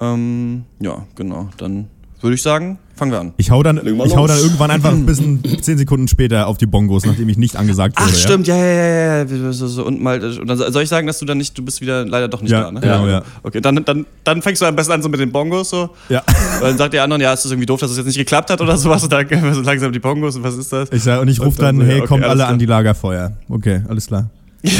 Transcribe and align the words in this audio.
Ähm, 0.00 0.64
ja, 0.80 1.06
genau. 1.14 1.48
Dann 1.56 1.88
würde 2.20 2.34
ich 2.34 2.42
sagen, 2.42 2.78
fangen 2.94 3.12
wir 3.12 3.20
an. 3.20 3.32
Ich 3.36 3.50
hau 3.50 3.62
dann, 3.62 3.80
ich 3.86 4.16
hau 4.16 4.26
dann 4.26 4.38
irgendwann 4.38 4.70
einfach 4.70 4.90
ein 4.92 5.06
bisschen 5.06 5.42
zehn 5.60 5.78
Sekunden 5.78 6.08
später 6.08 6.46
auf 6.46 6.58
die 6.58 6.66
Bongos, 6.66 7.04
nachdem 7.04 7.28
ich 7.28 7.36
nicht 7.36 7.56
angesagt 7.56 7.98
wurde. 8.00 8.10
Ach, 8.12 8.16
stimmt, 8.16 8.46
ja, 8.46 8.56
ja, 8.56 8.64
ja, 8.64 9.22
ja. 9.22 9.82
Und 9.82 10.02
mal, 10.02 10.22
und 10.22 10.46
dann 10.46 10.56
soll 10.72 10.82
ich 10.82 10.88
sagen, 10.88 11.06
dass 11.06 11.18
du 11.18 11.24
dann 11.26 11.38
nicht, 11.38 11.56
du 11.56 11.64
bist 11.64 11.80
wieder 11.80 12.04
leider 12.04 12.28
doch 12.28 12.42
nicht 12.42 12.50
Ja, 12.50 12.62
da, 12.62 12.72
ne? 12.72 12.80
genau, 12.80 13.06
ja. 13.06 13.22
Okay, 13.42 13.60
dann, 13.60 13.84
dann, 13.84 14.06
dann 14.24 14.42
fängst 14.42 14.62
du 14.62 14.66
am 14.66 14.76
besten 14.76 14.92
an 14.92 15.02
so 15.02 15.08
mit 15.08 15.20
den 15.20 15.30
Bongos 15.30 15.70
so. 15.70 15.90
Ja. 16.08 16.22
Weil 16.60 16.70
dann 16.70 16.78
sagt 16.78 16.94
der 16.94 17.02
anderen, 17.04 17.22
ja, 17.22 17.32
ist 17.32 17.44
das 17.44 17.52
irgendwie 17.52 17.66
doof, 17.66 17.80
dass 17.80 17.90
es 17.90 17.96
jetzt 17.96 18.06
nicht 18.06 18.18
geklappt 18.18 18.50
hat 18.50 18.60
oder 18.60 18.76
sowas. 18.76 19.02
Und 19.04 19.12
dann 19.12 19.28
gehen 19.28 19.42
wir 19.42 19.54
so 19.54 19.60
langsam 19.60 19.92
die 19.92 19.98
Bongos 20.00 20.36
und 20.36 20.42
was 20.42 20.56
ist 20.56 20.72
das? 20.72 20.90
Ich 20.92 21.02
sag, 21.02 21.20
und 21.20 21.28
ich 21.28 21.38
rufe 21.38 21.48
Und 21.50 21.62
dann 21.62 21.78
dann, 21.78 21.86
ja, 21.86 21.92
hey, 21.92 22.00
okay, 22.00 22.08
kommt 22.08 22.24
alle 22.24 22.36
klar. 22.36 22.48
an 22.48 22.58
die 22.58 22.66
Lagerfeuer. 22.66 23.32
Okay, 23.48 23.82
alles 23.88 24.06
klar. 24.06 24.30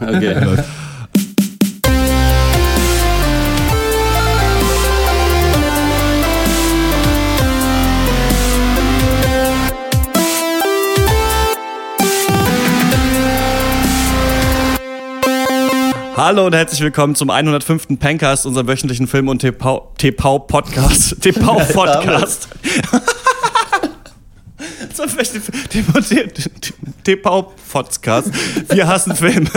Okay. 0.00 0.56
Hallo 16.18 16.46
und 16.46 16.52
herzlich 16.52 16.80
willkommen 16.80 17.14
zum 17.14 17.30
105. 17.30 17.96
Pencast, 18.00 18.44
unserem 18.44 18.66
wöchentlichen 18.66 19.06
Film- 19.06 19.28
und 19.28 19.38
TV-Podcast. 19.38 21.16
TV-Podcast. 21.22 22.48
TV-Podcast. 27.04 28.32
Wir 28.68 28.88
hassen 28.88 29.14
Filme. 29.14 29.48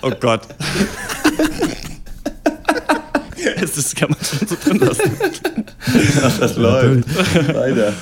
Oh 0.00 0.12
Gott. 0.18 0.40
Es 3.58 3.76
ist, 3.76 3.94
kann 3.94 4.10
man 4.10 4.18
schon 4.24 4.48
so 4.48 4.56
drin 4.56 4.78
lassen. 4.78 5.10
Das 6.40 6.56
läuft. 6.56 7.54
Weiter. 7.54 7.92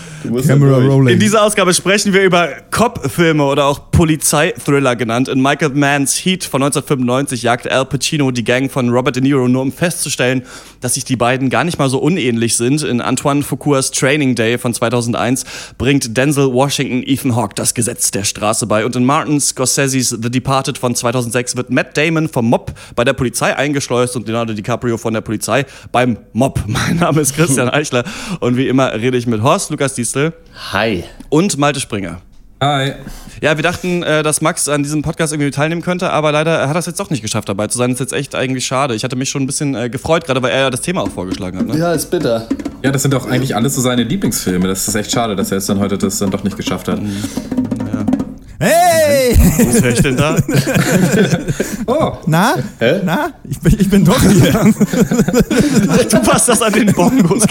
Camera 0.46 0.78
rolling. 0.78 1.14
In 1.14 1.20
dieser 1.20 1.42
Ausgabe 1.42 1.74
sprechen 1.74 2.12
wir 2.12 2.22
über 2.22 2.48
Cop-Filme 2.70 3.44
oder 3.44 3.66
auch 3.66 3.90
Polizeithriller 3.90 4.96
genannt. 4.96 5.28
In 5.28 5.40
Michael 5.40 5.70
Manns 5.70 6.16
Heat 6.16 6.44
von 6.44 6.62
1995 6.62 7.42
jagt 7.42 7.70
Al 7.70 7.84
Pacino 7.84 8.30
die 8.30 8.44
Gang 8.44 8.70
von 8.70 8.90
Robert 8.90 9.16
De 9.16 9.22
Niro, 9.22 9.48
nur 9.48 9.62
um 9.62 9.72
festzustellen, 9.72 10.42
dass 10.80 10.94
sich 10.94 11.04
die 11.04 11.16
beiden 11.16 11.50
gar 11.50 11.64
nicht 11.64 11.78
mal 11.78 11.88
so 11.88 11.98
unähnlich 11.98 12.56
sind. 12.56 12.82
In 12.82 13.00
Antoine 13.00 13.42
Fuquas 13.42 13.90
Training 13.90 14.34
Day 14.34 14.58
von 14.58 14.74
2001 14.74 15.44
bringt 15.78 16.16
Denzel 16.16 16.52
Washington 16.52 17.02
Ethan 17.06 17.36
Hawke 17.36 17.54
das 17.54 17.74
Gesetz 17.74 18.10
der 18.10 18.24
Straße 18.24 18.66
bei. 18.66 18.84
Und 18.84 18.96
in 18.96 19.04
Martin 19.04 19.40
Scorseses 19.40 20.10
The 20.10 20.30
Departed 20.30 20.78
von 20.78 20.94
2006 20.94 21.56
wird 21.56 21.70
Matt 21.70 21.96
Damon 21.96 22.28
vom 22.28 22.46
Mob 22.46 22.72
bei 22.96 23.04
der 23.04 23.12
Polizei 23.12 23.56
eingeschleust 23.56 24.16
und 24.16 24.26
Leonardo 24.26 24.52
DiCaprio 24.54 24.96
von 24.96 25.14
der 25.14 25.20
Polizei 25.20 25.66
beim 25.92 26.18
Mob. 26.32 26.62
Mein 26.66 26.96
Name 26.96 27.20
ist 27.20 27.34
Christian 27.36 27.68
Eichler 27.70 28.04
und 28.40 28.56
wie 28.56 28.68
immer 28.68 28.92
rede 28.92 29.16
ich 29.16 29.26
mit 29.26 29.42
Horst 29.42 29.70
Lukas 29.70 29.94
Diestel 30.14 30.32
Hi. 30.72 31.02
und 31.28 31.58
Malte 31.58 31.80
Springer. 31.80 32.20
Hi. 32.62 32.92
Ja, 33.40 33.56
wir 33.56 33.64
dachten, 33.64 34.04
äh, 34.04 34.22
dass 34.22 34.40
Max 34.40 34.68
an 34.68 34.84
diesem 34.84 35.02
Podcast 35.02 35.32
irgendwie 35.32 35.50
teilnehmen 35.50 35.82
könnte, 35.82 36.10
aber 36.10 36.30
leider 36.30 36.68
hat 36.68 36.76
er 36.76 36.78
es 36.78 36.86
jetzt 36.86 37.00
doch 37.00 37.10
nicht 37.10 37.20
geschafft, 37.20 37.48
dabei 37.48 37.66
zu 37.66 37.78
sein. 37.78 37.90
Das 37.90 38.00
ist 38.00 38.12
jetzt 38.12 38.18
echt 38.18 38.36
eigentlich 38.36 38.64
schade. 38.64 38.94
Ich 38.94 39.02
hatte 39.02 39.16
mich 39.16 39.28
schon 39.28 39.42
ein 39.42 39.46
bisschen 39.46 39.74
äh, 39.74 39.90
gefreut, 39.90 40.24
gerade 40.24 40.40
weil 40.40 40.52
er 40.52 40.60
ja 40.60 40.70
das 40.70 40.82
Thema 40.82 41.02
auch 41.02 41.10
vorgeschlagen 41.10 41.58
hat. 41.58 41.66
Ne? 41.66 41.78
Ja, 41.78 41.92
ist 41.92 42.12
bitter. 42.12 42.48
Ja, 42.82 42.92
das 42.92 43.02
sind 43.02 43.12
doch 43.12 43.26
eigentlich 43.28 43.56
alles 43.56 43.74
so 43.74 43.80
seine 43.80 44.04
Lieblingsfilme. 44.04 44.68
Das 44.68 44.86
ist 44.86 44.94
echt 44.94 45.10
schade, 45.10 45.34
dass 45.34 45.50
er 45.50 45.58
jetzt 45.58 45.68
dann 45.68 45.80
heute 45.80 45.98
das 45.98 46.18
dann 46.18 46.30
doch 46.30 46.44
nicht 46.44 46.56
geschafft 46.56 46.86
hat. 46.86 47.00
Hey! 48.60 49.36
Was 49.66 49.82
höre 49.82 49.90
ich 49.92 50.00
denn 50.02 50.16
da? 50.16 50.36
Oh, 51.86 52.12
Na? 52.26 52.54
Hä? 52.78 53.00
Na? 53.04 53.32
Ich 53.48 53.58
bin, 53.60 53.76
ich 53.78 53.90
bin 53.90 54.04
doch 54.06 54.18
hier. 54.22 54.52
Du 56.08 56.18
passt 56.22 56.48
das 56.48 56.62
an 56.62 56.72
den 56.72 56.92
Bongos. 56.92 57.44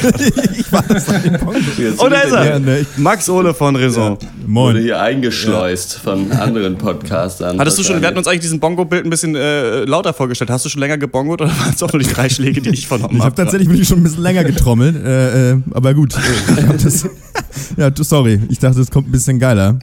ich 0.57 0.71
war 0.71 0.83
das 0.87 1.07
an 1.09 1.21
den 1.21 1.37
Bongos. 1.39 1.61
Jetzt 1.77 1.99
Oh, 1.99 2.07
da 2.09 2.21
ist 2.21 2.31
Ja, 2.33 2.43
er. 2.43 2.59
ne, 2.59 2.79
ich- 2.79 2.87
Max 2.97 3.29
Ole 3.29 3.53
von 3.53 3.75
Raison. 3.75 4.17
wurde 4.17 4.27
Moin. 4.47 4.77
hier 4.77 4.99
eingeschleust 5.01 5.99
von 5.99 6.31
anderen 6.31 6.77
Podcastern. 6.79 7.59
Hattest 7.59 7.77
du 7.77 7.83
schon, 7.83 8.01
wir 8.01 8.07
hatten 8.07 8.17
uns 8.17 8.27
eigentlich 8.27 8.41
diesen 8.41 8.59
Bongo-Bild 8.59 9.05
ein 9.05 9.09
bisschen 9.11 9.35
äh, 9.35 9.83
lauter 9.85 10.13
vorgestellt. 10.13 10.49
Hast 10.49 10.65
du 10.65 10.69
schon 10.69 10.79
länger 10.79 10.97
gebongot 10.97 11.41
oder 11.41 11.51
waren 11.51 11.73
es 11.75 11.83
auch 11.83 11.93
nur 11.93 12.01
die 12.01 12.09
drei 12.11 12.29
Schläge, 12.29 12.59
die 12.61 12.69
ich 12.71 12.87
vernommen 12.87 13.17
Ich 13.17 13.19
habe? 13.19 13.25
habe 13.25 13.35
tatsächlich 13.35 13.69
wirklich 13.69 13.87
schon 13.87 13.99
ein 13.99 14.03
bisschen 14.03 14.23
länger 14.23 14.43
getrommelt, 14.43 14.95
äh, 15.05 15.51
äh, 15.51 15.57
aber 15.73 15.93
gut. 15.93 16.15
Ich 16.57 16.63
hab 16.67 16.77
das, 16.81 17.05
ja, 17.77 17.91
sorry. 17.95 18.39
Ich 18.49 18.57
dachte, 18.59 18.79
es 18.81 18.89
kommt 18.89 19.07
ein 19.09 19.11
bisschen 19.11 19.37
geiler. 19.39 19.77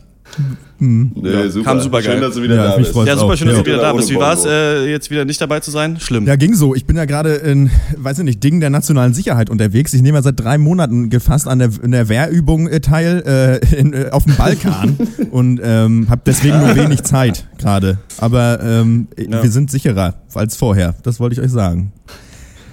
Nee, 0.79 1.49
super. 1.51 1.65
kam 1.71 1.81
super 1.81 2.01
geil. 2.01 2.13
Schön, 2.13 2.21
dass 2.23 2.35
du 2.35 2.43
wieder 2.43 2.55
Ja, 2.57 2.65
da 2.73 2.77
bist. 2.79 2.95
Ja, 2.95 3.17
super 3.17 3.37
schön, 3.37 3.49
dass 3.49 3.57
Ja. 3.59 3.63
du 3.63 3.71
wieder 3.71 3.81
da 3.83 3.93
bist. 3.93 4.09
Wie 4.11 4.17
war 4.17 4.33
es, 4.33 4.45
äh, 4.47 4.87
jetzt 4.91 5.11
wieder 5.11 5.25
nicht 5.27 5.41
dabei 5.41 5.61
zu 5.61 5.71
sein? 5.71 5.99
Schlimm. 6.01 6.27
Ja, 6.27 6.37
ging 6.37 6.55
so. 6.55 6.75
Ich 6.75 6.87
bin 6.87 6.97
ja 6.97 7.05
gerade 7.05 7.35
in, 7.35 7.71
weiß 7.97 8.19
ich 8.21 8.25
nicht, 8.25 8.43
Dingen 8.43 8.61
der 8.61 8.71
nationalen 8.71 9.13
Sicherheit 9.13 9.51
unterwegs. 9.51 9.93
Ich 9.93 10.01
nehme 10.03 10.19
ja 10.19 10.23
seit 10.23 10.41
drei 10.41 10.57
Monaten 10.57 11.11
gefasst 11.11 11.47
an 11.49 11.59
der, 11.59 11.71
in 11.83 11.91
der 11.91 12.09
Wehrübung 12.09 12.67
äh, 12.69 12.81
teil 12.81 13.61
äh, 13.63 13.77
in, 13.77 13.93
äh, 13.93 14.09
auf 14.11 14.25
dem 14.25 14.37
Balkan 14.37 14.97
und 15.31 15.61
ähm, 15.63 16.07
habe 16.09 16.23
deswegen 16.25 16.59
nur 16.61 16.75
wenig 16.77 17.03
Zeit 17.03 17.47
gerade. 17.59 17.99
Aber 18.19 18.61
ähm, 18.63 19.09
Ja. 19.19 19.43
wir 19.43 19.51
sind 19.51 19.71
sicherer 19.71 20.15
als 20.35 20.57
vorher. 20.57 20.95
Das 21.03 21.21
wollte 21.21 21.35
ich 21.35 21.41
euch 21.43 21.51
sagen. 21.51 21.93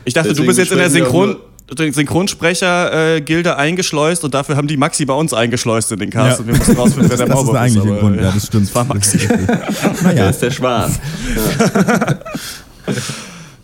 Ich 0.05 0.13
dachte, 0.13 0.29
Deswegen 0.29 0.45
du 0.45 0.47
bist 0.47 0.59
jetzt 0.59 0.71
in 0.71 0.77
der 0.77 0.89
Synchron 0.89 1.35
Synchronsprecher-Gilde 1.75 3.57
eingeschleust 3.57 4.23
und 4.23 4.33
dafür 4.33 4.55
haben 4.55 4.67
die 4.67 4.77
Maxi 4.77 5.05
bei 5.05 5.13
uns 5.13 5.33
eingeschleust 5.33 5.91
in 5.91 5.99
den 5.99 6.09
Cast 6.09 6.39
Ja. 6.39 6.43
und 6.45 6.47
wir 6.47 6.55
mussten 6.57 6.75
rausfinden, 6.77 7.09
wer 7.09 7.17
der 7.17 7.25
Das 7.27 7.35
ist 7.39 7.45
Maulwurf 7.45 7.53
der 7.55 7.61
eigentliche 7.61 7.89
aber, 7.89 7.99
Grund. 7.99 8.17
äh, 8.19 8.23
Ja, 8.23 8.31
das 8.31 8.45
stimmt. 8.47 8.67
Das 8.67 8.75
war 8.75 8.85
Maxi. 8.85 9.17
Der 9.27 9.93
Naja, 10.03 10.29
ist 10.29 10.41
der 10.41 10.51
Schwan. 10.51 10.95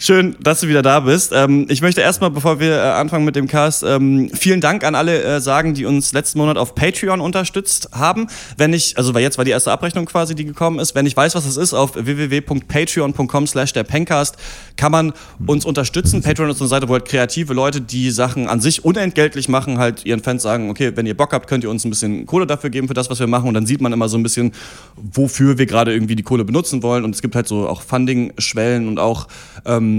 Schön, 0.06 0.36
dass 0.41 0.59
du 0.59 0.68
wieder 0.68 0.81
da 0.81 1.00
bist. 1.00 1.31
Ähm, 1.34 1.66
ich 1.69 1.81
möchte 1.81 2.02
erstmal, 2.02 2.30
bevor 2.30 2.59
wir 2.59 2.75
äh, 2.75 2.80
anfangen 2.80 3.24
mit 3.24 3.38
dem 3.38 3.47
Cast, 3.47 3.84
ähm, 3.84 4.30
vielen 4.34 4.59
Dank 4.59 4.84
an 4.84 4.96
alle 4.96 5.24
äh, 5.24 5.40
sagen, 5.40 5.75
die 5.75 5.86
uns 5.86 6.12
letzten 6.12 6.40
Monat 6.40 6.58
auf 6.58 6.75
Patreon 6.75 7.22
unterstützt 7.22 7.88
haben. 7.94 8.28
Wenn 8.58 8.74
ich, 8.74 8.97
also 8.97 9.14
weil 9.14 9.22
jetzt 9.22 9.38
war 9.38 9.46
die 9.46 9.52
erste 9.52 9.72
Abrechnung 9.72 10.03
quasi, 10.03 10.36
die 10.36 10.44
gekommen 10.44 10.80
ist. 10.80 10.94
Wenn 10.94 11.06
ich 11.06 11.16
weiß, 11.16 11.36
was 11.36 11.46
das 11.46 11.56
ist, 11.56 11.74
auf 11.74 11.96
www.patreon.com 11.96 13.47
slash 13.47 13.72
der 13.72 13.86
Pencast 13.86 14.36
kann 14.75 14.91
man 14.91 15.14
uns 15.47 15.64
unterstützen. 15.64 16.22
Patreon 16.22 16.50
ist 16.50 16.59
eine 16.59 16.68
Seite, 16.68 16.90
wo 16.90 16.94
halt 16.94 17.06
kreative 17.06 17.53
Leute, 17.53 17.80
die 17.80 18.12
Sachen 18.12 18.50
an 18.50 18.59
sich 18.59 18.84
unentgeltlich 18.84 19.47
machen, 19.47 19.78
halt 19.78 20.06
ihren 20.06 20.22
Fans 20.22 20.44
sagen, 20.44 20.70
okay, 20.70 20.91
wenn 20.96 21.06
ihr 21.06 21.16
Bock 21.16 21.31
habt, 21.31 21.47
könnt 21.47 21.64
ihr 21.64 21.70
uns 21.70 21.85
ein 21.85 21.90
bisschen 21.90 22.25
Kohle 22.25 22.46
dafür 22.46 22.72
geben 22.72 22.90
für 22.90 22.94
das, 22.94 23.09
was 23.09 23.22
wir 23.22 23.28
machen. 23.28 23.47
Und 23.47 23.53
dann 23.53 23.66
sieht 23.66 23.80
man 23.80 23.94
immer 23.94 24.09
so 24.09 24.18
ein 24.18 24.24
bisschen, 24.24 24.52
wofür 24.97 25.58
wir 25.58 25.66
gerade 25.66 25.94
irgendwie 25.94 26.18
die 26.18 26.24
Kohle 26.24 26.44
benutzen 26.44 26.84
wollen. 26.84 27.06
Und 27.06 27.16
es 27.16 27.22
gibt 27.22 27.35
halt 27.35 27.47
so 27.47 27.70
auch 27.70 27.81
Funding-Schwellen 27.81 28.90
und 28.90 29.00
auch 29.00 29.30
ähm, 29.64 29.92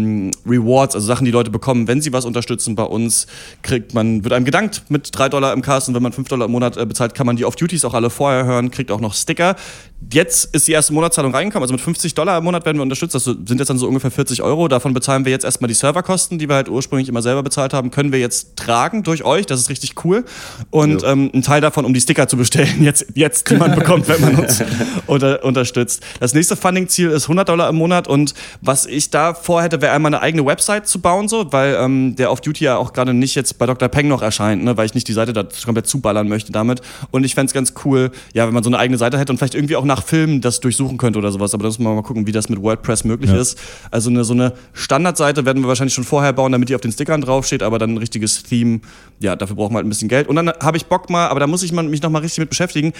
Rewards, 0.46 0.94
also 0.94 1.06
Sachen, 1.06 1.24
die 1.24 1.30
Leute 1.30 1.50
bekommen, 1.50 1.88
wenn 1.88 2.00
sie 2.00 2.12
was 2.12 2.24
unterstützen 2.24 2.74
bei 2.74 2.84
uns, 2.84 3.26
kriegt 3.62 3.94
man, 3.94 4.24
wird 4.24 4.32
einem 4.32 4.44
gedankt 4.44 4.82
mit 4.88 5.10
3 5.12 5.28
Dollar 5.28 5.52
im 5.52 5.62
Cast 5.62 5.88
und 5.88 5.94
wenn 5.94 6.02
man 6.02 6.12
5 6.12 6.28
Dollar 6.28 6.46
im 6.46 6.52
Monat 6.52 6.76
äh, 6.76 6.86
bezahlt, 6.86 7.14
kann 7.14 7.26
man 7.26 7.36
die 7.36 7.44
Off-Duties 7.44 7.84
auch 7.84 7.94
alle 7.94 8.10
vorher 8.10 8.44
hören, 8.44 8.70
kriegt 8.70 8.90
auch 8.90 9.00
noch 9.00 9.14
Sticker. 9.14 9.56
Jetzt 10.12 10.54
ist 10.54 10.68
die 10.68 10.72
erste 10.72 10.92
Monatszahlung 10.92 11.34
reingekommen, 11.34 11.62
also 11.64 11.72
mit 11.72 11.80
50 11.80 12.14
Dollar 12.14 12.38
im 12.38 12.44
Monat 12.44 12.64
werden 12.64 12.76
wir 12.78 12.82
unterstützt, 12.82 13.14
das 13.14 13.24
sind 13.24 13.50
jetzt 13.58 13.68
dann 13.68 13.78
so 13.78 13.88
ungefähr 13.88 14.10
40 14.10 14.42
Euro. 14.42 14.68
Davon 14.68 14.92
bezahlen 14.94 15.24
wir 15.24 15.32
jetzt 15.32 15.44
erstmal 15.44 15.68
die 15.68 15.74
Serverkosten, 15.74 16.38
die 16.38 16.48
wir 16.48 16.56
halt 16.56 16.68
ursprünglich 16.68 17.08
immer 17.08 17.22
selber 17.22 17.42
bezahlt 17.42 17.72
haben, 17.72 17.90
können 17.90 18.12
wir 18.12 18.18
jetzt 18.18 18.56
tragen 18.56 19.02
durch 19.02 19.24
euch, 19.24 19.46
das 19.46 19.60
ist 19.60 19.70
richtig 19.70 20.04
cool. 20.04 20.24
Und 20.70 21.02
Ja. 21.02 21.12
ähm, 21.12 21.30
ein 21.34 21.42
Teil 21.42 21.60
davon, 21.60 21.84
um 21.84 21.94
die 21.94 22.00
Sticker 22.00 22.28
zu 22.28 22.36
bestellen, 22.36 22.82
jetzt, 22.82 23.06
jetzt 23.14 23.50
die 23.50 23.56
man 23.56 23.74
bekommt, 23.74 24.08
wenn 24.08 24.20
man 24.20 24.36
uns 24.36 24.62
unter, 25.06 25.44
unterstützt. 25.44 26.02
Das 26.20 26.34
nächste 26.34 26.56
Funding-Ziel 26.56 27.10
ist 27.10 27.24
100 27.24 27.48
Dollar 27.48 27.68
im 27.68 27.76
Monat 27.76 28.06
und 28.08 28.34
was 28.60 28.86
ich 28.86 29.10
da 29.10 29.34
vorhätte, 29.34 29.80
wäre 29.80 29.92
einmal 29.94 30.14
eine 30.14 30.22
eigene 30.22 30.44
Website 30.46 30.86
zu 30.86 31.00
bauen, 31.00 31.28
so, 31.28 31.52
weil 31.52 31.76
ähm, 31.80 32.14
der 32.16 32.30
Off-Duty 32.30 32.64
ja 32.64 32.76
auch 32.76 32.92
gerade 32.92 33.14
nicht 33.14 33.34
jetzt 33.34 33.58
bei 33.58 33.66
Dr. 33.66 33.88
Peng 33.88 34.08
noch 34.08 34.22
erscheint, 34.22 34.64
ne, 34.64 34.76
weil 34.76 34.86
ich 34.86 34.94
nicht 34.94 35.08
die 35.08 35.12
Seite 35.12 35.32
da 35.32 35.44
komplett 35.64 35.86
zuballern 35.86 36.28
möchte 36.28 36.52
damit. 36.52 36.80
Und 37.10 37.24
ich 37.24 37.34
fände 37.34 37.48
es 37.48 37.54
ganz 37.54 37.74
cool, 37.84 38.10
ja, 38.32 38.46
wenn 38.46 38.54
man 38.54 38.62
so 38.62 38.70
eine 38.70 38.78
eigene 38.78 38.98
Seite 38.98 39.18
hätte 39.18 39.32
und 39.32 39.38
vielleicht 39.38 39.54
irgendwie 39.54 39.76
auch 39.76 39.84
nach 39.94 40.02
Filmen 40.04 40.40
das 40.40 40.60
durchsuchen 40.60 40.98
könnte 40.98 41.18
oder 41.18 41.30
sowas. 41.30 41.54
Aber 41.54 41.62
da 41.62 41.68
muss 41.68 41.78
man 41.78 41.94
mal 41.94 42.02
gucken, 42.02 42.26
wie 42.26 42.32
das 42.32 42.48
mit 42.48 42.60
WordPress 42.60 43.04
möglich 43.04 43.30
Ja. 43.30 43.36
ist. 43.40 43.58
Also 43.90 44.10
eine, 44.10 44.24
so 44.24 44.32
eine 44.34 44.52
Standardseite 44.72 45.44
werden 45.44 45.62
wir 45.62 45.68
wahrscheinlich 45.68 45.94
schon 45.94 46.04
vorher 46.04 46.32
bauen, 46.32 46.52
damit 46.52 46.68
die 46.68 46.74
auf 46.74 46.80
den 46.80 46.92
Stickern 46.92 47.20
draufsteht, 47.20 47.62
aber 47.62 47.78
dann 47.78 47.94
ein 47.94 47.98
richtiges 47.98 48.42
Theme, 48.42 48.80
ja, 49.20 49.36
dafür 49.36 49.56
brauchen 49.56 49.72
wir 49.72 49.76
halt 49.76 49.86
ein 49.86 49.90
bisschen 49.90 50.08
Geld. 50.08 50.26
Und 50.28 50.36
dann 50.36 50.48
habe 50.60 50.76
ich 50.76 50.86
Bock 50.86 51.10
mal, 51.10 51.28
aber 51.28 51.40
da 51.40 51.46
muss 51.46 51.62
ich 51.62 51.72
mich 51.72 52.02
noch 52.02 52.10
mal 52.10 52.18
richtig 52.20 52.38
mit 52.40 52.48
beschäftigen, 52.50 52.92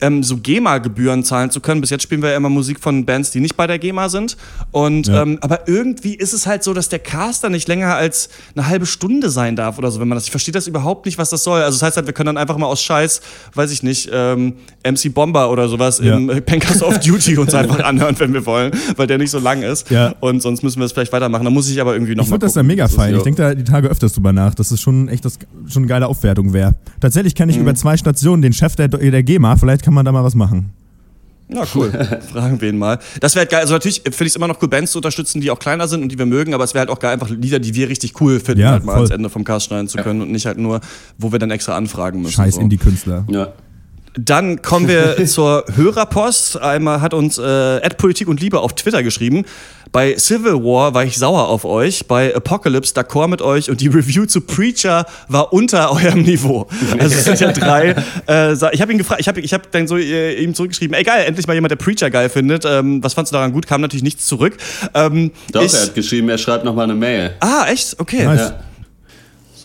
ähm, 0.00 0.22
so 0.24 0.36
GEMA-Gebühren 0.36 1.22
zahlen 1.24 1.50
zu 1.50 1.60
können. 1.60 1.80
Bis 1.80 1.90
jetzt 1.90 2.02
spielen 2.02 2.22
wir 2.22 2.30
ja 2.30 2.36
immer 2.36 2.48
Musik 2.48 2.80
von 2.80 3.04
Bands, 3.04 3.30
die 3.30 3.40
nicht 3.40 3.56
bei 3.56 3.66
der 3.66 3.78
GEMA 3.78 4.08
sind. 4.08 4.36
Und 4.72 5.06
Ja. 5.06 5.22
ähm, 5.22 5.38
aber 5.42 5.68
irgendwie 5.68 6.14
ist 6.14 6.32
es 6.32 6.46
halt 6.46 6.64
so, 6.64 6.74
dass 6.74 6.88
der 6.88 6.98
Caster 6.98 7.48
nicht 7.50 7.68
länger 7.68 7.94
als 7.94 8.28
eine 8.56 8.66
halbe 8.66 8.86
Stunde 8.86 9.30
sein 9.30 9.54
darf 9.54 9.78
oder 9.78 9.90
so, 9.90 10.00
wenn 10.00 10.08
man 10.08 10.16
das. 10.16 10.24
Ich 10.24 10.30
verstehe 10.30 10.52
das 10.52 10.66
überhaupt 10.66 11.06
nicht, 11.06 11.18
was 11.18 11.30
das 11.30 11.44
soll. 11.44 11.60
Also 11.62 11.76
das 11.78 11.82
heißt 11.82 11.96
halt, 11.98 12.06
wir 12.06 12.14
können 12.14 12.26
dann 12.26 12.36
einfach 12.38 12.56
mal 12.56 12.66
aus 12.66 12.82
Scheiß, 12.82 13.20
weiß 13.54 13.70
ich 13.70 13.82
nicht, 13.82 14.10
ähm, 14.12 14.54
MC 14.84 15.12
Bomber 15.14 15.50
oder 15.50 15.68
sowas 15.68 16.00
Ja. 16.02 16.16
im 16.16 16.26
Pencast 16.44 16.82
of 16.82 16.98
Duty 16.98 17.38
uns 17.38 17.54
einfach 17.54 17.80
anhören, 17.84 18.16
wenn 18.18 18.32
wir 18.32 18.44
wollen, 18.46 18.72
weil 18.96 19.06
der 19.06 19.18
nicht 19.18 19.30
so 19.30 19.38
lang 19.38 19.62
ist. 19.62 19.88
Ja. 19.90 20.14
Und 20.20 20.42
sonst 20.42 20.62
müssen 20.62 20.78
wir 20.80 20.86
es 20.86 20.92
vielleicht 20.92 21.12
weitermachen. 21.12 21.44
Da 21.44 21.50
muss 21.50 21.68
ich 21.70 21.80
aber 21.80 21.92
irgendwie 21.94 22.14
noch 22.16 22.24
Ich 22.24 22.28
finde 22.30 22.46
das 22.46 22.54
ja 22.56 22.62
mega 22.62 22.88
fein. 22.88 23.12
ja. 23.12 23.18
Ich 23.18 23.22
denke 23.22 23.40
da 23.42 23.54
die 23.54 23.64
Tage 23.64 23.88
öfters 23.88 24.12
drüber 24.14 24.32
nach, 24.32 24.54
dass 24.54 24.70
es 24.72 24.80
schon 24.80 25.08
echt 25.08 25.24
das, 25.24 25.38
schon 25.68 25.82
eine 25.82 25.88
geile 25.88 26.08
Aufwertung 26.08 26.52
wäre. 26.52 26.74
Tatsächlich 27.00 27.34
kenne 27.34 27.52
ich 27.52 27.56
Mhm. 27.58 27.62
über 27.62 27.74
zwei 27.74 27.96
Stationen 27.96 28.42
den 28.42 28.52
Chef 28.52 28.74
der, 28.74 28.88
der 28.88 29.22
GEMA. 29.22 29.56
Vielleicht 29.56 29.82
kann 29.82 29.91
man 29.92 30.04
da 30.04 30.12
mal 30.12 30.24
was 30.24 30.34
machen. 30.34 30.70
Ja, 31.48 31.64
cool. 31.74 31.90
Fragen 32.32 32.60
wir 32.60 32.70
ihn 32.70 32.78
mal. 32.78 32.98
Das 33.20 33.34
wäre 33.34 33.42
halt 33.42 33.50
geil. 33.50 33.60
Also 33.60 33.74
natürlich 33.74 34.02
finde 34.02 34.24
ich 34.24 34.28
es 34.28 34.36
immer 34.36 34.48
noch 34.48 34.60
cool, 34.62 34.68
Bands 34.68 34.92
zu 34.92 34.98
unterstützen, 34.98 35.40
die 35.40 35.50
auch 35.50 35.58
kleiner 35.58 35.86
sind 35.86 36.02
und 36.02 36.08
die 36.10 36.18
wir 36.18 36.24
mögen, 36.26 36.54
aber 36.54 36.64
es 36.64 36.72
wäre 36.72 36.80
halt 36.80 36.90
auch 36.90 36.98
geil, 36.98 37.12
einfach 37.12 37.28
Lieder, 37.28 37.58
die 37.58 37.74
wir 37.74 37.88
richtig 37.88 38.18
cool 38.20 38.40
finden, 38.40 38.62
Ja, 38.62 38.70
halt 38.70 38.84
mal 38.84 38.92
voll. 38.92 39.00
ans 39.02 39.10
Ende 39.10 39.28
vom 39.28 39.44
Cast 39.44 39.66
schneiden 39.66 39.88
zu 39.88 39.98
können 39.98 40.22
und 40.22 40.30
nicht 40.30 40.46
halt 40.46 40.58
nur, 40.58 40.80
wo 41.18 41.30
wir 41.30 41.38
dann 41.38 41.50
extra 41.50 41.76
anfragen 41.76 42.20
müssen. 42.22 42.32
Scheiß 42.32 42.54
so. 42.54 42.60
Indie-Künstler. 42.60 43.24
Ja. 43.28 43.52
Dann 44.14 44.60
kommen 44.62 44.88
wir 44.88 45.24
zur 45.26 45.64
Hörerpost. 45.74 46.60
Einmal 46.60 47.00
hat 47.00 47.14
uns 47.14 47.38
äh, 47.38 47.80
Politik 47.96 48.28
und 48.28 48.40
Liebe 48.40 48.60
auf 48.60 48.74
Twitter 48.74 49.02
geschrieben. 49.02 49.44
Bei 49.92 50.16
Civil 50.16 50.54
War 50.54 50.94
war 50.94 51.04
ich 51.04 51.18
sauer 51.18 51.48
auf 51.48 51.66
euch, 51.66 52.06
bei 52.06 52.34
Apocalypse 52.34 52.94
d'accord 52.94 53.28
mit 53.28 53.42
euch 53.42 53.68
und 53.68 53.82
die 53.82 53.88
Review 53.88 54.24
zu 54.24 54.40
Preacher 54.40 55.04
war 55.28 55.52
unter 55.52 55.92
eurem 55.92 56.22
Niveau. 56.22 56.66
Also 56.98 57.14
es 57.14 57.24
sind 57.24 57.40
ja 57.40 57.52
drei. 57.52 57.94
Äh, 58.26 58.54
ich 58.72 58.80
habe 58.80 58.92
ihn 58.92 58.98
gefragt, 58.98 59.20
ich 59.20 59.28
habe 59.28 59.40
ich 59.40 59.52
hab 59.52 59.70
dann 59.70 59.86
so 59.86 59.98
äh, 59.98 60.42
ihm 60.42 60.54
zurückgeschrieben, 60.54 60.94
ey 60.94 61.04
geil, 61.04 61.24
endlich 61.26 61.46
mal 61.46 61.52
jemand, 61.52 61.72
der 61.72 61.76
Preacher 61.76 62.08
geil 62.10 62.30
findet. 62.30 62.64
Ähm, 62.64 63.04
was 63.04 63.12
fandst 63.12 63.32
du 63.32 63.34
daran 63.34 63.52
gut? 63.52 63.66
Kam 63.66 63.82
natürlich 63.82 64.02
nichts 64.02 64.26
zurück. 64.26 64.56
Ähm, 64.94 65.30
Doch, 65.52 65.62
ich, 65.62 65.74
er 65.74 65.82
hat 65.82 65.94
geschrieben, 65.94 66.28
er 66.30 66.38
schreibt 66.38 66.64
nochmal 66.64 66.84
eine 66.84 66.94
Mail. 66.94 67.34
ah, 67.40 67.66
echt? 67.70 68.00
Okay. 68.00 68.24
Nice. 68.24 68.40
Ja. 68.40 68.60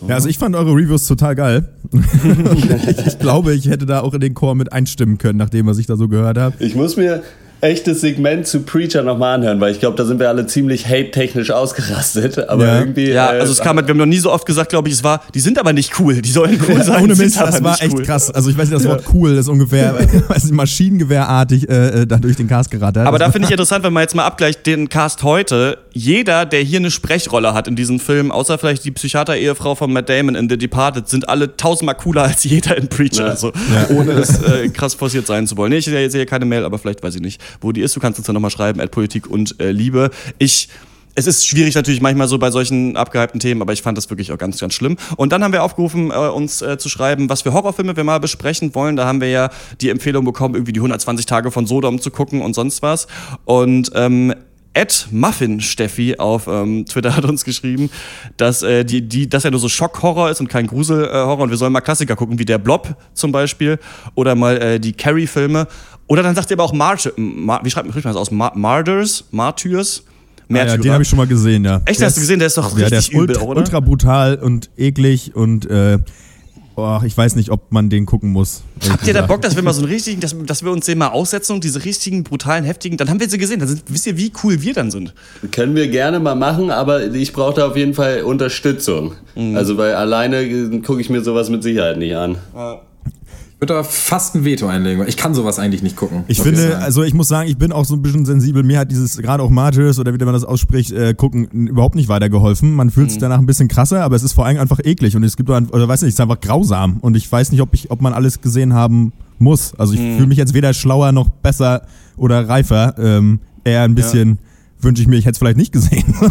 Ja, 0.06 0.14
also 0.14 0.28
ich 0.28 0.38
fand 0.38 0.54
eure 0.54 0.72
Reviews 0.72 1.06
total 1.06 1.34
geil. 1.34 1.68
ich 3.06 3.18
glaube, 3.18 3.54
ich 3.54 3.68
hätte 3.68 3.86
da 3.86 4.00
auch 4.00 4.14
in 4.14 4.20
den 4.20 4.34
Chor 4.34 4.54
mit 4.54 4.72
einstimmen 4.72 5.18
können, 5.18 5.38
nach 5.38 5.50
dem, 5.50 5.66
was 5.66 5.78
ich 5.78 5.86
da 5.86 5.96
so 5.96 6.08
gehört 6.08 6.38
habe. 6.38 6.54
Ich 6.58 6.74
muss 6.74 6.96
mir 6.96 7.22
echtes 7.60 8.02
Segment 8.02 8.46
zu 8.46 8.60
Preacher 8.60 9.02
nochmal 9.02 9.34
anhören, 9.34 9.60
weil 9.60 9.72
ich 9.72 9.80
glaube, 9.80 9.96
da 9.96 10.04
sind 10.04 10.20
wir 10.20 10.28
alle 10.28 10.46
ziemlich 10.46 10.86
hate-technisch 10.86 11.50
ausgerastet. 11.50 12.48
Aber 12.48 12.64
Ja. 12.64 12.78
irgendwie. 12.78 13.10
Ja, 13.10 13.34
äh, 13.34 13.40
also 13.40 13.52
es 13.52 13.58
kam 13.58 13.76
halt, 13.76 13.86
wir 13.88 13.92
haben 13.94 13.98
noch 13.98 14.06
nie 14.06 14.18
so 14.18 14.30
oft 14.30 14.46
gesagt, 14.46 14.70
glaube 14.70 14.88
ich, 14.88 14.94
es 14.94 15.04
war, 15.04 15.22
die 15.34 15.40
sind 15.40 15.58
aber 15.58 15.72
nicht 15.72 15.98
cool, 15.98 16.22
die 16.22 16.30
sollen 16.30 16.60
cool 16.68 16.82
sein. 16.82 17.02
Ohne 17.02 17.16
Mist, 17.16 17.40
das 17.40 17.62
war 17.62 17.80
echt 17.82 17.94
cool. 17.94 18.04
krass. 18.04 18.30
Also 18.30 18.50
ich 18.50 18.56
weiß 18.56 18.68
nicht, 18.70 18.80
das 18.80 18.88
Wort 18.88 19.04
cool 19.12 19.32
ist 19.32 19.48
ungefähr, 19.48 19.94
weiß 20.28 20.44
nicht, 20.44 20.54
maschinengewehrartig 20.54 21.68
äh, 21.68 22.02
äh, 22.02 22.06
da 22.06 22.18
durch 22.18 22.36
den 22.36 22.46
Cast 22.46 22.70
gerattert. 22.70 23.06
Aber 23.06 23.18
da 23.18 23.26
Das 23.26 23.32
finde 23.32 23.46
ich 23.46 23.52
interessant, 23.52 23.84
wenn 23.84 23.92
man 23.92 24.02
jetzt 24.02 24.14
mal 24.14 24.24
abgleicht, 24.24 24.64
den 24.66 24.88
Cast 24.88 25.24
heute, 25.24 25.78
jeder, 25.98 26.46
der 26.46 26.62
hier 26.62 26.78
eine 26.78 26.90
Sprechrolle 26.90 27.54
hat 27.54 27.66
in 27.66 27.74
diesem 27.74 27.98
Film, 27.98 28.30
außer 28.30 28.56
vielleicht 28.56 28.84
die 28.84 28.92
Psychiater-Ehefrau 28.92 29.74
von 29.74 29.92
Matt 29.92 30.08
Damon 30.08 30.36
in 30.36 30.48
The 30.48 30.56
Departed, 30.56 31.08
sind 31.08 31.28
alle 31.28 31.56
tausendmal 31.56 31.96
cooler 31.96 32.22
als 32.22 32.44
jeder 32.44 32.76
in 32.76 32.88
Preacher. 32.88 33.24
Ja. 33.24 33.30
Also, 33.30 33.52
ohne 33.90 34.12
es 34.12 34.40
äh, 34.42 34.68
krass 34.68 34.94
forciert 34.94 35.26
sein 35.26 35.46
zu 35.46 35.56
wollen. 35.56 35.70
Nee, 35.70 35.78
ich 35.78 35.86
sehe 35.86 36.08
sehe 36.08 36.24
keine 36.24 36.44
Mail, 36.44 36.64
aber 36.64 36.78
vielleicht 36.78 37.02
weiß 37.02 37.16
ich 37.16 37.20
nicht, 37.20 37.40
wo 37.60 37.72
die 37.72 37.80
ist. 37.80 37.96
Du 37.96 38.00
kannst 38.00 38.18
uns 38.18 38.26
dann 38.26 38.34
nochmal 38.34 38.52
schreiben, 38.52 38.80
at 38.80 38.92
Politik 38.92 39.28
und 39.28 39.60
äh, 39.60 39.72
Liebe. 39.72 40.10
Ich 40.38 40.68
es 41.18 41.26
ist 41.26 41.48
schwierig 41.48 41.74
natürlich 41.74 42.00
manchmal 42.00 42.28
so 42.28 42.38
bei 42.38 42.52
solchen 42.52 42.96
abgehypten 42.96 43.40
Themen, 43.40 43.60
aber 43.60 43.72
ich 43.72 43.82
fand 43.82 43.98
das 43.98 44.08
wirklich 44.08 44.30
auch 44.30 44.38
ganz, 44.38 44.60
ganz 44.60 44.72
schlimm. 44.74 44.96
Und 45.16 45.32
dann 45.32 45.42
haben 45.42 45.52
wir 45.52 45.64
aufgerufen, 45.64 46.12
äh, 46.12 46.14
uns 46.14 46.62
äh, 46.62 46.78
zu 46.78 46.88
schreiben, 46.88 47.28
was 47.28 47.42
für 47.42 47.52
Horrorfilme 47.52 47.96
wir 47.96 48.04
mal 48.04 48.20
besprechen 48.20 48.72
wollen. 48.76 48.94
Da 48.94 49.04
haben 49.04 49.20
wir 49.20 49.28
ja 49.28 49.50
die 49.80 49.88
Empfehlung 49.90 50.24
bekommen, 50.24 50.54
irgendwie 50.54 50.72
die 50.72 50.78
120 50.78 51.26
Tage 51.26 51.50
von 51.50 51.66
Sodom 51.66 52.00
zu 52.00 52.12
gucken 52.12 52.40
und 52.40 52.54
sonst 52.54 52.82
was. 52.82 53.08
Und 53.46 53.90
ähm, 53.96 54.32
Ed 54.78 55.08
Muffin 55.10 55.60
Steffi 55.60 56.16
auf 56.18 56.46
ähm, 56.46 56.84
Twitter 56.86 57.16
hat 57.16 57.24
uns 57.24 57.44
geschrieben, 57.44 57.90
dass, 58.36 58.62
äh, 58.62 58.84
die, 58.84 59.02
die, 59.02 59.28
dass 59.28 59.44
er 59.44 59.50
nur 59.50 59.58
so 59.58 59.68
Schockhorror 59.68 60.30
ist 60.30 60.40
und 60.40 60.48
kein 60.48 60.68
Gruselhorror 60.68 61.40
und 61.40 61.50
wir 61.50 61.56
sollen 61.56 61.72
mal 61.72 61.80
Klassiker 61.80 62.14
gucken, 62.14 62.38
wie 62.38 62.44
der 62.44 62.58
Blob 62.58 62.94
zum 63.12 63.32
Beispiel 63.32 63.78
oder 64.14 64.34
mal 64.36 64.56
äh, 64.58 64.78
die 64.80 64.92
Carrie-Filme. 64.92 65.66
Oder 66.06 66.22
dann 66.22 66.34
sagt 66.36 66.50
er 66.50 66.54
aber 66.54 66.64
auch 66.64 66.72
March, 66.72 67.10
Mar 67.16 67.60
wie 67.64 67.70
schreibt 67.70 67.92
man 67.92 68.02
das 68.02 68.14
aus? 68.16 68.30
Mar 68.30 68.52
Martyrs? 68.54 69.24
Martyrs? 69.32 70.04
Ah, 70.06 70.10
ja, 70.48 70.64
Märtyrer. 70.64 70.78
den 70.82 70.92
habe 70.92 71.02
ich 71.02 71.08
schon 71.08 71.18
mal 71.18 71.26
gesehen, 71.26 71.64
ja. 71.64 71.80
Echt, 71.84 71.98
Der 72.00 72.06
hast 72.06 72.16
du 72.16 72.20
ist- 72.20 72.26
gesehen? 72.28 72.38
Der 72.38 72.46
ist 72.46 72.56
doch 72.56 72.70
Ja, 72.78 72.88
der 72.88 72.98
richtig 72.98 72.98
ist 73.00 73.12
übel, 73.12 73.30
ultra, 73.36 73.42
oder? 73.42 73.60
ultra 73.60 73.80
brutal 73.80 74.36
und 74.36 74.70
eklig 74.78 75.34
und 75.34 75.68
äh, 75.68 75.98
oh, 76.78 77.00
ich 77.04 77.16
weiß 77.16 77.36
nicht, 77.36 77.50
ob 77.50 77.72
man 77.72 77.90
den 77.90 78.06
gucken 78.06 78.30
muss. 78.30 78.62
Habt 78.88 79.06
ihr 79.06 79.14
da. 79.14 79.26
Bock, 79.26 79.42
dass 79.42 79.56
wir 79.56 79.62
mal 79.62 79.72
so 79.72 79.82
einen 79.82 79.92
richtigen, 79.92 80.20
dass, 80.20 80.34
dass 80.46 80.62
wir 80.62 80.70
uns 80.70 80.86
den 80.86 80.98
mal 80.98 81.08
aussetzen 81.08 81.54
und 81.54 81.64
diese 81.64 81.84
richtigen, 81.84 82.24
brutalen, 82.24 82.64
heftigen, 82.64 82.96
dann 82.96 83.10
haben 83.10 83.20
wir 83.20 83.28
sie 83.28 83.38
gesehen. 83.38 83.58
Dann 83.58 83.68
sind, 83.68 83.82
wisst 83.88 84.06
ihr, 84.06 84.16
wie 84.16 84.32
cool 84.42 84.62
wir 84.62 84.74
dann 84.74 84.90
sind. 84.90 85.14
Können 85.50 85.74
wir 85.74 85.88
gerne 85.88 86.20
mal 86.20 86.34
machen, 86.34 86.70
aber 86.70 87.06
ich 87.12 87.32
brauche 87.32 87.54
da 87.54 87.66
auf 87.66 87.76
jeden 87.76 87.94
Fall 87.94 88.22
Unterstützung. 88.22 89.12
Mhm. 89.34 89.56
Also, 89.56 89.76
weil 89.76 89.94
alleine 89.94 90.80
gucke 90.80 91.00
ich 91.00 91.10
mir 91.10 91.20
sowas 91.20 91.50
mit 91.50 91.62
Sicherheit 91.62 91.98
nicht 91.98 92.14
an. 92.14 92.32
Ich 92.32 92.87
würde 93.60 93.74
da 93.74 93.82
fast 93.82 94.34
ein 94.36 94.44
Veto 94.44 94.66
einlegen, 94.68 95.00
weil 95.00 95.08
ich 95.08 95.16
kann 95.16 95.34
sowas 95.34 95.58
eigentlich 95.58 95.82
nicht 95.82 95.96
gucken. 95.96 96.22
Ich 96.28 96.40
finde, 96.40 96.60
sagen. 96.68 96.82
also 96.82 97.02
ich 97.02 97.12
muss 97.12 97.26
sagen, 97.28 97.48
ich 97.48 97.56
bin 97.58 97.72
auch 97.72 97.84
so 97.84 97.94
ein 97.94 98.02
bisschen 98.02 98.24
sensibel. 98.24 98.62
Mir 98.62 98.78
hat 98.78 98.90
dieses, 98.90 99.16
gerade 99.18 99.42
auch 99.42 99.50
Martyrs 99.50 99.98
oder 99.98 100.14
wie 100.14 100.24
man 100.24 100.32
das 100.32 100.44
ausspricht, 100.44 100.92
äh, 100.92 101.12
gucken, 101.14 101.46
überhaupt 101.66 101.96
nicht 101.96 102.08
weitergeholfen. 102.08 102.72
Man 102.74 102.90
fühlt 102.90 103.06
Mhm. 103.06 103.10
sich 103.10 103.18
danach 103.18 103.38
ein 103.38 103.46
bisschen 103.46 103.66
krasser, 103.68 104.04
aber 104.04 104.14
es 104.14 104.22
ist 104.22 104.32
vor 104.32 104.46
allem 104.46 104.58
einfach 104.60 104.78
eklig 104.84 105.16
und 105.16 105.24
es 105.24 105.36
gibt, 105.36 105.50
ein- 105.50 105.70
oder 105.70 105.88
weiß 105.88 106.02
nicht, 106.02 106.10
es 106.10 106.14
ist 106.14 106.20
einfach 106.20 106.40
grausam 106.40 106.98
und 107.00 107.16
ich 107.16 107.30
weiß 107.30 107.50
nicht, 107.50 107.60
ob 107.60 107.74
ich, 107.74 107.90
ob 107.90 108.00
man 108.00 108.12
alles 108.12 108.40
gesehen 108.40 108.74
haben 108.74 109.12
muss. 109.38 109.74
Also 109.76 109.94
ich 109.94 110.00
Mhm. 110.00 110.14
fühle 110.16 110.26
mich 110.28 110.38
jetzt 110.38 110.54
weder 110.54 110.72
schlauer 110.72 111.10
noch 111.12 111.28
besser 111.28 111.82
oder 112.16 112.48
reifer. 112.48 112.94
Ähm, 112.98 113.40
eher 113.64 113.82
ein 113.82 113.94
bisschen 113.96 114.38
wünsche 114.80 115.02
ich 115.02 115.08
mir, 115.08 115.16
ich 115.16 115.24
hätte 115.24 115.32
es 115.32 115.38
vielleicht 115.38 115.56
nicht 115.56 115.72
gesehen. 115.72 116.14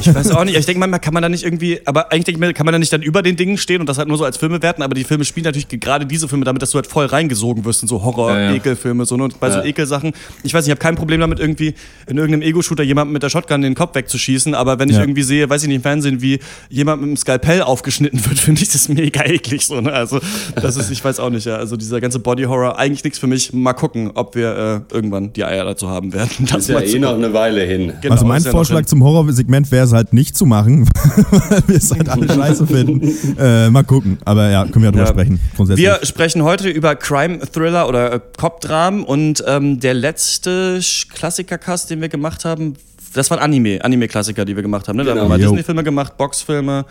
Ich 0.00 0.14
weiß 0.14 0.30
auch 0.32 0.44
nicht. 0.44 0.56
Ich 0.56 0.66
denke 0.66 0.78
manchmal 0.80 1.00
kann 1.00 1.14
man 1.14 1.22
da 1.22 1.28
nicht 1.28 1.44
irgendwie, 1.44 1.80
aber 1.84 2.12
eigentlich 2.12 2.24
denke 2.24 2.38
ich 2.38 2.46
mir, 2.46 2.52
kann 2.54 2.64
man 2.66 2.72
da 2.72 2.78
nicht 2.78 2.92
dann 2.92 3.02
über 3.02 3.22
den 3.22 3.36
Dingen 3.36 3.58
stehen 3.58 3.80
und 3.80 3.88
das 3.88 3.98
halt 3.98 4.08
nur 4.08 4.16
so 4.16 4.24
als 4.24 4.36
Filme 4.36 4.62
werten, 4.62 4.82
aber 4.82 4.94
die 4.94 5.04
Filme 5.04 5.24
spielen 5.24 5.44
natürlich 5.44 5.68
gerade 5.68 6.06
diese 6.06 6.28
Filme 6.28 6.44
damit, 6.44 6.62
dass 6.62 6.70
du 6.70 6.76
halt 6.76 6.86
voll 6.86 7.06
reingesogen 7.06 7.64
wirst 7.64 7.82
in 7.82 7.88
so 7.88 8.02
Horror, 8.02 8.30
Ja, 8.32 8.40
ja. 8.50 8.54
Ekelfilme, 8.54 9.04
so, 9.04 9.16
ne? 9.16 9.24
und 9.24 9.40
bei 9.40 9.50
so 9.50 9.58
Ja. 9.58 9.64
Ekelsachen. 9.64 10.12
Ich 10.42 10.54
weiß 10.54 10.64
nicht, 10.64 10.68
ich 10.68 10.70
habe 10.70 10.80
kein 10.80 10.96
Problem 10.96 11.20
damit, 11.20 11.38
irgendwie 11.40 11.74
in 12.06 12.16
irgendeinem 12.16 12.42
Ego-Shooter 12.42 12.82
jemanden 12.82 13.12
mit 13.12 13.22
der 13.22 13.30
Shotgun 13.30 13.60
den 13.62 13.74
Kopf 13.74 13.94
wegzuschießen, 13.94 14.54
aber 14.54 14.78
wenn 14.78 14.88
ich 14.88 14.96
Ja. 14.96 15.02
irgendwie 15.02 15.22
sehe, 15.22 15.48
weiß 15.48 15.62
ich 15.62 15.68
nicht, 15.68 15.76
im 15.76 15.82
Fernsehen, 15.82 16.22
wie 16.22 16.38
jemand 16.70 17.02
mit 17.02 17.10
dem 17.10 17.16
Skalpell 17.16 17.62
aufgeschnitten 17.62 18.24
wird, 18.24 18.38
finde 18.38 18.62
ich 18.62 18.70
das 18.70 18.88
mega 18.88 19.24
eklig, 19.24 19.66
so, 19.66 19.80
ne? 19.80 19.92
Also, 19.92 20.20
das 20.56 20.76
ist, 20.76 20.90
ich 20.90 21.04
weiß 21.04 21.20
auch 21.20 21.30
nicht, 21.30 21.46
ja. 21.46 21.56
Also, 21.56 21.76
dieser 21.76 22.00
ganze 22.00 22.18
Body-Horror, 22.20 22.78
eigentlich 22.78 23.04
nichts 23.04 23.18
für 23.18 23.26
mich. 23.26 23.52
Mal 23.52 23.72
gucken, 23.74 24.12
ob 24.14 24.34
wir 24.34 24.84
äh, 24.90 24.94
irgendwann 24.94 25.32
die 25.32 25.44
Eier 25.44 25.64
dazu 25.64 25.88
haben 25.88 26.12
werden. 26.12 26.30
Das 26.48 26.62
Ist 26.62 26.68
ja 26.68 26.74
mal 26.76 26.84
eh 26.84 26.98
noch. 26.98 27.17
Eine 27.18 27.32
Weile 27.32 27.62
hin. 27.62 27.92
Genau, 28.00 28.14
also 28.14 28.24
mein 28.26 28.42
Vorschlag 28.42 28.86
zum 28.86 29.02
Horrorsegment 29.04 29.70
wäre 29.70 29.84
es 29.84 29.92
halt 29.92 30.12
nicht 30.12 30.36
zu 30.36 30.46
machen, 30.46 30.88
weil 31.30 31.62
wir 31.66 31.76
es 31.76 31.90
halt 31.92 32.08
alle 32.08 32.28
scheiße 32.28 32.66
finden. 32.66 33.12
Äh, 33.38 33.70
mal 33.70 33.84
gucken. 33.84 34.18
Aber 34.24 34.48
ja, 34.50 34.64
können 34.64 34.76
wir 34.76 34.84
ja 34.86 34.90
drüber 34.90 35.04
Ja. 35.04 35.10
sprechen. 35.10 35.38
Grundsätzlich. 35.56 35.86
Wir 35.86 35.98
sprechen 36.02 36.42
heute 36.42 36.68
über 36.68 36.96
Crime-Thriller 36.96 37.88
oder 37.88 38.12
äh, 38.14 38.20
Cop-Dramen 38.36 39.04
und 39.04 39.44
ähm, 39.46 39.78
der 39.80 39.94
letzte 39.94 40.80
Klassiker-Cast, 41.12 41.90
den 41.90 42.00
wir 42.00 42.08
gemacht 42.08 42.44
haben, 42.44 42.74
das 43.14 43.30
waren 43.30 43.38
Anime, 43.40 43.84
Anime-Klassiker, 43.84 44.44
die 44.44 44.54
wir 44.56 44.62
gemacht 44.62 44.88
haben. 44.88 44.96
Ne? 44.96 45.04
Da 45.04 45.12
Genau. 45.12 45.22
haben 45.24 45.30
wir 45.30 45.36
mal 45.38 45.40
Jo. 45.42 45.50
Disney-Filme 45.50 45.84
gemacht, 45.84 46.16
Boxfilme 46.16 46.84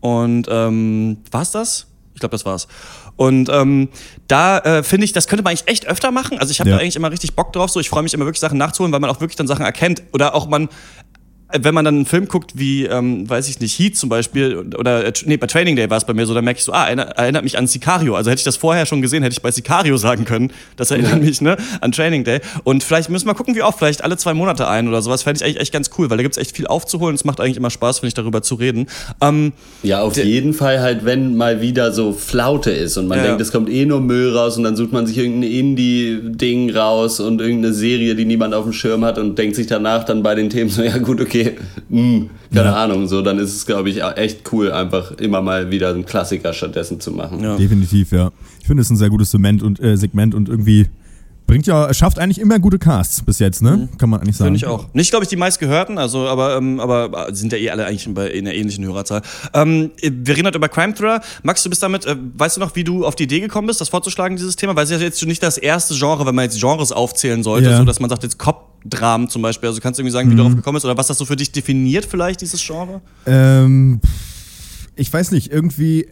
und 0.00 0.46
ähm, 0.50 1.18
war's 1.30 1.50
das? 1.52 1.86
Ich 2.14 2.20
glaube, 2.20 2.30
das 2.32 2.44
war's. 2.46 2.68
Und 3.16 3.48
ähm, 3.48 3.88
da 4.28 4.58
äh, 4.58 4.82
finde 4.82 5.04
ich, 5.04 5.12
das 5.12 5.26
könnte 5.26 5.42
man 5.42 5.50
eigentlich 5.50 5.68
echt 5.68 5.86
öfter 5.86 6.10
machen. 6.10 6.38
Also 6.38 6.50
ich 6.52 6.60
habe 6.60 6.70
Ja. 6.70 6.76
da 6.76 6.82
eigentlich 6.82 6.96
immer 6.96 7.10
richtig 7.10 7.34
Bock 7.34 7.52
drauf. 7.52 7.70
So, 7.70 7.80
ich 7.80 7.88
freue 7.88 8.02
mich 8.04 8.14
immer 8.14 8.24
wirklich 8.24 8.40
Sachen 8.40 8.56
nachzuholen, 8.58 8.92
weil 8.92 9.00
man 9.00 9.10
auch 9.10 9.20
wirklich 9.20 9.36
dann 9.36 9.46
Sachen 9.48 9.64
erkennt 9.64 10.02
oder 10.12 10.34
auch 10.34 10.46
man 10.48 10.68
wenn 11.60 11.74
man 11.74 11.84
dann 11.84 11.94
einen 11.96 12.06
Film 12.06 12.28
guckt, 12.28 12.52
wie, 12.54 12.84
ähm, 12.86 13.28
weiß 13.28 13.48
ich 13.48 13.60
nicht, 13.60 13.78
Heat 13.78 13.96
zum 13.96 14.08
Beispiel, 14.08 14.56
oder, 14.78 15.04
äh, 15.06 15.12
nee, 15.26 15.36
bei 15.36 15.46
Training 15.46 15.76
Day 15.76 15.88
war 15.90 15.98
es 15.98 16.04
bei 16.04 16.12
mir 16.12 16.26
so, 16.26 16.34
da 16.34 16.42
merke 16.42 16.58
ich 16.58 16.64
so, 16.64 16.72
ah, 16.72 16.86
erinnert, 16.86 17.16
erinnert 17.16 17.44
mich 17.44 17.56
an 17.56 17.66
Sicario. 17.66 18.14
Also 18.16 18.30
hätte 18.30 18.40
ich 18.40 18.44
das 18.44 18.56
vorher 18.56 18.86
schon 18.86 19.02
gesehen, 19.02 19.22
hätte 19.22 19.34
ich 19.34 19.42
bei 19.42 19.50
Sicario 19.50 19.96
sagen 19.96 20.24
können. 20.24 20.50
Das 20.76 20.90
erinnert 20.90 21.22
mich, 21.22 21.40
ne, 21.40 21.56
an 21.80 21.92
Training 21.92 22.24
Day. 22.24 22.40
Und 22.64 22.82
vielleicht 22.82 23.10
müssen 23.10 23.26
wir 23.26 23.34
gucken, 23.34 23.54
wie 23.54 23.62
oft, 23.62 23.78
vielleicht 23.78 24.02
alle 24.04 24.16
zwei 24.16 24.34
Monate 24.34 24.66
ein 24.68 24.88
oder 24.88 25.00
sowas, 25.02 25.22
fände 25.22 25.38
ich 25.38 25.44
eigentlich 25.44 25.60
echt 25.60 25.72
ganz 25.72 25.90
cool, 25.98 26.10
weil 26.10 26.16
da 26.16 26.22
gibt's 26.22 26.38
echt 26.38 26.56
viel 26.56 26.66
aufzuholen. 26.66 27.14
Es 27.14 27.24
macht 27.24 27.40
eigentlich 27.40 27.56
immer 27.56 27.70
Spaß, 27.70 28.00
finde 28.00 28.08
ich, 28.08 28.14
darüber 28.14 28.42
zu 28.42 28.56
reden. 28.56 28.86
Ähm, 29.20 29.52
Ja, 29.82 30.02
auf 30.02 30.16
jeden 30.16 30.54
Fall 30.54 30.80
halt, 30.80 31.04
wenn 31.04 31.36
mal 31.36 31.60
wieder 31.60 31.92
so 31.92 32.12
Flaute 32.12 32.70
ist 32.70 32.96
und 32.96 33.06
man 33.06 33.18
Ja. 33.18 33.24
denkt, 33.24 33.40
es 33.40 33.52
kommt 33.52 33.68
eh 33.70 33.84
nur 33.86 34.00
Müll 34.00 34.36
raus 34.36 34.56
und 34.56 34.64
dann 34.64 34.76
sucht 34.76 34.92
man 34.92 35.06
sich 35.06 35.18
irgendein 35.18 35.50
Indie-Ding 35.50 36.70
raus 36.70 37.20
und 37.20 37.40
irgendeine 37.40 37.72
Serie, 37.74 38.14
die 38.14 38.24
niemand 38.24 38.54
auf 38.54 38.64
dem 38.64 38.72
Schirm 38.72 39.04
hat 39.04 39.18
und 39.18 39.38
denkt 39.38 39.56
sich 39.56 39.66
danach 39.66 40.04
dann 40.04 40.22
bei 40.22 40.34
den 40.34 40.50
Themen 40.50 40.70
so, 40.70 40.82
ja 40.82 40.98
gut, 40.98 41.20
okay, 41.20 41.43
hm, 41.90 42.30
keine 42.52 42.66
Ja. 42.66 42.84
Ahnung, 42.84 43.06
so, 43.08 43.22
dann 43.22 43.38
ist 43.38 43.54
es, 43.54 43.66
glaube 43.66 43.90
ich, 43.90 44.02
echt 44.02 44.52
cool, 44.52 44.72
einfach 44.72 45.12
immer 45.12 45.40
mal 45.42 45.70
wieder 45.70 45.90
einen 45.90 46.04
Klassiker 46.04 46.52
stattdessen 46.52 47.00
zu 47.00 47.12
machen. 47.12 47.40
Ja. 47.42 47.56
Definitiv, 47.56 48.12
ja. 48.12 48.30
Ich 48.60 48.66
finde 48.66 48.82
es 48.82 48.90
ein 48.90 48.96
sehr 48.96 49.10
gutes 49.10 49.30
Segment 49.30 49.62
und, 49.62 49.80
äh, 49.80 49.96
Segment 49.96 50.34
und 50.34 50.48
irgendwie 50.48 50.86
bringt 51.46 51.66
ja, 51.66 51.92
schafft 51.92 52.18
eigentlich 52.18 52.40
immer 52.40 52.58
gute 52.58 52.78
Casts 52.78 53.22
bis 53.22 53.38
jetzt, 53.38 53.62
ne? 53.62 53.88
Kann 53.98 54.08
man 54.08 54.20
eigentlich 54.20 54.36
sagen. 54.36 54.46
Finde 54.48 54.56
ich 54.58 54.66
auch. 54.66 54.86
Nicht, 54.94 55.10
glaube 55.10 55.24
ich, 55.24 55.28
die 55.28 55.36
meistgehörten, 55.36 55.98
also, 55.98 56.26
aber, 56.26 56.56
ähm, 56.56 56.80
aber 56.80 57.28
äh, 57.28 57.34
sind 57.34 57.52
ja 57.52 57.58
eh 57.58 57.70
alle 57.70 57.84
eigentlich 57.86 58.06
in, 58.06 58.16
einer 58.18 58.54
ähnlichen 58.54 58.84
Hörerzahl. 58.84 59.22
Ähm, 59.52 59.90
wir 60.00 60.36
reden 60.36 60.46
heute 60.46 60.58
über 60.58 60.68
Crime 60.68 60.94
Thriller. 60.94 61.20
Max, 61.42 61.62
du 61.62 61.68
bist 61.70 61.82
damit, 61.82 62.06
äh, 62.06 62.16
weißt 62.36 62.56
du 62.56 62.60
noch, 62.60 62.74
wie 62.76 62.84
du 62.84 63.04
auf 63.04 63.14
die 63.14 63.24
Idee 63.24 63.40
gekommen 63.40 63.66
bist, 63.66 63.80
das 63.80 63.88
vorzuschlagen, 63.88 64.36
dieses 64.36 64.56
Thema? 64.56 64.74
Weil 64.74 64.84
es 64.84 64.90
ist 64.90 65.00
ja 65.00 65.04
jetzt 65.04 65.20
schon 65.20 65.28
nicht 65.28 65.42
das 65.42 65.58
erste 65.58 65.94
Genre, 65.94 66.24
wenn 66.26 66.34
man 66.34 66.44
jetzt 66.44 66.58
Genres 66.58 66.92
aufzählen 66.92 67.42
sollte, 67.42 67.70
Ja. 67.70 67.76
so 67.76 67.84
dass 67.84 68.00
man 68.00 68.08
sagt, 68.08 68.22
jetzt 68.22 68.38
Cop-Dramen 68.38 69.28
zum 69.28 69.42
Beispiel. 69.42 69.68
Also 69.68 69.80
kannst 69.80 69.98
du 69.98 70.02
irgendwie 70.02 70.12
sagen, 70.12 70.30
wie 70.30 70.34
du 70.36 70.38
darauf 70.42 70.56
gekommen 70.56 70.76
bist 70.76 70.86
oder 70.86 70.96
was 70.96 71.08
das 71.08 71.18
so 71.18 71.24
für 71.24 71.36
dich 71.36 71.52
definiert, 71.52 72.06
vielleicht, 72.06 72.40
dieses 72.40 72.64
Genre? 72.64 73.00
Ähm, 73.26 74.00
ich 74.96 75.12
weiß 75.12 75.32
nicht, 75.32 75.50
irgendwie 75.50 76.02
äh, 76.02 76.06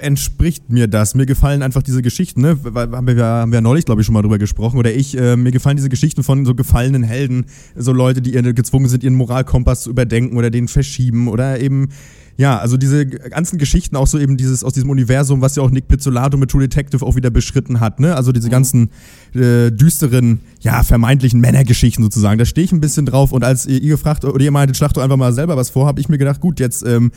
entspricht 0.00 0.68
mir 0.70 0.88
das. 0.88 1.14
Mir 1.14 1.24
gefallen 1.26 1.62
einfach 1.62 1.82
diese 1.82 2.02
Geschichten, 2.02 2.40
ne? 2.40 2.58
Weil- 2.62 2.90
Haben 2.90 3.06
wir, 3.06 3.14
ja- 3.14 3.40
haben 3.42 3.52
wir 3.52 3.60
neulich, 3.60 3.84
glaube 3.84 4.00
ich, 4.00 4.06
schon 4.06 4.12
mal 4.14 4.22
drüber 4.22 4.38
gesprochen. 4.38 4.78
Oder 4.78 4.92
ich, 4.92 5.16
äh, 5.16 5.36
mir 5.36 5.52
gefallen 5.52 5.76
diese 5.76 5.88
Geschichten 5.88 6.22
von 6.24 6.44
so 6.44 6.54
gefallenen 6.54 7.02
Helden, 7.04 7.46
so 7.76 7.92
Leute, 7.92 8.20
die 8.22 8.32
gezwungen 8.54 8.88
sind, 8.88 9.04
ihren 9.04 9.14
Moralkompass 9.14 9.82
zu 9.82 9.90
überdenken 9.90 10.36
oder 10.36 10.50
den 10.50 10.68
verschieben 10.68 11.28
oder 11.28 11.60
eben 11.60 11.88
ja, 12.36 12.58
also 12.58 12.76
diese 12.76 13.06
ganzen 13.06 13.58
Geschichten, 13.58 13.94
auch 13.94 14.08
so 14.08 14.18
eben 14.18 14.36
dieses 14.36 14.64
aus 14.64 14.72
diesem 14.72 14.90
Universum, 14.90 15.40
was 15.40 15.54
ja 15.54 15.62
auch 15.62 15.70
Nick 15.70 15.86
Pizzolato 15.86 16.36
mit 16.36 16.50
True 16.50 16.62
Detective 16.62 17.06
auch 17.06 17.14
wieder 17.14 17.30
beschritten 17.30 17.78
hat, 17.78 18.00
ne? 18.00 18.16
Also 18.16 18.32
diese 18.32 18.50
ganzen 18.50 18.90
äh, 19.36 19.70
düsteren, 19.70 20.40
ja, 20.60 20.82
vermeintlichen 20.82 21.38
Männergeschichten 21.40 22.02
sozusagen. 22.02 22.36
Da 22.40 22.44
stehe 22.44 22.64
ich 22.64 22.72
ein 22.72 22.80
bisschen 22.80 23.06
drauf. 23.06 23.30
Und 23.30 23.44
als 23.44 23.66
ihr, 23.66 23.80
ihr 23.80 23.90
gefragt 23.90 24.24
oder 24.24 24.42
ihr 24.44 24.50
meintet, 24.50 24.76
schlag 24.76 24.92
doch 24.94 25.02
einfach 25.02 25.16
mal 25.16 25.32
selber 25.32 25.56
was 25.56 25.70
vor, 25.70 25.86
habe 25.86 26.00
ich 26.00 26.08
mir 26.08 26.18
gedacht, 26.18 26.40
gut, 26.40 26.58
jetzt 26.58 26.84
ähm, 26.84 27.12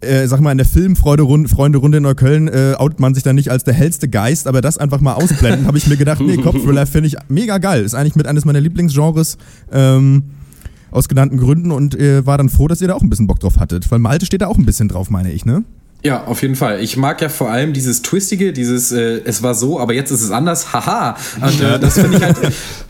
äh, 0.00 0.26
sag 0.26 0.40
mal, 0.40 0.52
in 0.52 0.58
der 0.58 0.66
Filmfreunde-Runde 0.66 1.96
in 1.96 2.02
Neukölln 2.02 2.48
äh, 2.48 2.74
outet 2.78 3.00
man 3.00 3.14
sich 3.14 3.22
dann 3.22 3.36
nicht 3.36 3.50
als 3.50 3.64
der 3.64 3.74
hellste 3.74 4.08
Geist, 4.08 4.46
aber 4.46 4.60
das 4.60 4.78
einfach 4.78 5.00
mal 5.00 5.14
ausblenden, 5.14 5.66
habe 5.66 5.78
ich 5.78 5.86
mir 5.86 5.96
gedacht, 5.96 6.20
nee, 6.20 6.36
Cop-Thriller 6.36 6.86
finde 6.86 7.08
ich 7.08 7.16
mega 7.28 7.58
geil. 7.58 7.84
Ist 7.84 7.94
eigentlich 7.94 8.16
mit 8.16 8.26
eines 8.26 8.44
meiner 8.44 8.60
Lieblingsgenres. 8.60 9.36
Ähm, 9.72 10.24
aus 10.90 11.08
genannten 11.08 11.38
Gründen 11.38 11.70
und 11.70 11.94
äh, 11.94 12.26
war 12.26 12.36
dann 12.38 12.48
froh, 12.48 12.68
dass 12.68 12.80
ihr 12.80 12.88
da 12.88 12.94
auch 12.94 13.02
ein 13.02 13.10
bisschen 13.10 13.26
Bock 13.26 13.40
drauf 13.40 13.58
hattet. 13.58 13.90
Weil 13.90 13.98
Malte 14.00 14.26
steht 14.26 14.42
da 14.42 14.48
auch 14.48 14.58
ein 14.58 14.66
bisschen 14.66 14.88
drauf, 14.88 15.10
meine 15.10 15.30
ich, 15.30 15.44
ne? 15.44 15.62
Ja, 16.02 16.24
auf 16.24 16.40
jeden 16.40 16.56
Fall. 16.56 16.80
Ich 16.80 16.96
mag 16.96 17.20
ja 17.20 17.28
vor 17.28 17.50
allem 17.50 17.74
dieses 17.74 18.00
Twistige, 18.00 18.54
dieses 18.54 18.90
äh, 18.90 19.20
es 19.24 19.42
war 19.42 19.54
so, 19.54 19.78
aber 19.78 19.92
jetzt 19.92 20.10
ist 20.10 20.22
es 20.22 20.30
anders, 20.30 20.72
haha. 20.72 21.16
Und 21.42 21.60
äh, 21.60 21.78
das 21.78 21.98
ich 21.98 22.22
halt, 22.22 22.38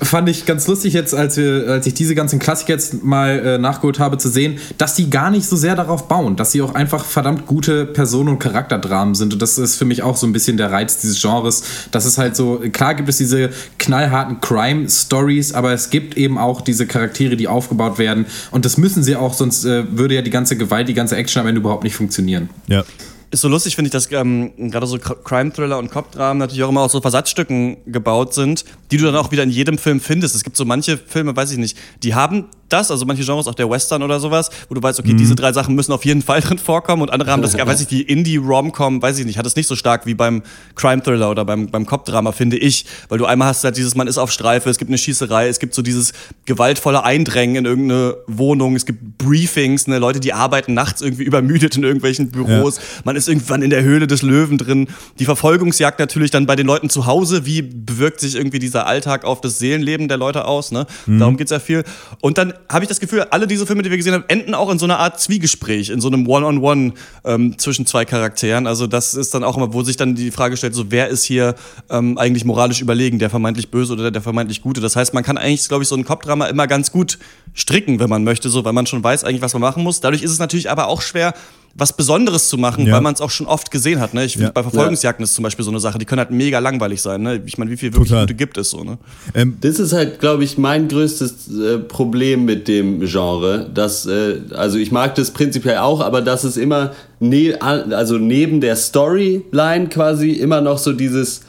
fand 0.01 0.29
ich 0.29 0.47
ganz 0.47 0.69
lustig 0.69 0.95
jetzt, 0.95 1.13
als, 1.13 1.37
wir, 1.37 1.67
als 1.69 1.87
ich 1.87 1.95
diese 1.95 2.15
ganzen 2.15 2.39
Klassiker 2.39 2.73
jetzt 2.73 3.03
mal 3.03 3.39
äh, 3.41 3.59
nachgeholt 3.59 3.99
habe, 3.99 4.17
zu 4.19 4.29
sehen, 4.29 4.59
dass 4.79 4.95
die 4.95 5.11
gar 5.11 5.31
nicht 5.31 5.47
so 5.47 5.57
sehr 5.57 5.75
darauf 5.75 6.07
bauen, 6.07 6.37
dass 6.37 6.53
sie 6.53 6.63
auch 6.63 6.75
einfach 6.75 7.05
verdammt 7.05 7.47
gute 7.47 7.85
Personen- 7.85 8.29
und 8.29 8.39
Charakterdramen 8.39 9.17
sind. 9.17 9.33
Und 9.33 9.43
das 9.43 9.59
ist 9.59 9.75
für 9.75 9.85
mich 9.85 10.05
auch 10.05 10.17
so 10.17 10.27
ein 10.29 10.33
bisschen 10.33 10.57
der 10.57 10.71
Reiz 10.71 11.01
dieses 11.01 11.21
Genres. 11.21 11.65
Das 11.91 12.07
ist 12.07 12.17
halt 12.17 12.37
so, 12.37 12.63
klar 12.73 12.95
gibt 12.95 13.09
es 13.09 13.17
diese 13.17 13.51
knallharten 13.79 14.41
Crime-Stories, 14.41 15.53
aber 15.53 15.73
es 15.73 15.91
gibt 15.91 16.17
eben 16.17 16.39
auch 16.39 16.61
diese 16.61 16.87
Charaktere, 16.87 17.37
die 17.37 17.49
aufgebaut 17.49 17.99
werden. 17.99 18.27
Und 18.53 18.65
das 18.65 18.77
müssen 18.77 19.03
sie 19.03 19.17
auch, 19.17 19.35
sonst 19.35 19.65
äh, 19.65 19.85
würde 19.91 20.15
ja 20.15 20.23
die 20.23 20.31
ganze 20.31 20.57
Gewalt, 20.57 20.89
die 20.89 20.95
ganze 20.95 21.17
Action 21.17 21.41
am 21.41 21.49
Ende 21.49 21.61
überhaupt 21.61 21.83
nicht 21.83 21.97
funktionieren. 21.97 22.51
Ja. 22.69 22.85
Ist 23.33 23.43
so 23.43 23.49
lustig, 23.49 23.77
finde 23.77 23.89
ich, 23.89 23.93
dass 23.93 24.11
ähm, 24.11 24.71
gerade 24.71 24.87
so 24.87 24.99
Crime-Thriller 24.99 25.79
und 25.79 25.91
Cop-Dramen 25.91 26.39
natürlich 26.39 26.65
auch 26.65 26.71
immer 26.71 26.83
aus 26.83 26.93
so 26.93 27.01
Versatzstücken 27.01 27.77
gebaut 27.87 28.35
sind, 28.35 28.65
die 28.91 28.97
du 28.97 29.05
dann 29.05 29.17
auch 29.17 29.31
wieder 29.31 29.45
in 29.45 29.51
jedem 29.51 29.79
Film 29.79 30.01
findest. 30.01 30.35
Es 30.35 30.43
gibt 30.43 30.57
so 30.57 30.65
manche 30.65 30.99
Filme, 30.99 31.37
weiß 31.37 31.53
ich 31.53 31.59
nicht, 31.59 31.79
die 32.03 32.15
haben 32.15 32.47
das, 32.73 32.91
also 32.91 33.05
manche 33.05 33.25
Genres, 33.25 33.47
auch 33.47 33.55
der 33.55 33.69
Western 33.69 34.03
oder 34.03 34.21
sowas, 34.21 34.51
wo 34.69 34.75
du 34.75 34.83
weißt, 34.83 34.99
okay, 35.01 35.13
mhm. 35.13 35.19
diese 35.19 35.35
drei 35.35 35.53
Sachen 35.53 35.75
müssen 35.75 35.93
auf 35.93 36.05
jeden 36.05 36.23
Fall 36.23 36.41
drin 36.41 36.59
vorkommen 36.59 37.03
und 37.03 37.11
andere 37.11 37.31
haben 37.31 37.43
das, 37.43 37.57
weiß 37.59 37.81
ich, 37.81 37.87
die 37.87 38.03
Indie-Rom-Com, 38.03 39.03
weiß 39.03 39.19
ich 39.19 39.27
nicht, 39.27 39.39
hat 39.39 39.47
es 39.47 39.57
nicht 39.57 39.67
so 39.67 39.77
stark 39.77 40.07
wie 40.07 40.15
beim 40.15 40.43
Crime-Thriller 40.77 41.31
oder 41.31 41.45
beim, 41.45 41.69
beim 41.69 41.87
Cop-Drama, 41.87 42.33
finde 42.33 42.57
ich, 42.57 42.87
weil 43.09 43.19
du 43.19 43.27
einmal 43.27 43.49
hast 43.49 43.65
halt 43.65 43.77
dieses, 43.77 43.95
man 43.95 44.07
ist 44.07 44.19
auf 44.19 44.33
Streife, 44.33 44.71
es 44.71 44.79
gibt 44.79 44.89
eine 44.91 44.99
Schießerei, 44.99 45.49
es 45.49 45.59
gibt 45.59 45.75
so 45.75 45.83
dieses 45.83 46.13
gewaltvolle 46.47 47.05
Eindrängen 47.05 47.57
in 47.57 47.65
irgendeine 47.67 48.17
Wohnung, 48.27 48.77
es 48.77 48.87
gibt 48.87 49.19
Briefings, 49.19 49.87
ne, 49.87 49.99
Leute, 49.99 50.21
die 50.21 50.33
arbeiten 50.33 50.75
nachts 50.75 51.03
irgendwie 51.03 51.25
übermüdet 51.25 51.77
in 51.77 51.83
irgendwelchen 51.83 52.31
Büros, 52.31 52.77
ja. 52.77 52.83
man 53.05 53.17
ist 53.21 53.29
irgendwann 53.29 53.63
in 53.63 53.71
der 53.71 53.83
Höhle 53.83 54.07
des 54.07 54.23
Löwen 54.23 54.59
drin, 54.59 54.89
die 55.19 55.25
Verfolgungsjagd 55.25 55.99
natürlich 55.99 56.31
dann 56.31 56.47
bei 56.47 56.57
den 56.57 56.67
Leuten 56.67 56.91
zu 56.91 57.07
Hause, 57.07 57.47
wie 57.47 57.63
bewirkt 57.63 58.21
sich 58.21 58.35
irgendwie 58.35 58.59
dieser 58.59 58.87
Alltag 58.87 59.25
auf 59.25 59.41
das 59.41 59.59
Seelenleben 59.59 60.09
der 60.09 60.17
Leute 60.17 60.47
aus, 60.47 60.73
ne, 60.73 60.87
mhm. 61.07 61.19
darum 61.19 61.37
geht's 61.37 61.51
ja 61.51 61.59
viel 61.59 61.85
und 62.21 62.39
dann 62.39 62.53
habe 62.69 62.85
ich 62.85 62.89
das 62.89 63.01
Gefühl, 63.01 63.27
alle 63.31 63.47
diese 63.47 63.67
Filme, 63.67 63.83
die 63.83 63.91
wir 63.91 63.97
gesehen 63.97 64.15
haben, 64.15 64.25
enden 64.29 64.55
auch 64.55 64.71
in 64.71 64.79
so 64.79 64.87
einer 64.87 64.99
Art 64.99 65.21
Zwiegespräch, 65.21 65.91
in 65.91 66.01
so 66.01 66.09
einem 66.09 66.27
One-on-One 66.27 66.61
-on 66.61 66.93
-One, 66.93 66.93
ähm, 67.25 67.59
zwischen 67.59 67.87
zwei 67.87 68.05
Charakteren. 68.05 68.67
Also 68.67 68.87
das 68.87 69.15
ist 69.15 69.35
dann 69.35 69.45
auch 69.45 69.57
immer, 69.57 69.73
wo 69.73 69.83
sich 69.83 69.97
dann 69.97 70.15
die 70.15 70.31
Frage 70.31 70.57
stellt, 70.57 70.75
so 70.75 70.91
wer 70.91 71.09
ist 71.09 71.25
hier 71.25 71.55
ähm, 71.89 72.19
eigentlich 72.19 72.45
moralisch 72.45 72.81
überlegen, 72.81 73.19
der 73.19 73.31
vermeintlich 73.31 73.71
Böse 73.71 73.93
oder 73.93 74.11
der 74.11 74.23
vermeintlich 74.23 74.63
Gute. 74.63 74.81
Das 74.81 74.97
heißt, 74.97 75.15
man 75.15 75.23
kann 75.23 75.39
eigentlich, 75.39 75.69
glaube 75.69 75.83
ich, 75.83 75.89
so 75.89 75.97
ein 75.97 76.05
Kopfdrama 76.05 76.47
immer 76.47 76.67
ganz 76.67 76.91
gut 76.91 77.19
stricken, 77.55 78.01
wenn 78.01 78.11
man 78.11 78.25
möchte, 78.25 78.49
so, 78.49 78.65
weil 78.65 78.73
man 78.73 78.87
schon 78.87 79.03
weiß 79.03 79.25
eigentlich, 79.25 79.43
was 79.43 79.53
man 79.53 79.63
machen 79.63 79.83
muss. 79.83 80.01
Dadurch 80.01 80.23
ist 80.23 80.31
es 80.31 80.39
natürlich 80.39 80.71
aber 80.71 80.89
auch 80.89 81.03
schwer, 81.03 81.35
was 81.75 81.97
Besonderes 81.97 82.49
zu 82.49 82.59
machen, 82.59 82.87
ja. 82.87 82.95
weil 82.95 83.01
man 83.01 83.15
es 83.15 83.21
auch 83.21 83.31
schon 83.31 83.47
oft 83.47 83.71
gesehen 83.71 84.01
hat. 84.01 84.15
Ne? 84.15 84.25
Ich 84.25 84.35
ja. 84.35 84.51
bei 84.51 84.63
Verfolgungsjagden 84.63 85.25
ist 85.25 85.35
zum 85.35 85.45
Beispiel 85.45 85.65
so 85.65 85.71
eine 85.71 85.81
Sache, 85.81 85.99
die 85.99 86.05
können 86.05 86.19
halt 86.19 86.31
mega 86.31 86.59
langweilig 86.59 87.01
sein. 87.01 87.23
Ne? 87.23 87.41
Ich 87.47 87.59
meine, 87.59 87.71
wie 87.71 87.77
viel 87.77 87.93
wirklich 87.93 88.09
Total. 88.09 88.25
gute 88.25 88.35
gibt 88.35 88.59
es 88.59 88.71
so? 88.71 88.83
Ne? 88.83 88.99
Ähm, 89.35 89.57
das 89.61 89.79
ist 89.79 89.93
halt, 89.93 90.21
glaube 90.21 90.45
ich, 90.45 90.59
mein 90.59 90.89
größtes 90.89 91.49
äh, 91.49 91.79
Problem 91.79 92.45
mit 92.45 92.69
dem 92.69 93.01
Genre. 93.01 93.71
Dass, 93.73 94.07
äh, 94.07 94.41
also 94.55 94.79
ich 94.79 94.91
mag 94.91 95.15
das 95.15 95.31
prinzipiell 95.31 95.79
auch, 95.79 96.01
aber 96.01 96.23
dass 96.23 96.45
es 96.45 96.57
immer 96.57 96.93
ne 97.21 97.55
also 97.61 98.19
neben 98.19 98.61
der 98.61 98.77
Storyline 98.77 99.89
quasi 99.89 100.33
immer 100.33 100.61
noch 100.61 100.79
so 100.79 100.93
dieses 100.93 101.43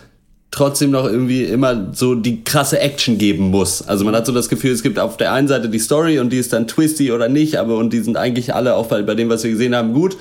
trotzdem 0.51 0.91
noch 0.91 1.05
irgendwie 1.05 1.46
immer 1.46 1.88
so 1.93 2.13
die 2.13 2.43
krasse 2.43 2.79
Action 2.79 3.17
geben 3.17 3.50
muss. 3.50 3.81
Also 3.81 4.03
man 4.03 4.13
hat 4.15 4.25
so 4.25 4.34
das 4.34 4.50
Gefühl, 4.50 4.72
es 4.72 4.84
gibt 4.84 5.00
auf 5.00 5.15
der 5.15 5.31
einen 5.31 5.48
Seite 5.48 5.70
die 5.70 5.79
Story 5.79 6.20
und 6.20 6.29
die 6.31 6.38
ist 6.38 6.51
dann 6.51 6.67
twisty 6.67 7.12
oder 7.12 7.29
nicht, 7.29 7.55
aber 7.55 7.77
und 7.77 7.93
die 7.93 8.00
sind 8.00 8.17
eigentlich 8.17 8.53
alle 8.53 8.75
auch 8.75 8.88
bei, 8.88 9.01
bei 9.01 9.15
dem, 9.15 9.29
was 9.29 9.43
wir 9.43 9.51
gesehen 9.51 9.74
haben, 9.74 9.93
gut 9.93 10.17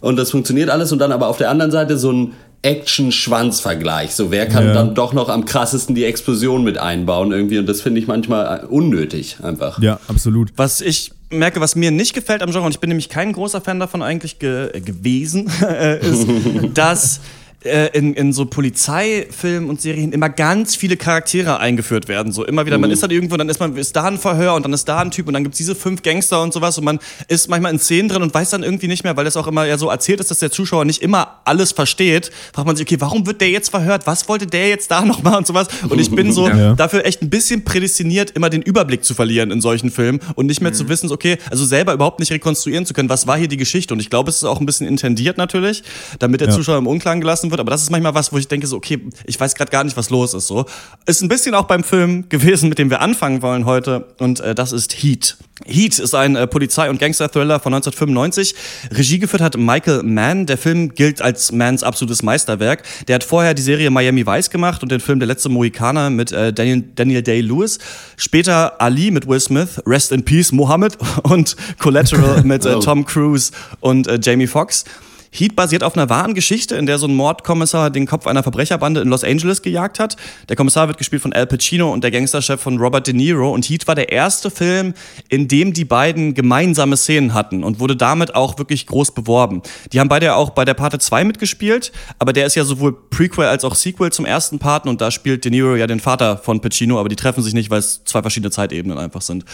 und 0.00 0.16
das 0.16 0.30
funktioniert 0.30 0.70
alles 0.70 0.92
und 0.92 1.00
dann 1.00 1.10
aber 1.10 1.28
auf 1.28 1.36
der 1.36 1.50
anderen 1.50 1.72
Seite 1.72 1.98
so 1.98 2.12
ein 2.12 2.32
Action-Schwanz-Vergleich. 2.62 4.14
So, 4.14 4.30
wer 4.30 4.48
kann 4.48 4.66
ja. 4.66 4.72
dann 4.72 4.94
doch 4.94 5.12
noch 5.12 5.28
am 5.28 5.44
krassesten 5.44 5.96
die 5.96 6.04
Explosion 6.04 6.62
mit 6.62 6.78
einbauen 6.78 7.32
irgendwie 7.32 7.58
und 7.58 7.66
das 7.66 7.80
finde 7.80 8.00
ich 8.00 8.06
manchmal 8.06 8.64
unnötig 8.64 9.38
einfach. 9.42 9.80
Ja, 9.82 9.98
absolut. 10.06 10.52
Was 10.56 10.80
ich 10.80 11.10
merke, 11.30 11.60
was 11.60 11.74
mir 11.74 11.90
nicht 11.90 12.14
gefällt 12.14 12.42
am 12.42 12.50
Genre, 12.50 12.66
und 12.66 12.72
ich 12.72 12.78
bin 12.78 12.88
nämlich 12.88 13.08
kein 13.08 13.32
großer 13.32 13.60
Fan 13.60 13.80
davon 13.80 14.02
eigentlich 14.02 14.38
ge 14.38 14.68
äh, 14.72 14.80
gewesen, 14.80 15.50
ist, 16.00 16.26
dass 16.74 17.16
äh, 17.16 17.20
in, 17.64 18.14
in 18.14 18.32
so 18.32 18.46
Polizeifilmen 18.46 19.68
und 19.68 19.80
Serien 19.80 20.12
immer 20.12 20.28
ganz 20.28 20.76
viele 20.76 20.96
Charaktere 20.96 21.58
eingeführt 21.58 22.08
werden. 22.08 22.32
So 22.32 22.44
immer 22.44 22.66
wieder, 22.66 22.78
mhm. 22.78 22.82
man 22.82 22.90
ist 22.90 23.02
halt 23.02 23.12
irgendwo, 23.12 23.36
dann 23.36 23.48
ist 23.48 23.60
man 23.60 23.76
ist 23.76 23.94
da 23.96 24.04
ein 24.04 24.18
Verhör 24.18 24.54
und 24.54 24.64
dann 24.64 24.72
ist 24.72 24.88
da 24.88 24.98
ein 24.98 25.10
Typ 25.10 25.28
und 25.28 25.34
dann 25.34 25.42
gibt 25.42 25.54
es 25.54 25.58
diese 25.58 25.74
fünf 25.74 26.02
Gangster 26.02 26.42
und 26.42 26.52
sowas 26.52 26.78
und 26.78 26.84
man 26.84 26.98
ist 27.28 27.48
manchmal 27.48 27.72
in 27.72 27.78
Szenen 27.78 28.08
drin 28.08 28.22
und 28.22 28.34
weiß 28.34 28.50
dann 28.50 28.62
irgendwie 28.62 28.88
nicht 28.88 29.04
mehr, 29.04 29.16
weil 29.16 29.24
das 29.24 29.36
auch 29.36 29.46
immer 29.46 29.64
ja 29.64 29.78
so 29.78 29.88
erzählt 29.88 30.20
ist, 30.20 30.30
dass 30.30 30.38
der 30.40 30.50
Zuschauer 30.50 30.84
nicht 30.84 31.02
immer 31.02 31.40
alles 31.44 31.72
versteht. 31.72 32.30
Fragt 32.52 32.66
man 32.66 32.76
sich, 32.76 32.86
okay, 32.86 33.00
warum 33.00 33.26
wird 33.26 33.40
der 33.40 33.50
jetzt 33.50 33.70
verhört? 33.70 34.06
Was 34.06 34.28
wollte 34.28 34.46
der 34.46 34.68
jetzt 34.68 34.90
da 34.90 35.00
nochmal 35.04 35.36
und 35.36 35.46
sowas? 35.46 35.68
Und 35.88 36.00
ich 36.00 36.10
bin 36.10 36.32
so 36.32 36.48
ja. 36.48 36.74
dafür 36.74 37.04
echt 37.04 37.22
ein 37.22 37.30
bisschen 37.30 37.64
prädestiniert, 37.64 38.32
immer 38.32 38.50
den 38.50 38.62
Überblick 38.62 39.04
zu 39.04 39.14
verlieren 39.14 39.50
in 39.50 39.60
solchen 39.60 39.90
Filmen 39.90 40.20
und 40.34 40.46
nicht 40.46 40.60
mehr 40.60 40.72
mhm. 40.72 40.76
zu 40.76 40.88
wissen, 40.88 41.10
okay, 41.12 41.38
also 41.50 41.64
selber 41.64 41.92
überhaupt 41.92 42.18
nicht 42.18 42.32
rekonstruieren 42.32 42.86
zu 42.86 42.94
können, 42.94 43.08
was 43.08 43.26
war 43.26 43.38
hier 43.38 43.48
die 43.48 43.56
Geschichte. 43.56 43.94
Und 43.94 44.00
ich 44.00 44.10
glaube, 44.10 44.30
es 44.30 44.36
ist 44.36 44.44
auch 44.44 44.60
ein 44.60 44.66
bisschen 44.66 44.86
intendiert 44.86 45.38
natürlich, 45.38 45.82
damit 46.18 46.40
der 46.40 46.48
ja. 46.48 46.54
Zuschauer 46.54 46.78
im 46.78 46.86
Unklaren 46.86 47.20
gelassen 47.20 47.51
wird, 47.52 47.60
aber 47.60 47.70
das 47.70 47.82
ist 47.82 47.90
manchmal 47.90 48.14
was, 48.14 48.32
wo 48.32 48.38
ich 48.38 48.48
denke 48.48 48.66
so, 48.66 48.76
okay, 48.76 49.00
ich 49.24 49.38
weiß 49.38 49.54
gerade 49.54 49.70
gar 49.70 49.84
nicht, 49.84 49.96
was 49.96 50.10
los 50.10 50.34
ist. 50.34 50.48
So 50.48 50.66
ist 51.06 51.22
ein 51.22 51.28
bisschen 51.28 51.54
auch 51.54 51.66
beim 51.66 51.84
Film 51.84 52.26
gewesen, 52.28 52.68
mit 52.68 52.78
dem 52.78 52.90
wir 52.90 53.00
anfangen 53.00 53.42
wollen 53.42 53.64
heute, 53.64 54.08
und 54.18 54.40
äh, 54.40 54.54
das 54.54 54.72
ist 54.72 54.92
Heat. 55.02 55.36
Heat 55.64 55.98
ist 55.98 56.14
ein 56.14 56.36
äh, 56.36 56.46
Polizei- 56.46 56.90
und 56.90 56.98
Gangster-Thriller 56.98 57.60
von 57.60 57.72
1995. 57.74 58.54
Regie 58.90 59.18
geführt 59.18 59.42
hat 59.42 59.56
Michael 59.56 60.02
Mann. 60.02 60.46
Der 60.46 60.58
Film 60.58 60.94
gilt 60.94 61.22
als 61.22 61.52
Manns 61.52 61.82
absolutes 61.82 62.22
Meisterwerk. 62.22 62.82
Der 63.06 63.16
hat 63.16 63.24
vorher 63.24 63.54
die 63.54 63.62
Serie 63.62 63.90
Miami 63.90 64.26
Vice 64.26 64.50
gemacht 64.50 64.82
und 64.82 64.90
den 64.90 65.00
Film 65.00 65.20
Der 65.20 65.28
letzte 65.28 65.48
Mohikaner 65.48 66.10
mit 66.10 66.32
äh, 66.32 66.52
Daniel, 66.52 66.82
Daniel 66.94 67.22
Day-Lewis. 67.22 67.78
Später 68.16 68.80
Ali 68.80 69.10
mit 69.10 69.28
Will 69.28 69.40
Smith, 69.40 69.80
Rest 69.86 70.12
in 70.12 70.24
Peace 70.24 70.52
Mohammed 70.52 70.98
und 71.22 71.56
Collateral 71.78 72.42
mit 72.44 72.64
äh, 72.64 72.78
Tom 72.80 73.04
Cruise 73.04 73.52
und 73.80 74.06
äh, 74.06 74.18
Jamie 74.20 74.46
Foxx. 74.46 74.84
Heat 75.34 75.56
basiert 75.56 75.82
auf 75.82 75.96
einer 75.96 76.10
wahren 76.10 76.34
Geschichte, 76.34 76.76
in 76.76 76.84
der 76.84 76.98
so 76.98 77.06
ein 77.06 77.14
Mordkommissar 77.14 77.88
den 77.90 78.06
Kopf 78.06 78.26
einer 78.26 78.42
Verbrecherbande 78.42 79.00
in 79.00 79.08
Los 79.08 79.24
Angeles 79.24 79.62
gejagt 79.62 79.98
hat. 79.98 80.16
Der 80.50 80.56
Kommissar 80.56 80.88
wird 80.88 80.98
gespielt 80.98 81.22
von 81.22 81.32
Al 81.32 81.46
Pacino 81.46 81.90
und 81.90 82.04
der 82.04 82.10
Gangsterchef 82.10 82.60
von 82.60 82.78
Robert 82.78 83.06
De 83.06 83.14
Niro. 83.14 83.50
Und 83.50 83.64
Heat 83.64 83.88
war 83.88 83.94
der 83.94 84.12
erste 84.12 84.50
Film, 84.50 84.92
in 85.30 85.48
dem 85.48 85.72
die 85.72 85.86
beiden 85.86 86.34
gemeinsame 86.34 86.98
Szenen 86.98 87.32
hatten 87.32 87.64
und 87.64 87.80
wurde 87.80 87.96
damit 87.96 88.34
auch 88.34 88.58
wirklich 88.58 88.86
groß 88.86 89.14
beworben. 89.14 89.62
Die 89.92 90.00
haben 90.00 90.08
beide 90.08 90.34
auch 90.34 90.50
bei 90.50 90.66
der 90.66 90.74
Parte 90.74 90.98
2 90.98 91.24
mitgespielt, 91.24 91.92
aber 92.18 92.34
der 92.34 92.44
ist 92.44 92.54
ja 92.54 92.64
sowohl 92.64 92.92
Prequel 92.92 93.46
als 93.46 93.64
auch 93.64 93.74
Sequel 93.74 94.12
zum 94.12 94.26
ersten 94.26 94.58
Parten 94.58 94.90
und 94.90 95.00
da 95.00 95.10
spielt 95.10 95.46
De 95.46 95.50
Niro 95.50 95.76
ja 95.76 95.86
den 95.86 96.00
Vater 96.00 96.36
von 96.36 96.60
Pacino, 96.60 97.00
aber 97.00 97.08
die 97.08 97.16
treffen 97.16 97.42
sich 97.42 97.54
nicht, 97.54 97.70
weil 97.70 97.78
es 97.78 98.04
zwei 98.04 98.20
verschiedene 98.20 98.50
Zeitebenen 98.50 98.98
einfach 98.98 99.22
sind. 99.22 99.46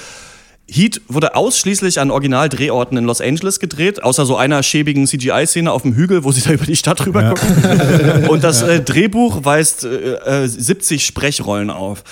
Heat 0.71 1.01
wurde 1.09 1.35
ausschließlich 1.35 1.99
an 1.99 2.11
Originaldrehorten 2.11 2.99
in 2.99 3.05
Los 3.05 3.21
Angeles 3.21 3.59
gedreht, 3.59 4.03
außer 4.03 4.27
so 4.27 4.37
einer 4.37 4.63
schäbigen 4.63 5.07
CGI-Szene 5.07 5.73
auf 5.73 5.83
dem 5.83 5.95
Hügel, 5.95 6.25
wo 6.25 6.33
sie 6.33 6.43
da 6.43 6.51
über 6.53 6.67
die 6.67 6.77
Stadt 6.77 7.07
rüber 7.07 7.23
ja. 7.23 7.35
gucken. 7.35 8.27
Und 8.29 8.45
das 8.45 8.63
äh, 8.63 8.81
Drehbuch 8.81 9.45
weist 9.45 9.85
äh, 9.85 10.47
70 10.47 11.01
äh, 11.01 11.05
Sprechrollen 11.05 11.71
auf. 11.71 12.05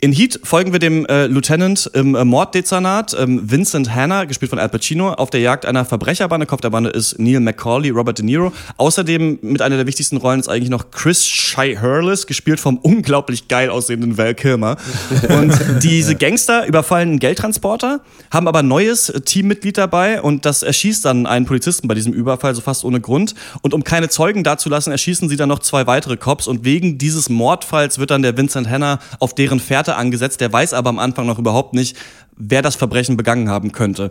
In 0.00 0.12
Heat 0.12 0.38
folgen 0.44 0.70
wir 0.70 0.78
dem 0.78 1.06
äh, 1.06 1.26
Lieutenant 1.26 1.90
im 1.92 2.14
äh, 2.14 2.24
Morddezernat, 2.24 3.16
ähm, 3.18 3.50
Vincent 3.50 3.92
Hanna, 3.92 4.26
gespielt 4.26 4.48
von 4.48 4.60
Al 4.60 4.68
Pacino, 4.68 5.12
auf 5.14 5.30
der 5.30 5.40
Jagd 5.40 5.66
einer 5.66 5.84
Verbrecherbande. 5.84 6.46
Kopf 6.46 6.60
der 6.60 6.70
Bande 6.70 6.90
ist 6.90 7.18
Neil 7.18 7.40
McCauley, 7.40 7.90
Robert 7.90 8.18
De 8.18 8.24
Niro. 8.24 8.52
Außerdem 8.76 9.40
mit 9.42 9.60
einer 9.60 9.76
der 9.76 9.88
wichtigsten 9.88 10.18
Rollen 10.18 10.38
ist 10.38 10.46
eigentlich 10.46 10.70
noch 10.70 10.92
Chris 10.92 11.26
Shai 11.26 11.74
Hurles, 11.82 12.28
gespielt 12.28 12.60
vom 12.60 12.78
unglaublich 12.78 13.48
geil 13.48 13.70
aussehenden 13.70 14.16
Val 14.16 14.36
Kilmer. 14.36 14.76
Und 15.30 15.52
diese 15.82 16.14
Gangster 16.14 16.64
überfallen 16.66 17.08
einen 17.08 17.18
Geldtransporter, 17.18 18.00
haben 18.30 18.46
aber 18.46 18.60
ein 18.60 18.68
neues 18.68 19.08
äh, 19.08 19.20
Teammitglied 19.20 19.78
dabei 19.78 20.22
und 20.22 20.46
das 20.46 20.62
erschießt 20.62 21.04
dann 21.04 21.26
einen 21.26 21.46
Polizisten 21.46 21.88
bei 21.88 21.94
diesem 21.94 22.12
Überfall, 22.12 22.54
so 22.54 22.60
fast 22.60 22.84
ohne 22.84 23.00
Grund. 23.00 23.34
Und 23.62 23.74
um 23.74 23.82
keine 23.82 24.08
Zeugen 24.08 24.44
dazulassen, 24.44 24.92
erschießen 24.92 25.28
sie 25.28 25.36
dann 25.36 25.48
noch 25.48 25.58
zwei 25.58 25.88
weitere 25.88 26.16
Cops 26.16 26.46
und 26.46 26.64
wegen 26.64 26.98
dieses 26.98 27.28
Mordfalls 27.28 27.98
wird 27.98 28.12
dann 28.12 28.22
der 28.22 28.36
Vincent 28.36 28.68
Hanna 28.68 29.00
auf 29.18 29.34
deren 29.34 29.58
Fährte 29.58 29.87
angesetzt. 29.96 30.40
Der 30.40 30.52
weiß 30.52 30.74
aber 30.74 30.90
am 30.90 30.98
Anfang 30.98 31.26
noch 31.26 31.38
überhaupt 31.38 31.74
nicht, 31.74 31.96
wer 32.36 32.62
das 32.62 32.76
Verbrechen 32.76 33.16
begangen 33.16 33.48
haben 33.48 33.72
könnte. 33.72 34.10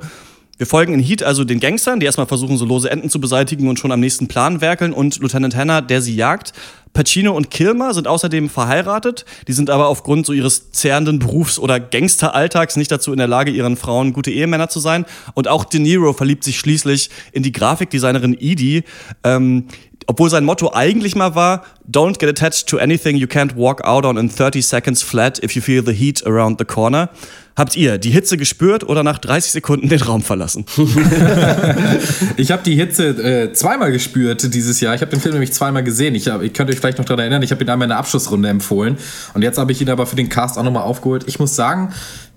wir 0.57 0.65
folgen 0.65 0.93
in 0.93 0.99
Heat 0.99 1.23
also 1.23 1.43
den 1.43 1.59
Gangstern, 1.59 1.99
die 1.99 2.05
erstmal 2.05 2.27
versuchen, 2.27 2.57
so 2.57 2.65
lose 2.65 2.89
Enden 2.89 3.09
zu 3.09 3.21
beseitigen 3.21 3.69
und 3.69 3.77
schon 3.79 3.91
am 3.91 3.99
nächsten 3.99 4.27
Plan 4.27 4.59
werkeln 4.59 4.91
und 4.91 5.19
Lieutenant 5.19 5.55
Hannah, 5.55 5.81
der 5.81 6.01
sie 6.01 6.15
jagt. 6.15 6.53
Pacino 6.97 7.31
und 7.33 7.51
Kilmer 7.51 7.93
sind 7.93 8.07
außerdem 8.07 8.49
verheiratet. 8.49 9.23
Die 9.47 9.53
sind 9.53 9.69
aber 9.69 9.87
aufgrund 9.87 10.25
so 10.25 10.33
ihres 10.33 10.71
zehrenden 10.71 11.19
Berufs- 11.19 11.59
oder 11.59 11.79
Gangsteralltags 11.79 12.75
nicht 12.75 12.91
dazu 12.91 13.11
in 13.11 13.19
der 13.19 13.27
Lage, 13.27 13.51
ihren 13.51 13.77
Frauen 13.77 14.13
gute 14.13 14.31
Ehemänner 14.31 14.67
zu 14.67 14.79
sein. 14.79 15.05
Und 15.35 15.47
auch 15.47 15.63
De 15.63 15.79
Niro 15.79 16.13
verliebt 16.13 16.43
sich 16.43 16.57
schließlich 16.57 17.11
in 17.33 17.43
die 17.43 17.51
Grafikdesignerin 17.51 18.35
Edie. 18.39 18.83
Ähm, 19.23 19.65
obwohl 20.07 20.29
sein 20.29 20.45
Motto 20.45 20.73
eigentlich 20.73 21.15
mal 21.15 21.35
war, 21.35 21.63
Don't 21.89 22.19
get 22.19 22.27
attached 22.27 22.67
to 22.67 22.77
anything 22.77 23.15
you 23.15 23.27
can't 23.27 23.55
walk 23.55 23.81
out 23.85 24.05
on 24.05 24.17
in 24.17 24.29
30 24.29 24.61
seconds 24.61 25.01
flat 25.01 25.41
if 25.41 25.55
you 25.55 25.61
feel 25.61 25.81
the 25.85 25.93
heat 25.93 26.25
around 26.25 26.59
the 26.59 26.65
corner. 26.65 27.09
Habt 27.55 27.75
ihr 27.75 27.97
die 27.97 28.11
Hitze 28.11 28.37
gespürt 28.37 28.83
oder 28.83 29.03
nach 29.03 29.17
30 29.17 29.53
Sekunden 29.53 29.89
den 29.89 30.01
Raum 30.01 30.21
verlassen? 30.21 30.65
ich 32.37 32.51
habe 32.51 32.61
die 32.63 32.75
Hitze 32.75 33.07
äh, 33.07 33.53
zweimal 33.53 33.91
gespürt 33.91 34.53
dieses 34.53 34.79
Jahr. 34.79 34.93
Ich 34.93 35.01
habe 35.01 35.09
den 35.09 35.21
Film 35.21 35.33
nämlich 35.33 35.53
zweimal 35.53 35.83
gesehen. 35.83 36.13
Ich, 36.13 36.27
hab, 36.27 36.43
ich 36.43 36.53
könnte 36.53 36.73
euch 36.73 36.79
vielleicht 36.79 36.99
noch 36.99 37.05
daran 37.05 37.21
erinnern, 37.21 37.41
ich 37.41 37.51
habe 37.51 37.63
ihn 37.63 37.69
einmal 37.69 37.85
in 37.85 37.89
der 37.89 37.97
Abschlussrunde 37.97 38.49
empfohlen. 38.49 38.97
Und 39.33 39.41
jetzt 39.41 39.57
habe 39.57 39.71
ich 39.71 39.81
ihn 39.81 39.89
aber 39.89 40.05
für 40.05 40.17
den 40.17 40.29
Cast 40.29 40.59
auch 40.59 40.63
nochmal 40.63 40.83
aufgeholt. 40.83 41.23
Ich 41.25 41.39
muss 41.39 41.55
sagen, 41.55 41.93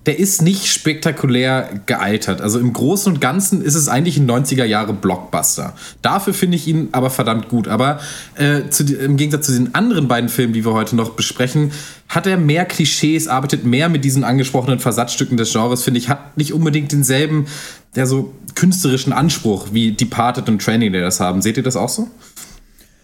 der 0.07 0.19
ist 0.19 0.41
nicht 0.41 0.67
spektakulär 0.67 1.83
gealtert. 1.85 2.41
Also 2.41 2.59
im 2.59 2.73
Großen 2.73 3.13
und 3.13 3.21
Ganzen 3.21 3.61
ist 3.61 3.75
es 3.75 3.89
eigentlich 3.89 4.17
ein 4.17 4.31
90er 4.31 4.65
Jahre 4.65 4.95
Blockbuster. 4.95 5.75
Dafür 6.01 6.33
finde 6.33 6.57
ich 6.57 6.67
ihn 6.67 6.89
aber 6.93 7.11
verdammt 7.11 7.51
gut. 7.51 7.69
Aber 7.69 8.01
äh, 8.37 8.71
zu, 8.71 8.85
im 8.95 9.19
Gegensatz 9.19 9.47
zu 9.47 9.53
den 9.53 9.75
anderen 9.75 10.09
beiden 10.09 10.31
Filmen, 10.31 10.55
die 10.55 10.65
wir 10.65 10.73
heute 10.73 10.97
noch 10.97 11.11
besprechen, 11.11 11.73
hat 12.09 12.27
er 12.27 12.39
mehr 12.39 12.65
Klischees, 12.65 13.29
arbeitet 13.29 13.67
mehr 13.67 13.91
mit 13.91 14.03
diesen 14.05 14.25
angesprochenen 14.25 14.79
Versatzstücken 14.79 15.37
des 15.37 15.53
Genres, 15.53 15.83
finde 15.83 16.01
ich, 16.01 16.09
hat 16.09 16.37
nicht 16.39 16.55
unbedingt 16.55 16.93
denselben, 16.93 17.47
der 17.95 18.07
so 18.07 18.33
künstlerischen 18.55 19.13
Anspruch 19.13 19.69
wie 19.73 19.93
Departed 19.93 20.49
und 20.49 20.63
Training, 20.63 20.93
der 20.93 21.03
das 21.03 21.21
haben. 21.21 21.43
Seht 21.43 21.59
ihr 21.59 21.63
das 21.63 21.77
auch 21.77 21.91
so? 21.91 22.09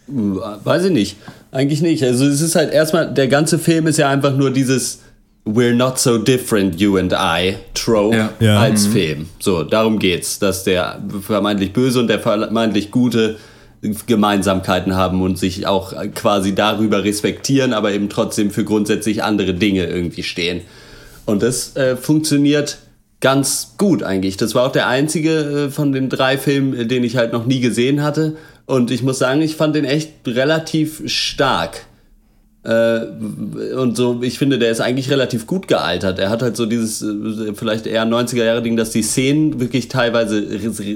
Weiß 0.09 0.85
ich 0.85 0.93
nicht. 0.93 1.17
Eigentlich 1.51 1.83
nicht. 1.83 2.03
Also 2.05 2.27
es 2.27 2.41
ist 2.41 2.55
halt 2.55 2.73
erstmal, 2.73 3.13
der 3.13 3.29
ganze 3.29 3.59
Film 3.59 3.87
ist 3.87 3.99
ja 3.99 4.09
einfach 4.09 4.37
nur 4.37 4.51
dieses 4.51 5.01
We're 5.49 5.75
not 5.75 5.99
so 5.99 6.19
different, 6.19 6.81
you 6.81 6.99
and 6.99 7.13
I, 7.13 7.57
Trope 7.73 8.17
ja. 8.17 8.33
Ja. 8.41 8.59
als 8.59 8.89
mhm. 8.89 8.93
Film. 8.93 9.29
So, 9.39 9.63
darum 9.63 10.01
geht's, 10.01 10.41
dass 10.41 10.65
der 10.65 11.01
vermeintlich 11.23 11.73
Böse 11.73 12.01
und 12.01 12.09
der 12.09 12.19
vermeintlich 12.19 12.91
Gute 12.91 13.37
Gemeinsamkeiten 14.07 14.97
haben 14.97 15.23
und 15.23 15.39
sich 15.39 15.67
auch 15.67 15.93
quasi 16.15 16.55
darüber 16.55 17.05
respektieren, 17.05 17.73
aber 17.73 17.93
eben 17.93 18.09
trotzdem 18.09 18.51
für 18.51 18.65
grundsätzlich 18.65 19.23
andere 19.23 19.55
Dinge 19.55 19.87
irgendwie 19.87 20.25
stehen. 20.25 20.63
Und 21.27 21.43
das 21.43 21.77
äh, 21.77 21.97
funktioniert 21.97 22.79
ganz 23.21 23.75
gut 23.79 24.03
eigentlich. 24.03 24.37
Das 24.37 24.55
war 24.55 24.67
auch 24.67 24.73
der 24.73 24.89
einzige 24.89 25.67
äh, 25.67 25.71
von 25.71 25.93
den 25.93 26.09
drei 26.09 26.39
Filmen, 26.39 26.89
den 26.89 27.05
ich 27.05 27.17
halt 27.17 27.33
noch 27.33 27.47
nie 27.47 27.61
gesehen 27.61 28.03
hatte. 28.03 28.37
Und 28.67 28.91
ich 28.91 29.03
muss 29.03 29.19
sagen, 29.19 29.43
ich 29.43 29.57
fand 29.57 29.77
den 29.77 29.85
echt 29.85 30.11
relativ 30.27 31.03
stark. 31.07 31.87
Äh, 32.67 33.75
und 33.77 33.97
so, 33.97 34.23
ich 34.23 34.39
finde, 34.39 34.59
der 34.59 34.73
ist 34.73 34.81
eigentlich 34.81 35.09
relativ 35.09 35.47
gut 35.47 35.69
gealtert. 35.69 36.19
Er 36.19 36.31
hat 36.31 36.43
halt 36.43 36.57
so 36.57 36.67
dieses 36.67 37.01
äh, 37.01 37.55
vielleicht 37.55 37.87
eher 37.87 38.05
90er-Jahre-Ding, 38.05 38.77
dass 38.77 38.91
die 38.91 39.03
Szenen 39.03 39.61
wirklich 39.61 39.87
teilweise 39.87 40.45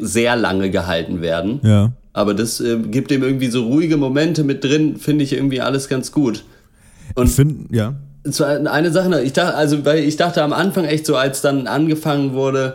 sehr 0.05 0.35
lange 0.35 0.71
gehalten 0.71 1.21
werden. 1.21 1.61
Ja. 1.63 1.93
Aber 2.13 2.35
das 2.35 2.61
äh, 2.61 2.77
gibt 2.79 3.13
ihm 3.13 3.23
irgendwie 3.23 3.47
so 3.47 3.63
ruhige 3.63 3.97
Momente 3.97 4.43
mit 4.43 4.65
drin, 4.65 4.97
finde 4.97 5.23
ich 5.23 5.33
irgendwie 5.33 5.61
alles 5.61 5.89
ganz 5.89 6.11
gut. 6.11 6.43
Und 7.15 7.29
ich 7.29 7.35
finde, 7.35 7.75
ja. 7.75 7.95
Eine 8.69 8.91
Sache, 8.91 9.23
ich 9.23 9.33
dachte, 9.33 9.55
also, 9.55 9.85
weil 9.85 10.01
ich 10.01 10.17
dachte 10.17 10.43
am 10.43 10.53
Anfang 10.53 10.85
echt 10.85 11.07
so, 11.07 11.17
als 11.17 11.41
dann 11.41 11.67
angefangen 11.67 12.35
wurde, 12.35 12.75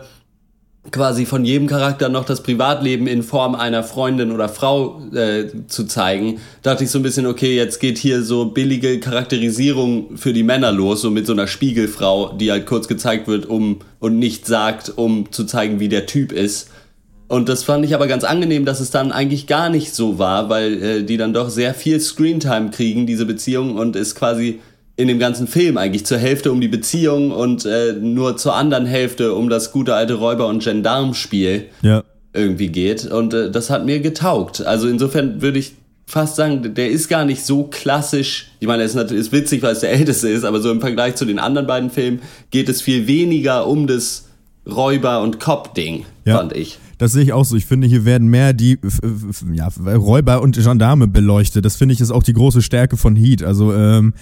quasi 0.90 1.26
von 1.26 1.44
jedem 1.44 1.66
Charakter 1.66 2.08
noch 2.08 2.24
das 2.24 2.42
Privatleben 2.42 3.06
in 3.06 3.22
Form 3.22 3.54
einer 3.54 3.82
Freundin 3.82 4.32
oder 4.32 4.48
Frau 4.48 5.02
äh, 5.12 5.46
zu 5.66 5.84
zeigen, 5.84 6.40
dachte 6.62 6.84
ich 6.84 6.90
so 6.90 6.98
ein 6.98 7.02
bisschen, 7.02 7.26
okay, 7.26 7.56
jetzt 7.56 7.80
geht 7.80 7.98
hier 7.98 8.22
so 8.22 8.46
billige 8.46 9.00
Charakterisierung 9.00 10.16
für 10.16 10.32
die 10.32 10.42
Männer 10.42 10.72
los, 10.72 11.00
so 11.00 11.10
mit 11.10 11.26
so 11.26 11.32
einer 11.32 11.46
Spiegelfrau, 11.46 12.32
die 12.32 12.50
halt 12.50 12.66
kurz 12.66 12.88
gezeigt 12.88 13.28
wird, 13.28 13.46
um 13.46 13.80
und 13.98 14.18
nicht 14.18 14.46
sagt, 14.46 14.92
um 14.96 15.32
zu 15.32 15.44
zeigen, 15.44 15.80
wie 15.80 15.88
der 15.88 16.06
Typ 16.06 16.32
ist. 16.32 16.70
Und 17.28 17.48
das 17.48 17.64
fand 17.64 17.84
ich 17.84 17.94
aber 17.94 18.06
ganz 18.06 18.22
angenehm, 18.22 18.64
dass 18.64 18.78
es 18.78 18.90
dann 18.90 19.10
eigentlich 19.10 19.46
gar 19.46 19.68
nicht 19.68 19.94
so 19.94 20.18
war, 20.18 20.48
weil 20.48 20.82
äh, 20.82 21.02
die 21.02 21.16
dann 21.16 21.32
doch 21.32 21.50
sehr 21.50 21.74
viel 21.74 22.00
Screentime 22.00 22.70
kriegen, 22.70 23.06
diese 23.06 23.26
Beziehung, 23.26 23.76
und 23.76 23.96
es 23.96 24.14
quasi 24.14 24.60
in 24.96 25.08
dem 25.08 25.18
ganzen 25.18 25.46
Film 25.46 25.76
eigentlich 25.76 26.06
zur 26.06 26.18
Hälfte 26.18 26.50
um 26.50 26.60
die 26.60 26.68
Beziehung 26.68 27.30
und 27.30 27.66
äh, 27.66 27.92
nur 27.92 28.36
zur 28.38 28.54
anderen 28.54 28.86
Hälfte 28.86 29.34
um 29.34 29.50
das 29.50 29.70
gute 29.70 29.94
alte 29.94 30.14
Räuber- 30.14 30.48
und 30.48 30.62
Gendarmspiel 30.62 31.66
ja. 31.82 32.02
irgendwie 32.32 32.68
geht. 32.68 33.04
Und 33.04 33.34
äh, 33.34 33.50
das 33.50 33.68
hat 33.68 33.84
mir 33.84 34.00
getaugt. 34.00 34.64
Also 34.64 34.88
insofern 34.88 35.42
würde 35.42 35.58
ich 35.58 35.74
fast 36.06 36.36
sagen, 36.36 36.74
der 36.74 36.90
ist 36.90 37.08
gar 37.08 37.26
nicht 37.26 37.44
so 37.44 37.64
klassisch. 37.64 38.52
Ich 38.58 38.66
meine, 38.66 38.84
er 38.84 38.86
ist 38.86 38.94
natürlich 38.94 39.26
ist 39.26 39.32
witzig, 39.32 39.62
weil 39.62 39.72
es 39.72 39.80
der 39.80 39.92
älteste 39.92 40.28
ist, 40.28 40.44
aber 40.44 40.60
so 40.60 40.70
im 40.70 40.80
Vergleich 40.80 41.16
zu 41.16 41.26
den 41.26 41.38
anderen 41.38 41.66
beiden 41.66 41.90
Filmen 41.90 42.20
geht 42.50 42.68
es 42.70 42.80
viel 42.80 43.06
weniger 43.06 43.66
um 43.66 43.86
das 43.86 44.28
Räuber- 44.66 45.22
und 45.22 45.38
Cop-Ding, 45.40 46.06
ja. 46.24 46.38
fand 46.38 46.54
ich. 46.54 46.78
Das 46.98 47.12
sehe 47.12 47.22
ich 47.22 47.32
auch 47.34 47.44
so. 47.44 47.56
Ich 47.56 47.66
finde, 47.66 47.86
hier 47.86 48.06
werden 48.06 48.28
mehr 48.28 48.54
die 48.54 48.78
ja, 49.52 49.68
Räuber 49.68 50.40
und 50.40 50.56
Gendarme 50.56 51.06
beleuchtet. 51.06 51.64
Das 51.66 51.76
finde 51.76 51.92
ich 51.92 52.00
ist 52.00 52.10
auch 52.10 52.22
die 52.22 52.32
große 52.32 52.62
Stärke 52.62 52.96
von 52.96 53.14
Heat. 53.14 53.42
Also 53.42 53.74
ähm, 53.74 54.14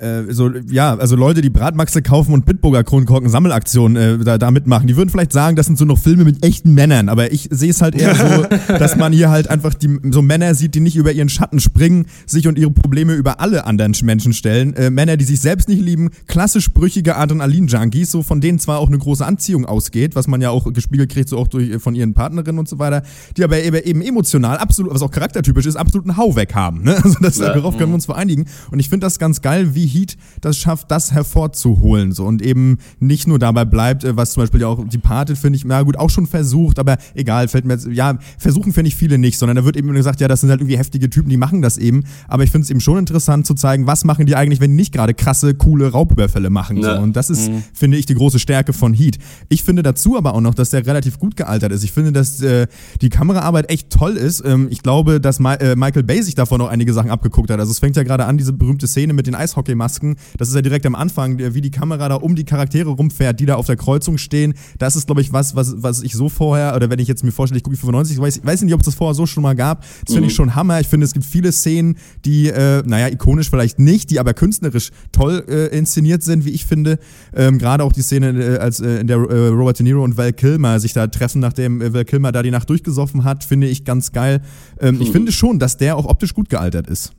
äh, 0.00 0.32
so, 0.32 0.50
ja, 0.70 0.96
also 0.96 1.16
Leute, 1.16 1.40
die 1.40 1.50
Bratmaxe 1.50 2.02
kaufen 2.02 2.32
und 2.32 2.46
Bitburger 2.46 2.84
Kronkorken 2.84 3.28
Sammelaktionen 3.28 4.20
äh, 4.20 4.24
da, 4.24 4.38
da 4.38 4.50
mitmachen, 4.50 4.86
die 4.86 4.96
würden 4.96 5.10
vielleicht 5.10 5.32
sagen, 5.32 5.56
das 5.56 5.66
sind 5.66 5.78
so 5.78 5.84
noch 5.84 5.98
Filme 5.98 6.24
mit 6.24 6.44
echten 6.44 6.74
Männern, 6.74 7.08
aber 7.08 7.32
ich 7.32 7.48
sehe 7.50 7.70
es 7.70 7.82
halt 7.82 7.94
eher 7.94 8.14
so, 8.14 8.46
dass 8.78 8.96
man 8.96 9.12
hier 9.12 9.30
halt 9.30 9.48
einfach 9.50 9.74
die, 9.74 9.98
so 10.10 10.22
Männer 10.22 10.54
sieht, 10.54 10.74
die 10.74 10.80
nicht 10.80 10.96
über 10.96 11.12
ihren 11.12 11.28
Schatten 11.28 11.60
springen, 11.60 12.06
sich 12.26 12.46
und 12.46 12.58
ihre 12.58 12.70
Probleme 12.70 13.14
über 13.14 13.40
alle 13.40 13.64
anderen 13.64 13.94
Menschen 14.02 14.32
stellen. 14.32 14.74
Äh, 14.74 14.90
Männer, 14.90 15.16
die 15.16 15.24
sich 15.24 15.40
selbst 15.40 15.68
nicht 15.68 15.82
lieben, 15.82 16.10
klassisch 16.26 16.70
brüchige 16.70 17.16
Adrenalin-Junkies, 17.16 18.10
so 18.10 18.22
von 18.22 18.40
denen 18.40 18.58
zwar 18.58 18.78
auch 18.78 18.88
eine 18.88 18.98
große 18.98 19.24
Anziehung 19.24 19.66
ausgeht, 19.66 20.14
was 20.14 20.28
man 20.28 20.40
ja 20.40 20.50
auch 20.50 20.72
gespiegelt 20.72 21.10
kriegt, 21.10 21.28
so 21.28 21.38
auch 21.38 21.48
durch, 21.48 21.80
von 21.82 21.94
ihren 21.94 22.14
Partnerinnen 22.14 22.58
und 22.58 22.68
so 22.68 22.78
weiter, 22.78 23.02
die 23.36 23.44
aber 23.44 23.62
eben, 23.62 23.76
eben 23.76 24.02
emotional 24.02 24.58
absolut, 24.58 24.94
was 24.94 25.02
auch 25.02 25.10
charaktertypisch 25.10 25.66
ist, 25.66 25.76
absolut 25.76 26.06
einen 26.06 26.16
Hau 26.16 26.36
weg 26.36 26.54
haben. 26.54 26.82
Ne? 26.82 26.96
Also 27.08 27.20
das, 27.22 27.38
ja. 27.38 27.54
darauf 27.54 27.78
können 27.78 27.92
wir 27.92 27.94
uns 27.94 28.04
vereinigen. 28.04 28.44
Und 28.70 28.80
ich 28.80 28.90
finde 28.90 29.06
das 29.06 29.18
ganz 29.18 29.40
geil, 29.40 29.74
wie 29.74 29.86
Heat 29.88 30.16
das 30.40 30.56
schafft, 30.56 30.90
das 30.90 31.12
hervorzuholen 31.12 32.12
so 32.12 32.24
und 32.24 32.42
eben 32.42 32.78
nicht 33.00 33.26
nur 33.26 33.38
dabei 33.38 33.64
bleibt, 33.64 34.04
äh, 34.04 34.16
was 34.16 34.32
zum 34.32 34.42
Beispiel 34.42 34.60
ja 34.60 34.68
auch 34.68 34.84
die 34.86 34.98
Pate 34.98 35.36
finde 35.36 35.56
ich, 35.56 35.64
na 35.64 35.82
gut, 35.82 35.96
auch 35.96 36.10
schon 36.10 36.26
versucht, 36.26 36.78
aber 36.78 36.98
egal, 37.14 37.48
fällt 37.48 37.64
mir 37.64 37.74
jetzt, 37.74 37.86
ja, 37.88 38.18
versuchen 38.38 38.72
finde 38.72 38.88
ich 38.88 38.96
viele 38.96 39.18
nicht, 39.18 39.38
sondern 39.38 39.56
da 39.56 39.64
wird 39.64 39.76
eben 39.76 39.92
gesagt, 39.92 40.20
ja, 40.20 40.28
das 40.28 40.40
sind 40.40 40.50
halt 40.50 40.60
irgendwie 40.60 40.78
heftige 40.78 41.10
Typen, 41.10 41.28
die 41.28 41.36
machen 41.36 41.62
das 41.62 41.78
eben, 41.78 42.04
aber 42.28 42.44
ich 42.44 42.50
finde 42.50 42.64
es 42.64 42.70
eben 42.70 42.80
schon 42.80 42.98
interessant 42.98 43.46
zu 43.46 43.54
zeigen, 43.54 43.86
was 43.86 44.04
machen 44.04 44.26
die 44.26 44.36
eigentlich, 44.36 44.60
wenn 44.60 44.70
die 44.70 44.76
nicht 44.76 44.92
gerade 44.92 45.14
krasse, 45.14 45.54
coole 45.54 45.90
Raubüberfälle 45.90 46.50
machen 46.50 46.82
so. 46.82 46.90
und 46.92 47.16
das 47.16 47.30
ist, 47.30 47.50
mhm. 47.50 47.62
finde 47.72 47.96
ich, 47.96 48.06
die 48.06 48.14
große 48.14 48.38
Stärke 48.38 48.72
von 48.72 48.92
Heat. 48.92 49.18
Ich 49.48 49.64
finde 49.64 49.82
dazu 49.82 50.16
aber 50.16 50.34
auch 50.34 50.40
noch, 50.40 50.54
dass 50.54 50.70
der 50.70 50.86
relativ 50.86 51.18
gut 51.18 51.36
gealtert 51.36 51.72
ist. 51.72 51.84
Ich 51.84 51.92
finde, 51.92 52.12
dass 52.12 52.40
äh, 52.42 52.66
die 53.00 53.08
Kameraarbeit 53.08 53.70
echt 53.70 53.90
toll 53.90 54.16
ist. 54.16 54.42
Ähm, 54.44 54.68
ich 54.70 54.82
glaube, 54.82 55.20
dass 55.20 55.38
Ma 55.40 55.54
äh, 55.54 55.76
Michael 55.76 56.02
Bay 56.02 56.22
sich 56.22 56.34
davon 56.34 56.58
noch 56.58 56.68
einige 56.68 56.92
Sachen 56.92 57.10
abgeguckt 57.10 57.50
hat. 57.50 57.60
Also 57.60 57.70
es 57.70 57.78
fängt 57.78 57.96
ja 57.96 58.02
gerade 58.02 58.24
an, 58.26 58.38
diese 58.38 58.52
berühmte 58.52 58.86
Szene 58.86 59.12
mit 59.12 59.26
den 59.26 59.34
Eishockeymasken, 59.78 60.16
das 60.36 60.48
ist 60.48 60.54
ja 60.54 60.62
direkt 60.62 60.86
am 60.86 60.94
Anfang, 60.94 61.38
wie 61.38 61.60
die 61.60 61.70
Kamera 61.70 62.08
da 62.08 62.16
um 62.16 62.34
die 62.34 62.44
Charaktere 62.44 62.90
rumfährt, 62.90 63.40
die 63.40 63.46
da 63.46 63.54
auf 63.54 63.66
der 63.66 63.76
Kreuzung 63.76 64.18
stehen. 64.18 64.54
Das 64.78 64.96
ist, 64.96 65.06
glaube 65.06 65.20
ich, 65.20 65.32
was, 65.32 65.54
was, 65.54 65.82
was 65.82 66.02
ich 66.02 66.12
so 66.12 66.28
vorher, 66.28 66.74
oder 66.74 66.90
wenn 66.90 66.98
ich 66.98 67.08
jetzt 67.08 67.24
mir 67.24 67.32
vorstelle, 67.32 67.58
ich 67.58 67.64
gucke 67.64 67.76
95, 67.76 68.16
ich 68.16 68.22
weiß, 68.22 68.40
weiß 68.44 68.62
nicht, 68.62 68.74
ob 68.74 68.80
es 68.80 68.86
das 68.86 68.94
vorher 68.94 69.14
so 69.14 69.26
schon 69.26 69.42
mal 69.42 69.54
gab. 69.54 69.82
Das 69.82 70.14
finde 70.14 70.22
mhm. 70.22 70.26
ich 70.26 70.34
schon 70.34 70.54
Hammer. 70.54 70.80
Ich 70.80 70.88
finde, 70.88 71.04
es 71.04 71.12
gibt 71.12 71.24
viele 71.24 71.52
Szenen, 71.52 71.96
die, 72.24 72.48
äh, 72.48 72.82
naja, 72.84 73.08
ikonisch 73.08 73.50
vielleicht 73.50 73.78
nicht, 73.78 74.10
die 74.10 74.20
aber 74.20 74.34
künstlerisch 74.34 74.90
toll 75.12 75.44
äh, 75.48 75.76
inszeniert 75.76 76.22
sind, 76.22 76.44
wie 76.44 76.50
ich 76.50 76.66
finde. 76.66 76.98
Ähm, 77.34 77.58
Gerade 77.58 77.84
auch 77.84 77.92
die 77.92 78.02
Szene, 78.02 78.30
äh, 78.30 78.58
als 78.58 78.80
äh, 78.80 79.00
in 79.00 79.06
der 79.06 79.18
äh, 79.18 79.48
Robert 79.48 79.78
De 79.78 79.84
Niro 79.84 80.02
und 80.02 80.16
Val 80.16 80.32
Kilmer 80.32 80.80
sich 80.80 80.92
da 80.92 81.06
treffen, 81.06 81.40
nachdem 81.40 81.80
äh, 81.80 81.92
Val 81.92 82.04
Kilmer 82.04 82.32
da 82.32 82.42
die 82.42 82.50
Nacht 82.50 82.68
durchgesoffen 82.68 83.24
hat, 83.24 83.44
finde 83.44 83.68
ich 83.68 83.84
ganz 83.84 84.12
geil. 84.12 84.40
Ähm, 84.80 84.96
mhm. 84.96 85.02
Ich 85.02 85.10
finde 85.10 85.32
schon, 85.32 85.58
dass 85.58 85.76
der 85.76 85.96
auch 85.96 86.06
optisch 86.06 86.34
gut 86.34 86.48
gealtert 86.48 86.88
ist. 86.88 87.12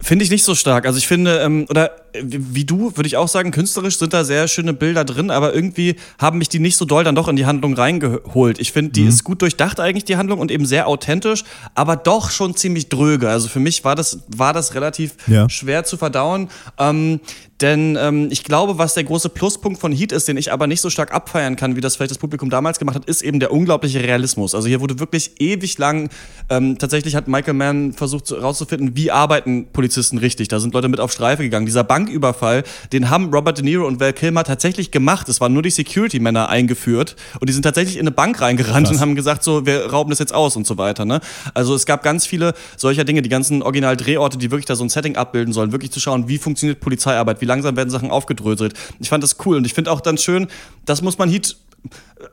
Finde 0.00 0.24
ich 0.24 0.30
nicht 0.30 0.44
so 0.44 0.54
stark. 0.54 0.86
Also 0.86 0.98
ich 0.98 1.06
finde, 1.06 1.38
ähm, 1.40 1.66
oder 1.68 1.96
wie 2.14 2.64
du, 2.64 2.96
würde 2.96 3.06
ich 3.06 3.16
auch 3.16 3.28
sagen, 3.28 3.50
künstlerisch 3.50 3.98
sind 3.98 4.12
da 4.12 4.24
sehr 4.24 4.48
schöne 4.48 4.72
Bilder 4.72 5.04
drin, 5.04 5.30
aber 5.30 5.54
irgendwie 5.54 5.96
haben 6.18 6.38
mich 6.38 6.48
die 6.48 6.58
nicht 6.58 6.76
so 6.76 6.84
doll 6.84 7.04
dann 7.04 7.14
doch 7.14 7.28
in 7.28 7.36
die 7.36 7.46
Handlung 7.46 7.74
reingeholt. 7.74 8.58
Ich 8.58 8.72
finde, 8.72 8.92
die 8.92 9.02
mhm. 9.02 9.08
ist 9.08 9.24
gut 9.24 9.42
durchdacht 9.42 9.80
eigentlich, 9.80 10.04
die 10.04 10.16
Handlung, 10.16 10.38
und 10.38 10.50
eben 10.50 10.66
sehr 10.66 10.88
authentisch, 10.88 11.44
aber 11.74 11.96
doch 11.96 12.30
schon 12.30 12.56
ziemlich 12.56 12.88
dröge. 12.88 13.28
Also 13.28 13.48
für 13.48 13.60
mich 13.60 13.84
war 13.84 13.94
das, 13.94 14.20
war 14.28 14.52
das 14.52 14.74
relativ 14.74 15.14
ja. 15.26 15.48
schwer 15.48 15.84
zu 15.84 15.96
verdauen. 15.96 16.48
Ähm, 16.78 17.20
denn 17.60 17.98
ähm, 18.00 18.28
ich 18.30 18.44
glaube, 18.44 18.78
was 18.78 18.94
der 18.94 19.02
große 19.02 19.30
Pluspunkt 19.30 19.80
von 19.80 19.90
Heat 19.90 20.12
ist, 20.12 20.28
den 20.28 20.36
ich 20.36 20.52
aber 20.52 20.68
nicht 20.68 20.80
so 20.80 20.90
stark 20.90 21.12
abfeiern 21.12 21.56
kann, 21.56 21.74
wie 21.74 21.80
das 21.80 21.96
vielleicht 21.96 22.12
das 22.12 22.18
Publikum 22.18 22.50
damals 22.50 22.78
gemacht 22.78 22.94
hat, 22.94 23.06
ist 23.06 23.22
eben 23.22 23.40
der 23.40 23.50
unglaubliche 23.50 24.00
Realismus. 24.00 24.54
Also 24.54 24.68
hier 24.68 24.80
wurde 24.80 25.00
wirklich 25.00 25.40
ewig 25.40 25.76
lang, 25.78 26.08
ähm, 26.50 26.78
tatsächlich 26.78 27.16
hat 27.16 27.26
Michael 27.26 27.54
Mann 27.54 27.92
versucht 27.94 28.30
herauszufinden, 28.30 28.94
wie 28.94 29.10
arbeiten 29.10 29.66
Polizisten 29.72 30.18
richtig. 30.18 30.46
Da 30.48 30.60
sind 30.60 30.72
Leute 30.72 30.88
mit 30.88 31.00
auf 31.00 31.10
Streife 31.10 31.42
gegangen. 31.42 31.66
Dieser 31.66 31.82
Bank 31.82 31.97
Banküberfall, 31.98 32.62
den 32.92 33.10
haben 33.10 33.34
Robert 33.34 33.58
De 33.58 33.64
Niro 33.64 33.86
und 33.86 33.98
Val 33.98 34.12
Kilmer 34.12 34.44
tatsächlich 34.44 34.92
gemacht. 34.92 35.28
Es 35.28 35.40
waren 35.40 35.52
nur 35.52 35.62
die 35.62 35.70
Security-Männer 35.70 36.48
eingeführt 36.48 37.16
und 37.40 37.48
die 37.48 37.52
sind 37.52 37.62
tatsächlich 37.62 37.96
in 37.96 38.02
eine 38.02 38.12
Bank 38.12 38.40
reingerannt 38.40 38.86
Krass. 38.86 38.96
und 38.96 39.00
haben 39.00 39.14
gesagt, 39.16 39.42
so, 39.42 39.66
wir 39.66 39.86
rauben 39.86 40.10
das 40.10 40.20
jetzt 40.20 40.32
aus 40.32 40.54
und 40.54 40.64
so 40.64 40.78
weiter. 40.78 41.04
Ne? 41.04 41.20
Also 41.54 41.74
es 41.74 41.86
gab 41.86 42.04
ganz 42.04 42.24
viele 42.24 42.54
solcher 42.76 43.04
Dinge, 43.04 43.22
die 43.22 43.28
ganzen 43.28 43.62
Original-Drehorte, 43.62 44.38
die 44.38 44.52
wirklich 44.52 44.66
da 44.66 44.76
so 44.76 44.84
ein 44.84 44.90
Setting 44.90 45.16
abbilden 45.16 45.52
sollen, 45.52 45.72
wirklich 45.72 45.90
zu 45.90 45.98
schauen, 45.98 46.28
wie 46.28 46.38
funktioniert 46.38 46.78
Polizeiarbeit, 46.78 47.40
wie 47.40 47.46
langsam 47.46 47.76
werden 47.76 47.90
Sachen 47.90 48.12
aufgedröselt. 48.12 48.74
Ich 49.00 49.08
fand 49.08 49.24
das 49.24 49.36
cool 49.44 49.56
und 49.56 49.66
ich 49.66 49.74
finde 49.74 49.90
auch 49.90 50.00
dann 50.00 50.18
schön, 50.18 50.46
das 50.84 51.02
muss 51.02 51.18
man 51.18 51.28
Heat 51.28 51.56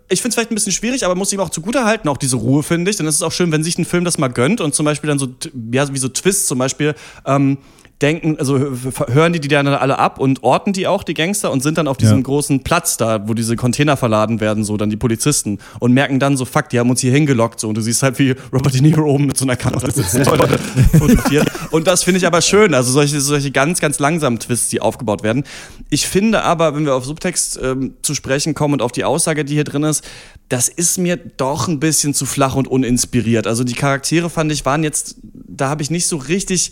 ich 0.09 0.21
finde 0.21 0.29
es 0.29 0.35
vielleicht 0.35 0.51
ein 0.51 0.55
bisschen 0.55 0.71
schwierig, 0.71 1.05
aber 1.05 1.13
muss 1.13 1.31
ihm 1.31 1.39
auch 1.39 1.51
zugutehalten, 1.51 2.09
auch 2.09 2.17
diese 2.17 2.35
Ruhe, 2.35 2.63
finde 2.63 2.89
ich. 2.89 2.97
Denn 2.97 3.05
es 3.05 3.15
ist 3.15 3.21
auch 3.21 3.31
schön, 3.31 3.51
wenn 3.51 3.63
sich 3.63 3.77
ein 3.77 3.85
Film 3.85 4.03
das 4.03 4.17
mal 4.17 4.27
gönnt 4.27 4.59
und 4.59 4.73
zum 4.73 4.85
Beispiel 4.85 5.07
dann 5.07 5.19
so, 5.19 5.27
ja, 5.71 5.87
wie 5.93 5.97
so 5.99 6.09
Twists 6.09 6.47
zum 6.47 6.57
Beispiel, 6.57 6.95
ähm, 7.25 7.59
denken, 8.01 8.37
also 8.37 8.59
hören 9.07 9.31
die 9.31 9.39
die 9.39 9.47
dann 9.47 9.67
alle 9.67 9.97
ab 9.99 10.19
und 10.19 10.43
orten 10.43 10.73
die 10.73 10.85
auch, 10.87 11.03
die 11.03 11.13
Gangster, 11.13 11.51
und 11.51 11.63
sind 11.63 11.77
dann 11.77 11.87
auf 11.87 11.97
diesem 11.97 12.17
ja. 12.17 12.23
großen 12.23 12.61
Platz 12.61 12.97
da, 12.97 13.27
wo 13.27 13.33
diese 13.33 13.55
Container 13.55 13.95
verladen 13.95 14.41
werden, 14.41 14.65
so 14.65 14.75
dann 14.75 14.89
die 14.89 14.97
Polizisten, 14.97 15.59
und 15.79 15.93
merken 15.93 16.19
dann 16.19 16.35
so, 16.35 16.43
fuck, 16.43 16.69
die 16.69 16.79
haben 16.79 16.89
uns 16.89 16.99
hier 16.99 17.13
hingelockt, 17.13 17.59
so, 17.59 17.69
und 17.69 17.75
du 17.75 17.81
siehst 17.81 18.03
halt, 18.03 18.19
wie 18.19 18.35
Robert 18.51 18.73
De 18.73 18.81
Niro 18.81 19.03
oben 19.03 19.27
mit 19.27 19.37
so 19.37 19.45
einer 19.45 19.55
Kamera 19.55 19.89
sitzt, 19.89 20.17
fotografiert. 20.27 21.49
Und 21.71 21.87
das 21.87 22.03
finde 22.03 22.17
ich 22.17 22.27
aber 22.27 22.41
schön, 22.41 22.73
also 22.73 22.91
solche, 22.91 23.21
solche 23.21 23.51
ganz, 23.51 23.79
ganz 23.79 23.99
langsamen 23.99 24.39
Twists, 24.39 24.69
die 24.69 24.81
aufgebaut 24.81 25.23
werden. 25.23 25.43
Ich 25.89 26.07
finde 26.07 26.43
aber, 26.43 26.75
wenn 26.75 26.85
wir 26.85 26.95
auf 26.95 27.05
Subtext 27.05 27.59
ähm, 27.63 27.93
zu 28.01 28.13
sprechen 28.13 28.55
kommen 28.55 28.73
und 28.73 28.81
auf 28.81 28.91
die 28.91 29.05
Aussage, 29.05 29.45
die 29.45 29.53
hier 29.53 29.63
drin 29.63 29.83
ist, 29.83 30.03
das 30.49 30.67
ist 30.67 30.97
mir 30.97 31.17
doch 31.17 31.67
ein 31.67 31.79
bisschen 31.79 32.13
zu 32.13 32.25
flach 32.25 32.55
und 32.55 32.67
uninspiriert. 32.67 33.47
Also 33.47 33.63
die 33.63 33.73
Charaktere 33.73 34.29
fand 34.29 34.51
ich 34.51 34.65
waren 34.65 34.83
jetzt, 34.83 35.15
da 35.23 35.69
habe 35.69 35.81
ich 35.81 35.89
nicht 35.89 36.07
so 36.07 36.17
richtig 36.17 36.71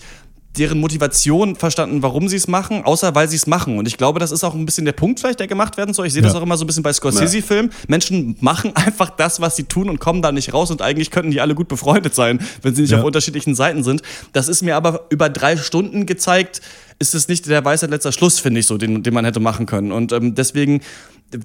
deren 0.57 0.79
Motivation 0.79 1.55
verstanden, 1.55 2.03
warum 2.03 2.27
sie 2.27 2.35
es 2.35 2.47
machen, 2.47 2.83
außer 2.83 3.15
weil 3.15 3.27
sie 3.27 3.37
es 3.37 3.47
machen. 3.47 3.79
Und 3.79 3.87
ich 3.87 3.97
glaube, 3.97 4.19
das 4.19 4.31
ist 4.31 4.43
auch 4.43 4.53
ein 4.53 4.65
bisschen 4.65 4.85
der 4.85 4.91
Punkt 4.91 5.19
vielleicht, 5.19 5.39
der 5.39 5.47
gemacht 5.47 5.77
werden 5.77 5.93
soll. 5.93 6.05
Ich 6.05 6.13
sehe 6.13 6.21
ja. 6.21 6.27
das 6.27 6.35
auch 6.35 6.43
immer 6.43 6.57
so 6.57 6.63
ein 6.63 6.67
bisschen 6.67 6.83
bei 6.83 6.93
Scorsese-Filmen. 6.93 7.71
Menschen 7.87 8.35
machen 8.39 8.71
einfach 8.75 9.09
das, 9.09 9.41
was 9.41 9.55
sie 9.55 9.63
tun 9.63 9.89
und 9.89 9.99
kommen 9.99 10.21
da 10.21 10.31
nicht 10.31 10.53
raus 10.53 10.69
und 10.69 10.81
eigentlich 10.81 11.09
könnten 11.09 11.31
die 11.31 11.41
alle 11.41 11.55
gut 11.55 11.67
befreundet 11.67 12.13
sein, 12.13 12.39
wenn 12.61 12.75
sie 12.75 12.83
nicht 12.83 12.91
ja. 12.91 12.99
auf 12.99 13.03
unterschiedlichen 13.03 13.55
Seiten 13.55 13.83
sind. 13.83 14.03
Das 14.31 14.47
ist 14.47 14.61
mir 14.61 14.75
aber 14.75 15.07
über 15.09 15.29
drei 15.29 15.57
Stunden 15.57 16.05
gezeigt, 16.05 16.61
ist 16.99 17.15
es 17.15 17.27
nicht 17.27 17.47
der 17.47 17.65
Weisheit 17.65 17.89
letzter 17.89 18.11
Schluss, 18.11 18.39
finde 18.39 18.59
ich 18.59 18.67
so, 18.67 18.77
den, 18.77 19.01
den 19.01 19.13
man 19.13 19.25
hätte 19.25 19.39
machen 19.39 19.65
können. 19.65 19.91
Und 19.91 20.11
ähm, 20.11 20.35
deswegen 20.35 20.81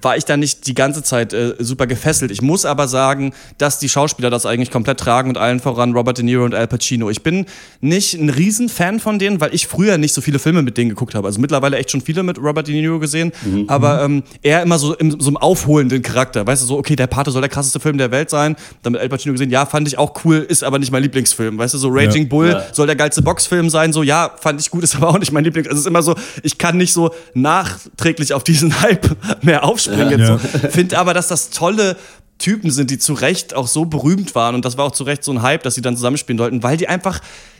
war 0.01 0.17
ich 0.17 0.25
da 0.25 0.37
nicht 0.37 0.67
die 0.67 0.73
ganze 0.73 1.03
Zeit 1.03 1.33
äh, 1.33 1.55
super 1.59 1.87
gefesselt. 1.87 2.31
Ich 2.31 2.41
muss 2.41 2.65
aber 2.65 2.87
sagen, 2.87 3.33
dass 3.57 3.79
die 3.79 3.89
Schauspieler 3.89 4.29
das 4.29 4.45
eigentlich 4.45 4.71
komplett 4.71 4.99
tragen 4.99 5.29
und 5.29 5.37
allen 5.37 5.59
voran 5.59 5.93
Robert 5.93 6.17
De 6.17 6.25
Niro 6.25 6.45
und 6.45 6.55
Al 6.55 6.67
Pacino. 6.67 7.09
Ich 7.09 7.23
bin 7.23 7.45
nicht 7.81 8.13
ein 8.13 8.29
Riesenfan 8.29 8.99
von 8.99 9.19
denen, 9.19 9.41
weil 9.41 9.53
ich 9.53 9.67
früher 9.67 9.97
nicht 9.97 10.13
so 10.13 10.21
viele 10.21 10.39
Filme 10.39 10.61
mit 10.61 10.77
denen 10.77 10.89
geguckt 10.89 11.15
habe. 11.15 11.27
Also 11.27 11.39
mittlerweile 11.39 11.77
echt 11.77 11.91
schon 11.91 12.01
viele 12.01 12.23
mit 12.23 12.37
Robert 12.37 12.67
De 12.67 12.79
Niro 12.79 12.99
gesehen, 12.99 13.31
mhm. 13.43 13.65
aber 13.67 14.03
ähm, 14.03 14.23
er 14.41 14.61
immer 14.61 14.79
so 14.79 14.95
im 14.95 15.19
so 15.19 15.27
einem 15.27 15.37
aufholenden 15.37 16.01
Charakter. 16.01 16.45
Weißt 16.45 16.61
du, 16.61 16.67
so, 16.67 16.77
okay, 16.77 16.95
der 16.95 17.07
Pate 17.07 17.31
soll 17.31 17.41
der 17.41 17.49
krasseste 17.49 17.79
Film 17.79 17.97
der 17.97 18.11
Welt 18.11 18.29
sein. 18.29 18.55
Dann 18.83 18.93
mit 18.93 19.01
Al 19.01 19.09
Pacino 19.09 19.33
gesehen, 19.33 19.49
ja, 19.49 19.65
fand 19.65 19.87
ich 19.87 19.97
auch 19.97 20.13
cool, 20.23 20.37
ist 20.37 20.63
aber 20.63 20.79
nicht 20.79 20.91
mein 20.91 21.03
Lieblingsfilm. 21.03 21.57
Weißt 21.57 21.73
du, 21.73 21.77
so 21.77 21.89
Raging 21.89 22.23
ja. 22.23 22.29
Bull 22.29 22.49
ja. 22.49 22.63
soll 22.71 22.87
der 22.87 22.95
geilste 22.95 23.21
Boxfilm 23.21 23.69
sein, 23.69 23.93
so, 23.93 24.03
ja, 24.03 24.31
fand 24.39 24.61
ich 24.61 24.69
gut, 24.69 24.83
ist 24.89 24.95
aber 24.95 25.09
auch 25.09 25.19
nicht 25.19 25.31
mein 25.31 25.43
Lieblings. 25.43 25.67
Also 25.67 25.77
es 25.77 25.81
ist 25.81 25.87
immer 25.87 26.03
so, 26.03 26.15
ich 26.43 26.57
kann 26.57 26.77
nicht 26.77 26.93
so 26.93 27.11
nachträglich 27.33 28.33
auf 28.33 28.43
diesen 28.43 28.81
Hype 28.81 29.15
mehr 29.43 29.63
aufspringen. 29.87 30.19
Ja. 30.19 30.37
So. 30.37 30.37
Finde 30.69 30.97
aber, 30.97 31.13
dass 31.13 31.27
das 31.27 31.49
tolle 31.49 31.97
Typen 32.37 32.71
sind, 32.71 32.89
die 32.89 32.97
zu 32.97 33.13
Recht 33.13 33.53
auch 33.53 33.67
so 33.67 33.85
berühmt 33.85 34.33
waren 34.33 34.55
und 34.55 34.63
das 34.63 34.77
war 34.77 34.85
auch 34.85 34.91
zu 34.91 35.03
Recht 35.03 35.23
so 35.23 35.31
ein 35.31 35.41
Hype, 35.41 35.63
dass 35.63 35.75
sie 35.75 35.81
dann 35.81 35.95
zusammenspielen 35.95 36.39
wollten, 36.39 36.63
weil 36.63 36.77
die 36.77 36.87
einfach 36.87 37.19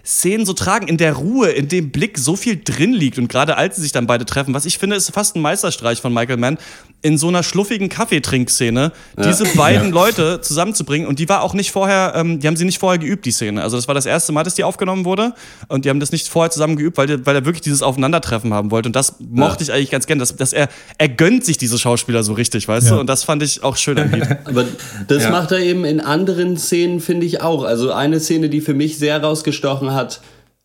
Szenen 0.09 0.45
so 0.45 0.53
tragen, 0.53 0.87
in 0.87 0.97
der 0.97 1.13
Ruhe, 1.13 1.49
in 1.49 1.67
dem 1.67 1.91
Blick 1.91 2.17
so 2.17 2.35
viel 2.35 2.59
drin 2.63 2.93
liegt 2.93 3.19
und 3.19 3.27
gerade 3.27 3.57
als 3.57 3.75
sie 3.75 3.83
sich 3.83 3.91
dann 3.91 4.07
beide 4.07 4.25
treffen, 4.25 4.55
was 4.55 4.65
ich 4.65 4.79
finde, 4.79 4.95
ist 4.95 5.11
fast 5.11 5.35
ein 5.35 5.41
Meisterstreich 5.41 6.01
von 6.01 6.11
Michael 6.11 6.37
Mann, 6.37 6.57
in 7.01 7.17
so 7.17 7.27
einer 7.27 7.43
schluffigen 7.43 7.89
Kaffeetrinkszene 7.89 8.91
ja. 9.17 9.23
diese 9.23 9.45
beiden 9.55 9.89
ja. 9.89 9.93
Leute 9.93 10.41
zusammenzubringen 10.41 11.07
und 11.07 11.19
die 11.19 11.29
war 11.29 11.43
auch 11.43 11.53
nicht 11.53 11.71
vorher, 11.71 12.13
ähm, 12.15 12.39
die 12.39 12.47
haben 12.47 12.55
sie 12.55 12.65
nicht 12.65 12.79
vorher 12.79 12.97
geübt, 12.97 13.25
die 13.25 13.31
Szene. 13.31 13.61
Also 13.61 13.77
das 13.77 13.87
war 13.87 13.95
das 13.95 14.07
erste 14.07 14.31
Mal, 14.31 14.43
dass 14.43 14.55
die 14.55 14.63
aufgenommen 14.63 15.05
wurde 15.05 15.33
und 15.67 15.85
die 15.85 15.89
haben 15.89 15.99
das 15.99 16.11
nicht 16.11 16.27
vorher 16.27 16.49
zusammen 16.49 16.75
geübt, 16.75 16.97
weil, 16.97 17.25
weil 17.25 17.35
er 17.35 17.45
wirklich 17.45 17.61
dieses 17.61 17.83
Aufeinandertreffen 17.83 18.51
haben 18.51 18.71
wollte 18.71 18.89
und 18.89 18.95
das 18.95 19.15
mochte 19.19 19.63
ja. 19.63 19.69
ich 19.69 19.73
eigentlich 19.73 19.91
ganz 19.91 20.07
gern, 20.07 20.17
dass, 20.17 20.35
dass 20.35 20.53
er, 20.53 20.69
er 20.97 21.07
gönnt 21.07 21.45
sich 21.45 21.59
diese 21.59 21.77
Schauspieler 21.77 22.23
so 22.23 22.33
richtig, 22.33 22.67
weißt 22.67 22.89
du, 22.89 22.99
und 22.99 23.07
das 23.07 23.23
fand 23.23 23.43
ich 23.43 23.63
auch 23.63 23.77
schön 23.77 23.99
am 23.99 24.11
Lied. 24.11 24.27
Aber 24.45 24.65
das 25.07 25.29
macht 25.29 25.51
er 25.51 25.59
eben 25.59 25.85
in 25.85 26.01
anderen 26.01 26.57
Szenen, 26.57 26.99
finde 26.99 27.27
ich 27.27 27.41
auch. 27.41 27.63
Also 27.63 27.91
eine 27.91 28.19
Szene, 28.19 28.49
die 28.49 28.61
für 28.61 28.73
mich 28.73 28.97
sehr 28.97 29.21
rausgestochen 29.21 29.93
hat, 29.93 29.98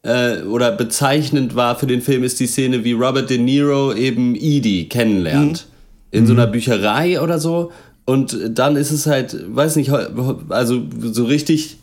äh, 0.02 0.42
oder 0.42 0.72
bezeichnend 0.72 1.54
war 1.54 1.76
für 1.76 1.86
den 1.86 2.00
Film, 2.00 2.24
ist 2.24 2.40
die 2.40 2.46
Szene, 2.46 2.84
wie 2.84 2.92
Robert 2.92 3.30
De 3.30 3.38
Niro 3.38 3.92
eben 3.92 4.34
Edie 4.34 4.88
kennenlernt. 4.88 5.66
Mhm 5.68 5.74
in 6.14 6.26
so 6.26 6.32
einer 6.32 6.46
mhm. 6.46 6.52
Bücherei 6.52 7.20
oder 7.20 7.38
so. 7.38 7.72
Und 8.06 8.38
dann 8.50 8.76
ist 8.76 8.92
es 8.92 9.06
halt, 9.06 9.36
weiß 9.48 9.76
nicht, 9.76 9.90
also 10.48 10.82
so 11.00 11.24
richtig 11.24 11.78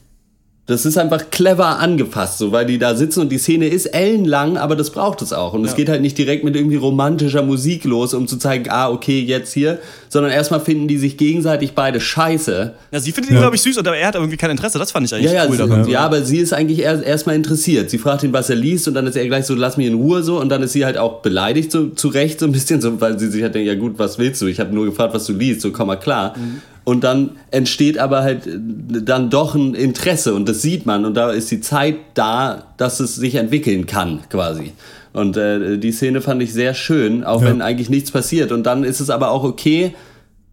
das 0.67 0.85
ist 0.85 0.97
einfach 0.97 1.31
clever 1.31 1.79
angefasst, 1.79 2.37
so, 2.37 2.51
weil 2.51 2.65
die 2.67 2.77
da 2.77 2.95
sitzen 2.95 3.21
und 3.21 3.29
die 3.29 3.39
Szene 3.39 3.67
ist 3.67 3.87
ellenlang, 3.87 4.57
aber 4.57 4.75
das 4.75 4.91
braucht 4.91 5.21
es 5.23 5.33
auch. 5.33 5.53
Und 5.53 5.63
ja. 5.63 5.69
es 5.69 5.75
geht 5.75 5.89
halt 5.89 6.01
nicht 6.01 6.17
direkt 6.17 6.43
mit 6.43 6.55
irgendwie 6.55 6.75
romantischer 6.75 7.41
Musik 7.41 7.83
los, 7.83 8.13
um 8.13 8.27
zu 8.27 8.37
zeigen, 8.37 8.69
ah, 8.69 8.89
okay, 8.89 9.21
jetzt 9.21 9.53
hier, 9.53 9.79
sondern 10.07 10.31
erstmal 10.31 10.59
finden 10.59 10.87
die 10.87 10.97
sich 10.97 11.17
gegenseitig 11.17 11.73
beide 11.73 11.99
scheiße. 11.99 12.73
Ja, 12.91 12.99
sie 12.99 13.11
findet 13.11 13.31
ihn, 13.31 13.35
ja. 13.35 13.41
glaube 13.41 13.55
ich, 13.55 13.61
süß, 13.63 13.79
aber 13.79 13.97
er 13.97 14.07
hat 14.07 14.15
irgendwie 14.15 14.37
kein 14.37 14.51
Interesse. 14.51 14.77
Das 14.77 14.91
fand 14.91 15.07
ich 15.07 15.15
eigentlich 15.15 15.31
ja, 15.31 15.45
cool 15.45 15.57
sie, 15.57 15.57
daran. 15.57 15.89
Ja, 15.89 16.01
aber 16.01 16.21
sie 16.23 16.37
ist 16.37 16.53
eigentlich 16.53 16.79
erst 16.79 17.03
erstmal 17.03 17.35
interessiert. 17.35 17.89
Sie 17.89 17.97
fragt 17.97 18.21
ihn, 18.21 18.31
was 18.31 18.49
er 18.51 18.55
liest, 18.55 18.87
und 18.87 18.93
dann 18.93 19.07
ist 19.07 19.15
er 19.15 19.25
gleich 19.25 19.45
so, 19.45 19.55
lass 19.55 19.77
mich 19.77 19.87
in 19.87 19.95
Ruhe 19.95 20.21
so. 20.21 20.39
Und 20.39 20.49
dann 20.49 20.61
ist 20.61 20.73
sie 20.73 20.85
halt 20.85 20.97
auch 20.97 21.21
beleidigt, 21.21 21.71
so 21.71 21.87
zu 21.87 22.09
Recht, 22.09 22.39
so 22.39 22.45
ein 22.45 22.51
bisschen, 22.51 22.81
so, 22.81 23.01
weil 23.01 23.17
sie 23.17 23.29
sich 23.29 23.41
halt 23.41 23.55
denkt, 23.55 23.67
ja 23.67 23.75
gut, 23.75 23.97
was 23.97 24.19
willst 24.19 24.41
du? 24.41 24.45
Ich 24.45 24.59
habe 24.59 24.73
nur 24.73 24.85
gefragt, 24.85 25.13
was 25.13 25.25
du 25.25 25.33
liest, 25.33 25.61
so 25.61 25.71
komm 25.71 25.87
mal 25.87 25.95
klar. 25.95 26.35
Mhm. 26.37 26.61
Und 26.83 27.03
dann 27.03 27.31
entsteht 27.51 27.99
aber 27.99 28.23
halt 28.23 28.41
dann 28.47 29.29
doch 29.29 29.53
ein 29.53 29.75
Interesse 29.75 30.33
und 30.33 30.49
das 30.49 30.63
sieht 30.63 30.87
man 30.87 31.05
und 31.05 31.13
da 31.13 31.31
ist 31.31 31.51
die 31.51 31.61
Zeit 31.61 31.95
da, 32.15 32.73
dass 32.77 32.99
es 32.99 33.15
sich 33.15 33.35
entwickeln 33.35 33.85
kann 33.85 34.21
quasi. 34.29 34.73
Und 35.13 35.37
äh, 35.37 35.77
die 35.77 35.91
Szene 35.91 36.21
fand 36.21 36.41
ich 36.41 36.53
sehr 36.53 36.73
schön, 36.73 37.23
auch 37.23 37.41
ja. 37.41 37.49
wenn 37.49 37.61
eigentlich 37.61 37.89
nichts 37.89 38.11
passiert. 38.11 38.51
Und 38.51 38.63
dann 38.63 38.83
ist 38.83 38.99
es 38.99 39.09
aber 39.09 39.29
auch 39.31 39.43
okay, 39.43 39.93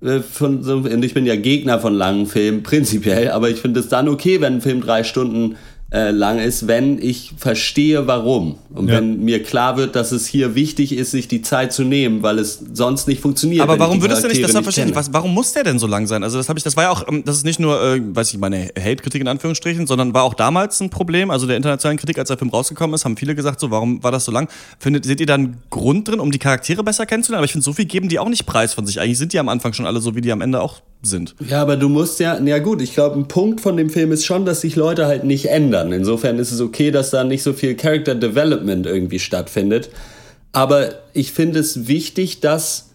äh, 0.03 0.21
von 0.21 0.63
so, 0.63 0.77
und 0.77 1.05
ich 1.05 1.15
bin 1.15 1.27
ja 1.27 1.37
Gegner 1.37 1.79
von 1.79 1.95
langen 1.95 2.27
Filmen 2.27 2.63
prinzipiell, 2.63 3.31
aber 3.31 3.49
ich 3.51 3.61
finde 3.61 3.81
es 3.81 3.89
dann 3.89 4.09
okay, 4.09 4.41
wenn 4.41 4.55
ein 4.55 4.61
Film 4.61 4.81
drei 4.81 5.05
Stunden 5.05 5.57
äh, 5.91 6.11
lang 6.11 6.39
ist, 6.39 6.67
wenn 6.67 7.01
ich 7.03 7.33
verstehe, 7.39 8.07
warum. 8.07 8.59
Und 8.75 8.89
ja. 8.89 8.97
wenn 8.97 9.25
mir 9.25 9.43
klar 9.43 9.79
wird, 9.79 9.97
dass 9.97 10.13
es 10.13 10.27
hier 10.27 10.55
wichtig 10.55 10.93
ist, 10.93 11.13
sich 11.13 11.29
die 11.29 11.41
Zeit 11.41 11.73
zu 11.73 11.83
nehmen, 11.83 12.23
weil 12.23 12.39
es 12.39 12.63
sonst 12.75 13.09
nicht 13.09 13.23
funktioniert. 13.23 13.63
Aber 13.63 13.79
warum 13.79 14.03
würdest 14.03 14.23
du 14.23 14.29
nicht 14.29 14.45
das 14.45 14.53
verstehen? 14.53 14.95
Was, 14.95 15.15
warum 15.15 15.33
muss 15.33 15.55
der 15.55 15.65
denn 15.65 15.79
so 15.79 15.87
lang 15.87 16.07
sein? 16.07 16.23
Also 16.23 16.37
das 16.37 16.51
habe 16.51 16.59
ich, 16.59 16.63
das 16.63 16.77
war 16.77 16.85
ja 16.85 16.91
auch, 16.91 17.09
ähm, 17.09 17.25
das 17.25 17.37
ist 17.37 17.45
nicht 17.45 17.59
nur, 17.59 17.83
äh, 17.83 18.01
weiß 18.03 18.35
ich, 18.35 18.39
meine 18.39 18.71
Hate-Kritik 18.79 19.23
in 19.23 19.29
Anführungsstrichen, 19.29 19.87
sondern 19.87 20.13
war 20.13 20.25
auch 20.25 20.35
damals 20.35 20.79
ein 20.81 20.91
Problem. 20.91 21.31
Also 21.31 21.47
der 21.47 21.57
internationalen 21.57 21.99
Kritik, 21.99 22.19
als 22.19 22.29
der 22.29 22.37
Film 22.37 22.51
rausgekommen 22.51 22.95
ist, 22.95 23.07
haben 23.07 23.17
viele 23.17 23.35
gesagt, 23.35 23.59
so, 23.59 23.71
warum 23.71 24.03
war 24.03 24.13
das 24.13 24.27
so 24.27 24.33
lang? 24.33 24.51
Findet, 24.79 25.07
seht 25.07 25.21
ihr 25.21 25.27
da 25.27 25.35
einen 25.35 25.63
Grund 25.71 26.07
drin, 26.07 26.21
um 26.21 26.31
die 26.31 26.39
Charaktere 26.39 26.85
besser 26.85 27.07
kennenzulernen? 27.07 27.39
Aber 27.39 27.47
ich 27.47 27.53
finde, 27.53 27.65
so 27.65 27.73
viel 27.73 27.87
geben 27.87 28.11
die 28.11 28.19
auch 28.19 28.29
nicht 28.29 28.45
preis 28.45 28.75
von 28.75 28.85
sich. 28.85 29.01
Eigentlich 29.01 29.17
sind 29.17 29.33
die 29.33 29.39
am 29.39 29.49
Anfang 29.49 29.73
schon 29.73 29.87
alle 29.87 30.03
so, 30.03 30.15
wie 30.15 30.21
die 30.21 30.33
am 30.33 30.43
Ende 30.43 30.61
auch 30.61 30.83
sind. 31.03 31.35
Ja, 31.49 31.63
aber 31.63 31.77
du 31.77 31.89
musst 31.89 32.21
ja, 32.21 32.39
na 32.41 32.59
gut, 32.59 32.83
ich 32.83 32.95
glaube, 32.95 33.19
ein 33.19 33.29
Punkt 33.29 33.61
von 33.61 33.77
dem 33.77 33.91
Film 33.91 34.13
ist 34.13 34.25
schon, 34.25 34.45
dass 34.45 34.63
sich 34.63 34.77
Leute 34.77 35.07
halt 35.07 35.25
nicht 35.25 35.47
ändern. 35.47 35.93
Insofern 35.93 36.39
ist 36.39 36.53
es 36.53 36.61
okay, 36.61 36.91
dass 36.91 37.11
da 37.11 37.25
nicht 37.25 37.43
so 37.43 37.53
viel 37.53 37.77
Character 37.77 38.15
Development 38.15 38.87
irgendwie 38.87 39.19
stattfindet. 39.19 39.91
Aber 40.53 40.91
ich 41.13 41.33
finde 41.33 41.61
es 41.61 41.87
wichtig, 41.87 42.41
dass 42.41 42.89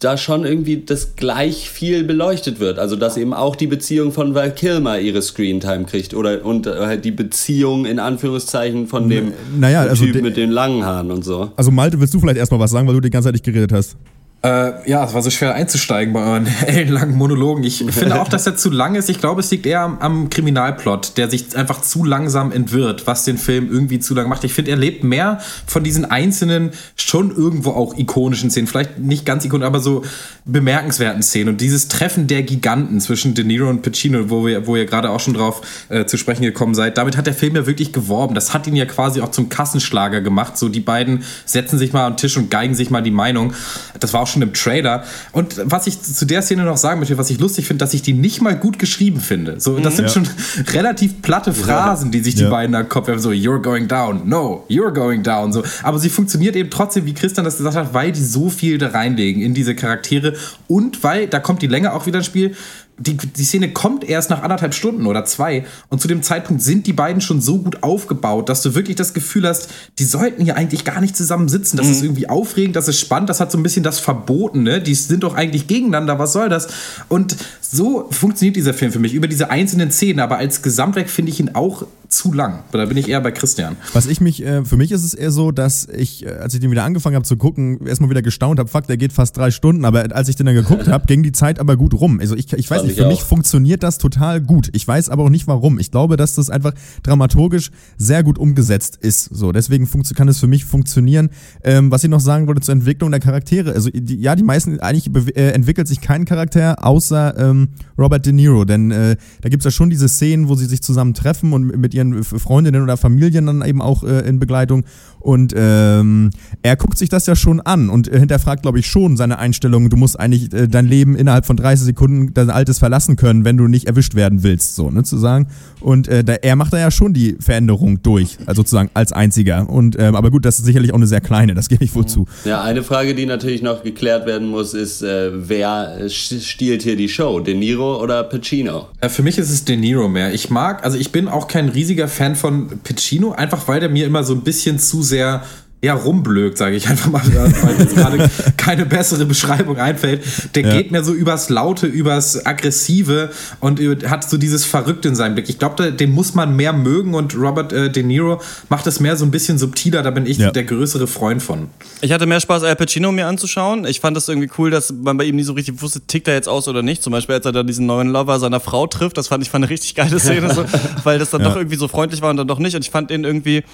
da 0.00 0.16
schon 0.16 0.44
irgendwie 0.44 0.82
das 0.84 1.14
gleich 1.14 1.68
viel 1.68 2.04
beleuchtet 2.04 2.58
wird. 2.58 2.78
Also 2.78 2.96
dass 2.96 3.16
eben 3.16 3.34
auch 3.34 3.54
die 3.54 3.66
Beziehung 3.66 4.12
von 4.12 4.34
Val 4.34 4.52
Kilmer 4.52 4.98
ihre 4.98 5.20
Screentime 5.20 5.84
kriegt 5.84 6.14
oder 6.14 6.44
und 6.44 6.66
halt 6.66 7.04
die 7.04 7.10
Beziehung 7.10 7.84
in 7.84 7.98
Anführungszeichen 7.98 8.86
von 8.86 9.08
dem 9.08 9.32
naja, 9.58 9.82
also 9.82 10.06
Typ 10.06 10.22
mit 10.22 10.36
den 10.36 10.50
langen 10.50 10.84
Haaren 10.84 11.10
und 11.10 11.24
so. 11.24 11.52
Also 11.56 11.70
Malte, 11.70 12.00
willst 12.00 12.14
du 12.14 12.20
vielleicht 12.20 12.38
erstmal 12.38 12.60
was 12.60 12.70
sagen, 12.70 12.88
weil 12.88 12.94
du 12.94 13.00
die 13.00 13.10
ganze 13.10 13.26
Zeit 13.26 13.34
nicht 13.34 13.44
geredet 13.44 13.72
hast? 13.72 13.96
Äh, 14.42 14.88
ja, 14.88 15.04
es 15.04 15.12
war 15.12 15.20
so 15.20 15.28
schwer 15.28 15.54
einzusteigen 15.54 16.14
bei 16.14 16.22
euren 16.22 16.46
ellenlangen 16.66 17.14
Monologen. 17.14 17.62
Ich 17.62 17.84
finde 17.90 18.18
auch, 18.18 18.28
dass 18.28 18.46
er 18.46 18.56
zu 18.56 18.70
lang 18.70 18.94
ist. 18.94 19.10
Ich 19.10 19.20
glaube, 19.20 19.40
es 19.40 19.50
liegt 19.50 19.66
eher 19.66 19.80
am, 19.80 19.98
am, 19.98 20.30
Kriminalplot, 20.30 21.18
der 21.18 21.28
sich 21.28 21.54
einfach 21.56 21.82
zu 21.82 22.04
langsam 22.04 22.50
entwirrt, 22.50 23.06
was 23.06 23.24
den 23.24 23.36
Film 23.36 23.70
irgendwie 23.70 23.98
zu 23.98 24.14
lang 24.14 24.30
macht. 24.30 24.42
Ich 24.44 24.54
finde, 24.54 24.70
er 24.70 24.78
lebt 24.78 25.04
mehr 25.04 25.40
von 25.66 25.84
diesen 25.84 26.06
einzelnen, 26.06 26.70
schon 26.96 27.36
irgendwo 27.36 27.72
auch 27.72 27.98
ikonischen 27.98 28.50
Szenen. 28.50 28.66
Vielleicht 28.66 28.98
nicht 28.98 29.26
ganz 29.26 29.44
ikonisch, 29.44 29.66
aber 29.66 29.80
so 29.80 30.04
bemerkenswerten 30.46 31.22
Szenen. 31.22 31.50
Und 31.50 31.60
dieses 31.60 31.88
Treffen 31.88 32.26
der 32.26 32.42
Giganten 32.42 32.98
zwischen 33.02 33.34
De 33.34 33.44
Niro 33.44 33.68
und 33.68 33.82
Pacino, 33.82 34.30
wo, 34.30 34.46
wir, 34.46 34.66
wo 34.66 34.74
ihr 34.74 34.86
gerade 34.86 35.10
auch 35.10 35.20
schon 35.20 35.34
drauf 35.34 35.60
äh, 35.90 36.06
zu 36.06 36.16
sprechen 36.16 36.42
gekommen 36.42 36.74
seid, 36.74 36.96
damit 36.96 37.18
hat 37.18 37.26
der 37.26 37.34
Film 37.34 37.56
ja 37.56 37.66
wirklich 37.66 37.92
geworben. 37.92 38.34
Das 38.34 38.54
hat 38.54 38.66
ihn 38.66 38.74
ja 38.74 38.86
quasi 38.86 39.20
auch 39.20 39.32
zum 39.32 39.50
Kassenschlager 39.50 40.22
gemacht. 40.22 40.56
So, 40.56 40.70
die 40.70 40.80
beiden 40.80 41.24
setzen 41.44 41.78
sich 41.78 41.92
mal 41.92 42.06
am 42.06 42.16
Tisch 42.16 42.38
und 42.38 42.50
geigen 42.50 42.74
sich 42.74 42.88
mal 42.88 43.02
die 43.02 43.10
Meinung. 43.10 43.52
Das 43.98 44.14
war 44.14 44.22
auch 44.22 44.29
schon 44.30 44.42
im 44.42 44.52
Trailer. 44.54 45.04
Und 45.32 45.60
was 45.64 45.86
ich 45.86 46.00
zu 46.00 46.24
der 46.24 46.42
Szene 46.42 46.64
noch 46.64 46.76
sagen 46.76 47.00
möchte, 47.00 47.18
was 47.18 47.30
ich 47.30 47.38
lustig 47.38 47.66
finde, 47.66 47.84
dass 47.84 47.92
ich 47.94 48.02
die 48.02 48.12
nicht 48.12 48.40
mal 48.40 48.56
gut 48.56 48.78
geschrieben 48.78 49.20
finde. 49.20 49.60
So, 49.60 49.78
das 49.78 49.96
sind 49.96 50.06
Ja. 50.06 50.12
schon 50.12 50.28
relativ 50.72 51.22
platte 51.22 51.52
Phrasen, 51.52 52.10
die 52.10 52.20
sich 52.20 52.34
die 52.34 52.42
Ja. 52.44 52.50
beiden 52.50 52.72
da 52.72 52.80
im 52.80 52.88
Kopf 52.88 53.08
haben. 53.08 53.18
So, 53.18 53.30
you're 53.30 53.60
going 53.60 53.88
down, 53.88 54.28
no, 54.28 54.64
you're 54.68 54.92
going 54.92 55.22
down. 55.22 55.52
So. 55.52 55.62
Aber 55.82 55.98
sie 55.98 56.08
funktioniert 56.08 56.56
eben 56.56 56.70
trotzdem, 56.70 57.06
wie 57.06 57.14
Christian 57.14 57.44
das 57.44 57.56
gesagt 57.58 57.76
hat, 57.76 57.92
weil 57.94 58.12
die 58.12 58.22
so 58.24 58.48
viel 58.50 58.78
da 58.78 58.88
reinlegen 58.88 59.42
in 59.42 59.54
diese 59.54 59.74
Charaktere 59.74 60.34
und 60.68 61.02
weil, 61.02 61.26
da 61.26 61.38
kommt 61.40 61.62
die 61.62 61.66
Länge 61.66 61.92
auch 61.92 62.06
wieder 62.06 62.18
ins 62.18 62.26
Spiel, 62.26 62.54
die, 63.00 63.16
die 63.16 63.44
Szene 63.44 63.72
kommt 63.72 64.04
erst 64.04 64.28
nach 64.28 64.42
anderthalb 64.42 64.74
Stunden 64.74 65.06
oder 65.06 65.24
zwei 65.24 65.64
und 65.88 66.00
zu 66.00 66.08
dem 66.08 66.22
Zeitpunkt 66.22 66.62
sind 66.62 66.86
die 66.86 66.92
beiden 66.92 67.22
schon 67.22 67.40
so 67.40 67.58
gut 67.58 67.82
aufgebaut, 67.82 68.48
dass 68.50 68.60
du 68.62 68.74
wirklich 68.74 68.96
das 68.96 69.14
Gefühl 69.14 69.48
hast, 69.48 69.70
die 69.98 70.04
sollten 70.04 70.44
hier 70.44 70.56
eigentlich 70.56 70.84
gar 70.84 71.00
nicht 71.00 71.16
zusammen 71.16 71.48
sitzen. 71.48 71.78
Das 71.78 71.88
ist 71.88 72.02
irgendwie 72.02 72.28
aufregend, 72.28 72.76
das 72.76 72.88
ist 72.88 73.00
spannend, 73.00 73.30
das 73.30 73.40
hat 73.40 73.50
so 73.50 73.58
ein 73.58 73.62
bisschen 73.62 73.82
das 73.82 73.98
Verbotene. 73.98 74.82
Die 74.82 74.94
sind 74.94 75.22
doch 75.22 75.34
eigentlich 75.34 75.66
gegeneinander, 75.66 76.18
was 76.18 76.34
soll 76.34 76.50
das? 76.50 76.68
Und 77.08 77.36
so 77.60 78.06
funktioniert 78.10 78.56
dieser 78.56 78.74
Film 78.74 78.92
für 78.92 78.98
mich 78.98 79.14
über 79.14 79.28
diese 79.28 79.50
einzelnen 79.50 79.90
Szenen, 79.90 80.20
aber 80.20 80.36
als 80.36 80.60
Gesamtwerk 80.60 81.08
finde 81.08 81.32
ich 81.32 81.40
ihn 81.40 81.54
auch 81.54 81.86
zu 82.10 82.32
lang. 82.32 82.64
Da 82.72 82.84
bin 82.84 82.96
ich 82.96 83.08
eher 83.08 83.20
bei 83.20 83.30
Christian. 83.30 83.76
Was 83.92 84.06
ich 84.06 84.20
mich, 84.20 84.44
äh, 84.44 84.64
für 84.64 84.76
mich 84.76 84.90
ist 84.90 85.04
es 85.04 85.14
eher 85.14 85.30
so, 85.30 85.52
dass 85.52 85.86
ich, 85.88 86.26
äh, 86.26 86.30
als 86.30 86.54
ich 86.54 86.60
den 86.60 86.70
wieder 86.70 86.84
angefangen 86.84 87.14
habe 87.16 87.24
zu 87.24 87.36
gucken, 87.36 87.86
erstmal 87.86 88.10
wieder 88.10 88.22
gestaunt 88.22 88.58
habe, 88.58 88.68
fuck, 88.68 88.86
der 88.86 88.96
geht 88.96 89.12
fast 89.12 89.36
drei 89.36 89.50
Stunden, 89.50 89.84
aber 89.84 90.14
als 90.14 90.28
ich 90.28 90.36
den 90.36 90.46
dann 90.46 90.54
geguckt 90.54 90.88
habe, 90.88 91.06
ging 91.06 91.22
die 91.22 91.32
Zeit 91.32 91.60
aber 91.60 91.76
gut 91.76 91.94
rum. 91.94 92.18
Also 92.20 92.34
ich, 92.34 92.52
ich 92.52 92.70
weiß 92.70 92.78
Fand 92.78 92.88
nicht, 92.88 92.98
ich 92.98 93.02
für 93.02 93.08
mich 93.08 93.20
auch. 93.20 93.26
funktioniert 93.26 93.82
das 93.82 93.98
total 93.98 94.40
gut. 94.40 94.70
Ich 94.72 94.86
weiß 94.86 95.08
aber 95.08 95.24
auch 95.24 95.30
nicht 95.30 95.46
warum. 95.46 95.78
Ich 95.78 95.90
glaube, 95.90 96.16
dass 96.16 96.34
das 96.34 96.50
einfach 96.50 96.74
dramaturgisch 97.02 97.70
sehr 97.96 98.22
gut 98.22 98.38
umgesetzt 98.38 98.98
ist. 99.00 99.24
So, 99.24 99.52
deswegen 99.52 99.88
kann 100.14 100.28
es 100.28 100.38
für 100.38 100.46
mich 100.48 100.64
funktionieren. 100.64 101.30
Ähm, 101.62 101.90
was 101.90 102.02
ich 102.02 102.10
noch 102.10 102.20
sagen 102.20 102.46
wollte 102.48 102.60
zur 102.60 102.72
Entwicklung 102.72 103.10
der 103.10 103.20
Charaktere. 103.20 103.72
Also 103.72 103.88
die, 103.90 104.20
ja, 104.20 104.34
die 104.34 104.42
meisten, 104.42 104.80
eigentlich 104.80 105.14
äh, 105.36 105.50
entwickelt 105.50 105.86
sich 105.86 106.00
kein 106.00 106.24
Charakter 106.24 106.84
außer 106.84 107.38
ähm, 107.38 107.68
Robert 107.96 108.26
De 108.26 108.32
Niro, 108.32 108.64
denn 108.64 108.90
äh, 108.90 109.16
da 109.42 109.48
gibt's 109.48 109.64
ja 109.64 109.70
schon 109.70 109.90
diese 109.90 110.08
Szenen, 110.08 110.48
wo 110.48 110.54
sie 110.54 110.66
sich 110.66 110.82
zusammen 110.82 111.14
treffen 111.14 111.52
und 111.52 111.76
mit 111.76 111.94
ihren 111.94 111.99
F- 112.18 112.34
Freundinnen 112.42 112.82
oder 112.82 112.96
Familien 112.96 113.46
dann 113.46 113.62
eben 113.62 113.80
auch 113.82 114.02
äh, 114.04 114.20
in 114.28 114.38
Begleitung. 114.38 114.84
Und 115.20 115.52
ähm, 115.56 116.30
er 116.62 116.76
guckt 116.76 116.98
sich 116.98 117.08
das 117.08 117.26
ja 117.26 117.36
schon 117.36 117.60
an 117.60 117.90
und 117.90 118.08
hinterfragt, 118.08 118.62
glaube 118.62 118.78
ich, 118.78 118.86
schon 118.86 119.16
seine 119.16 119.38
Einstellung. 119.38 119.90
Du 119.90 119.96
musst 119.96 120.18
eigentlich 120.18 120.52
äh, 120.52 120.68
dein 120.68 120.86
Leben 120.86 121.16
innerhalb 121.16 121.46
von 121.46 121.56
30 121.56 121.86
Sekunden 121.86 122.34
dein 122.34 122.50
Altes 122.50 122.78
verlassen 122.78 123.16
können, 123.16 123.44
wenn 123.44 123.56
du 123.56 123.68
nicht 123.68 123.86
erwischt 123.86 124.14
werden 124.14 124.42
willst, 124.42 124.74
so, 124.74 124.90
ne, 124.90 125.02
zu 125.02 125.18
sagen. 125.18 125.48
Und 125.80 126.08
äh, 126.08 126.24
da, 126.24 126.34
er 126.34 126.56
macht 126.56 126.72
da 126.72 126.78
ja 126.78 126.90
schon 126.90 127.12
die 127.12 127.36
Veränderung 127.40 128.02
durch, 128.02 128.38
also 128.46 128.60
sozusagen 128.60 128.90
als 128.94 129.12
einziger. 129.12 129.68
Und 129.68 129.96
ähm, 129.98 130.14
aber 130.14 130.30
gut, 130.30 130.44
das 130.44 130.58
ist 130.58 130.64
sicherlich 130.66 130.92
auch 130.92 130.96
eine 130.96 131.06
sehr 131.06 131.20
kleine, 131.20 131.54
das 131.54 131.68
gebe 131.68 131.84
ich 131.84 131.94
wohl 131.94 132.06
zu. 132.06 132.26
Ja, 132.44 132.62
eine 132.62 132.82
Frage, 132.82 133.14
die 133.14 133.26
natürlich 133.26 133.62
noch 133.62 133.82
geklärt 133.82 134.26
werden 134.26 134.48
muss, 134.48 134.74
ist, 134.74 135.02
äh, 135.02 135.30
wer 135.48 135.98
äh, 136.00 136.08
stiehlt 136.10 136.82
hier 136.82 136.96
die 136.96 137.08
Show? 137.08 137.40
De 137.40 137.54
Niro 137.54 138.02
oder 138.02 138.24
Pacino? 138.24 138.88
Für 139.08 139.22
mich 139.22 139.38
ist 139.38 139.50
es 139.50 139.64
De 139.64 139.76
Niro 139.76 140.08
mehr. 140.08 140.32
Ich 140.34 140.50
mag, 140.50 140.84
also 140.84 140.98
ich 140.98 141.10
bin 141.10 141.28
auch 141.28 141.48
kein 141.48 141.68
riesiger 141.68 142.08
Fan 142.08 142.36
von 142.36 142.80
Pacino, 142.84 143.32
einfach 143.32 143.66
weil 143.68 143.80
der 143.80 143.88
mir 143.88 144.06
immer 144.06 144.24
so 144.24 144.34
ein 144.34 144.42
bisschen 144.42 144.78
zu 144.78 145.02
sehr 145.10 145.42
ja, 145.82 145.94
rumblökt, 145.94 146.58
sage 146.58 146.76
ich 146.76 146.88
einfach 146.90 147.10
mal, 147.10 147.22
weil 147.62 147.72
mir 147.74 147.78
jetzt 147.80 147.94
gerade 147.96 148.30
keine 148.58 148.84
bessere 148.84 149.24
Beschreibung 149.24 149.78
einfällt. 149.78 150.22
Der 150.54 150.62
Ja. 150.62 150.72
geht 150.76 150.90
mir 150.92 151.02
so 151.02 151.14
übers 151.14 151.48
Laute, 151.48 151.86
übers 151.86 152.44
Aggressive 152.44 153.30
und 153.60 153.80
hat 154.10 154.28
so 154.28 154.36
dieses 154.36 154.66
Verrückte 154.66 155.08
in 155.08 155.14
seinem 155.16 155.36
Blick. 155.36 155.48
Ich 155.48 155.58
glaube, 155.58 155.90
den 155.90 156.10
muss 156.10 156.34
man 156.34 156.54
mehr 156.54 156.74
mögen 156.74 157.14
und 157.14 157.34
Robert 157.34 157.72
äh, 157.72 157.90
De 157.90 158.02
Niro 158.02 158.42
macht 158.68 158.86
es 158.88 159.00
mehr 159.00 159.16
so 159.16 159.24
ein 159.24 159.30
bisschen 159.30 159.56
subtiler, 159.56 160.02
da 160.02 160.10
bin 160.10 160.26
ich 160.26 160.36
Ja. 160.36 160.50
der 160.50 160.64
größere 160.64 161.06
Freund 161.06 161.42
von. 161.42 161.68
Ich 162.02 162.12
hatte 162.12 162.26
mehr 162.26 162.40
Spaß, 162.40 162.62
Al 162.64 162.76
Pacino 162.76 163.10
mir 163.10 163.26
anzuschauen. 163.26 163.86
Ich 163.86 164.00
fand 164.00 164.14
das 164.18 164.28
irgendwie 164.28 164.50
cool, 164.58 164.70
dass 164.70 164.92
man 164.92 165.16
bei 165.16 165.24
ihm 165.24 165.36
nie 165.36 165.44
so 165.44 165.54
richtig 165.54 165.80
wusste, 165.80 166.02
tickt 166.02 166.28
er 166.28 166.34
jetzt 166.34 166.46
aus 166.50 166.68
oder 166.68 166.82
nicht. 166.82 167.02
Zum 167.02 167.12
Beispiel, 167.12 167.36
als 167.36 167.46
er 167.46 167.52
da 167.52 167.62
diesen 167.62 167.86
neuen 167.86 168.08
Lover 168.10 168.38
seiner 168.38 168.60
Frau 168.60 168.86
trifft, 168.86 169.16
das 169.16 169.28
fand 169.28 169.42
ich 169.42 169.48
fand 169.48 169.64
eine 169.64 169.70
richtig 169.70 169.94
geile 169.94 170.20
Szene, 170.20 170.52
so, 170.52 170.62
weil 171.04 171.18
das 171.18 171.30
dann 171.30 171.40
Ja. 171.40 171.48
doch 171.48 171.56
irgendwie 171.56 171.76
so 171.78 171.88
freundlich 171.88 172.20
war 172.20 172.28
und 172.28 172.36
dann 172.36 172.48
doch 172.48 172.58
nicht. 172.58 172.76
Und 172.76 172.84
ich 172.84 172.90
fand 172.90 173.10
ihn 173.10 173.24
irgendwie 173.24 173.64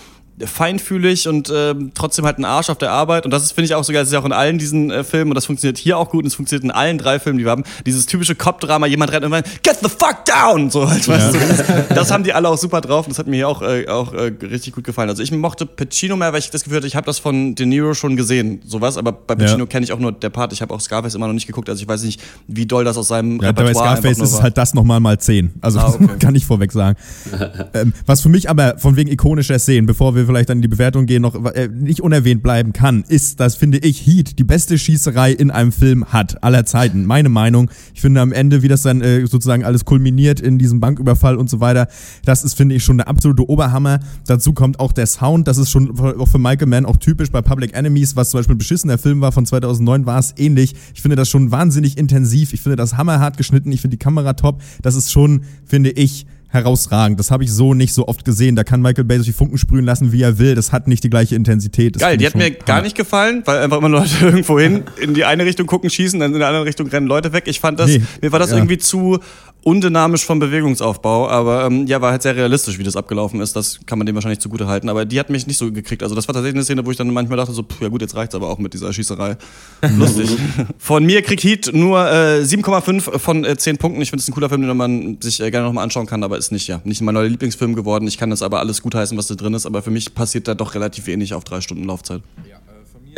feinfühlig 0.45 1.29
und 1.29 1.51
ähm, 1.55 1.93
trotzdem 1.95 2.25
halt 2.27 2.39
ein 2.39 2.45
Arsch 2.45 2.69
auf 2.71 2.79
der 2.79 2.91
Arbeit. 2.91 3.25
Und 3.25 3.31
das 3.31 3.43
ist, 3.45 3.53
finde 3.53 3.67
ich, 3.67 3.75
auch 3.75 3.85
sogar, 3.85 4.03
das 4.03 4.09
ist 4.09 4.13
ja 4.13 4.21
auch 4.21 4.25
in 4.25 4.33
allen 4.33 4.59
diesen 4.59 4.91
äh, 4.91 5.05
Filmen 5.05 5.31
und 5.31 5.35
das 5.35 5.47
funktioniert 5.47 5.79
hier 5.79 5.97
auch 5.99 6.11
gut 6.11 6.23
und 6.25 6.29
es 6.29 6.35
funktioniert 6.35 6.65
in 6.65 6.71
allen 6.71 6.99
drei 6.99 7.19
Filmen, 7.19 7.39
die 7.39 7.45
wir 7.45 7.51
haben. 7.51 7.65
Dieses 7.87 8.07
typische 8.07 8.35
Cop-Drama, 8.35 8.87
jemand 8.87 9.13
rennt 9.13 9.23
irgendwann, 9.23 9.45
get 9.63 9.79
the 9.83 9.89
fuck 9.89 10.25
down! 10.25 10.71
So 10.71 10.89
halt, 10.89 11.07
weißt 11.09 11.35
du, 11.35 11.39
das, 11.39 11.89
das 11.89 12.11
haben 12.11 12.25
die 12.25 12.33
alle 12.33 12.49
auch 12.49 12.59
super 12.59 12.81
drauf 12.81 13.07
und 13.07 13.13
das 13.13 13.19
hat 13.19 13.27
mir 13.27 13.37
hier 13.37 13.49
auch, 13.49 13.63
äh, 13.63 13.87
auch 13.89 14.13
äh, 14.13 14.33
richtig 14.43 14.75
gut 14.75 14.85
gefallen. 14.85 15.09
Also 15.09 15.23
ich 15.23 15.33
mochte 15.33 15.65
Pacino 15.67 16.17
mehr, 16.17 16.33
weil 16.33 16.41
ich 16.41 16.51
das 16.51 16.65
Gefühl 16.65 16.79
hatte, 16.79 16.87
ich 16.87 16.97
habe 16.97 17.07
das 17.07 17.19
von 17.19 17.55
De 17.55 17.65
Niro 17.67 17.95
schon 17.95 18.17
gesehen, 18.17 18.61
sowas, 18.67 18.97
aber 18.99 19.13
bei 19.13 19.35
Pacino 19.37 19.61
Ja. 19.61 19.67
kenne 19.67 19.85
ich 19.85 19.93
auch 19.93 19.99
nur 19.99 20.13
der 20.13 20.31
Part. 20.31 20.53
Ich 20.53 20.61
habe 20.63 20.75
auch 20.75 20.81
Scarface 20.81 21.15
immer 21.15 21.27
noch 21.27 21.35
nicht 21.35 21.47
geguckt, 21.47 21.69
also 21.69 21.81
ich 21.83 21.89
weiß 21.89 22.03
nicht, 22.03 22.21
wie 22.47 22.67
doll 22.67 22.85
das 22.85 22.97
aus 22.99 23.09
seinem 23.09 23.41
Ja, 23.41 23.53
bei 23.53 23.63
Repertoire 23.63 23.91
einfach 23.91 24.01
Scarface 24.03 24.19
ist 24.19 24.29
es 24.31 24.35
war. 24.37 24.43
halt 24.43 24.59
das 24.59 24.75
nochmal 24.75 25.01
mal 25.01 25.19
10. 25.19 25.55
Also 25.61 25.79
Ah, 25.79 25.89
okay. 25.95 26.09
kann 26.21 26.35
ich 26.35 26.45
vorweg 26.47 26.73
sagen. 26.73 26.99
ähm, 27.75 27.93
was 28.07 28.21
für 28.21 28.29
mich 28.29 28.51
aber 28.51 28.79
von 28.79 28.97
wegen 28.97 29.11
ikonischer 29.11 29.59
Szenen, 29.59 29.87
bevor 29.87 30.15
wir 30.15 30.26
vielleicht 30.27 30.49
dann 30.49 30.59
in 30.59 30.63
die 30.63 30.69
Bewertung 30.69 31.07
gehen, 31.07 31.23
noch 31.23 31.35
äh, 31.55 31.69
nicht 31.69 32.01
unerwähnt 32.01 32.43
bleiben 32.43 32.73
kann, 32.73 33.05
ist, 33.09 33.41
dass 33.41 33.57
finde 33.57 33.79
ich 33.79 34.07
Heat 34.07 34.39
die 34.39 34.45
beste 34.45 34.79
Schießerei 34.79 35.33
in 35.33 35.51
einem 35.51 35.73
Film 35.73 36.07
hat 36.07 36.43
aller 36.43 36.67
Zeiten. 36.67 37.07
Meine 37.07 37.29
Meinung. 37.29 37.71
Ich 37.95 38.01
finde 38.01 38.21
am 38.21 38.33
Ende, 38.33 38.63
wie 38.63 38.69
das 38.69 38.83
dann 38.83 39.01
äh, 39.01 39.27
sozusagen 39.27 39.65
alles 39.65 39.85
kulminiert 39.85 40.41
in 40.41 40.59
diesem 40.59 40.81
Banküberfall 40.81 41.37
und 41.37 41.49
so 41.49 41.61
weiter, 41.61 41.89
das 42.25 42.45
ist 42.45 42.55
finde 42.55 42.75
ich 42.75 42.85
schon 42.85 42.99
der 42.99 43.09
absolute 43.09 43.49
Oberhammer. 43.49 44.01
Dazu 44.27 44.53
kommt 44.53 44.81
auch 44.81 44.93
der 44.93 45.07
Sound. 45.07 45.47
Das 45.49 45.59
ist 45.59 45.71
schon 45.71 45.99
auch 45.99 46.29
für 46.29 46.39
Michael 46.39 46.69
Mann 46.69 46.87
auch 46.87 46.97
typisch 46.97 47.31
bei 47.31 47.43
Public 47.43 47.75
Enemies, 47.75 48.17
was 48.17 48.31
zum 48.31 48.39
Beispiel 48.39 48.55
ein 48.55 48.59
beschissener 48.59 48.99
Film 48.99 49.21
war 49.21 49.33
von 49.33 49.47
2009, 49.47 50.07
war 50.07 50.19
es 50.19 50.35
ähnlich. 50.37 50.75
Ich 50.95 51.03
finde 51.03 51.17
das 51.17 51.29
schon 51.29 51.51
wahnsinnig 51.51 51.99
intensiv. 51.99 52.53
Ich 52.53 52.63
finde 52.63 52.77
das 52.77 52.97
hammerhart 52.97 53.37
geschnitten. 53.37 53.73
Ich 53.73 53.81
finde 53.81 53.97
die 53.97 54.03
Kamera 54.03 54.33
top. 54.33 54.63
Das 54.83 54.95
ist 54.95 55.13
schon, 55.13 55.43
finde 55.65 55.91
ich, 55.91 56.27
herausragend. 56.57 57.21
Das 57.21 57.31
habe 57.31 57.45
ich 57.45 57.53
so 57.53 57.75
nicht 57.75 57.95
so 57.95 58.09
oft 58.09 58.25
gesehen. 58.25 58.57
Da 58.57 58.65
kann 58.65 58.83
Michael 58.83 59.05
Bay 59.05 59.19
sich 59.19 59.29
die 59.29 59.33
Funken 59.33 59.59
sprühen 59.59 59.85
lassen, 59.85 60.13
wie 60.13 60.23
er 60.23 60.39
will. 60.39 60.55
Das 60.55 60.73
hat 60.73 60.89
nicht 60.89 61.05
die 61.05 61.11
gleiche 61.11 61.35
Intensität. 61.37 61.95
Das 61.95 62.03
Geil, 62.03 62.17
die 62.17 62.27
hat 62.27 62.35
mir 62.35 62.51
gar 62.51 62.83
nicht 62.83 62.97
gefallen, 62.97 63.43
weil 63.45 63.59
einfach 63.59 63.79
immer 63.79 63.89
Leute 63.89 64.11
irgendwo 64.23 64.59
hin, 64.59 64.85
in 65.01 65.15
die 65.15 65.25
eine 65.25 65.45
Richtung 65.45 65.67
gucken, 65.67 65.91
schießen, 65.91 66.19
dann 66.19 66.33
in 66.33 66.39
der 66.39 66.49
anderen 66.49 66.67
Richtung 66.67 66.89
rennen 66.89 67.07
Leute 67.07 67.33
weg. 67.33 67.45
Ich 67.47 67.61
fand 67.61 67.79
das, 67.79 67.89
Nee, 67.89 68.03
mir 68.23 68.33
war 68.33 68.39
das 68.39 68.51
ja. 68.51 68.57
irgendwie 68.57 68.79
zu 68.79 69.21
undynamisch 69.67 70.25
vom 70.25 70.39
Bewegungsaufbau, 70.39 71.29
aber 71.29 71.67
ähm, 71.67 71.89
ja, 71.89 72.01
war 72.01 72.13
halt 72.13 72.23
sehr 72.23 72.37
realistisch, 72.37 72.79
wie 72.79 72.85
das 72.85 72.95
abgelaufen 72.95 73.41
ist. 73.41 73.57
Das 73.57 73.81
kann 73.85 73.99
man 73.99 74.07
dem 74.07 74.15
wahrscheinlich 74.15 74.39
zugute 74.39 74.69
halten. 74.69 74.89
Aber 74.89 75.05
die 75.05 75.19
hat 75.19 75.29
mich 75.29 75.49
nicht 75.49 75.57
so 75.57 75.73
gekriegt. 75.73 76.05
Also 76.05 76.15
das 76.15 76.29
war 76.29 76.35
tatsächlich 76.35 76.55
eine 76.55 76.63
Szene, 76.63 76.87
wo 76.87 76.93
ich 76.93 76.97
dann 76.97 77.13
manchmal 77.13 77.37
dachte, 77.37 77.53
so, 77.53 77.65
pff, 77.65 77.83
ja 77.83 77.89
gut, 77.89 78.01
jetzt 78.01 78.15
reicht's 78.15 78.37
aber 78.37 78.49
auch 78.49 78.59
mit 78.59 78.75
dieser 78.75 78.93
Schießerei. 78.93 79.37
Lustig. 79.99 80.31
Von 80.79 81.05
mir 81.05 81.21
kriegt 81.23 81.43
Heat 81.43 81.73
nur 81.73 81.99
äh, 81.99 82.43
7,5 82.43 83.19
von 83.19 83.45
äh, 83.45 83.57
10 83.57 83.79
Punkten. 83.79 84.01
Ich 84.01 84.11
finde 84.11 84.21
es 84.21 84.29
ein 84.29 84.35
cooler 84.35 84.49
Film, 84.49 84.63
den 84.63 84.77
man 84.77 85.19
sich 85.21 85.41
äh, 85.41 85.51
gerne 85.51 85.67
nochmal 85.67 85.83
anschauen 85.83 86.07
kann, 86.07 86.23
aber 86.23 86.39
ist 86.39 86.53
nicht, 86.53 86.69
ja, 86.69 86.81
nicht 86.85 87.01
mein 87.01 87.15
neuer 87.15 87.29
Lieblingsfilm 87.29 87.75
geworden. 87.75 88.07
Ich 88.07 88.19
kann 88.19 88.31
das 88.31 88.43
aber 88.43 88.61
alles 88.61 88.83
gutheißen, 88.83 89.19
was 89.19 89.27
da 89.27 89.35
drin 89.35 89.55
ist, 89.55 89.67
aber 89.67 89.83
für 89.83 89.91
mich 89.91 90.15
passiert 90.15 90.47
da 90.47 90.55
doch 90.55 90.77
relativ 90.77 91.09
wenig 91.09 91.35
auf 91.35 91.43
drei 91.43 91.61
Stunden 91.61 91.83
Laufzeit. 91.83 92.23
Ja, 92.49 92.56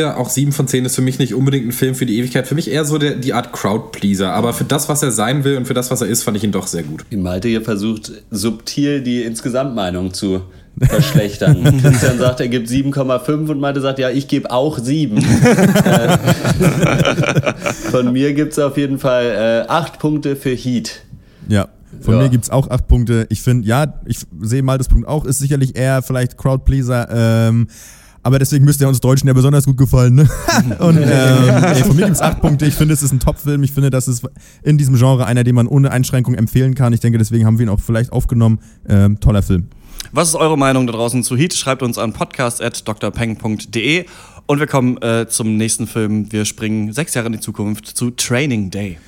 auch 0.00 0.28
7 0.30 0.52
von 0.52 0.68
10 0.68 0.84
ist 0.84 0.94
für 0.94 1.02
mich 1.02 1.18
nicht 1.18 1.34
unbedingt 1.34 1.66
ein 1.66 1.72
Film 1.72 1.94
für 1.94 2.06
die 2.06 2.18
Ewigkeit. 2.18 2.46
Für 2.46 2.54
mich 2.54 2.70
eher 2.70 2.84
so 2.84 2.98
der, 2.98 3.16
die 3.16 3.32
Art 3.34 3.52
Crowdpleaser. 3.52 4.32
Aber 4.32 4.52
für 4.52 4.64
das, 4.64 4.88
was 4.88 5.02
er 5.02 5.10
sein 5.10 5.42
will 5.44 5.56
und 5.56 5.66
für 5.66 5.74
das, 5.74 5.90
was 5.90 6.00
er 6.00 6.06
ist, 6.06 6.22
fand 6.22 6.36
ich 6.36 6.44
ihn 6.44 6.52
doch 6.52 6.66
sehr 6.68 6.84
gut. 6.84 7.04
Malte 7.10 7.48
hier 7.48 7.62
versucht 7.62 8.12
subtil 8.30 9.02
die 9.02 9.22
Insgesamtmeinung 9.22 10.14
zu 10.14 10.42
verschlechtern. 10.80 11.78
Christian 11.82 12.18
sagt, 12.18 12.38
er 12.40 12.46
gibt 12.48 12.68
7,5 12.68 13.48
und 13.50 13.58
Malte 13.58 13.80
sagt, 13.80 13.98
ja, 13.98 14.10
ich 14.10 14.28
gebe 14.28 14.50
auch 14.50 14.78
7. 14.78 15.18
Äh, 15.84 17.54
Von 17.90 18.12
mir 18.12 18.34
gibt 18.34 18.52
es 18.52 18.58
auf 18.58 18.76
jeden 18.76 18.98
Fall 18.98 19.64
äh, 19.66 19.68
8 19.68 19.98
Punkte 19.98 20.36
für 20.36 20.50
Heat. 20.54 21.02
Ja. 21.48 21.68
Von 22.00 22.14
Ja. 22.14 22.20
mir 22.22 22.28
gibt's 22.28 22.50
auch 22.50 22.68
acht 22.70 22.86
Punkte. 22.86 23.26
Ich 23.30 23.42
finde, 23.42 23.66
ja, 23.66 23.94
ich 24.06 24.18
sehe 24.40 24.62
mal 24.62 24.78
das 24.78 24.88
Punkt 24.88 25.08
auch, 25.08 25.24
ist 25.24 25.38
sicherlich 25.38 25.76
eher 25.76 26.02
vielleicht 26.02 26.36
Crowdpleaser, 26.36 27.08
ähm, 27.48 27.68
aber 28.22 28.38
deswegen 28.38 28.64
müsste 28.64 28.84
er 28.84 28.88
uns 28.88 29.00
Deutschen 29.00 29.28
ja 29.28 29.34
besonders 29.34 29.64
gut 29.64 29.76
gefallen. 29.76 30.14
Ne? 30.14 30.28
Und 30.78 30.98
ähm, 30.98 31.04
nee, 31.74 31.84
von 31.84 31.96
mir 31.96 32.06
gibt's 32.06 32.20
acht 32.20 32.40
Punkte. 32.40 32.66
Ich 32.66 32.74
finde, 32.74 32.94
es 32.94 33.02
ist 33.02 33.12
ein 33.12 33.20
Top-Film. 33.20 33.62
Ich 33.62 33.72
finde, 33.72 33.90
das 33.90 34.08
ist 34.08 34.26
in 34.62 34.78
diesem 34.78 34.96
Genre 34.96 35.26
einer, 35.26 35.44
den 35.44 35.54
man 35.54 35.66
ohne 35.66 35.90
Einschränkung 35.90 36.34
empfehlen 36.34 36.74
kann. 36.74 36.92
Ich 36.92 37.00
denke, 37.00 37.18
deswegen 37.18 37.46
haben 37.46 37.58
wir 37.58 37.66
ihn 37.66 37.70
auch 37.70 37.80
vielleicht 37.80 38.12
aufgenommen. 38.12 38.60
Ähm, 38.88 39.20
toller 39.20 39.42
Film. 39.42 39.68
Was 40.12 40.28
ist 40.28 40.34
eure 40.36 40.56
Meinung 40.56 40.86
da 40.86 40.92
draußen 40.92 41.22
zu 41.22 41.36
Heat? 41.36 41.54
Schreibt 41.54 41.82
uns 41.82 41.98
an 41.98 42.12
podcast.drpeng.de 42.12 44.06
und 44.46 44.60
wir 44.60 44.66
kommen 44.66 44.96
äh, 45.02 45.26
zum 45.28 45.56
nächsten 45.56 45.86
Film. 45.86 46.32
Wir 46.32 46.44
springen 46.44 46.92
sechs 46.92 47.14
Jahre 47.14 47.26
in 47.26 47.34
die 47.34 47.40
Zukunft 47.40 47.86
zu 47.86 48.10
Training 48.10 48.70
Day. 48.70 48.98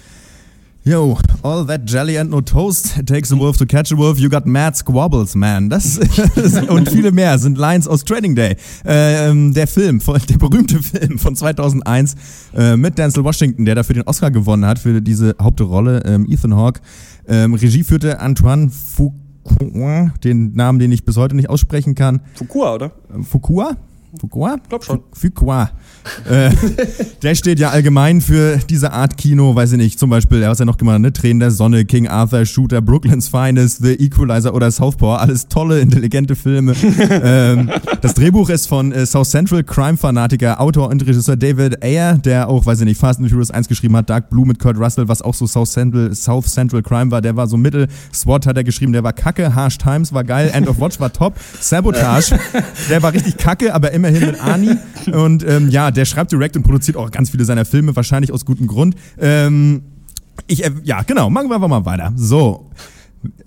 Yo, 0.82 1.18
all 1.42 1.66
that 1.66 1.84
jelly 1.84 2.16
and 2.16 2.30
no 2.30 2.40
toast 2.40 3.06
takes 3.06 3.30
a 3.30 3.36
wolf 3.36 3.58
to 3.58 3.66
catch 3.66 3.92
a 3.92 3.96
wolf. 3.96 4.18
You 4.18 4.30
got 4.30 4.46
mad 4.46 4.74
squabbles, 4.76 5.34
man. 5.34 5.68
Das 5.68 5.98
und 6.68 6.88
viele 6.88 7.12
mehr 7.12 7.38
sind 7.38 7.58
Lines 7.58 7.86
aus 7.86 8.02
Training 8.02 8.34
Day. 8.34 8.56
Ähm, 8.86 9.52
der 9.52 9.66
Film, 9.66 10.00
der 10.26 10.38
berühmte 10.38 10.82
Film 10.82 11.18
von 11.18 11.36
2001 11.36 12.14
äh, 12.56 12.78
mit 12.78 12.96
Denzel 12.96 13.24
Washington, 13.24 13.66
der 13.66 13.74
dafür 13.74 13.92
den 13.92 14.04
Oscar 14.04 14.30
gewonnen 14.30 14.64
hat 14.64 14.78
für 14.78 15.02
diese 15.02 15.36
Hauptrolle, 15.38 16.02
ähm, 16.06 16.26
Ethan 16.26 16.56
Hawke. 16.56 16.80
Ähm, 17.28 17.52
Regie 17.52 17.84
führte 17.84 18.18
Antoine 18.18 18.70
Fuqua, 18.70 20.14
den 20.24 20.54
Namen, 20.54 20.78
den 20.78 20.92
ich 20.92 21.04
bis 21.04 21.18
heute 21.18 21.36
nicht 21.36 21.50
aussprechen 21.50 21.94
kann. 21.94 22.22
Fukua, 22.36 22.74
oder? 22.74 22.92
Fuqua? 23.20 23.76
Fuqua? 24.18 24.56
Glaub 24.68 24.84
schon. 24.84 25.00
Fuqua. 25.12 25.70
äh, 26.28 26.50
der 27.22 27.34
steht 27.34 27.60
ja 27.60 27.70
allgemein 27.70 28.20
für 28.20 28.58
diese 28.68 28.92
Art 28.92 29.16
Kino, 29.16 29.54
weiß 29.54 29.72
ich 29.72 29.78
nicht, 29.78 29.98
zum 29.98 30.10
Beispiel, 30.10 30.42
er 30.42 30.64
noch 30.64 30.78
gemacht, 30.78 31.00
ne? 31.00 31.12
Tränen 31.12 31.40
der 31.40 31.50
Sonne, 31.50 31.84
King 31.84 32.08
Arthur, 32.08 32.44
Shooter, 32.44 32.80
Brooklyn's 32.80 33.28
Finest, 33.28 33.82
The 33.82 33.92
Equalizer 33.92 34.54
oder 34.54 34.70
Southpaw, 34.70 35.16
alles 35.16 35.48
tolle, 35.48 35.80
intelligente 35.80 36.34
Filme. 36.34 36.74
ähm, 37.22 37.70
das 38.00 38.14
Drehbuch 38.14 38.50
ist 38.50 38.66
von 38.66 38.92
äh, 38.92 39.06
South 39.06 39.30
Central 39.30 39.62
Crime-Fanatiker, 39.62 40.60
Autor 40.60 40.88
und 40.88 41.06
Regisseur 41.06 41.36
David 41.36 41.82
Ayer, 41.84 42.18
der 42.18 42.48
auch, 42.48 42.66
weiß 42.66 42.80
ich 42.80 42.86
nicht, 42.86 43.00
Fast 43.00 43.20
and 43.20 43.28
Furious 43.28 43.50
1 43.50 43.68
geschrieben 43.68 43.96
hat, 43.96 44.10
Dark 44.10 44.30
Blue 44.30 44.46
mit 44.46 44.58
Kurt 44.58 44.78
Russell, 44.78 45.08
was 45.08 45.22
auch 45.22 45.34
so 45.34 45.46
South 45.46 45.70
Central, 45.70 46.14
South 46.14 46.46
Central 46.46 46.82
Crime 46.82 47.10
war, 47.10 47.20
der 47.20 47.36
war 47.36 47.46
so 47.46 47.56
mittel, 47.56 47.86
SWAT 48.12 48.46
hat 48.46 48.56
er 48.56 48.64
geschrieben, 48.64 48.92
der 48.92 49.04
war 49.04 49.12
kacke, 49.12 49.54
Harsh 49.54 49.78
Times 49.78 50.12
war 50.12 50.24
geil, 50.24 50.50
End 50.52 50.68
of 50.68 50.80
Watch 50.80 50.98
war 50.98 51.12
top, 51.12 51.34
Sabotage, 51.60 52.38
der 52.90 53.02
war 53.02 53.12
richtig 53.12 53.36
kacke, 53.36 53.74
aber 53.74 53.92
immerhin 54.00 54.26
mit 54.26 54.44
Ani 54.44 54.76
und 55.12 55.46
ähm, 55.46 55.68
ja, 55.70 55.90
der 55.90 56.04
schreibt 56.04 56.32
direkt 56.32 56.56
und 56.56 56.62
produziert 56.62 56.96
auch 56.96 57.10
ganz 57.10 57.30
viele 57.30 57.44
seiner 57.44 57.64
Filme, 57.64 57.94
wahrscheinlich 57.94 58.32
aus 58.32 58.44
gutem 58.44 58.66
Grund. 58.66 58.94
Ähm, 59.18 59.82
ich, 60.46 60.64
äh, 60.64 60.70
ja, 60.82 61.02
genau, 61.02 61.30
machen 61.30 61.48
wir 61.48 61.56
einfach 61.56 61.68
mal 61.68 61.84
weiter. 61.84 62.12
So. 62.16 62.70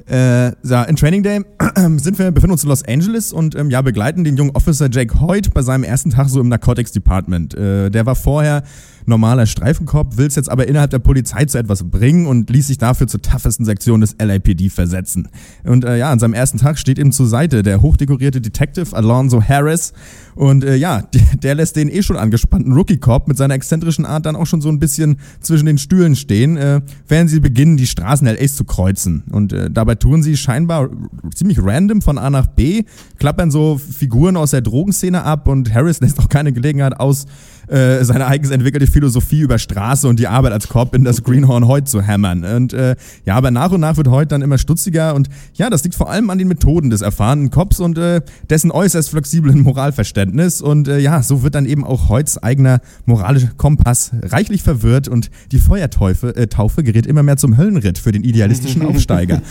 Äh, 0.08 0.50
in 0.50 0.96
Training 0.96 1.24
Day 1.24 1.42
sind 1.98 2.20
wir, 2.20 2.32
befinden 2.32 2.52
uns 2.52 2.64
in 2.64 2.70
Los 2.70 2.84
Angeles 2.84 3.34
und 3.34 3.56
ähm, 3.56 3.70
ja, 3.70 3.82
begleiten 3.82 4.24
den 4.24 4.38
jungen 4.38 4.52
Officer 4.52 4.90
Jake 4.92 5.20
Hoyt 5.20 5.54
bei 5.54 5.62
seinem 5.62 5.84
ersten 5.84 6.10
Tag 6.10 6.30
so 6.30 6.40
im 6.42 6.50
Narcotics 6.50 6.92
Department. 6.92 7.56
Äh, 7.56 7.90
der 7.90 8.06
war 8.06 8.16
vorher 8.16 8.64
normaler 9.06 9.46
Streifenkopf, 9.46 10.18
will 10.18 10.28
es 10.28 10.36
jetzt 10.36 10.50
aber 10.50 10.68
innerhalb 10.68 10.92
der 10.92 11.00
Polizei 11.00 11.46
zu 11.46 11.58
etwas 11.58 11.84
bringen 11.84 12.28
und 12.28 12.50
ließ 12.50 12.68
sich 12.68 12.78
dafür 12.78 13.08
zur 13.08 13.22
toughesten 13.22 13.66
Sektion 13.66 14.02
des 14.02 14.16
LAPD 14.20 14.70
versetzen. 14.70 15.28
Und 15.64 15.86
äh, 15.86 15.98
ja, 15.98 16.12
an 16.12 16.20
seinem 16.20 16.34
ersten 16.34 16.58
Tag 16.58 16.78
steht 16.78 16.98
ihm 16.98 17.12
zur 17.12 17.28
Seite 17.28 17.64
der 17.64 17.82
hochdekorierte 17.82 18.42
Detective 18.42 18.96
Alonzo 18.96 19.42
Harris 19.42 19.94
und 20.36 20.64
äh, 20.64 20.76
ja, 20.76 21.04
der 21.44 21.56
lässt 21.56 21.76
den 21.76 21.90
eh 21.90 22.04
schon 22.04 22.18
angespannten 22.18 22.74
Rookie-Cop 22.74 23.28
mit 23.28 23.38
seiner 23.38 23.54
exzentrischen 23.54 24.06
Art 24.06 24.26
dann 24.26 24.36
auch 24.36 24.48
schon 24.48 24.62
so 24.62 24.70
ein 24.70 24.80
bisschen 24.80 25.18
zwischen 25.42 25.66
den 25.66 25.78
Stühlen 25.78 26.16
stehen, 26.16 26.58
äh, 26.58 26.82
während 27.08 27.30
sie 27.30 27.40
beginnen, 27.40 27.78
die 27.78 27.88
Straßen 27.88 28.28
LAs 28.28 28.56
zu 28.56 28.64
kreuzen. 28.64 29.24
Und 29.32 29.54
äh, 29.54 29.70
dabei 29.70 29.96
tun 29.96 30.24
sie 30.24 30.38
scheinbar 30.38 30.90
ziemlich 31.34 31.60
random 31.62 32.02
von 32.02 32.18
A 32.18 32.30
nach 32.30 32.48
B, 32.48 32.84
klappern 33.18 33.52
so 33.52 33.78
Figuren 33.78 34.38
aus 34.38 34.52
der 34.52 34.62
Drogenszene 34.62 35.24
ab 35.24 35.48
und 35.48 35.74
Harris 35.74 36.00
lässt 36.02 36.20
auch 36.20 36.30
keine 36.30 36.54
Gelegenheit 36.54 37.00
aus, 37.00 37.26
äh, 37.68 38.04
seine 38.04 38.28
eigens 38.28 38.52
entwickelte 38.52 38.88
Philosophie 38.88 39.42
über 39.42 39.58
Straße 39.58 40.08
und 40.08 40.20
die 40.20 40.28
Arbeit 40.28 40.54
als 40.54 40.68
Cop 40.68 40.96
in 40.96 41.04
das 41.04 41.24
Greenhorn 41.24 41.68
Hoyt 41.68 41.88
zu 41.88 42.02
hämmern. 42.02 42.44
Und 42.44 42.74
äh, 42.74 42.96
ja, 43.26 43.36
aber 43.36 43.52
nach 43.52 43.72
und 43.72 43.82
nach 43.82 43.98
wird 43.98 44.08
Hoyt 44.08 44.32
dann 44.32 44.42
immer 44.42 44.58
stutziger 44.58 45.16
und 45.16 45.30
ja, 45.54 45.70
das 45.70 45.84
liegt 45.84 45.96
vor 45.96 46.10
allem 46.10 46.30
an 46.30 46.38
den 46.38 46.48
Methoden 46.48 46.90
des 46.90 47.02
erfahrenen 47.02 47.52
Cops 47.52 47.80
und 47.80 47.98
äh, 47.98 48.22
dessen 48.50 48.72
äußerst 48.72 49.10
flexiblen 49.10 49.62
Moralverständnis. 49.62 50.62
Und 50.62 50.88
äh, 50.88 51.00
ja, 51.00 51.24
so 51.24 51.44
wird 51.44 51.56
dann 51.56 51.66
eben 51.66 51.84
auch 51.84 52.10
Hoyts 52.10 52.38
eigener 52.38 52.82
moralischer 53.06 53.52
Kompass 53.58 54.12
reichlich 54.22 54.64
verwirrt 54.64 55.08
und 55.08 55.30
die 55.52 55.60
Feuertaufe 55.60 56.36
äh, 56.36 56.48
Taufe 56.48 56.84
gerät 56.84 57.06
immer 57.06 57.24
mehr 57.24 57.38
zum 57.38 57.58
Höllenritt 57.58 57.98
für 57.98 58.12
den 58.12 58.24
idealistischen 58.24 58.86
Aufsteiger. 58.86 59.42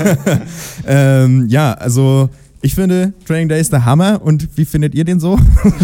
ähm, 0.86 1.46
ja, 1.48 1.72
also 1.72 2.30
ich 2.62 2.74
finde 2.74 3.14
Training 3.26 3.48
Day 3.48 3.60
ist 3.60 3.72
der 3.72 3.86
Hammer 3.86 4.20
und 4.22 4.48
wie 4.56 4.66
findet 4.66 4.94
ihr 4.94 5.04
den 5.04 5.18
so? 5.18 5.38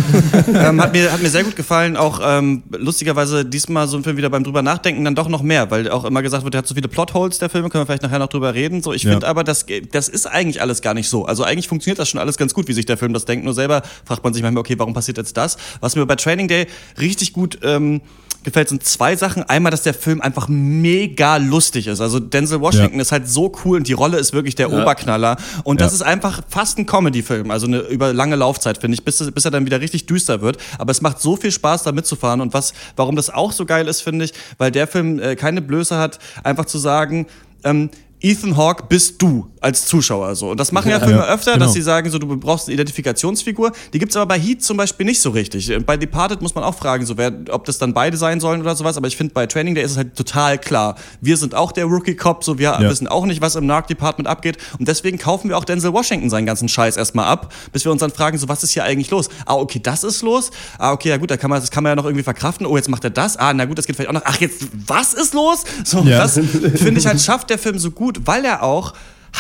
ähm, 0.49 0.81
hat, 0.81 0.93
mir, 0.93 1.11
hat 1.11 1.23
mir 1.23 1.31
sehr 1.31 1.43
gut 1.43 1.57
gefallen, 1.57 1.97
auch 1.97 2.21
ähm, 2.23 2.65
lustigerweise 2.71 3.47
diesmal 3.47 3.89
so 3.89 3.97
ein 3.97 4.05
Film 4.05 4.19
wieder 4.19 4.29
beim 4.29 4.45
drüber 4.45 4.61
nachdenken 4.61 5.05
dann 5.05 5.15
doch 5.15 5.29
noch 5.29 5.43
mehr, 5.43 5.71
weil 5.71 5.91
auch 5.91 6.05
immer 6.05 6.21
gesagt 6.21 6.45
wird, 6.45 6.53
der 6.53 6.59
hat 6.59 6.67
so 6.67 6.75
viele 6.75 6.89
Plotholes, 6.89 7.39
der 7.39 7.49
Film, 7.49 7.71
können 7.71 7.83
wir 7.83 7.87
vielleicht 7.87 8.03
nachher 8.03 8.19
noch 8.19 8.29
drüber 8.29 8.53
reden. 8.55 8.83
So, 8.83 8.93
ich 8.93 9.05
ja. 9.05 9.13
finde 9.13 9.27
aber, 9.27 9.43
das, 9.43 9.65
das 9.91 10.09
ist 10.09 10.27
eigentlich 10.27 10.61
alles 10.61 10.83
gar 10.83 10.93
nicht 10.93 11.09
so. 11.09 11.25
Also 11.25 11.45
eigentlich 11.45 11.69
funktioniert 11.69 11.99
das 11.99 12.11
schon 12.11 12.21
alles 12.21 12.37
ganz 12.37 12.53
gut, 12.53 12.69
wie 12.69 12.75
sich 12.75 12.85
der 12.85 12.99
Film 12.99 13.15
das 13.15 13.25
denkt. 13.25 13.45
Nur 13.45 13.55
selber 13.55 13.83
fragt 14.05 14.23
man 14.23 14.35
sich 14.35 14.43
manchmal, 14.43 14.61
okay, 14.61 14.79
warum 14.79 14.93
passiert 14.93 15.17
jetzt 15.17 15.37
das? 15.37 15.57
Was 15.81 15.97
mir 15.97 16.05
bei 16.05 16.17
Training 16.17 16.49
Day 16.49 16.67
richtig 17.01 17.33
gut 17.33 17.59
ähm, 17.63 18.03
gefällt, 18.47 18.69
sind 18.69 18.85
zwei 18.85 19.17
Sachen. 19.17 19.43
Einmal, 19.43 19.71
dass 19.71 19.83
der 19.83 19.93
Film 19.93 20.21
einfach 20.21 20.49
mega 20.49 21.37
lustig 21.37 21.87
ist. 21.87 22.01
Also 22.01 22.19
Denzel 22.19 22.61
Washington 22.61 22.97
ja. 22.97 23.03
ist 23.03 23.13
halt 23.13 23.29
so 23.29 23.53
cool 23.65 23.79
und 23.79 23.89
die 23.89 23.93
Rolle 23.93 24.19
ist 24.19 24.33
wirklich 24.33 24.55
der 24.55 24.71
ja. 24.71 24.83
Oberknaller. 24.83 25.37
Und 25.65 25.81
das 25.81 25.93
ist 25.93 26.03
einfach 26.03 26.43
fast 26.49 26.79
ein 26.79 26.87
Comedy-Film, 26.87 27.51
also 27.51 27.67
eine 27.67 27.81
über 27.81 28.13
lange 28.13 28.37
Laufzeit, 28.37 28.79
finde 28.79 28.95
ich, 28.95 29.05
bis, 29.05 29.19
bis 29.31 29.45
er 29.45 29.51
dann 29.51 29.67
wieder 29.67 29.81
richtig 29.81 30.07
düster 30.07 30.41
wird. 30.41 30.59
Aber 30.79 30.91
es 30.91 31.03
macht 31.03 31.21
so 31.21 31.37
viel 31.37 31.51
Spaß, 31.51 31.83
da 31.83 31.93
mitzufahren. 31.93 32.41
Und 32.41 32.55
was, 32.55 32.73
warum 32.97 33.17
das 33.17 33.31
auch 33.31 33.53
so 33.53 33.67
geil 33.67 33.89
ist, 33.89 34.01
finde 34.01 34.25
ich, 34.25 34.33
weil 34.59 34.71
der 34.71 34.87
Film 34.87 35.19
äh, 35.19 35.37
keine 35.37 35.61
Blöße 35.61 35.99
hat, 35.99 36.19
einfach 36.43 36.65
zu 36.65 36.79
sagen, 36.79 37.27
ähm, 37.65 37.91
Ethan 38.21 38.57
Hawke 38.57 38.85
bist 38.89 39.21
du 39.21 39.51
als 39.67 39.85
Zuschauer 39.85 40.37
so. 40.37 40.51
Und 40.51 40.61
das 40.61 40.71
machen 40.71 40.91
ja, 40.91 41.01
Filme 41.01 41.19
ja, 41.19 41.27
öfter, 41.27 41.55
genau. 41.55 41.65
dass 41.65 41.75
sie 41.75 41.83
sagen, 41.83 42.09
so 42.09 42.21
du 42.21 42.37
brauchst 42.37 42.69
eine 42.69 42.75
Identifikationsfigur. 42.75 43.73
Die 43.93 43.99
gibt 43.99 44.13
es 44.13 44.17
aber 44.17 44.27
bei 44.27 44.39
Heat 44.39 44.63
zum 44.63 44.77
Beispiel 44.77 45.05
nicht 45.05 45.21
so 45.21 45.31
richtig. 45.31 45.73
Bei 45.85 45.97
Departed 45.97 46.41
muss 46.41 46.55
man 46.55 46.63
auch 46.63 46.77
fragen, 46.77 47.05
so 47.05 47.19
wer, 47.19 47.33
ob 47.51 47.65
das 47.65 47.79
dann 47.79 47.93
beide 47.93 48.17
sein 48.17 48.39
sollen 48.39 48.61
oder 48.61 48.77
sowas. 48.77 48.97
Aber 48.97 49.09
ich 49.09 49.17
finde, 49.17 49.35
bei 49.35 49.47
Training 49.47 49.75
Day 49.75 49.83
ist 49.83 49.93
es 49.93 49.97
halt 49.97 50.15
total 50.15 50.59
klar. 50.59 50.95
Wir 51.21 51.37
sind 51.37 51.57
auch 51.57 51.73
der 51.73 51.87
Rookie-Cop, 51.87 52.45
so 52.45 52.59
wir 52.59 52.79
ja. 52.81 52.81
wissen 52.81 53.09
auch 53.09 53.27
nicht, 53.27 53.41
was 53.41 53.57
im 53.57 53.67
Narc-Department 53.67 54.29
abgeht. 54.29 54.57
Und 54.79 54.87
deswegen 54.87 55.19
kaufen 55.19 55.49
wir 55.49 55.59
auch 55.59 55.65
Denzel 55.65 55.93
Washington 55.93 56.31
seinen 56.31 56.47
ganzen 56.47 56.69
Scheiß 56.69 56.97
erstmal 56.97 57.27
ab, 57.27 57.53
bis 57.73 57.85
wir 57.85 57.91
uns 57.91 58.01
dann 58.01 58.13
fragen, 58.13 58.39
so 58.39 58.49
was 58.49 58.63
ist 58.63 58.71
hier 58.71 58.85
eigentlich 58.85 59.11
los? 59.11 59.29
Ah, 59.47 59.55
okay, 59.55 59.81
das 59.83 60.05
ist 60.05 60.23
los. 60.23 60.53
Ah, 60.79 60.93
okay, 60.93 61.09
ja 61.09 61.17
gut, 61.17 61.33
da 61.33 61.37
kann 61.37 61.51
man, 61.51 61.61
das 61.61 61.73
kann 61.73 61.83
man 61.83 61.91
ja 61.91 61.97
noch 61.97 62.05
irgendwie 62.05 62.23
verkraften. 62.23 62.67
Oh, 62.67 62.77
jetzt 62.77 62.89
macht 62.89 63.03
er 63.03 63.11
das. 63.11 63.37
Ah, 63.37 63.53
na 63.53 63.65
gut, 63.65 63.79
das 63.79 63.87
geht 63.87 63.97
vielleicht 63.97 64.11
auch 64.11 64.15
noch. 64.15 64.23
Ach, 64.25 64.41
jetzt, 64.41 64.65
was 64.87 65.13
ist 65.13 65.35
los? 65.35 65.65
So, 65.85 66.03
ja. 66.03 66.19
das 66.19 66.35
finde 66.77 67.01
ich 67.01 67.07
halt, 67.07 67.21
schafft 67.21 67.51
der 67.51 67.59
Film 67.59 67.81
so 67.81 67.91
gut, 67.91 68.21
weil 68.27 68.45
er 68.45 68.63
auch 68.63 68.93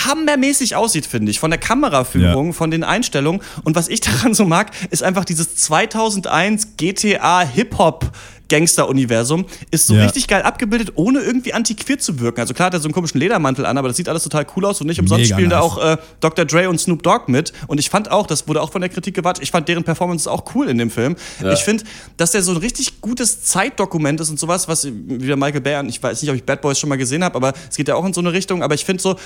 hammermäßig 0.04 0.76
aussieht, 0.76 1.06
finde 1.06 1.30
ich. 1.30 1.40
Von 1.40 1.50
der 1.50 1.58
Kameraführung, 1.58 2.48
ja. 2.48 2.52
von 2.52 2.70
den 2.70 2.84
Einstellungen. 2.84 3.40
Und 3.64 3.76
was 3.76 3.88
ich 3.88 4.00
daran 4.02 4.34
so 4.34 4.44
mag, 4.44 4.70
ist 4.90 5.02
einfach 5.02 5.24
dieses 5.24 5.56
2001 5.56 6.76
GTA 6.76 7.40
Hip-Hop 7.40 8.12
Gangster-Universum 8.48 9.46
ist 9.70 9.86
so 9.86 9.94
ja. 9.94 10.04
richtig 10.04 10.28
geil 10.28 10.42
abgebildet, 10.42 10.92
ohne 10.94 11.20
irgendwie 11.20 11.52
antiquiert 11.52 12.02
zu 12.02 12.20
wirken. 12.20 12.40
Also 12.40 12.54
klar 12.54 12.66
hat 12.66 12.74
er 12.74 12.80
so 12.80 12.86
einen 12.86 12.94
komischen 12.94 13.18
Ledermantel 13.18 13.66
an, 13.66 13.78
aber 13.78 13.88
das 13.88 13.96
sieht 13.96 14.08
alles 14.08 14.22
total 14.22 14.46
cool 14.56 14.64
aus 14.64 14.80
und 14.80 14.86
nicht 14.86 15.00
umsonst 15.00 15.24
Mega 15.24 15.34
spielen 15.34 15.48
nice. 15.48 15.58
da 15.58 15.64
auch 15.64 15.78
äh, 15.78 15.96
Dr. 16.20 16.44
Dre 16.44 16.68
und 16.68 16.80
Snoop 16.80 17.02
Dogg 17.02 17.24
mit. 17.26 17.52
Und 17.66 17.78
ich 17.78 17.90
fand 17.90 18.10
auch, 18.10 18.26
das 18.26 18.46
wurde 18.46 18.62
auch 18.62 18.70
von 18.70 18.80
der 18.80 18.90
Kritik 18.90 19.14
gewartet, 19.14 19.42
ich 19.42 19.50
fand 19.50 19.68
deren 19.68 19.84
Performance 19.84 20.30
auch 20.30 20.44
cool 20.54 20.68
in 20.68 20.78
dem 20.78 20.90
Film. 20.90 21.16
Ja. 21.42 21.52
Ich 21.52 21.60
finde, 21.60 21.84
dass 22.16 22.32
der 22.32 22.42
so 22.42 22.52
ein 22.52 22.58
richtig 22.58 23.00
gutes 23.00 23.42
Zeitdokument 23.42 24.20
ist 24.20 24.30
und 24.30 24.38
sowas, 24.38 24.68
was 24.68 24.86
wieder 24.86 25.36
Michael 25.36 25.60
Bay, 25.60 25.84
ich 25.88 26.02
weiß 26.02 26.22
nicht, 26.22 26.30
ob 26.30 26.36
ich 26.36 26.44
Bad 26.44 26.60
Boys 26.60 26.78
schon 26.78 26.88
mal 26.88 26.96
gesehen 26.96 27.24
habe, 27.24 27.34
aber 27.34 27.52
es 27.68 27.76
geht 27.76 27.88
ja 27.88 27.96
auch 27.96 28.04
in 28.04 28.12
so 28.12 28.20
eine 28.20 28.32
Richtung, 28.32 28.62
aber 28.62 28.74
ich 28.74 28.84
finde 28.84 29.02
so, 29.02 29.16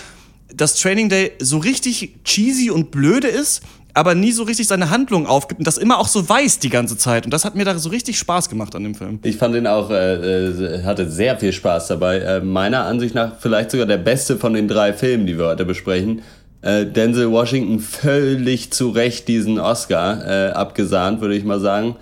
dass 0.55 0.75
Training 0.75 1.09
Day 1.09 1.33
so 1.39 1.59
richtig 1.59 2.25
cheesy 2.25 2.71
und 2.71 2.91
blöde 2.91 3.29
ist, 3.29 3.63
aber 3.95 4.15
nie 4.15 4.33
so 4.33 4.45
richtig 4.45 4.67
seine 4.67 4.91
Handlung 4.91 5.27
aufgibt 5.27 5.61
und 5.61 5.67
das 5.67 5.79
immer 5.79 5.99
auch 5.99 6.09
so 6.09 6.29
weiß 6.29 6.59
die 6.59 6.69
ganze 6.71 6.97
Zeit. 6.97 7.25
Und 7.25 7.33
das 7.33 7.45
hat 7.45 7.55
mir 7.55 7.65
da 7.65 7.79
so 7.79 7.89
richtig 7.91 8.19
Spaß 8.19 8.49
gemacht 8.49 8.75
an 8.75 8.85
dem 8.85 8.95
Film. 8.95 9.19
Ich 9.23 9.37
fand 9.37 9.55
ihn 9.55 9.67
auch, 9.67 9.91
äh, 9.91 10.15
äh, 10.15 10.83
hatte 10.85 11.11
sehr 11.11 11.39
viel 11.39 11.53
Spaß 11.53 11.89
dabei. 11.89 12.19
Äh, 12.19 12.41
meiner 12.41 12.85
Ansicht 12.85 13.15
nach 13.15 13.39
vielleicht 13.39 13.71
sogar 13.71 13.87
der 13.87 13.99
beste 13.99 14.37
von 14.37 14.55
den 14.55 14.69
drei 14.69 14.93
Filmen, 14.93 15.27
die 15.27 15.39
wir 15.39 15.47
heute 15.47 15.65
besprechen. 15.65 16.23
Äh, 16.63 16.87
Denzel 16.87 17.31
Washington 17.31 17.81
völlig 17.81 18.73
zu 18.73 18.91
Recht 18.91 19.29
diesen 19.29 19.59
Oscar 19.59 20.25
äh, 20.27 20.51
abgesahnt, 20.53 21.21
würde 21.21 21.35
ich 21.35 21.45
mal 21.45 21.61
sagen. 21.61 21.97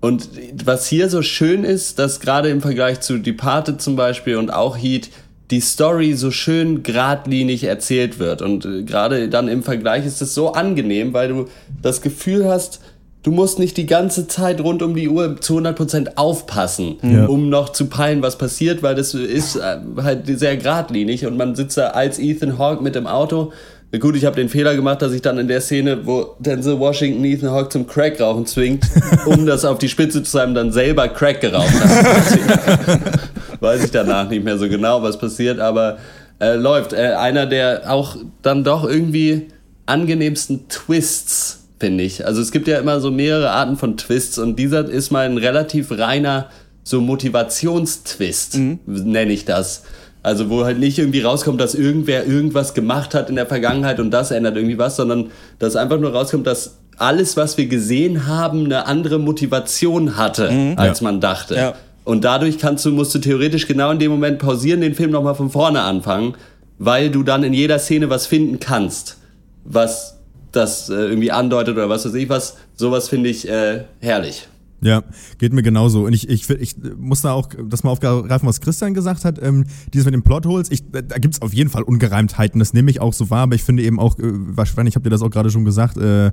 Und 0.00 0.28
was 0.64 0.86
hier 0.86 1.08
so 1.08 1.22
schön 1.22 1.64
ist, 1.64 1.98
dass 1.98 2.20
gerade 2.20 2.48
im 2.48 2.60
Vergleich 2.60 3.00
zu 3.00 3.18
Departed 3.18 3.80
zum 3.80 3.96
Beispiel 3.96 4.36
und 4.36 4.52
auch 4.52 4.76
Heat, 4.76 5.10
die 5.50 5.60
Story 5.60 6.14
so 6.14 6.30
schön 6.30 6.82
geradlinig 6.82 7.64
erzählt 7.64 8.18
wird. 8.18 8.42
Und 8.42 8.64
äh, 8.64 8.82
gerade 8.82 9.28
dann 9.28 9.48
im 9.48 9.62
Vergleich 9.62 10.04
ist 10.06 10.20
es 10.22 10.34
so 10.34 10.52
angenehm, 10.52 11.12
weil 11.12 11.28
du 11.28 11.46
das 11.82 12.02
Gefühl 12.02 12.46
hast, 12.48 12.80
du 13.22 13.30
musst 13.30 13.58
nicht 13.58 13.76
die 13.76 13.86
ganze 13.86 14.28
Zeit 14.28 14.60
rund 14.60 14.82
um 14.82 14.94
die 14.94 15.08
Uhr 15.08 15.40
zu 15.40 15.58
100% 15.58 16.16
aufpassen, 16.16 16.96
ja. 17.02 17.26
um 17.26 17.48
noch 17.48 17.70
zu 17.70 17.86
peilen, 17.86 18.22
was 18.22 18.38
passiert, 18.38 18.82
weil 18.82 18.94
das 18.94 19.14
ist 19.14 19.56
äh, 19.56 19.78
halt 20.02 20.26
sehr 20.38 20.56
geradlinig 20.56 21.26
und 21.26 21.36
man 21.36 21.54
sitzt 21.54 21.76
da 21.76 21.88
als 21.88 22.18
Ethan 22.18 22.58
Hawke 22.58 22.82
mit 22.82 22.94
dem 22.94 23.06
Auto 23.06 23.52
Gut, 24.00 24.16
ich 24.16 24.24
habe 24.24 24.36
den 24.36 24.48
Fehler 24.48 24.74
gemacht, 24.74 25.00
dass 25.00 25.12
ich 25.12 25.22
dann 25.22 25.38
in 25.38 25.48
der 25.48 25.60
Szene, 25.60 26.04
wo 26.04 26.34
Denzel 26.38 26.78
Washington 26.78 27.24
Ethan 27.24 27.50
Hawke 27.50 27.70
zum 27.70 27.86
Crack 27.86 28.20
rauchen 28.20 28.44
zwingt, 28.44 28.84
um 29.26 29.46
das 29.46 29.64
auf 29.64 29.78
die 29.78 29.88
Spitze 29.88 30.22
zu 30.22 30.30
treiben, 30.30 30.54
dann 30.54 30.72
selber 30.72 31.08
Crack 31.08 31.40
geraucht 31.40 31.72
hat. 31.72 33.20
Weiß 33.60 33.84
ich 33.84 33.90
danach 33.90 34.28
nicht 34.28 34.44
mehr 34.44 34.58
so 34.58 34.68
genau, 34.68 35.02
was 35.02 35.18
passiert, 35.18 35.60
aber 35.60 35.98
äh, 36.40 36.56
läuft. 36.56 36.92
Äh, 36.92 37.14
einer 37.14 37.46
der 37.46 37.90
auch 37.90 38.16
dann 38.42 38.64
doch 38.64 38.84
irgendwie 38.84 39.48
angenehmsten 39.86 40.68
Twists, 40.68 41.64
finde 41.78 42.04
ich. 42.04 42.26
Also 42.26 42.42
es 42.42 42.50
gibt 42.50 42.68
ja 42.68 42.78
immer 42.78 43.00
so 43.00 43.10
mehrere 43.10 43.50
Arten 43.50 43.76
von 43.76 43.96
Twists 43.96 44.38
und 44.38 44.58
dieser 44.58 44.86
ist 44.88 45.10
mal 45.10 45.26
ein 45.26 45.38
relativ 45.38 45.92
reiner 45.92 46.50
so 46.82 47.00
Motivationstwist, 47.00 48.56
mhm. 48.56 48.78
nenne 48.86 49.32
ich 49.32 49.44
das. 49.44 49.84
Also 50.26 50.50
wo 50.50 50.64
halt 50.64 50.80
nicht 50.80 50.98
irgendwie 50.98 51.20
rauskommt, 51.20 51.60
dass 51.60 51.76
irgendwer 51.76 52.26
irgendwas 52.26 52.74
gemacht 52.74 53.14
hat 53.14 53.30
in 53.30 53.36
der 53.36 53.46
Vergangenheit 53.46 54.00
und 54.00 54.10
das 54.10 54.32
ändert 54.32 54.56
irgendwie 54.56 54.76
was, 54.76 54.96
sondern 54.96 55.30
dass 55.60 55.76
einfach 55.76 56.00
nur 56.00 56.10
rauskommt, 56.10 56.48
dass 56.48 56.78
alles, 56.98 57.36
was 57.36 57.56
wir 57.58 57.66
gesehen 57.66 58.26
haben, 58.26 58.64
eine 58.64 58.86
andere 58.86 59.20
Motivation 59.20 60.16
hatte, 60.16 60.50
mhm. 60.50 60.74
als 60.78 60.98
ja. 60.98 61.04
man 61.04 61.20
dachte. 61.20 61.54
Ja. 61.54 61.74
Und 62.02 62.24
dadurch 62.24 62.58
kannst 62.58 62.84
du, 62.84 62.90
musst 62.90 63.14
du 63.14 63.20
theoretisch 63.20 63.68
genau 63.68 63.92
in 63.92 64.00
dem 64.00 64.10
Moment 64.10 64.40
pausieren, 64.40 64.80
den 64.80 64.96
Film 64.96 65.12
nochmal 65.12 65.36
von 65.36 65.48
vorne 65.48 65.82
anfangen, 65.82 66.34
weil 66.76 67.10
du 67.10 67.22
dann 67.22 67.44
in 67.44 67.52
jeder 67.52 67.78
Szene 67.78 68.10
was 68.10 68.26
finden 68.26 68.58
kannst, 68.58 69.18
was 69.64 70.16
das 70.50 70.90
äh, 70.90 70.94
irgendwie 70.94 71.30
andeutet 71.30 71.76
oder 71.76 71.88
was 71.88 72.04
weiß 72.04 72.14
ich 72.14 72.28
was. 72.28 72.56
Sowas 72.74 73.08
finde 73.08 73.30
ich 73.30 73.48
äh, 73.48 73.84
herrlich. 74.00 74.48
Ja, 74.82 75.04
geht 75.38 75.52
mir 75.52 75.62
genauso. 75.62 76.04
Und 76.04 76.12
ich, 76.12 76.28
ich, 76.28 76.48
ich 76.50 76.76
muss 76.98 77.22
da 77.22 77.32
auch 77.32 77.48
das 77.68 77.82
mal 77.82 77.90
aufgreifen, 77.90 78.46
was 78.46 78.60
Christian 78.60 78.92
gesagt 78.92 79.24
hat. 79.24 79.42
Ähm, 79.42 79.64
dieses 79.92 80.04
mit 80.04 80.14
den 80.14 80.22
Plotholes, 80.22 80.70
ich, 80.70 80.82
da 80.90 81.18
gibt's 81.18 81.40
auf 81.40 81.54
jeden 81.54 81.70
Fall 81.70 81.82
Ungereimtheiten, 81.82 82.58
das 82.58 82.74
nehme 82.74 82.90
ich 82.90 83.00
auch 83.00 83.14
so 83.14 83.30
wahr, 83.30 83.40
aber 83.40 83.54
ich 83.54 83.64
finde 83.64 83.82
eben 83.82 83.98
auch, 83.98 84.18
äh, 84.18 84.22
wahrscheinlich 84.24 84.94
habt 84.94 85.06
ihr 85.06 85.10
das 85.10 85.22
auch 85.22 85.30
gerade 85.30 85.50
schon 85.50 85.64
gesagt, 85.64 85.96
äh, 85.96 86.30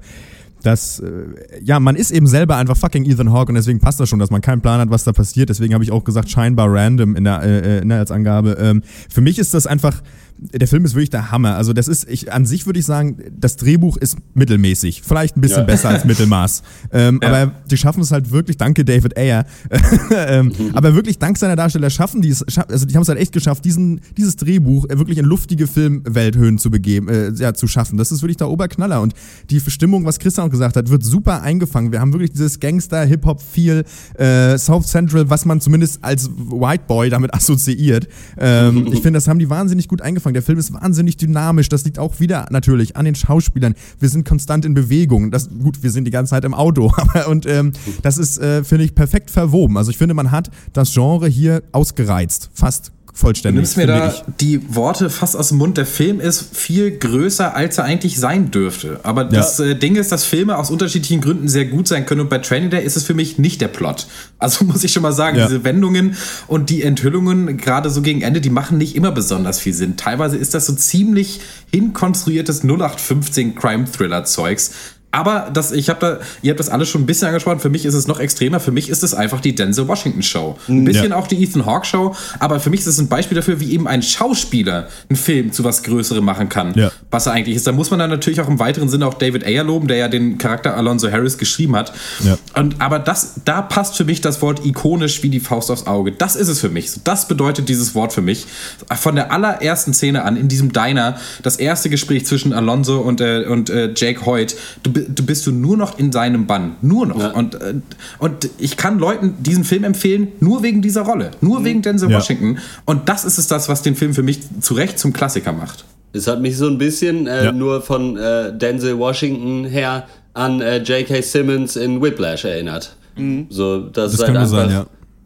dass, 0.64 1.00
äh, 1.00 1.26
ja, 1.62 1.80
man 1.80 1.96
ist 1.96 2.12
eben 2.12 2.26
selber 2.26 2.56
einfach 2.58 2.78
fucking 2.78 3.06
Ethan 3.06 3.32
Hawke 3.32 3.50
und 3.50 3.56
deswegen 3.56 3.80
passt 3.80 4.00
das 4.00 4.10
schon, 4.10 4.20
dass 4.20 4.32
man 4.32 4.42
keinen 4.42 4.62
Plan 4.62 4.80
hat, 4.80 4.90
was 4.90 5.04
da 5.04 5.12
passiert. 5.12 5.50
Deswegen 5.50 5.74
habe 5.74 5.84
ich 5.84 5.92
auch 5.92 6.04
gesagt, 6.04 6.30
scheinbar 6.30 6.74
random 6.74 7.16
in 7.16 7.26
der, 7.26 7.44
äh, 7.44 7.80
in 7.80 7.90
der 7.90 8.00
als 8.00 8.12
Angabe. 8.12 8.58
Ähm, 8.60 8.82
für 9.10 9.22
mich 9.22 9.40
ist 9.40 9.54
das 9.54 9.68
einfach, 9.68 10.02
der 10.38 10.68
Film 10.68 10.86
ist 10.86 10.94
wirklich 10.94 11.10
der 11.10 11.32
Hammer. 11.32 11.56
Also 11.56 11.74
das 11.74 11.88
ist, 11.88 12.10
ich, 12.10 12.34
an 12.34 12.46
sich 12.46 12.66
würde 12.66 12.80
ich 12.80 12.86
sagen, 12.86 13.18
das 13.38 13.56
Drehbuch 13.56 13.98
ist 13.98 14.18
mittelmäßig. 14.34 15.02
Vielleicht 15.04 15.38
ein 15.38 15.42
bisschen 15.42 15.60
ja. 15.60 15.64
besser 15.64 15.90
als 15.90 16.06
Mittelmaß. 16.06 16.64
Ähm, 16.92 17.20
ja. 17.22 17.30
Aber 17.30 17.52
die 17.70 17.78
schaffen 17.78 18.02
es 18.02 18.12
halt 18.12 18.32
wirklich, 18.32 18.58
danke 18.58 18.84
David 18.86 19.18
Ayer, 19.18 19.46
ähm, 20.12 20.48
mhm. 20.48 20.72
aber 20.74 20.96
wirklich 20.96 21.20
dank 21.20 21.38
seiner 21.38 21.56
Darsteller 21.56 21.90
schaffen 21.90 22.22
die 22.22 22.30
es, 22.30 22.44
also 22.58 22.86
die 22.86 22.96
haben 22.96 23.04
es 23.04 23.10
halt 23.10 23.20
echt 23.20 23.32
geschafft, 23.32 23.66
diesen, 23.66 24.02
dieses 24.18 24.36
Drehbuch 24.36 24.88
wirklich 24.90 25.18
in 25.18 25.26
luftige 25.26 25.68
Filmwelthöhen 25.68 26.58
zu 26.58 26.72
begeben, 26.72 27.08
äh, 27.10 27.32
ja, 27.34 27.54
zu 27.54 27.68
schaffen. 27.68 27.98
Das 27.98 28.12
ist 28.12 28.22
wirklich 28.22 28.38
der 28.38 28.50
Oberknaller. 28.50 29.02
Und 29.02 29.14
die 29.50 29.60
Stimmung, 29.60 30.06
was 30.06 30.20
Christian 30.20 30.48
auch 30.48 30.52
gesagt 30.52 30.76
hat, 30.76 30.90
wird 30.90 31.04
super 31.04 31.42
eingefangen. 31.42 31.92
Wir 31.92 32.00
haben 32.00 32.14
wirklich 32.14 32.32
dieses 32.32 32.60
Gangster-Hip-Hop-Feel, 32.60 33.84
äh, 34.18 34.58
South 34.58 34.88
Central, 34.88 35.30
was 35.30 35.46
man 35.46 35.62
zumindest 35.62 36.04
als 36.04 36.30
White 36.30 36.86
Boy 36.88 37.10
damit 37.10 37.34
assoziiert. 37.34 38.08
Ähm, 38.38 38.88
ich 38.92 39.02
finde, 39.02 39.14
das 39.14 39.28
haben 39.28 39.40
die 39.40 39.50
wahnsinnig 39.50 39.88
gut 39.88 40.02
eingefangen. 40.02 40.23
Der 40.32 40.42
Film 40.42 40.58
ist 40.58 40.72
wahnsinnig 40.74 41.18
dynamisch. 41.18 41.68
Das 41.68 41.84
liegt 41.84 42.00
auch 42.00 42.20
wieder 42.20 42.46
natürlich 42.52 42.96
an 42.96 43.04
den 43.04 43.16
Schauspielern. 43.16 43.74
Wir 44.00 44.08
sind 44.08 44.26
konstant 44.26 44.64
in 44.64 44.74
Bewegung. 44.74 45.32
Das, 45.32 45.50
gut, 45.50 45.84
wir 45.84 45.92
sind 45.92 46.06
die 46.06 46.12
ganze 46.12 46.30
Zeit 46.30 46.46
im 46.46 46.54
Auto. 46.54 46.94
und 47.28 47.46
ähm, 47.46 47.74
das 48.02 48.18
ist, 48.18 48.38
äh, 48.38 48.64
finde 48.64 48.86
ich, 48.86 48.96
perfekt 48.96 49.32
verwoben. 49.32 49.78
Also 49.78 49.92
ich 49.92 49.98
finde, 49.98 50.14
man 50.14 50.32
hat 50.32 50.50
das 50.72 50.94
Genre 50.94 51.28
hier 51.28 51.64
ausgereizt. 51.72 52.50
Fast 52.54 52.92
vollständig. 53.14 53.56
Du 53.56 53.62
nimmst 53.62 53.78
mir 53.78 53.88
da 53.88 54.10
ich. 54.10 54.24
die 54.40 54.76
Worte 54.76 55.10
fast 55.10 55.36
aus 55.36 55.50
dem 55.50 55.60
Mund. 55.60 55.78
Der 55.78 55.86
Film 55.86 56.20
ist 56.20 56.56
viel 56.56 56.98
größer, 56.98 57.56
als 57.56 57.78
er 57.78 57.84
eigentlich 57.84 58.20
sein 58.20 58.50
dürfte. 58.50 59.00
Aber 59.04 59.24
das 59.24 59.60
ja. 59.60 59.66
äh, 59.66 59.76
Ding 59.76 59.96
ist, 59.96 60.12
dass 60.12 60.26
Filme 60.26 60.58
aus 60.58 60.72
unterschiedlichen 60.72 61.22
Gründen 61.22 61.48
sehr 61.48 61.66
gut 61.66 61.88
sein 61.88 62.06
können. 62.06 62.22
Und 62.22 62.30
bei 62.30 62.40
Training 62.40 62.72
Day 62.72 62.84
ist 62.84 62.98
es 62.98 63.04
für 63.04 63.14
mich 63.14 63.38
nicht 63.38 63.62
der 63.62 63.68
Plot. 63.68 64.08
Also 64.40 64.66
muss 64.66 64.84
ich 64.84 64.92
schon 64.92 65.04
mal 65.04 65.14
sagen, 65.14 65.38
ja. 65.38 65.46
diese 65.46 65.64
Wendungen 65.64 66.16
und 66.48 66.70
die 66.70 66.82
Enthüllungen, 66.82 67.58
gerade 67.58 67.90
so 67.90 68.02
gegen 68.02 68.22
Ende, 68.22 68.42
die 68.42 68.50
machen 68.50 68.78
nicht 68.78 68.96
immer 68.96 69.12
besonders 69.12 69.60
viel 69.60 69.74
Sinn. 69.74 69.96
Teilweise 69.96 70.38
ist 70.38 70.54
das 70.54 70.66
so 70.66 70.74
ziemlich 70.74 71.40
hinkonstruiertes 71.72 72.64
0815 72.64 73.56
Crime-Thriller-Zeugs. 73.56 74.72
Aber 75.14 75.52
das, 75.54 75.72
ich 75.72 75.90
habe 75.90 76.00
da, 76.00 76.20
ihr 76.42 76.50
habt 76.50 76.60
das 76.60 76.70
alles 76.70 76.90
schon 76.90 77.04
ein 77.04 77.06
bisschen 77.06 77.28
angesprochen. 77.28 77.60
Für 77.60 77.70
mich 77.70 77.86
ist 77.86 77.94
es 77.94 78.08
noch 78.08 78.20
extremer. 78.20 78.60
Für 78.60 78.72
mich 78.72 78.90
ist 78.90 79.04
es 79.04 79.14
einfach 79.14 79.42
die 79.42 79.54
Denzel 79.54 79.88
Washington 79.88 80.24
Show. 80.24 80.58
Ein 80.68 80.80
mhm. 80.80 80.86
bisschen 80.86 81.12
ja. 81.12 81.16
auch 81.16 81.28
die 81.28 81.42
Ethan 81.42 81.68
Hawke 81.68 81.86
Show. 81.86 82.16
Aber 82.40 82.60
für 82.60 82.72
mich 82.72 82.80
ist 82.80 82.88
es 82.88 82.98
ein 82.98 83.10
Beispiel 83.10 83.36
dafür, 83.36 83.60
wie 83.60 83.74
eben 83.74 83.88
ein 83.88 84.02
Schauspieler 84.02 84.88
einen 85.10 85.16
Film 85.16 85.52
zu 85.52 85.64
was 85.64 85.84
Größerem 85.84 86.26
machen 86.26 86.50
kann. 86.50 86.74
Ja. 86.74 86.92
Was 87.12 87.28
er 87.28 87.34
eigentlich 87.34 87.56
ist. 87.56 87.68
Da 87.68 87.72
muss 87.72 87.92
man 87.92 88.00
dann 88.00 88.10
natürlich 88.10 88.42
auch 88.42 88.48
im 88.48 88.58
weiteren 88.58 88.90
Sinne 88.90 89.06
auch 89.06 89.14
David 89.14 89.46
Ayer 89.46 89.64
loben, 89.64 89.88
der 89.88 89.98
ja 89.98 90.08
den 90.08 90.40
Charakter 90.40 90.76
Alonso 90.76 91.12
Harris 91.12 91.38
geschrieben 91.38 91.76
hat. 91.76 91.94
Ja. 92.24 92.40
Und, 92.56 92.82
aber 92.82 92.98
das, 92.98 93.36
da 93.46 93.62
passt 93.62 93.96
für 93.96 94.06
mich 94.06 94.22
das 94.22 94.42
Wort 94.42 94.66
ikonisch 94.66 95.22
wie 95.22 95.30
die 95.30 95.40
Faust 95.40 95.70
aufs 95.70 95.86
Auge. 95.86 96.12
Das 96.12 96.36
ist 96.36 96.48
es 96.48 96.60
für 96.60 96.70
mich. 96.70 96.90
Das 97.04 97.28
bedeutet 97.28 97.70
dieses 97.70 97.94
Wort 97.94 98.14
für 98.14 98.22
mich. 98.22 98.48
Von 98.96 99.14
der 99.14 99.32
allerersten 99.32 99.94
Szene 99.94 100.24
an 100.24 100.38
in 100.38 100.48
diesem 100.48 100.74
Diner, 100.74 101.18
das 101.44 101.58
erste 101.58 101.92
Gespräch 101.92 102.26
zwischen 102.26 102.52
Alonso 102.52 103.00
und, 103.00 103.22
äh, 103.22 103.46
und 103.46 103.70
äh, 103.70 103.94
Jake 103.96 104.26
Hoyt. 104.26 104.56
Du 104.82 105.03
bist 105.08 105.46
du 105.48 105.52
nur 105.52 105.78
noch 105.78 105.98
in 105.98 106.12
seinem 106.12 106.48
Bann. 106.48 106.76
Nur 106.82 107.06
noch. 107.06 107.20
Ja. 107.20 107.32
Und, 107.32 107.56
äh, 107.56 107.76
und 108.20 108.50
ich 108.58 108.78
kann 108.78 109.00
Leuten 109.00 109.36
diesen 109.40 109.64
Film 109.64 109.84
empfehlen, 109.84 110.30
nur 110.40 110.64
wegen 110.64 110.82
dieser 110.82 111.02
Rolle. 111.02 111.32
Nur 111.42 111.62
mhm. 111.62 111.66
wegen 111.66 111.82
Denzel 111.82 112.10
ja. 112.10 112.18
Washington. 112.18 112.60
Und 112.86 113.10
das 113.10 113.26
ist 113.26 113.38
es 113.38 113.48
das, 113.48 113.70
was 113.70 113.82
den 113.82 113.96
Film 113.96 114.14
für 114.14 114.24
mich 114.24 114.40
zu 114.62 114.74
Recht 114.74 115.00
zum 115.00 115.14
Klassiker 115.14 115.54
macht. 115.54 115.86
Es 116.14 116.28
hat 116.28 116.42
mich 116.42 116.58
so 116.58 116.68
ein 116.68 116.78
bisschen 116.78 117.28
äh, 117.28 117.46
ja. 117.46 117.52
nur 117.52 117.82
von 117.82 118.18
äh, 118.18 118.56
Denzel 118.56 118.98
Washington 118.98 119.66
her 119.66 120.08
an 120.34 120.62
äh, 120.62 120.78
J.K. 120.78 121.22
Simmons 121.22 121.76
in 121.76 122.02
Whiplash 122.02 122.46
erinnert. 122.46 122.96
Mhm. 123.16 123.48
So, 123.50 123.80
das, 123.82 123.92
das 123.92 124.14
ist 124.14 124.20
halt 124.22 124.38
einfach, 124.38 124.50
sein, 124.50 124.70
ja. 124.70 124.86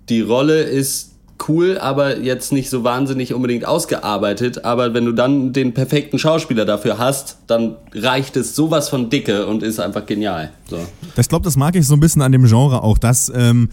die 0.09 0.21
Rolle 0.21 0.61
ist 0.61 1.11
cool, 1.47 1.77
aber 1.77 2.19
jetzt 2.19 2.51
nicht 2.51 2.69
so 2.69 2.83
wahnsinnig 2.83 3.33
unbedingt 3.33 3.65
ausgearbeitet. 3.65 4.65
Aber 4.65 4.93
wenn 4.93 5.05
du 5.05 5.11
dann 5.11 5.53
den 5.53 5.73
perfekten 5.73 6.19
Schauspieler 6.19 6.65
dafür 6.65 6.97
hast, 6.97 7.37
dann 7.47 7.75
reicht 7.93 8.37
es 8.37 8.55
sowas 8.55 8.89
von 8.89 9.09
dicke 9.09 9.45
und 9.45 9.63
ist 9.63 9.79
einfach 9.79 10.05
genial. 10.05 10.51
So. 10.69 10.79
Ich 11.15 11.29
glaube, 11.29 11.43
das 11.43 11.55
mag 11.55 11.75
ich 11.75 11.87
so 11.87 11.95
ein 11.95 11.99
bisschen 11.99 12.21
an 12.21 12.31
dem 12.31 12.45
Genre 12.45 12.83
auch, 12.83 12.97
dass 12.97 13.31
ähm, 13.35 13.69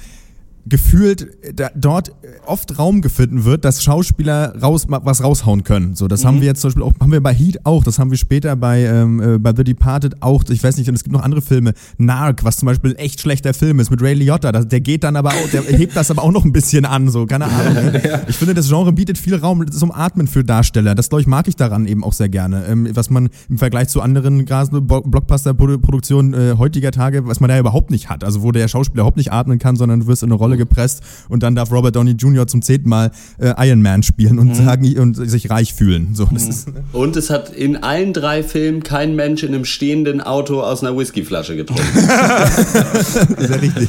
gefühlt 0.66 1.28
da, 1.54 1.70
dort 1.74 2.12
oft 2.46 2.78
Raum 2.78 3.02
gefunden 3.02 3.44
wird, 3.44 3.64
dass 3.64 3.82
Schauspieler 3.82 4.54
raus, 4.60 4.86
was 4.88 5.22
raushauen 5.22 5.64
können. 5.64 5.94
So, 5.94 6.08
das 6.08 6.22
mhm. 6.22 6.28
haben 6.28 6.40
wir 6.40 6.48
jetzt 6.48 6.60
zum 6.60 6.68
Beispiel 6.68 6.82
auch, 6.82 6.92
haben 7.00 7.12
wir 7.12 7.22
bei 7.22 7.34
Heat 7.34 7.64
auch, 7.64 7.84
das 7.84 7.98
haben 7.98 8.10
wir 8.10 8.18
später 8.18 8.56
bei, 8.56 8.82
ähm, 8.82 9.20
äh, 9.20 9.38
bei 9.38 9.52
The 9.54 9.64
Departed 9.64 10.22
auch, 10.22 10.44
ich 10.48 10.62
weiß 10.62 10.76
nicht, 10.78 10.88
und 10.88 10.94
es 10.94 11.04
gibt 11.04 11.12
noch 11.12 11.22
andere 11.22 11.42
Filme, 11.42 11.74
Narc, 11.98 12.44
was 12.44 12.58
zum 12.58 12.66
Beispiel 12.66 12.92
ein 12.92 12.96
echt 12.96 13.20
schlechter 13.20 13.52
Film 13.54 13.80
ist, 13.80 13.90
mit 13.90 14.00
Ray 14.02 14.14
Liotta, 14.14 14.52
das, 14.52 14.68
der 14.68 14.80
geht 14.80 15.04
dann 15.04 15.16
aber 15.16 15.30
auch, 15.30 15.50
der 15.52 15.62
hebt 15.66 15.96
das 15.96 16.10
aber 16.10 16.22
auch 16.22 16.32
noch 16.32 16.44
ein 16.44 16.52
bisschen 16.52 16.84
an, 16.84 17.08
so, 17.10 17.26
keine 17.26 17.46
Ahnung. 17.46 17.92
ja. 18.04 18.22
Ich 18.28 18.36
finde, 18.36 18.54
das 18.54 18.68
Genre 18.68 18.92
bietet 18.92 19.18
viel 19.18 19.36
Raum 19.36 19.70
zum 19.70 19.92
Atmen 19.92 20.26
für 20.26 20.44
Darsteller. 20.44 20.94
Das, 20.94 21.08
glaube 21.08 21.22
ich, 21.22 21.26
mag 21.26 21.48
ich 21.48 21.56
daran 21.56 21.86
eben 21.86 22.04
auch 22.04 22.12
sehr 22.12 22.28
gerne. 22.28 22.64
Ähm, 22.66 22.88
was 22.94 23.10
man 23.10 23.28
im 23.48 23.58
Vergleich 23.58 23.88
zu 23.88 24.00
anderen 24.00 24.44
Blockbuster-Produktionen 24.44 26.34
äh, 26.34 26.54
heutiger 26.56 26.90
Tage, 26.90 27.26
was 27.26 27.40
man 27.40 27.48
da 27.48 27.58
überhaupt 27.58 27.90
nicht 27.90 28.08
hat. 28.08 28.24
Also, 28.24 28.42
wo 28.42 28.52
der 28.52 28.68
Schauspieler 28.68 29.02
überhaupt 29.02 29.16
nicht 29.16 29.32
atmen 29.32 29.58
kann, 29.58 29.76
sondern 29.76 30.00
du 30.00 30.06
wirst 30.06 30.22
in 30.22 30.30
eine 30.30 30.38
Rolle 30.38 30.53
gepresst 30.56 31.02
und 31.28 31.42
dann 31.42 31.54
darf 31.54 31.70
Robert 31.70 31.96
Downey 31.96 32.12
Jr. 32.12 32.46
zum 32.46 32.62
zehnten 32.62 32.88
Mal 32.88 33.10
äh, 33.38 33.52
Iron 33.68 33.82
Man 33.82 34.02
spielen 34.02 34.38
und 34.38 34.48
mhm. 34.48 34.54
sagen 34.54 34.98
und 34.98 35.14
sich 35.14 35.50
reich 35.50 35.74
fühlen. 35.74 36.14
So, 36.14 36.26
mhm. 36.26 36.36
ist, 36.36 36.68
und 36.92 37.16
es 37.16 37.30
hat 37.30 37.50
in 37.50 37.82
allen 37.82 38.12
drei 38.12 38.42
Filmen 38.42 38.82
kein 38.82 39.16
Mensch 39.16 39.42
in 39.42 39.54
einem 39.54 39.64
stehenden 39.64 40.20
Auto 40.20 40.60
aus 40.60 40.82
einer 40.82 40.96
Whiskyflasche 40.96 41.56
getrunken. 41.56 41.84
Sehr 43.38 43.62
richtig. 43.62 43.88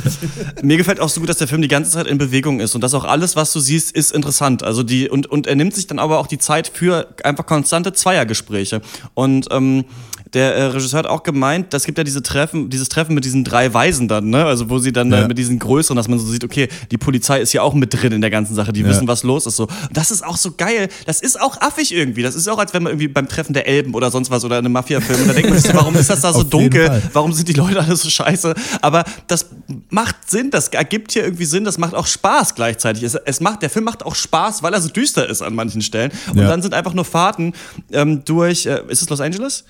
Mir 0.61 0.77
gefällt 0.77 0.99
auch 0.99 1.09
so 1.09 1.19
gut, 1.19 1.29
dass 1.29 1.37
der 1.37 1.47
Film 1.47 1.61
die 1.61 1.67
ganze 1.67 1.91
Zeit 1.91 2.07
in 2.07 2.17
Bewegung 2.17 2.59
ist 2.59 2.75
und 2.75 2.81
dass 2.81 2.93
auch 2.93 3.05
alles, 3.05 3.35
was 3.35 3.53
du 3.53 3.59
siehst, 3.59 3.95
ist 3.95 4.11
interessant. 4.11 4.63
Also 4.63 4.83
die 4.83 5.09
und, 5.09 5.27
und 5.27 5.47
er 5.47 5.55
nimmt 5.55 5.73
sich 5.73 5.87
dann 5.87 5.99
aber 5.99 6.19
auch 6.19 6.27
die 6.27 6.37
Zeit 6.37 6.67
für 6.73 7.07
einfach 7.23 7.45
konstante 7.45 7.93
Zweiergespräche 7.93 8.81
und 9.13 9.47
ähm, 9.51 9.85
der 10.33 10.55
äh, 10.55 10.63
Regisseur 10.65 10.99
hat 10.99 11.07
auch 11.07 11.23
gemeint, 11.23 11.73
das 11.73 11.85
gibt 11.85 11.97
ja 11.97 12.03
diese 12.03 12.23
Treffen, 12.23 12.69
dieses 12.69 12.89
Treffen 12.89 13.13
mit 13.13 13.25
diesen 13.25 13.43
drei 13.43 13.73
Weisen 13.73 14.07
dann, 14.07 14.29
ne? 14.29 14.45
Also 14.45 14.69
wo 14.69 14.79
sie 14.79 14.91
dann 14.91 15.11
ja. 15.11 15.23
äh, 15.23 15.27
mit 15.27 15.37
diesen 15.37 15.59
größeren, 15.59 15.95
dass 15.95 16.07
man 16.07 16.19
so 16.19 16.25
sieht, 16.25 16.43
okay, 16.43 16.67
die 16.91 16.97
Polizei 16.97 17.39
ist 17.39 17.53
ja 17.53 17.61
auch 17.61 17.73
mit 17.73 17.93
drin 17.93 18.11
in 18.11 18.21
der 18.21 18.29
ganzen 18.29 18.55
Sache, 18.55 18.73
die 18.73 18.81
ja. 18.81 18.87
wissen, 18.87 19.07
was 19.07 19.23
los 19.23 19.45
ist. 19.45 19.55
So. 19.55 19.67
das 19.91 20.11
ist 20.11 20.25
auch 20.25 20.37
so 20.37 20.51
geil. 20.51 20.89
Das 21.05 21.21
ist 21.21 21.39
auch 21.39 21.61
affig 21.61 21.93
irgendwie. 21.93 22.23
Das 22.23 22.35
ist 22.35 22.47
auch, 22.47 22.57
als 22.57 22.73
wenn 22.73 22.83
man 22.83 22.93
irgendwie 22.93 23.07
beim 23.07 23.27
Treffen 23.27 23.53
der 23.53 23.67
Elben 23.67 23.93
oder 23.93 24.11
sonst 24.11 24.31
was 24.31 24.43
oder 24.43 24.57
in 24.57 24.65
einem 24.65 24.73
Mafia-Film 24.73 25.21
und 25.21 25.27
da 25.27 25.33
denkt 25.33 25.49
man 25.49 25.59
sich, 25.59 25.73
warum 25.73 25.95
ist 25.95 26.09
das 26.09 26.21
da 26.21 26.33
so 26.33 26.43
dunkel? 26.43 27.01
Warum 27.13 27.31
sind 27.31 27.47
die 27.47 27.53
Leute 27.53 27.79
alle 27.79 27.95
so 27.95 28.09
scheiße? 28.09 28.53
Aber 28.81 29.03
das 29.27 29.47
macht 29.89 30.29
Sinn, 30.29 30.49
das 30.51 30.69
ergibt 30.69 31.11
hier 31.11 31.23
irgendwie 31.23 31.45
Sinn, 31.45 31.63
das 31.63 31.77
macht 31.77 31.93
auch 31.93 32.07
Spaß 32.07 32.55
gleichzeitig. 32.55 33.03
Es, 33.03 33.15
es 33.15 33.41
macht, 33.41 33.61
der 33.61 33.69
Film 33.69 33.85
macht 33.85 34.03
auch 34.03 34.15
Spaß, 34.15 34.63
weil 34.63 34.73
er 34.73 34.81
so 34.81 34.89
düster 34.89 35.29
ist 35.29 35.41
an 35.41 35.53
manchen 35.55 35.81
Stellen. 35.81 36.11
Und 36.31 36.39
ja. 36.39 36.47
dann 36.47 36.61
sind 36.61 36.73
einfach 36.73 36.93
nur 36.93 37.05
Fahrten 37.05 37.53
ähm, 37.91 38.23
durch, 38.25 38.65
äh, 38.65 38.81
ist 38.89 39.01
es 39.01 39.09
Los 39.09 39.21
Angeles? 39.21 39.65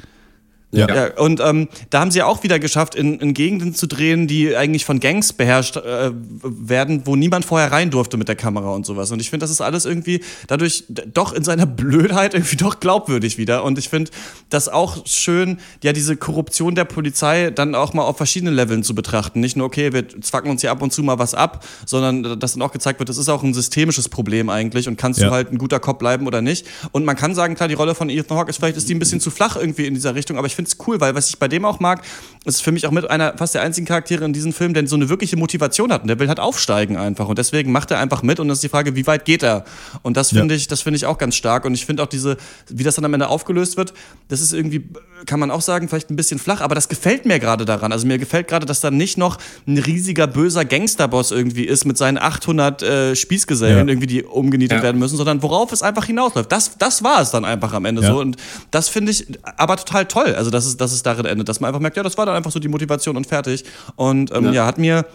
Ja. 0.75 0.93
ja 0.93 1.17
und 1.17 1.39
ähm, 1.39 1.67
da 1.89 1.99
haben 2.01 2.11
sie 2.11 2.21
auch 2.23 2.43
wieder 2.43 2.59
geschafft, 2.59 2.95
in, 2.95 3.19
in, 3.19 3.33
Gegenden 3.33 3.73
zu 3.73 3.87
drehen, 3.87 4.27
die 4.27 4.55
eigentlich 4.55 4.85
von 4.85 4.99
Gangs 4.99 5.33
beherrscht 5.33 5.77
äh, 5.77 6.11
werden, 6.43 7.03
wo 7.05 7.15
niemand 7.15 7.45
vorher 7.45 7.71
rein 7.71 7.91
durfte 7.91 8.17
mit 8.17 8.27
der 8.27 8.35
Kamera 8.35 8.71
und 8.71 8.85
sowas. 8.85 9.11
Und 9.11 9.19
ich 9.19 9.29
finde, 9.29 9.43
das 9.43 9.51
ist 9.51 9.61
alles 9.61 9.85
irgendwie 9.85 10.21
dadurch 10.47 10.85
doch 10.89 11.33
in 11.33 11.43
seiner 11.43 11.65
Blödheit 11.65 12.33
irgendwie 12.33 12.57
doch 12.57 12.79
glaubwürdig 12.79 13.37
wieder. 13.37 13.63
Und 13.63 13.77
ich 13.77 13.89
finde 13.89 14.11
das 14.49 14.69
auch 14.69 15.05
schön, 15.05 15.59
ja, 15.83 15.93
diese 15.93 16.17
Korruption 16.17 16.75
der 16.75 16.85
Polizei 16.85 17.51
dann 17.51 17.75
auch 17.75 17.93
mal 17.93 18.03
auf 18.03 18.17
verschiedenen 18.17 18.55
Leveln 18.55 18.83
zu 18.83 18.95
betrachten. 18.95 19.39
Nicht 19.39 19.55
nur, 19.55 19.67
okay, 19.67 19.93
wir 19.93 20.07
zwacken 20.21 20.51
uns 20.51 20.61
hier 20.61 20.71
ab 20.71 20.81
und 20.81 20.91
zu 20.91 21.03
mal 21.03 21.19
was 21.19 21.33
ab, 21.33 21.65
sondern 21.85 22.39
dass 22.39 22.53
dann 22.53 22.61
auch 22.61 22.71
gezeigt 22.71 22.99
wird, 22.99 23.09
das 23.09 23.17
ist 23.17 23.29
auch 23.29 23.43
ein 23.43 23.53
systemisches 23.53 24.09
Problem 24.09 24.49
eigentlich 24.49 24.87
und 24.87 24.97
kannst 24.97 25.19
ja. 25.19 25.27
du 25.27 25.33
halt 25.33 25.51
ein 25.51 25.57
guter 25.57 25.79
Cop 25.79 25.99
bleiben 25.99 26.27
oder 26.27 26.41
nicht. 26.41 26.65
Und 26.91 27.05
man 27.05 27.15
kann 27.15 27.35
sagen, 27.35 27.55
klar, 27.55 27.67
die 27.67 27.75
Rolle 27.75 27.95
von 27.95 28.09
Ethan 28.09 28.37
Hawke 28.37 28.49
ist 28.49 28.57
vielleicht 28.57 28.77
ist 28.77 28.89
die 28.89 28.95
ein 28.95 28.99
bisschen 28.99 29.19
zu 29.19 29.31
flach 29.31 29.55
irgendwie 29.55 29.85
in 29.85 29.93
dieser 29.93 30.15
Richtung, 30.15 30.37
aber 30.37 30.47
ich 30.47 30.55
finde 30.55 30.64
es 30.67 30.77
cool, 30.87 30.99
weil 31.01 31.15
was 31.15 31.29
ich 31.29 31.39
bei 31.39 31.47
dem 31.47 31.65
auch 31.65 31.79
mag, 31.79 32.01
ist 32.45 32.61
für 32.61 32.71
mich 32.71 32.85
auch 32.85 32.91
mit 32.91 33.09
einer 33.09 33.37
fast 33.37 33.55
der 33.55 33.63
einzigen 33.63 33.87
Charaktere 33.87 34.23
in 34.23 34.33
diesem 34.33 34.53
Film, 34.53 34.73
der 34.73 34.87
so 34.87 34.95
eine 34.95 35.09
wirkliche 35.09 35.35
Motivation 35.35 35.91
hat. 35.91 36.03
Und 36.03 36.07
der 36.07 36.19
will 36.19 36.27
halt 36.27 36.39
aufsteigen 36.39 36.95
einfach. 36.95 37.27
Und 37.27 37.39
deswegen 37.39 37.71
macht 37.71 37.91
er 37.91 37.99
einfach 37.99 38.21
mit. 38.21 38.39
Und 38.39 38.47
das 38.47 38.57
ist 38.57 38.63
die 38.63 38.69
Frage, 38.69 38.95
wie 38.95 39.07
weit 39.07 39.25
geht 39.25 39.41
er? 39.41 39.65
Und 40.03 40.15
das 40.15 40.29
finde 40.29 40.53
ja. 40.53 40.57
ich, 40.57 40.67
das 40.67 40.81
finde 40.81 40.97
ich 40.97 41.05
auch 41.05 41.17
ganz 41.17 41.35
stark. 41.35 41.65
Und 41.65 41.73
ich 41.73 41.85
finde 41.85 42.03
auch 42.03 42.07
diese, 42.07 42.37
wie 42.69 42.83
das 42.83 42.95
dann 42.95 43.05
am 43.05 43.13
Ende 43.13 43.29
aufgelöst 43.29 43.77
wird, 43.77 43.93
das 44.27 44.41
ist 44.41 44.53
irgendwie, 44.53 44.87
kann 45.25 45.39
man 45.39 45.49
auch 45.49 45.61
sagen, 45.61 45.89
vielleicht 45.89 46.11
ein 46.11 46.15
bisschen 46.15 46.37
flach, 46.39 46.61
aber 46.61 46.75
das 46.75 46.87
gefällt 46.87 47.25
mir 47.25 47.39
gerade 47.39 47.65
daran. 47.65 47.91
Also 47.91 48.05
mir 48.05 48.19
gefällt 48.19 48.47
gerade, 48.47 48.65
dass 48.65 48.79
da 48.79 48.91
nicht 48.91 49.17
noch 49.17 49.37
ein 49.67 49.77
riesiger, 49.79 50.27
böser 50.27 50.65
Gangsterboss 50.65 51.31
irgendwie 51.31 51.65
ist 51.65 51.85
mit 51.85 51.97
seinen 51.97 52.19
800 52.19 52.83
äh, 52.83 53.15
Spießgesellen, 53.15 53.87
ja. 53.87 53.91
irgendwie, 53.91 54.07
die 54.07 54.23
umgenietet 54.23 54.79
ja. 54.79 54.83
werden 54.83 54.99
müssen, 54.99 55.17
sondern 55.17 55.41
worauf 55.41 55.71
es 55.71 55.81
einfach 55.81 56.05
hinausläuft. 56.05 56.51
Das, 56.51 56.77
das 56.77 57.03
war 57.03 57.21
es 57.21 57.31
dann 57.31 57.43
einfach 57.43 57.73
am 57.73 57.85
Ende 57.85 58.03
so. 58.03 58.19
Und 58.19 58.37
das 58.69 58.89
finde 58.89 59.11
ich 59.11 59.25
aber 59.57 59.77
total 59.77 60.05
toll. 60.05 60.35
Also 60.35 60.51
dass 60.55 60.65
es, 60.65 60.77
dass 60.77 60.91
es 60.91 61.03
darin 61.03 61.25
endet, 61.25 61.47
dass 61.49 61.59
man 61.59 61.67
einfach 61.67 61.81
merkt, 61.81 61.97
ja, 61.97 62.03
das 62.03 62.17
war 62.17 62.25
dann 62.25 62.35
einfach 62.35 62.51
so 62.51 62.59
die 62.59 62.67
Motivation 62.67 63.17
und 63.17 63.27
fertig. 63.27 63.63
Und 63.95 64.33
ähm, 64.33 64.45
ja. 64.45 64.51
ja. 64.51 64.65
hat 64.65 64.77
mir 64.77 65.05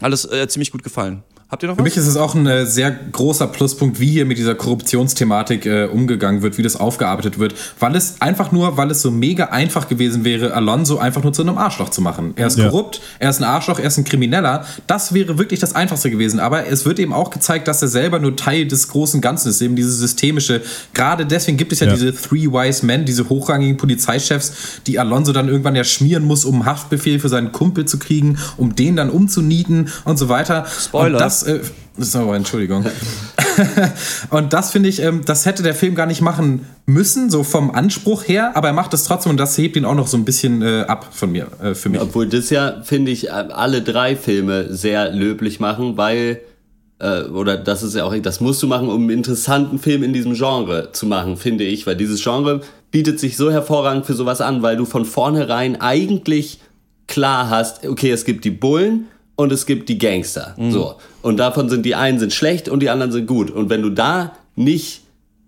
alles 0.00 0.24
äh, 0.24 0.48
ziemlich 0.48 0.70
gut 0.70 0.82
gefallen. 0.82 1.22
Habt 1.50 1.62
ihr 1.62 1.68
noch 1.68 1.76
was? 1.76 1.78
Für 1.78 1.84
mich 1.84 1.96
ist 1.96 2.06
es 2.06 2.18
auch 2.18 2.34
ein 2.34 2.46
äh, 2.46 2.66
sehr 2.66 2.90
großer 2.90 3.46
Pluspunkt, 3.46 4.00
wie 4.00 4.10
hier 4.10 4.26
mit 4.26 4.36
dieser 4.36 4.54
Korruptionsthematik 4.54 5.64
äh, 5.64 5.86
umgegangen 5.86 6.42
wird, 6.42 6.58
wie 6.58 6.62
das 6.62 6.76
aufgearbeitet 6.76 7.38
wird, 7.38 7.54
weil 7.78 7.96
es 7.96 8.20
einfach 8.20 8.52
nur, 8.52 8.76
weil 8.76 8.90
es 8.90 9.00
so 9.00 9.10
mega 9.10 9.46
einfach 9.46 9.88
gewesen 9.88 10.24
wäre, 10.24 10.52
Alonso 10.52 10.98
einfach 10.98 11.22
nur 11.22 11.32
zu 11.32 11.40
einem 11.40 11.56
Arschloch 11.56 11.88
zu 11.88 12.02
machen. 12.02 12.34
Er 12.36 12.48
ist 12.48 12.58
ja. 12.58 12.68
korrupt, 12.68 13.00
er 13.18 13.30
ist 13.30 13.40
ein 13.40 13.44
Arschloch, 13.44 13.78
er 13.78 13.86
ist 13.86 13.96
ein 13.96 14.04
Krimineller. 14.04 14.66
Das 14.86 15.14
wäre 15.14 15.38
wirklich 15.38 15.58
das 15.58 15.74
Einfachste 15.74 16.10
gewesen. 16.10 16.38
Aber 16.38 16.66
es 16.66 16.84
wird 16.84 16.98
eben 16.98 17.14
auch 17.14 17.30
gezeigt, 17.30 17.66
dass 17.66 17.80
er 17.80 17.88
selber 17.88 18.18
nur 18.18 18.36
Teil 18.36 18.66
des 18.66 18.88
großen 18.88 19.22
Ganzen 19.22 19.48
ist, 19.48 19.62
eben 19.62 19.74
dieses 19.74 19.96
systemische. 19.96 20.60
Gerade 20.92 21.24
deswegen 21.24 21.56
gibt 21.56 21.72
es 21.72 21.80
ja, 21.80 21.86
ja. 21.86 21.94
diese 21.94 22.14
Three 22.14 22.48
Wise 22.48 22.84
Men, 22.84 23.06
diese 23.06 23.26
hochrangigen 23.30 23.78
Polizeichefs, 23.78 24.82
die 24.86 24.98
Alonso 24.98 25.32
dann 25.32 25.48
irgendwann 25.48 25.76
ja 25.76 25.84
schmieren 25.84 26.24
muss, 26.24 26.44
um 26.44 26.66
Haftbefehl 26.66 27.18
für 27.20 27.30
seinen 27.30 27.52
Kumpel 27.52 27.86
zu 27.86 27.98
kriegen, 27.98 28.36
um 28.58 28.76
den 28.76 28.96
dann 28.96 29.08
umzunieten 29.08 29.88
und 30.04 30.18
so 30.18 30.28
weiter. 30.28 30.66
Spoiler. 30.78 31.18
Das, 31.42 31.48
äh, 31.48 31.60
so, 31.96 32.32
Entschuldigung. 32.32 32.84
und 34.30 34.52
das 34.52 34.70
finde 34.70 34.88
ich, 34.88 35.02
ähm, 35.02 35.24
das 35.24 35.46
hätte 35.46 35.62
der 35.62 35.74
Film 35.74 35.94
gar 35.94 36.06
nicht 36.06 36.20
machen 36.20 36.66
müssen, 36.86 37.30
so 37.30 37.42
vom 37.42 37.70
Anspruch 37.70 38.26
her, 38.26 38.56
aber 38.56 38.68
er 38.68 38.74
macht 38.74 38.94
es 38.94 39.04
trotzdem 39.04 39.30
und 39.30 39.36
das 39.36 39.58
hebt 39.58 39.76
ihn 39.76 39.84
auch 39.84 39.94
noch 39.94 40.06
so 40.06 40.16
ein 40.16 40.24
bisschen 40.24 40.62
äh, 40.62 40.84
ab 40.86 41.08
von 41.12 41.32
mir, 41.32 41.48
äh, 41.62 41.74
für 41.74 41.88
mich. 41.88 42.00
Obwohl 42.00 42.28
das 42.28 42.50
ja, 42.50 42.82
finde 42.82 43.10
ich, 43.10 43.32
alle 43.32 43.82
drei 43.82 44.16
Filme 44.16 44.72
sehr 44.74 45.10
löblich 45.10 45.60
machen, 45.60 45.96
weil 45.96 46.40
äh, 47.00 47.22
oder 47.22 47.56
das 47.56 47.82
ist 47.82 47.94
ja 47.94 48.04
auch, 48.04 48.14
das 48.16 48.40
musst 48.40 48.62
du 48.62 48.66
machen, 48.66 48.88
um 48.88 49.02
einen 49.02 49.10
interessanten 49.10 49.78
Film 49.78 50.02
in 50.02 50.12
diesem 50.12 50.34
Genre 50.34 50.90
zu 50.92 51.06
machen, 51.06 51.36
finde 51.36 51.64
ich, 51.64 51.86
weil 51.86 51.96
dieses 51.96 52.22
Genre 52.22 52.60
bietet 52.90 53.20
sich 53.20 53.36
so 53.36 53.50
hervorragend 53.50 54.06
für 54.06 54.14
sowas 54.14 54.40
an, 54.40 54.62
weil 54.62 54.76
du 54.76 54.84
von 54.84 55.04
vornherein 55.04 55.80
eigentlich 55.80 56.60
klar 57.06 57.50
hast, 57.50 57.86
okay, 57.86 58.10
es 58.10 58.24
gibt 58.24 58.44
die 58.44 58.50
Bullen 58.50 59.06
und 59.38 59.52
es 59.52 59.66
gibt 59.66 59.88
die 59.88 59.98
Gangster. 59.98 60.56
Mhm. 60.58 60.72
So. 60.72 60.96
Und 61.22 61.36
davon 61.36 61.68
sind 61.68 61.86
die 61.86 61.94
einen 61.94 62.18
sind 62.18 62.32
schlecht 62.32 62.68
und 62.68 62.80
die 62.80 62.90
anderen 62.90 63.12
sind 63.12 63.28
gut. 63.28 63.52
Und 63.52 63.70
wenn 63.70 63.82
du 63.82 63.90
da 63.90 64.32
nicht 64.56 65.02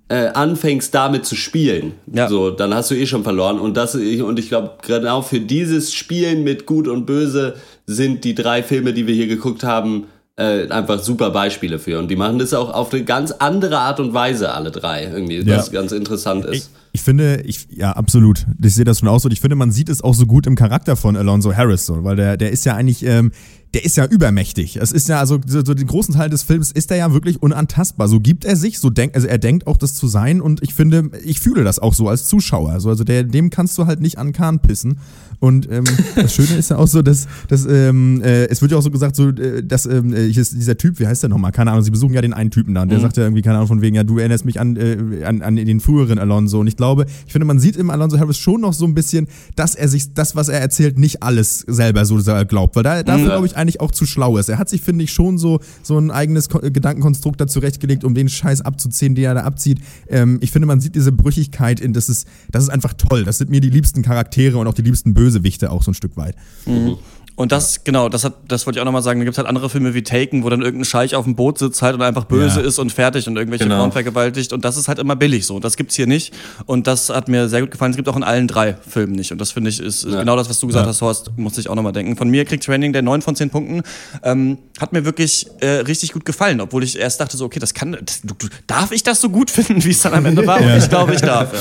äh, 0.08 0.28
anfängst, 0.28 0.94
damit 0.94 1.26
zu 1.26 1.34
spielen, 1.34 1.94
ja. 2.06 2.28
so, 2.28 2.52
dann 2.52 2.72
hast 2.72 2.92
du 2.92 2.94
eh 2.94 3.06
schon 3.06 3.24
verloren. 3.24 3.58
Und 3.58 3.76
das, 3.76 3.96
und 3.96 4.38
ich 4.38 4.48
glaube, 4.48 4.74
genau 4.86 5.22
für 5.22 5.40
dieses 5.40 5.92
Spielen 5.92 6.44
mit 6.44 6.66
Gut 6.66 6.86
und 6.86 7.04
Böse 7.04 7.56
sind 7.84 8.22
die 8.22 8.36
drei 8.36 8.62
Filme, 8.62 8.92
die 8.92 9.08
wir 9.08 9.14
hier 9.14 9.26
geguckt 9.26 9.64
haben, 9.64 10.06
äh, 10.36 10.68
einfach 10.68 11.02
super 11.02 11.30
Beispiele 11.30 11.80
für. 11.80 11.98
Und 11.98 12.08
die 12.12 12.16
machen 12.16 12.38
das 12.38 12.54
auch 12.54 12.72
auf 12.72 12.92
eine 12.94 13.02
ganz 13.02 13.32
andere 13.32 13.78
Art 13.78 13.98
und 13.98 14.14
Weise, 14.14 14.52
alle 14.54 14.70
drei, 14.70 15.10
irgendwie, 15.12 15.40
ja. 15.40 15.58
was 15.58 15.72
ganz 15.72 15.90
interessant 15.90 16.44
ist. 16.44 16.54
Ich, 16.54 16.68
ich 16.92 17.02
finde, 17.02 17.42
ich, 17.44 17.66
ja, 17.70 17.92
absolut. 17.92 18.46
Ich 18.62 18.74
sehe 18.74 18.84
das 18.84 19.00
schon 19.00 19.08
auch 19.08 19.18
so. 19.18 19.28
Ich 19.28 19.40
finde, 19.40 19.56
man 19.56 19.72
sieht 19.72 19.88
es 19.88 20.00
auch 20.00 20.14
so 20.14 20.26
gut 20.26 20.46
im 20.46 20.54
Charakter 20.54 20.96
von 20.96 21.16
Alonso 21.16 21.52
Harris, 21.54 21.86
so, 21.86 22.04
weil 22.04 22.16
der, 22.16 22.36
der 22.36 22.52
ist 22.52 22.64
ja 22.64 22.74
eigentlich, 22.74 23.04
ähm, 23.04 23.32
der 23.74 23.84
ist 23.84 23.96
ja 23.96 24.04
übermächtig. 24.04 24.76
Es 24.76 24.90
ist 24.90 25.08
ja, 25.08 25.20
also 25.20 25.38
so, 25.46 25.62
den 25.62 25.86
großen 25.86 26.14
Teil 26.14 26.28
des 26.28 26.42
Films 26.42 26.72
ist 26.72 26.90
er 26.90 26.96
ja 26.96 27.12
wirklich 27.12 27.40
unantastbar. 27.40 28.08
So 28.08 28.18
gibt 28.18 28.44
er 28.44 28.56
sich, 28.56 28.80
so 28.80 28.90
denkt, 28.90 29.14
also 29.14 29.28
er 29.28 29.38
denkt 29.38 29.66
auch 29.66 29.76
das 29.76 29.94
zu 29.94 30.08
sein 30.08 30.40
und 30.40 30.62
ich 30.62 30.74
finde, 30.74 31.10
ich 31.24 31.38
fühle 31.38 31.62
das 31.62 31.78
auch 31.78 31.94
so 31.94 32.08
als 32.08 32.26
Zuschauer. 32.26 32.70
Also, 32.70 32.88
also 32.90 33.04
der, 33.04 33.22
dem 33.22 33.50
kannst 33.50 33.78
du 33.78 33.86
halt 33.86 34.00
nicht 34.00 34.18
an 34.18 34.32
Kahn 34.32 34.58
pissen. 34.60 34.98
Und 35.38 35.70
ähm, 35.70 35.84
das 36.16 36.34
Schöne 36.34 36.56
ist 36.58 36.70
ja 36.70 36.76
auch 36.76 36.88
so, 36.88 37.00
dass, 37.00 37.28
dass 37.48 37.64
ähm, 37.64 38.20
äh, 38.22 38.46
es 38.46 38.60
wird 38.60 38.72
ja 38.72 38.78
auch 38.78 38.82
so 38.82 38.90
gesagt, 38.90 39.16
so, 39.16 39.28
äh, 39.28 39.62
dass 39.62 39.86
ähm, 39.86 40.12
äh, 40.12 40.28
dieser 40.28 40.76
Typ, 40.76 40.98
wie 40.98 41.06
heißt 41.06 41.22
der 41.22 41.30
nochmal? 41.30 41.52
Keine 41.52 41.70
Ahnung, 41.70 41.84
sie 41.84 41.90
besuchen 41.90 42.12
ja 42.12 42.20
den 42.20 42.34
einen 42.34 42.50
Typen 42.50 42.74
da 42.74 42.82
und 42.82 42.90
der 42.90 42.98
mhm. 42.98 43.02
sagt 43.02 43.16
ja 43.16 43.22
irgendwie, 43.22 43.42
keine 43.42 43.56
Ahnung, 43.56 43.68
von 43.68 43.82
wegen, 43.82 43.96
ja, 43.96 44.04
du 44.04 44.18
erinnerst 44.18 44.44
mich 44.44 44.60
an, 44.60 44.76
äh, 44.76 45.24
an, 45.24 45.42
an 45.42 45.56
den 45.56 45.80
früheren 45.80 46.18
Alonso. 46.18 46.60
Und 46.60 46.66
ich 46.66 46.76
glaube, 46.76 47.06
ich 47.26 47.32
finde, 47.32 47.46
man 47.46 47.58
sieht 47.58 47.76
im 47.76 47.88
Alonso 47.90 48.18
Harris 48.18 48.36
schon 48.36 48.60
noch 48.60 48.74
so 48.74 48.84
ein 48.84 48.94
bisschen, 48.94 49.28
dass 49.56 49.74
er 49.74 49.88
sich 49.88 50.12
das, 50.12 50.36
was 50.36 50.48
er 50.48 50.60
erzählt, 50.60 50.98
nicht 50.98 51.22
alles 51.22 51.60
selber 51.60 52.04
so 52.04 52.20
glaubt. 52.46 52.76
Weil 52.76 52.82
da, 52.82 53.02
dafür, 53.02 53.24
mhm. 53.24 53.28
glaube 53.28 53.46
ich, 53.46 53.56
eigentlich 53.60 53.80
auch 53.80 53.90
zu 53.90 54.06
schlau 54.06 54.36
ist. 54.38 54.48
Er 54.48 54.58
hat 54.58 54.68
sich, 54.68 54.80
finde 54.80 55.04
ich, 55.04 55.12
schon 55.12 55.38
so, 55.38 55.60
so 55.82 55.98
ein 55.98 56.10
eigenes 56.10 56.48
Gedankenkonstrukt 56.48 57.40
da 57.40 57.46
zurechtgelegt, 57.46 58.04
um 58.04 58.14
den 58.14 58.28
Scheiß 58.28 58.62
abzuziehen, 58.62 59.14
den 59.14 59.24
er 59.24 59.34
da 59.34 59.42
abzieht. 59.42 59.78
Ähm, 60.08 60.38
ich 60.40 60.50
finde, 60.50 60.66
man 60.66 60.80
sieht 60.80 60.94
diese 60.94 61.12
Brüchigkeit 61.12 61.80
in, 61.80 61.92
das 61.92 62.08
ist, 62.08 62.26
das 62.50 62.64
ist 62.64 62.70
einfach 62.70 62.94
toll. 62.94 63.24
Das 63.24 63.38
sind 63.38 63.50
mir 63.50 63.60
die 63.60 63.70
liebsten 63.70 64.02
Charaktere 64.02 64.58
und 64.58 64.66
auch 64.66 64.74
die 64.74 64.82
liebsten 64.82 65.14
Bösewichte 65.14 65.70
auch 65.70 65.82
so 65.82 65.90
ein 65.90 65.94
Stück 65.94 66.16
weit. 66.16 66.34
Mhm. 66.66 66.96
Und 67.36 67.52
das, 67.52 67.76
ja. 67.76 67.82
genau, 67.84 68.08
das 68.08 68.24
hat, 68.24 68.34
das 68.48 68.66
wollte 68.66 68.78
ich 68.78 68.80
auch 68.80 68.84
nochmal 68.84 69.02
sagen. 69.02 69.20
Da 69.20 69.24
gibt 69.24 69.34
es 69.34 69.38
halt 69.38 69.48
andere 69.48 69.70
Filme 69.70 69.94
wie 69.94 70.02
Taken, 70.02 70.44
wo 70.44 70.50
dann 70.50 70.62
irgendein 70.62 70.84
Scheich 70.84 71.14
auf 71.14 71.24
dem 71.24 71.34
Boot 71.36 71.58
sitzt 71.58 71.80
halt 71.82 71.94
und 71.94 72.02
einfach 72.02 72.24
böse 72.24 72.60
ja. 72.60 72.66
ist 72.66 72.78
und 72.78 72.92
fertig 72.92 73.26
und 73.28 73.36
irgendwelche 73.36 73.64
genau. 73.64 73.78
Frauen 73.78 73.92
vergewaltigt. 73.92 74.52
Und 74.52 74.64
das 74.64 74.76
ist 74.76 74.88
halt 74.88 74.98
immer 74.98 75.16
billig 75.16 75.46
so. 75.46 75.58
Das 75.58 75.76
gibt's 75.76 75.94
hier 75.94 76.06
nicht. 76.06 76.34
Und 76.66 76.86
das 76.86 77.08
hat 77.08 77.28
mir 77.28 77.48
sehr 77.48 77.60
gut 77.60 77.70
gefallen. 77.70 77.90
Es 77.92 77.96
gibt 77.96 78.08
auch 78.08 78.16
in 78.16 78.24
allen 78.24 78.46
drei 78.46 78.74
Filmen 78.74 79.14
nicht. 79.14 79.32
Und 79.32 79.40
das 79.40 79.52
finde 79.52 79.70
ich 79.70 79.80
ist 79.80 80.04
ja. 80.04 80.20
genau 80.20 80.36
das, 80.36 80.48
was 80.48 80.60
du 80.60 80.66
gesagt 80.66 80.86
hast, 80.86 81.00
Horst, 81.00 81.30
muss 81.36 81.56
ich 81.58 81.68
auch 81.68 81.74
nochmal 81.74 81.92
denken. 81.92 82.16
Von 82.16 82.28
mir 82.28 82.44
kriegt 82.44 82.64
Training 82.64 82.92
der 82.92 83.02
9 83.02 83.22
von 83.22 83.34
10 83.34 83.50
Punkten. 83.50 83.82
Ähm, 84.22 84.58
hat 84.78 84.92
mir 84.92 85.04
wirklich 85.04 85.46
äh, 85.60 85.66
richtig 85.66 86.12
gut 86.12 86.24
gefallen, 86.24 86.60
obwohl 86.60 86.84
ich 86.84 86.98
erst 86.98 87.20
dachte 87.20 87.36
so, 87.36 87.44
okay, 87.44 87.58
das 87.58 87.74
kann, 87.74 87.96
das, 88.04 88.20
du, 88.22 88.34
darf 88.66 88.92
ich 88.92 89.02
das 89.02 89.20
so 89.20 89.28
gut 89.28 89.50
finden, 89.50 89.82
wie 89.84 89.90
es 89.90 90.00
dann 90.00 90.14
am 90.14 90.26
Ende 90.26 90.46
war? 90.46 90.60
Und 90.60 90.76
ich 90.76 90.88
glaube, 90.88 91.14
ich 91.14 91.20
darf, 91.20 91.52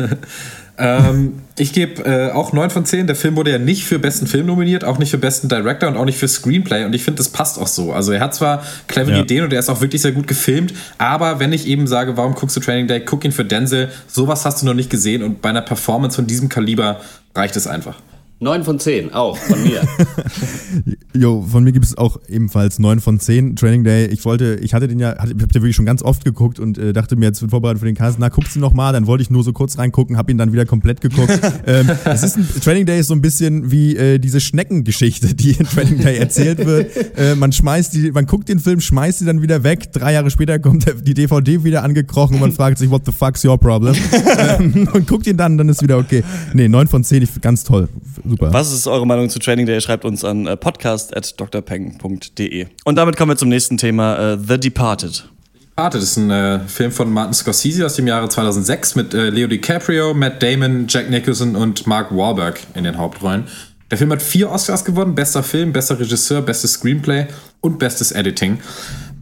ja. 0.00 0.08
ähm, 0.78 1.42
ich 1.58 1.72
gebe 1.72 2.04
äh, 2.04 2.30
auch 2.32 2.52
9 2.52 2.70
von 2.70 2.84
10. 2.84 3.06
Der 3.06 3.16
Film 3.16 3.36
wurde 3.36 3.50
ja 3.50 3.58
nicht 3.58 3.84
für 3.84 3.98
besten 3.98 4.26
Film 4.26 4.46
nominiert, 4.46 4.84
auch 4.84 4.98
nicht 4.98 5.10
für 5.10 5.18
besten 5.18 5.48
Director 5.48 5.88
und 5.88 5.96
auch 5.96 6.04
nicht 6.04 6.18
für 6.18 6.28
Screenplay. 6.28 6.84
Und 6.84 6.94
ich 6.94 7.02
finde, 7.02 7.18
das 7.18 7.30
passt 7.30 7.58
auch 7.58 7.66
so. 7.66 7.92
Also 7.92 8.12
er 8.12 8.20
hat 8.20 8.34
zwar 8.34 8.62
clevere 8.86 9.16
ja. 9.16 9.22
Ideen 9.22 9.44
und 9.44 9.52
er 9.52 9.60
ist 9.60 9.70
auch 9.70 9.80
wirklich 9.80 10.02
sehr 10.02 10.12
gut 10.12 10.26
gefilmt, 10.26 10.74
aber 10.98 11.40
wenn 11.40 11.52
ich 11.52 11.66
eben 11.66 11.86
sage, 11.86 12.16
warum 12.16 12.34
guckst 12.34 12.56
du 12.56 12.60
Training 12.60 12.88
Day, 12.88 13.00
guck 13.00 13.24
ihn 13.24 13.32
für 13.32 13.44
Denzel, 13.44 13.90
sowas 14.06 14.44
hast 14.44 14.62
du 14.62 14.66
noch 14.66 14.74
nicht 14.74 14.90
gesehen 14.90 15.22
und 15.22 15.40
bei 15.40 15.48
einer 15.48 15.62
Performance 15.62 16.16
von 16.16 16.26
diesem 16.26 16.48
Kaliber 16.48 17.00
reicht 17.34 17.56
es 17.56 17.66
einfach. 17.66 17.96
9 18.38 18.64
von 18.64 18.78
10, 18.78 19.14
auch 19.14 19.38
von 19.38 19.62
mir. 19.62 19.80
jo, 21.14 21.42
von 21.50 21.64
mir 21.64 21.72
gibt 21.72 21.86
es 21.86 21.96
auch 21.96 22.20
ebenfalls 22.28 22.78
9 22.78 23.00
von 23.00 23.18
10. 23.18 23.56
Training 23.56 23.82
Day. 23.82 24.08
Ich 24.08 24.26
wollte, 24.26 24.56
ich 24.56 24.74
hatte 24.74 24.88
den 24.88 24.98
ja, 24.98 25.14
ich 25.14 25.20
habe 25.20 25.34
den 25.34 25.54
wirklich 25.54 25.74
schon 25.74 25.86
ganz 25.86 26.02
oft 26.02 26.22
geguckt 26.22 26.60
und 26.60 26.76
äh, 26.76 26.92
dachte 26.92 27.16
mir 27.16 27.24
jetzt 27.24 27.42
vorbereitet 27.48 27.80
für 27.80 27.86
den 27.86 27.94
Cast, 27.94 28.18
na 28.18 28.28
guckst 28.28 28.54
du 28.54 28.60
noch 28.60 28.74
mal, 28.74 28.92
dann 28.92 29.06
wollte 29.06 29.22
ich 29.22 29.30
nur 29.30 29.42
so 29.42 29.54
kurz 29.54 29.78
reingucken, 29.78 30.18
habe 30.18 30.30
ihn 30.30 30.36
dann 30.36 30.52
wieder 30.52 30.66
komplett 30.66 31.00
geguckt. 31.00 31.32
ähm, 31.66 31.88
es 32.04 32.22
ist 32.22 32.36
ein, 32.36 32.46
Training 32.62 32.84
Day 32.84 33.00
ist 33.00 33.06
so 33.06 33.14
ein 33.14 33.22
bisschen 33.22 33.70
wie 33.70 33.96
äh, 33.96 34.18
diese 34.18 34.40
Schneckengeschichte, 34.40 35.34
die 35.34 35.52
in 35.52 35.64
Training 35.64 36.02
Day 36.02 36.18
erzählt 36.18 36.64
wird. 36.64 36.90
Äh, 37.16 37.34
man 37.34 37.50
schmeißt 37.50 37.94
die, 37.94 38.10
man 38.10 38.26
guckt 38.26 38.48
den 38.48 38.58
Film, 38.58 38.80
schmeißt 38.80 39.20
sie 39.20 39.24
dann 39.24 39.40
wieder 39.40 39.62
weg. 39.62 39.90
Drei 39.92 40.12
Jahre 40.12 40.30
später 40.30 40.58
kommt 40.58 40.86
die 41.06 41.14
DVD 41.14 41.64
wieder 41.64 41.82
angekrochen 41.82 42.34
und 42.34 42.40
man 42.40 42.52
fragt 42.52 42.78
sich, 42.78 42.90
what 42.90 43.06
the 43.06 43.12
fuck's 43.12 43.44
your 43.44 43.58
problem? 43.58 43.94
ähm, 44.38 44.88
und 44.92 45.06
guckt 45.06 45.26
ihn 45.26 45.36
dann, 45.36 45.56
dann 45.56 45.68
ist 45.68 45.82
wieder 45.82 45.98
okay. 45.98 46.24
Nee, 46.52 46.68
9 46.68 46.88
von 46.88 47.04
10, 47.04 47.22
ich, 47.22 47.40
ganz 47.40 47.64
toll 47.64 47.88
super. 48.28 48.52
Was 48.52 48.72
ist 48.72 48.86
eure 48.86 49.06
Meinung 49.06 49.28
zu 49.28 49.38
Training 49.38 49.66
Day? 49.66 49.80
Schreibt 49.80 50.04
uns 50.04 50.24
an 50.24 50.46
äh, 50.46 50.56
podcast.drpeng.de. 50.56 52.66
Und 52.84 52.96
damit 52.96 53.16
kommen 53.16 53.32
wir 53.32 53.36
zum 53.36 53.48
nächsten 53.48 53.78
Thema, 53.78 54.34
äh, 54.34 54.38
The 54.38 54.58
Departed. 54.58 55.28
Departed 55.76 56.02
ist 56.02 56.16
ein 56.16 56.30
äh, 56.30 56.60
Film 56.60 56.90
von 56.90 57.12
Martin 57.12 57.34
Scorsese 57.34 57.84
aus 57.84 57.96
dem 57.96 58.06
Jahre 58.06 58.30
2006 58.30 58.94
mit 58.94 59.12
äh, 59.12 59.28
Leo 59.28 59.46
DiCaprio, 59.46 60.14
Matt 60.14 60.42
Damon, 60.42 60.86
Jack 60.88 61.10
Nicholson 61.10 61.54
und 61.54 61.86
Mark 61.86 62.16
Wahlberg 62.16 62.60
in 62.74 62.84
den 62.84 62.96
Hauptrollen. 62.96 63.44
Der 63.90 63.98
Film 63.98 64.10
hat 64.10 64.22
vier 64.22 64.50
Oscars 64.50 64.84
gewonnen: 64.84 65.14
bester 65.14 65.42
Film, 65.42 65.72
bester 65.72 66.00
Regisseur, 66.00 66.40
bestes 66.40 66.72
Screenplay 66.72 67.26
und 67.60 67.78
bestes 67.78 68.12
Editing. 68.12 68.58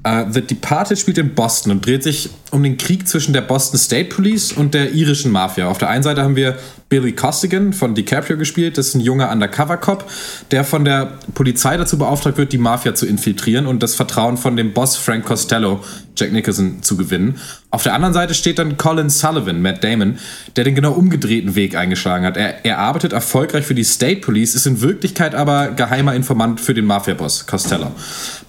Uh, 0.06 0.30
The 0.30 0.42
Departed 0.42 0.98
spielt 0.98 1.16
in 1.16 1.34
Boston 1.34 1.72
und 1.72 1.86
dreht 1.86 2.02
sich 2.02 2.28
um 2.50 2.62
den 2.62 2.76
Krieg 2.76 3.08
zwischen 3.08 3.32
der 3.32 3.40
Boston 3.40 3.78
State 3.78 4.14
Police 4.14 4.52
und 4.52 4.74
der 4.74 4.92
irischen 4.92 5.32
Mafia. 5.32 5.66
Auf 5.66 5.78
der 5.78 5.88
einen 5.88 6.02
Seite 6.02 6.22
haben 6.22 6.36
wir 6.36 6.58
Billy 6.94 7.10
Costigan 7.10 7.72
von 7.72 7.96
DiCaprio 7.96 8.36
gespielt. 8.36 8.78
Das 8.78 8.86
ist 8.86 8.94
ein 8.94 9.00
junger 9.00 9.32
Undercover-Cop, 9.32 10.08
der 10.52 10.62
von 10.62 10.84
der 10.84 11.18
Polizei 11.34 11.76
dazu 11.76 11.98
beauftragt 11.98 12.38
wird, 12.38 12.52
die 12.52 12.58
Mafia 12.58 12.94
zu 12.94 13.04
infiltrieren 13.04 13.66
und 13.66 13.82
das 13.82 13.96
Vertrauen 13.96 14.36
von 14.36 14.56
dem 14.56 14.72
Boss 14.72 14.96
Frank 14.96 15.24
Costello, 15.24 15.80
Jack 16.16 16.30
Nicholson, 16.30 16.84
zu 16.84 16.96
gewinnen. 16.96 17.40
Auf 17.72 17.82
der 17.82 17.94
anderen 17.94 18.14
Seite 18.14 18.32
steht 18.32 18.60
dann 18.60 18.76
Colin 18.76 19.10
Sullivan, 19.10 19.60
Matt 19.60 19.82
Damon, 19.82 20.20
der 20.54 20.62
den 20.62 20.76
genau 20.76 20.92
umgedrehten 20.92 21.56
Weg 21.56 21.74
eingeschlagen 21.74 22.24
hat. 22.24 22.36
Er, 22.36 22.64
er 22.64 22.78
arbeitet 22.78 23.12
erfolgreich 23.12 23.66
für 23.66 23.74
die 23.74 23.82
State 23.82 24.20
Police, 24.20 24.54
ist 24.54 24.66
in 24.66 24.80
Wirklichkeit 24.80 25.34
aber 25.34 25.72
geheimer 25.72 26.14
Informant 26.14 26.60
für 26.60 26.74
den 26.74 26.84
Mafia-Boss 26.84 27.48
Costello. 27.48 27.90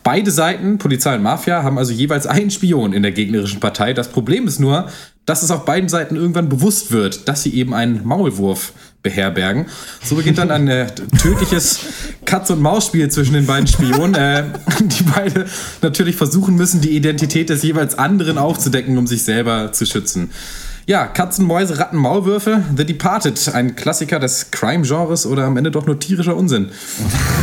Beide 0.03 0.29
Seiten, 0.29 0.77
Polizei 0.77 1.15
und 1.15 1.23
Mafia, 1.23 1.63
haben 1.63 1.79
also 1.79 1.93
jeweils 1.93 2.27
einen 2.27 2.51
Spion 2.51 2.93
in 2.93 3.01
der 3.01 3.11
gegnerischen 3.11 3.59
Partei. 3.59 3.93
Das 3.93 4.09
Problem 4.09 4.45
ist 4.45 4.59
nur, 4.59 4.87
dass 5.25 5.43
es 5.43 5.51
auf 5.51 5.65
beiden 5.65 5.89
Seiten 5.89 6.15
irgendwann 6.15 6.49
bewusst 6.49 6.91
wird, 6.91 7.27
dass 7.27 7.43
sie 7.43 7.53
eben 7.55 7.73
einen 7.73 8.05
Maulwurf 8.05 8.73
beherbergen. 9.01 9.67
So 10.03 10.15
beginnt 10.15 10.39
dann 10.39 10.51
ein 10.51 10.67
äh, 10.67 10.87
tödliches 11.21 11.79
Katz-und-Maus-Spiel 12.25 13.09
zwischen 13.09 13.33
den 13.33 13.45
beiden 13.45 13.67
Spionen, 13.67 14.15
äh, 14.15 14.43
die 14.81 15.03
beide 15.03 15.45
natürlich 15.81 16.15
versuchen 16.15 16.55
müssen, 16.55 16.81
die 16.81 16.95
Identität 16.95 17.49
des 17.49 17.63
jeweils 17.63 17.97
anderen 17.97 18.37
aufzudecken, 18.37 18.97
um 18.97 19.07
sich 19.07 19.23
selber 19.23 19.71
zu 19.71 19.85
schützen. 19.85 20.31
Ja, 20.87 21.07
Katzen, 21.07 21.47
Mäuse, 21.47 21.79
Ratten, 21.79 21.97
Maulwürfe, 21.97 22.63
The 22.77 22.85
Departed, 22.85 23.49
ein 23.55 23.75
Klassiker 23.75 24.19
des 24.19 24.51
Crime-Genres 24.51 25.25
oder 25.25 25.45
am 25.45 25.57
Ende 25.57 25.71
doch 25.71 25.87
nur 25.87 25.99
tierischer 25.99 26.35
Unsinn. 26.35 26.69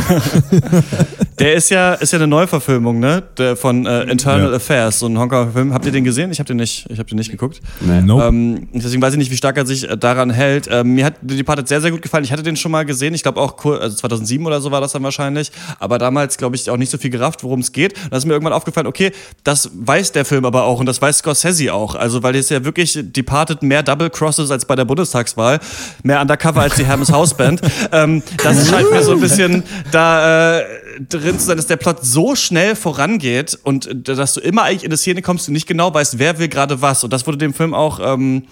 Der 1.39 1.55
ist 1.55 1.69
ja, 1.69 1.95
ist 1.95 2.13
ja 2.13 2.19
eine 2.19 2.27
Neuverfilmung, 2.27 2.99
ne? 2.99 3.23
Der 3.37 3.57
von 3.57 3.85
äh, 3.85 4.03
Internal 4.03 4.49
Ja. 4.51 4.55
Affairs, 4.55 4.99
so 4.99 5.07
ein 5.07 5.17
Hongkonger 5.17 5.51
Film. 5.51 5.73
Habt 5.73 5.85
ihr 5.85 5.91
den 5.91 6.05
gesehen? 6.05 6.31
Ich 6.31 6.39
habe 6.39 6.47
den 6.47 6.55
nicht, 6.57 6.85
ich 6.89 6.99
habe 6.99 7.09
den 7.09 7.17
nicht 7.17 7.31
geguckt. 7.31 7.59
Nope. 7.81 8.23
Ähm, 8.23 8.69
deswegen 8.71 9.01
weiß 9.01 9.13
ich 9.13 9.17
nicht, 9.17 9.31
wie 9.31 9.35
stark 9.35 9.57
er 9.57 9.65
sich 9.65 9.89
äh, 9.89 9.97
daran 9.97 10.29
hält. 10.29 10.69
Ähm, 10.71 10.93
mir 10.93 11.03
hat 11.03 11.15
The 11.27 11.35
Departed 11.35 11.67
sehr, 11.67 11.81
sehr 11.81 11.91
gut 11.91 12.01
gefallen. 12.01 12.23
Ich 12.23 12.31
hatte 12.31 12.43
den 12.43 12.55
schon 12.55 12.71
mal 12.71 12.85
gesehen. 12.85 13.13
Ich 13.13 13.23
glaube 13.23 13.41
auch, 13.41 13.65
also 13.65 13.97
2007 13.97 14.45
oder 14.45 14.61
so 14.61 14.71
war 14.71 14.79
das 14.79 14.93
dann 14.93 15.03
wahrscheinlich. 15.03 15.51
Aber 15.79 15.97
damals, 15.97 16.37
glaube 16.37 16.55
ich, 16.55 16.69
auch 16.69 16.77
nicht 16.77 16.91
so 16.91 16.97
viel 16.97 17.09
gerafft, 17.09 17.43
worum 17.43 17.59
es 17.59 17.73
geht. 17.73 17.97
Und 17.97 18.11
da 18.11 18.17
ist 18.17 18.25
mir 18.25 18.33
irgendwann 18.33 18.53
aufgefallen, 18.53 18.87
okay, 18.87 19.11
das 19.43 19.69
weiß 19.73 20.13
der 20.13 20.23
Film 20.23 20.45
aber 20.45 20.63
auch 20.63 20.79
und 20.79 20.85
das 20.85 21.01
weiß 21.01 21.17
Scorsese 21.17 21.73
auch. 21.73 21.95
Also, 21.95 22.23
weil 22.23 22.35
es 22.35 22.47
ja 22.49 22.63
wirklich 22.63 22.93
Departed 23.01 23.32
mehr 23.61 23.83
Double 23.83 24.09
Crosses 24.09 24.51
als 24.51 24.65
bei 24.65 24.75
der 24.75 24.85
Bundestagswahl, 24.85 25.59
mehr 26.03 26.21
Undercover 26.21 26.61
als 26.61 26.75
die 26.75 26.85
Hermes 26.85 27.11
Hausband. 27.11 27.61
ähm, 27.91 28.23
das 28.43 28.69
scheint 28.69 28.91
mir 28.91 29.03
so 29.03 29.11
ein 29.13 29.19
bisschen 29.19 29.63
da 29.91 30.59
äh, 30.59 30.65
drin 31.09 31.39
zu 31.39 31.45
sein, 31.45 31.57
dass 31.57 31.67
der 31.67 31.77
Plot 31.77 32.03
so 32.03 32.35
schnell 32.35 32.75
vorangeht 32.75 33.57
und 33.63 33.87
äh, 33.87 34.15
dass 34.15 34.35
du 34.35 34.39
immer 34.39 34.63
eigentlich 34.63 34.83
in 34.83 34.89
eine 34.89 34.97
Szene 34.97 35.21
kommst 35.21 35.47
und 35.47 35.53
nicht 35.53 35.67
genau 35.67 35.93
weißt, 35.93 36.19
wer 36.19 36.39
will 36.39 36.47
gerade 36.47 36.81
was. 36.81 37.03
Und 37.03 37.11
das 37.11 37.25
wurde 37.27 37.37
dem 37.37 37.53
Film 37.53 37.73
auch. 37.73 37.99
Ähm, 38.01 38.43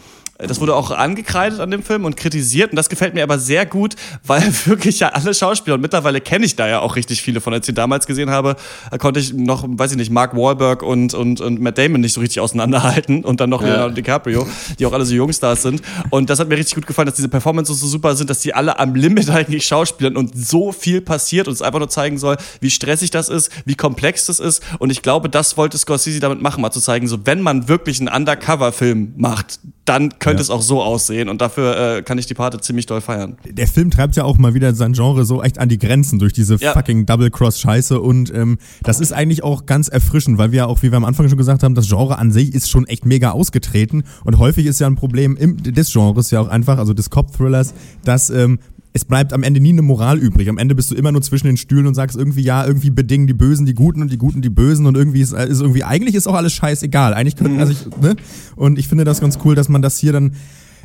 das 0.48 0.60
wurde 0.60 0.76
auch 0.76 0.92
angekreidet 0.92 1.60
an 1.60 1.72
dem 1.72 1.84
Film 1.84 2.06
und 2.06 2.18
kritisiert 2.18 2.72
und 2.72 2.76
das 2.76 2.90
gefällt 2.90 3.14
mir 3.14 3.24
aber 3.24 3.40
sehr 3.40 3.66
gut, 3.66 3.96
weil 4.26 4.44
wirklich 4.66 5.00
ja 5.00 5.10
alle 5.10 5.34
Schauspieler 5.34 5.76
und 5.76 5.82
mittlerweile 5.82 6.22
kenne 6.22 6.46
ich 6.46 6.56
da 6.56 6.68
ja 6.68 6.80
auch 6.80 6.96
richtig 6.96 7.22
viele 7.22 7.42
von. 7.42 7.54
Als 7.54 7.68
ich 7.68 7.74
ihn 7.74 7.76
damals 7.76 8.08
gesehen 8.08 8.30
habe, 8.30 8.56
äh, 8.92 8.98
konnte 8.98 9.20
ich 9.20 9.34
noch, 9.34 9.66
weiß 9.68 9.92
ich 9.92 9.98
nicht, 9.98 10.12
Mark 10.12 10.36
Wahlberg 10.36 10.84
und, 10.84 11.14
und, 11.14 11.42
und 11.42 11.62
Matt 11.62 11.78
Damon 11.78 12.02
nicht 12.02 12.14
so 12.14 12.22
richtig 12.22 12.40
auseinanderhalten 12.40 13.24
und 13.24 13.40
dann 13.40 13.50
noch 13.50 13.62
Leonardo 13.62 13.94
DiCaprio, 13.94 14.48
die 14.80 14.86
auch 14.86 14.94
alle 14.94 15.06
so 15.06 15.14
Jungstars 15.14 15.62
sind. 15.62 15.82
Und 16.10 16.30
das 16.30 16.40
hat 16.40 16.50
mir 16.50 16.58
richtig 16.58 16.76
gut 16.76 16.88
gefallen, 16.88 17.06
dass 17.08 17.16
diese 17.16 17.30
Performances 17.30 17.80
so 17.80 17.88
super 17.88 18.16
sind, 18.16 18.30
dass 18.30 18.40
die 18.40 18.54
alle 18.54 18.80
am 18.80 18.96
Limit 18.96 19.30
eigentlich 19.32 19.66
schauspielern 19.66 20.18
und 20.18 20.32
so 20.36 20.72
viel 20.72 21.02
passiert 21.02 21.48
und 21.48 21.54
es 21.54 21.62
einfach 21.62 21.80
nur 21.80 21.90
zeigen 21.90 22.18
soll, 22.18 22.38
wie 22.60 22.70
stressig 22.70 23.12
das 23.12 23.30
ist, 23.30 23.52
wie 23.66 23.76
komplex 23.76 24.26
das 24.26 24.40
ist. 24.40 24.64
Und 24.80 24.92
ich 24.92 25.02
glaube, 25.02 25.30
das 25.30 25.58
wollte 25.58 25.78
Scorsese 25.78 26.20
damit 26.20 26.42
machen, 26.42 26.62
mal 26.62 26.72
zu 26.72 26.80
zeigen, 26.80 27.08
so 27.08 27.26
wenn 27.26 27.42
man 27.42 27.68
wirklich 27.68 28.00
einen 28.00 28.10
Undercover-Film 28.10 29.14
macht, 29.18 29.60
dann 29.86 30.20
könnte 30.20 30.38
Ja. 30.38 30.42
es 30.44 30.50
auch 30.52 30.62
so 30.62 30.82
aussehen. 30.84 31.28
Und 31.28 31.42
dafür 31.42 31.98
äh, 31.98 32.02
kann 32.04 32.18
ich 32.18 32.28
die 32.28 32.34
Parte 32.36 32.60
ziemlich 32.60 32.86
doll 32.86 33.02
feiern. 33.02 33.38
der 33.50 33.68
Film 33.68 33.90
treibt 33.90 34.16
ja 34.16 34.24
auch 34.24 34.38
mal 34.38 34.54
wieder 34.54 34.74
sein 34.76 34.94
Genre 34.94 35.26
so 35.26 35.42
echt 35.42 35.58
an 35.58 35.70
die 35.70 35.80
Grenzen 35.80 36.20
durch 36.20 36.34
diese 36.34 36.56
Ja. 36.56 36.74
fucking 36.74 37.06
Double-Cross-Scheiße 37.08 38.00
und 38.00 38.34
ähm, 38.34 38.58
das 38.84 39.00
ist 39.00 39.12
eigentlich 39.12 39.44
auch 39.44 39.66
ganz 39.66 39.88
erfrischend, 39.88 40.38
weil 40.38 40.52
wir 40.52 40.58
ja 40.60 40.66
auch, 40.68 40.84
wie 40.84 40.92
wir 40.92 40.98
am 40.98 41.06
Anfang 41.06 41.28
schon 41.30 41.38
gesagt 41.38 41.64
haben, 41.64 41.74
das 41.76 41.88
Genre 41.90 42.18
an 42.20 42.32
sich 42.32 42.54
ist 42.54 42.70
schon 42.70 42.86
echt 42.88 43.06
mega 43.06 43.32
ausgetreten 43.32 44.04
und 44.24 44.38
häufig 44.38 44.66
ist 44.68 44.80
ja 44.80 44.88
ein 44.88 44.96
Problem 44.96 45.36
im, 45.36 45.58
des 45.62 45.92
Genres 45.92 46.30
ja 46.32 46.42
auch 46.42 46.48
einfach, 46.48 46.78
also 46.78 46.94
des 46.94 47.10
Cop-Thrillers, 47.10 47.74
dass 48.06 48.30
ähm, 48.30 48.60
es 48.94 49.06
bleibt 49.06 49.32
am 49.32 49.44
Ende 49.44 49.62
nie 49.62 49.70
eine 49.70 49.82
Moral 49.82 50.18
übrig. 50.18 50.50
Am 50.50 50.58
Ende 50.58 50.76
bist 50.76 50.92
du 50.92 50.96
immer 50.96 51.12
nur 51.12 51.22
zwischen 51.22 51.48
den 51.48 51.58
Stühlen 51.58 51.88
und 51.88 51.94
sagst 51.94 52.18
irgendwie, 52.18 52.42
ja, 52.42 52.66
irgendwie 52.66 52.90
bedingen 52.90 53.26
die 53.26 53.34
Bösen 53.34 53.66
die 53.66 53.74
Guten 53.74 54.02
und 54.02 54.12
die 54.12 54.18
Guten 54.18 54.42
die 54.42 54.50
Bösen 54.50 54.86
und 54.86 54.98
irgendwie 54.98 55.22
ist, 55.22 55.34
ist 55.34 55.62
irgendwie, 55.62 55.84
eigentlich 55.84 56.16
ist 56.16 56.28
auch 56.28 56.36
alles 56.36 56.54
scheißegal. 56.54 57.14
Eigentlich 57.14 57.38
könnten, 57.38 57.60
also 57.60 57.72
ich, 57.72 57.86
ne? 58.02 58.16
Und 58.56 58.78
ich 58.78 58.88
finde 58.90 59.06
das 59.06 59.22
ganz 59.22 59.40
cool, 59.46 59.56
dass 59.56 59.70
man 59.70 59.82
das 59.82 59.98
hier 59.98 60.12
dann 60.12 60.34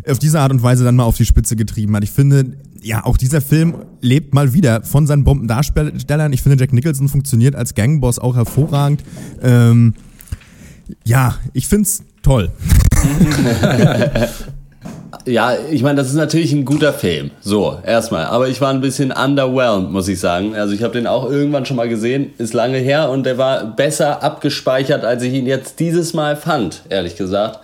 auf 0.09 0.21
diese 0.21 0.39
Art 0.39 0.53
und 0.53 0.63
Weise 0.63 0.85
dann 0.85 0.95
mal 0.95 1.03
auf 1.03 1.17
die 1.17 1.25
Spitze 1.25 1.57
getrieben 1.57 1.97
hat. 1.97 2.05
Ich 2.05 2.13
finde, 2.13 2.57
ja, 2.81 3.05
auch 3.05 3.17
dieser 3.17 3.41
Film 3.41 3.75
lebt 4.01 4.35
mal 4.35 4.53
wieder 4.53 4.85
von 4.85 5.09
seinen 5.09 5.25
Bombendarstellern. 5.25 6.33
Ich 6.33 6.43
finde, 6.43 6.59
Jack 6.59 6.73
Nicholson 6.73 7.09
funktioniert 7.09 7.57
als 7.57 7.75
Gangboss 7.75 8.21
auch 8.21 8.37
hervorragend. 8.37 9.03
Ähm, 9.43 9.95
ja, 11.05 11.37
ich 11.53 11.67
find's 11.67 12.05
toll. 12.23 12.53
Ja, 15.27 15.57
ich 15.71 15.83
meine, 15.83 15.97
das 15.97 16.07
ist 16.07 16.15
natürlich 16.15 16.53
ein 16.53 16.65
guter 16.65 16.93
Film. 16.93 17.33
So, 17.41 17.79
erstmal. 17.85 18.27
Aber 18.27 18.49
ich 18.49 18.61
war 18.61 18.71
ein 18.71 18.81
bisschen 18.81 19.11
underwhelmed, 19.11 19.91
muss 19.91 20.07
ich 20.07 20.21
sagen. 20.21 20.55
Also 20.55 20.73
ich 20.73 20.85
habe 20.85 20.93
den 20.93 21.09
auch 21.09 21.29
irgendwann 21.29 21.67
schon 21.67 21.77
mal 21.77 21.89
gesehen, 21.89 22.33
ist 22.39 22.55
lange 22.55 22.79
her 22.79 23.11
und 23.11 23.27
der 23.27 23.37
war 23.37 23.65
besser 23.65 24.23
abgespeichert, 24.23 25.05
als 25.05 25.25
ich 25.25 25.35
ihn 25.35 25.47
jetzt 25.47 25.81
dieses 25.81 26.15
Mal 26.15 26.37
fand, 26.37 26.83
ehrlich 26.91 27.17
gesagt. 27.17 27.59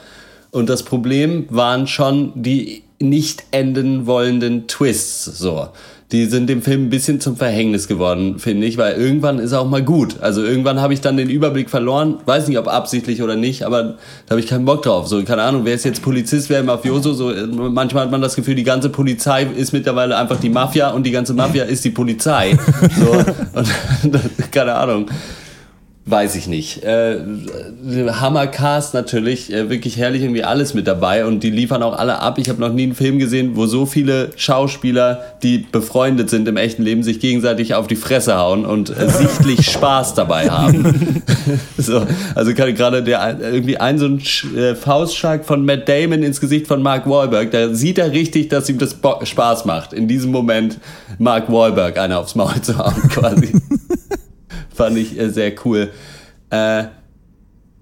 Und 0.50 0.68
das 0.68 0.82
Problem 0.82 1.46
waren 1.50 1.86
schon 1.86 2.32
die 2.34 2.82
nicht 2.98 3.44
enden 3.52 4.06
wollenden 4.06 4.66
Twists. 4.66 5.24
So. 5.24 5.68
Die 6.12 6.26
sind 6.26 6.48
dem 6.48 6.60
Film 6.60 6.84
ein 6.84 6.90
bisschen 6.90 7.20
zum 7.20 7.36
Verhängnis 7.36 7.88
geworden, 7.88 8.38
finde 8.38 8.66
ich, 8.66 8.76
weil 8.76 8.94
irgendwann 8.94 9.38
ist 9.38 9.54
auch 9.54 9.68
mal 9.68 9.82
gut. 9.82 10.16
Also 10.20 10.44
irgendwann 10.44 10.80
habe 10.80 10.92
ich 10.92 11.00
dann 11.00 11.16
den 11.16 11.30
Überblick 11.30 11.70
verloren, 11.70 12.18
weiß 12.26 12.48
nicht, 12.48 12.58
ob 12.58 12.68
absichtlich 12.68 13.22
oder 13.22 13.34
nicht, 13.34 13.62
aber 13.62 13.82
da 14.26 14.30
habe 14.30 14.40
ich 14.40 14.46
keinen 14.46 14.66
Bock 14.66 14.82
drauf. 14.82 15.08
So, 15.08 15.22
keine 15.24 15.42
Ahnung, 15.42 15.64
wer 15.64 15.74
ist 15.74 15.84
jetzt 15.84 16.02
Polizist, 16.02 16.50
wer 16.50 16.62
Mafioso, 16.62 17.14
so 17.14 17.30
äh, 17.30 17.46
manchmal 17.46 18.04
hat 18.04 18.10
man 18.10 18.20
das 18.20 18.36
Gefühl, 18.36 18.54
die 18.54 18.62
ganze 18.62 18.90
Polizei 18.90 19.44
ist 19.56 19.72
mittlerweile 19.72 20.16
einfach 20.16 20.38
die 20.38 20.50
Mafia 20.50 20.90
und 20.90 21.04
die 21.04 21.12
ganze 21.12 21.32
Mafia 21.32 21.64
ist 21.72 21.84
die 21.84 21.90
Polizei. 21.90 22.58
So, 23.00 23.58
und 23.58 23.68
keine 24.52 24.74
Ahnung. 24.74 25.06
Weiß 26.05 26.34
ich 26.34 26.48
nicht. 26.48 26.82
Äh, 26.82 27.18
Hammercast 28.20 28.92
natürlich, 28.92 29.53
äh, 29.53 29.70
wirklich 29.70 29.96
herrlich 29.96 30.22
irgendwie 30.22 30.42
alles 30.42 30.74
mit 30.74 30.88
dabei 30.88 31.24
und 31.24 31.44
die 31.44 31.50
liefern 31.50 31.84
auch 31.84 31.96
alle 31.96 32.18
ab. 32.18 32.38
Ich 32.38 32.48
habe 32.48 32.61
noch 32.61 32.72
nie 32.72 32.82
einen 32.82 32.96
Film 32.96 33.20
gesehen, 33.20 33.53
wo 33.55 33.66
so 33.66 33.86
viele 33.86 34.30
Schauspieler, 34.34 35.22
die 35.44 35.59
befreundet 35.59 36.28
sind 36.28 36.48
im 36.48 36.57
echten 36.57 36.82
Leben, 36.82 37.05
sich 37.05 37.20
gegenseitig 37.20 37.74
auf 37.74 37.86
die 37.86 37.94
Fresse 37.94 38.36
hauen 38.36 38.66
und 38.66 38.90
äh, 38.90 39.09
sichtlich 39.09 39.70
Spaß 39.70 40.14
dabei 40.14 40.50
haben. 40.50 41.22
so, 41.78 42.05
also 42.34 42.53
gerade 42.53 43.05
der 43.05 43.38
irgendwie 43.40 43.78
ein 43.78 43.98
so 43.98 44.07
ein 44.07 44.20
äh, 44.57 44.74
Faustschlag 44.74 45.44
von 45.44 45.64
Matt 45.64 45.88
Damon 45.88 46.24
ins 46.24 46.40
Gesicht 46.40 46.66
von 46.66 46.82
Mark 46.82 47.09
Wahlberg, 47.09 47.53
da 47.53 47.72
sieht 47.72 47.98
er 47.98 48.11
richtig, 48.11 48.48
dass 48.48 48.68
ihm 48.68 48.78
das 48.78 48.94
Bo 48.94 49.24
Spaß 49.24 49.66
macht. 49.66 49.92
In 49.92 50.09
diesem 50.09 50.32
Moment 50.32 50.78
Mark 51.18 51.50
Wahlberg 51.50 51.96
einer 51.96 52.18
aufs 52.18 52.34
Maul 52.34 52.61
zu 52.61 52.76
hauen 52.76 53.03
quasi. 53.09 53.53
Fand 54.75 54.97
ich 54.97 55.18
äh, 55.18 55.29
sehr 55.31 55.53
cool. 55.64 55.91
Äh, 56.51 56.85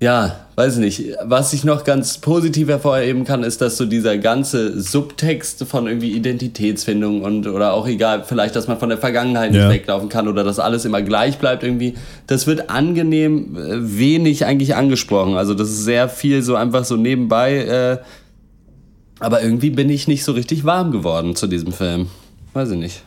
ja, 0.02 0.46
weiß 0.56 0.78
nicht. 0.78 1.14
Was 1.24 1.52
ich 1.52 1.62
noch 1.64 1.84
ganz 1.84 2.18
positiv 2.18 2.68
hervorheben 2.68 3.24
kann, 3.24 3.42
ist, 3.42 3.60
dass 3.60 3.76
so 3.76 3.84
dieser 3.84 4.16
ganze 4.16 4.80
Subtext 4.80 5.64
von 5.64 5.86
irgendwie 5.86 6.12
Identitätsfindung 6.12 7.20
und 7.20 7.46
oder 7.46 7.74
auch 7.74 7.86
egal, 7.86 8.24
vielleicht, 8.26 8.56
dass 8.56 8.66
man 8.66 8.78
von 8.78 8.88
der 8.88 8.96
Vergangenheit 8.96 9.52
Ja. 9.54 9.68
nicht 9.68 9.74
weglaufen 9.80 10.08
kann 10.08 10.26
oder 10.26 10.42
dass 10.42 10.58
alles 10.58 10.86
immer 10.86 11.02
gleich 11.02 11.36
bleibt 11.38 11.62
irgendwie, 11.64 11.94
das 12.26 12.46
wird 12.46 12.70
angenehm 12.70 13.56
äh, 13.58 13.98
wenig 13.98 14.46
eigentlich 14.46 14.74
angesprochen. 14.74 15.34
Also 15.36 15.52
das 15.52 15.68
ist 15.68 15.84
sehr 15.84 16.08
viel 16.08 16.42
so 16.42 16.54
einfach 16.56 16.84
so 16.84 16.96
nebenbei. 16.96 17.56
Äh, 17.58 17.98
aber 19.22 19.42
irgendwie 19.42 19.68
bin 19.68 19.90
ich 19.90 20.08
nicht 20.08 20.24
so 20.24 20.32
richtig 20.32 20.64
warm 20.64 20.92
geworden 20.92 21.36
zu 21.36 21.46
diesem 21.46 21.72
Film. 21.72 22.06
Weiß 22.54 22.70
ich 22.70 22.78
nicht. 22.78 23.02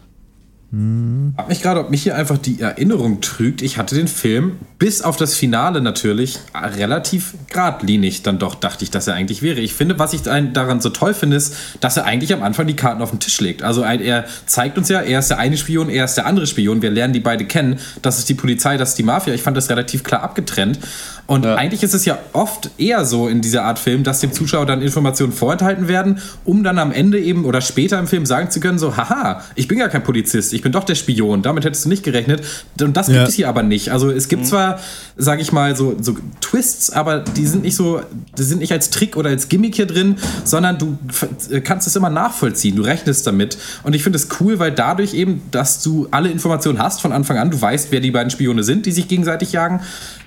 Hab 1.37 1.49
mich 1.49 1.61
gerade, 1.61 1.81
ob 1.81 1.91
mich 1.91 2.01
hier 2.01 2.15
einfach 2.15 2.39
die 2.39 2.59
Erinnerung 2.59 3.21
trügt. 3.21 3.61
Ich 3.61 3.77
hatte 3.77 3.93
den 3.93 4.07
Film 4.07 4.53
bis 4.79 5.03
auf 5.03 5.17
das 5.17 5.35
Finale 5.35 5.81
natürlich 5.81 6.39
relativ 6.55 7.35
geradlinig 7.47 8.23
dann 8.23 8.39
doch 8.39 8.55
dachte 8.55 8.83
ich, 8.83 8.89
dass 8.89 9.07
er 9.07 9.13
eigentlich 9.13 9.43
wäre. 9.43 9.59
Ich 9.59 9.75
finde, 9.75 9.99
was 9.99 10.13
ich 10.13 10.23
daran 10.23 10.81
so 10.81 10.89
toll 10.89 11.13
finde, 11.13 11.37
ist, 11.37 11.55
dass 11.79 11.97
er 11.97 12.05
eigentlich 12.05 12.33
am 12.33 12.41
Anfang 12.41 12.65
die 12.65 12.75
Karten 12.75 13.03
auf 13.03 13.11
den 13.11 13.19
Tisch 13.19 13.39
legt. 13.39 13.61
Also 13.61 13.83
er 13.83 14.25
zeigt 14.47 14.79
uns 14.79 14.89
ja, 14.89 15.01
er 15.01 15.19
ist 15.19 15.29
der 15.29 15.37
eine 15.37 15.57
Spion, 15.57 15.89
er 15.89 16.05
ist 16.05 16.15
der 16.15 16.25
andere 16.25 16.47
Spion. 16.47 16.81
Wir 16.81 16.89
lernen 16.89 17.13
die 17.13 17.19
beide 17.19 17.45
kennen. 17.45 17.77
Das 18.01 18.17
ist 18.17 18.27
die 18.29 18.33
Polizei, 18.33 18.77
das 18.77 18.89
ist 18.89 18.97
die 18.97 19.03
Mafia. 19.03 19.35
Ich 19.35 19.43
fand 19.43 19.55
das 19.55 19.69
relativ 19.69 20.03
klar 20.03 20.23
abgetrennt. 20.23 20.79
Und 21.25 21.45
Ja. 21.45 21.55
eigentlich 21.55 21.83
ist 21.83 21.93
es 21.93 22.03
ja 22.03 22.17
oft 22.33 22.71
eher 22.77 23.05
so 23.05 23.29
in 23.29 23.41
dieser 23.41 23.63
Art 23.63 23.79
Film, 23.79 24.03
dass 24.03 24.19
dem 24.19 24.33
Zuschauer 24.33 24.65
dann 24.65 24.81
Informationen 24.81 25.31
vorenthalten 25.31 25.87
werden, 25.87 26.19
um 26.43 26.63
dann 26.63 26.79
am 26.79 26.91
Ende 26.91 27.19
eben 27.19 27.45
oder 27.45 27.61
später 27.61 27.97
im 27.99 28.07
Film 28.07 28.25
sagen 28.25 28.49
zu 28.51 28.59
können, 28.59 28.77
so, 28.77 28.97
haha, 28.97 29.41
ich 29.55 29.69
bin 29.69 29.77
gar 29.77 29.87
kein 29.87 30.03
Polizist, 30.03 30.51
ich 30.51 30.62
bin 30.63 30.71
doch 30.71 30.83
der 30.85 30.95
Spion, 30.95 31.41
damit 31.43 31.65
hättest 31.65 31.85
du 31.85 31.89
nicht 31.89 32.03
gerechnet. 32.03 32.41
Und 32.81 32.97
das 32.97 33.07
gibt 33.07 33.17
Ja. 33.17 33.23
es 33.27 33.33
hier 33.35 33.49
aber 33.49 33.61
nicht. 33.63 33.91
Also 33.91 34.09
es 34.09 34.27
gibt 34.29 34.47
zwar, 34.47 34.79
sage 35.17 35.41
ich 35.41 35.51
mal, 35.51 35.75
so, 35.75 35.95
so 36.01 36.15
Twists, 36.41 36.89
aber 36.89 37.19
die 37.19 37.45
sind 37.45 37.63
nicht 37.63 37.75
so, 37.75 38.01
die 38.37 38.43
sind 38.43 38.59
nicht 38.59 38.71
als 38.71 38.89
Trick 38.89 39.15
oder 39.17 39.29
als 39.29 39.49
Gimmick 39.49 39.75
hier 39.75 39.85
drin, 39.85 40.15
sondern 40.43 40.77
du 40.77 40.97
f- 41.09 41.27
kannst 41.63 41.87
es 41.87 41.95
immer 41.95 42.09
nachvollziehen, 42.09 42.75
du 42.75 42.81
rechnest 42.83 43.27
damit. 43.27 43.57
Und 43.83 43.93
ich 43.95 44.01
finde 44.03 44.17
es 44.17 44.27
cool, 44.39 44.57
weil 44.59 44.71
dadurch 44.71 45.13
eben, 45.13 45.41
dass 45.51 45.83
du 45.83 46.07
alle 46.11 46.29
Informationen 46.29 46.79
hast 46.79 47.01
von 47.01 47.11
Anfang 47.11 47.37
an, 47.37 47.51
du 47.51 47.61
weißt, 47.61 47.87
wer 47.91 47.99
die 47.99 48.11
beiden 48.11 48.29
Spione 48.31 48.63
sind, 48.63 48.85
die 48.85 48.91
sich 48.91 49.07
gegenseitig 49.07 49.51
jagen, 49.51 49.81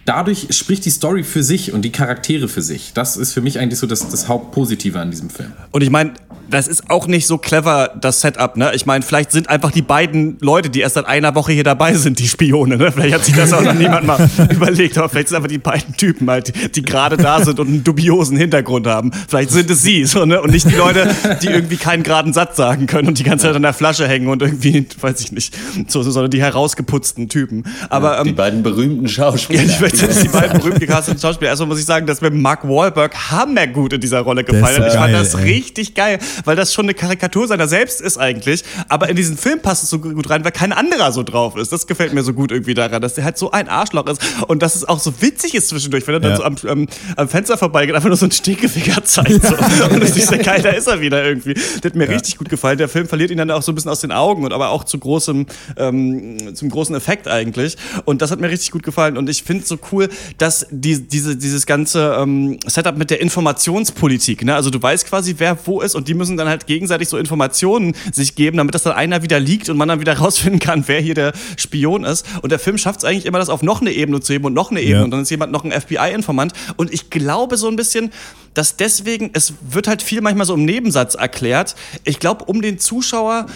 dadurch 0.06 0.46
spricht 0.50 0.84
die 0.84 0.90
Story 0.90 1.22
für 1.24 1.42
sich 1.42 1.72
und 1.72 1.82
die 1.82 1.92
Charaktere 1.92 2.48
für 2.48 2.62
sich. 2.62 2.92
Das 2.94 3.16
ist 3.16 3.32
für 3.32 3.42
mich 3.42 3.58
eigentlich 3.58 3.78
so 3.78 3.86
das, 3.86 4.08
das 4.08 4.28
Hauptpositive 4.28 4.98
an 4.98 5.10
diesem 5.10 5.28
Film. 5.28 5.52
Und 5.72 5.82
ich 5.82 5.90
meine, 5.90 6.14
das 6.48 6.68
ist 6.68 6.90
auch 6.90 7.06
nicht 7.06 7.26
so 7.26 7.38
clever, 7.38 7.90
das 8.00 8.20
Setup, 8.20 8.56
ne? 8.56 8.70
Ich 8.74 8.86
meine, 8.86 9.02
vielleicht 9.02 9.32
sind 9.32 9.48
einfach 9.48 9.72
die 9.72 9.82
beiden 9.82 10.38
Leute, 10.40 10.70
die 10.70 10.80
erst 10.80 10.94
seit 10.94 11.06
einer 11.06 11.34
Woche 11.34 11.52
hier 11.52 11.64
dabei 11.64 11.94
sind, 11.94 12.18
die 12.20 12.28
Spione, 12.28 12.76
ne? 12.76 12.92
Vielleicht 12.92 13.14
hat 13.14 13.24
sich 13.24 13.34
das 13.34 13.52
auch 13.52 13.62
noch 13.62 13.74
niemand 13.78 14.06
mal 14.06 14.30
überlegt, 14.50 14.96
aber 14.96 15.08
vielleicht 15.08 15.28
sind 15.28 15.36
einfach 15.38 15.48
die 15.48 15.58
beiden 15.58 15.96
Typen 15.96 16.30
halt, 16.30 16.54
die, 16.54 16.70
die 16.70 16.82
gerade 16.82 17.16
da 17.16 17.44
sind 17.44 17.58
und 17.58 17.68
einen 17.68 17.84
dubiosen 17.84 18.36
Hintergrund 18.36 18.86
haben. 18.86 19.10
Vielleicht 19.28 19.50
sind 19.50 19.70
es 19.70 19.82
sie, 19.82 20.04
so, 20.04 20.24
ne? 20.24 20.40
Und 20.40 20.52
nicht 20.52 20.70
die 20.70 20.76
Leute, 20.76 21.14
die 21.42 21.48
irgendwie 21.48 21.76
keinen 21.76 22.04
geraden 22.04 22.32
Satz 22.32 22.56
sagen 22.56 22.86
können 22.86 23.08
und 23.08 23.18
die 23.18 23.24
ganze 23.24 23.46
Zeit 23.46 23.56
an 23.56 23.62
der 23.62 23.72
Flasche 23.72 24.06
hängen 24.06 24.28
und 24.28 24.40
irgendwie, 24.40 24.86
weiß 25.00 25.20
ich 25.20 25.32
nicht, 25.32 25.56
so, 25.88 26.02
sondern 26.02 26.30
die 26.30 26.40
herausgeputzten 26.40 27.28
Typen. 27.28 27.64
Aber, 27.88 28.22
die 28.22 28.30
ähm, 28.30 28.36
beiden 28.36 28.62
berühmten 28.62 29.08
Schauspieler. 29.08 29.62
ja, 29.62 29.68
ich 29.96 30.06
möchte 30.06 30.22
die 30.22 30.28
beiden 30.28 30.58
berühmt 30.60 30.80
gecasteten 30.80 31.20
Schauspieler. 31.20 31.50
Erstmal 31.50 31.68
muss 31.68 31.78
ich 31.78 31.84
sagen, 31.84 32.06
dass 32.06 32.20
mir 32.20 32.30
Mark 32.30 32.66
Wahlberg 32.68 33.14
hammergut 33.30 33.92
in 33.94 34.00
dieser 34.00 34.20
Rolle 34.20 34.44
gefallen 34.44 34.82
hat. 34.82 34.88
Ich 34.92 34.98
fand 34.98 35.12
geil, 35.12 35.22
das 35.22 35.34
ey. 35.34 35.42
richtig 35.44 35.94
geil, 35.94 36.18
weil 36.44 36.56
das 36.56 36.72
schon 36.72 36.86
eine 36.86 36.94
Karikatur 36.94 37.46
seiner 37.48 37.68
selbst 37.68 38.00
ist 38.00 38.18
eigentlich. 38.18 38.64
Aber 38.88 39.08
in 39.08 39.16
diesen 39.16 39.36
Film 39.36 39.60
passt 39.60 39.82
es 39.84 39.90
so 39.90 39.98
gut 39.98 40.28
rein, 40.30 40.44
weil 40.44 40.52
kein 40.52 40.72
anderer 40.72 41.12
so 41.12 41.22
drauf 41.22 41.56
ist. 41.56 41.72
Das 41.72 41.86
gefällt 41.86 42.12
mir 42.12 42.22
so 42.22 42.32
gut 42.32 42.52
irgendwie 42.52 42.74
daran, 42.74 43.00
dass 43.02 43.14
der 43.14 43.24
halt 43.24 43.38
so 43.38 43.50
ein 43.50 43.68
Arschloch 43.68 44.06
ist 44.06 44.20
und 44.48 44.62
dass 44.62 44.74
es 44.76 44.86
auch 44.88 44.98
so 44.98 45.20
witzig 45.20 45.54
ist 45.54 45.68
zwischendurch, 45.68 46.06
wenn 46.06 46.14
er 46.14 46.20
dann 46.20 46.30
Ja. 46.32 46.36
so 46.36 46.44
am, 46.44 46.56
am, 46.68 46.86
am 47.16 47.28
Fenster 47.28 47.56
vorbeigeht, 47.58 47.94
einfach 47.94 48.08
nur 48.08 48.16
so 48.16 48.26
einen 48.26 48.32
Stinkefinger 48.32 49.04
zeigt. 49.04 49.44
So. 49.46 49.54
Und 49.90 50.02
das 50.02 50.16
ist 50.16 50.30
ja 50.30 50.38
geil, 50.38 50.60
da 50.62 50.70
ist 50.70 50.86
er 50.86 51.00
wieder 51.00 51.24
irgendwie. 51.24 51.54
Das 51.54 51.82
hat 51.84 51.94
mir 51.94 52.08
richtig 52.08 52.38
gut 52.38 52.48
gefallen. 52.48 52.78
Der 52.78 52.88
Film 52.88 53.08
verliert 53.08 53.30
ihn 53.30 53.38
dann 53.38 53.50
auch 53.50 53.62
so 53.62 53.72
ein 53.72 53.74
bisschen 53.74 53.90
aus 53.90 54.00
den 54.00 54.12
Augen 54.12 54.44
und 54.44 54.52
aber 54.52 54.70
auch 54.70 54.84
zu 54.84 54.98
großem, 54.98 55.46
ähm, 55.76 56.54
zum 56.54 56.68
großen 56.70 56.94
Effekt 56.94 57.28
eigentlich. 57.28 57.76
Und 58.04 58.22
das 58.22 58.30
hat 58.30 58.40
mir 58.40 58.50
richtig 58.50 58.70
gut 58.70 58.82
gefallen. 58.82 59.16
Und 59.16 59.28
ich 59.28 59.42
finde 59.42 59.62
es 59.62 59.68
so 59.68 59.76
cool, 59.92 60.08
dass 60.38 60.66
die, 60.70 61.00
diese, 61.06 61.36
dieses 61.36 61.66
ganze 61.66 62.16
ähm, 62.18 62.58
Setup 62.66 62.96
mit 62.96 63.10
der 63.10 63.20
Informationspolitik, 63.20 64.44
ne? 64.44 64.54
also 64.54 64.70
du 64.70 64.80
weißt 64.80 65.06
quasi, 65.06 65.34
wer 65.38 65.56
wo 65.66 65.80
ist 65.80 65.94
und 65.94 66.08
die 66.08 66.14
müssen 66.14 66.36
dann 66.36 66.48
halt 66.48 66.66
gegenseitig 66.66 67.08
so 67.08 67.16
Informationen 67.18 67.94
sich 68.12 68.34
geben, 68.34 68.56
damit 68.56 68.74
das 68.74 68.82
dann 68.82 68.94
einer 68.94 69.22
wieder 69.22 69.40
liegt 69.40 69.68
und 69.68 69.76
man 69.76 69.88
dann 69.88 70.00
wieder 70.00 70.16
rausfinden 70.18 70.60
kann, 70.60 70.84
wer 70.86 71.00
hier 71.00 71.14
der 71.14 71.32
Spion 71.56 72.04
ist. 72.04 72.26
Und 72.42 72.52
der 72.52 72.58
Film 72.58 72.78
schafft 72.78 73.00
es 73.00 73.04
eigentlich 73.04 73.26
immer, 73.26 73.38
das 73.38 73.48
auf 73.48 73.62
noch 73.62 73.80
eine 73.80 73.92
Ebene 73.92 74.20
zu 74.20 74.32
heben 74.32 74.44
und 74.44 74.54
noch 74.54 74.70
eine 74.70 74.80
Ebene 74.80 74.98
Ja. 74.98 75.04
und 75.04 75.10
dann 75.10 75.22
ist 75.22 75.30
jemand 75.30 75.52
noch 75.52 75.64
ein 75.64 75.72
FBI-Informant. 75.72 76.52
Und 76.76 76.92
ich 76.92 77.10
glaube 77.10 77.56
so 77.56 77.68
ein 77.68 77.76
bisschen, 77.76 78.10
dass 78.54 78.76
deswegen, 78.76 79.30
es 79.34 79.52
wird 79.68 79.86
halt 79.86 80.00
viel 80.02 80.22
manchmal 80.22 80.46
so 80.46 80.54
im 80.54 80.64
Nebensatz 80.64 81.14
erklärt. 81.14 81.74
Ich 82.04 82.18
glaube, 82.20 82.44
um 82.46 82.62
den 82.62 82.78
Zuschauer 82.78 83.46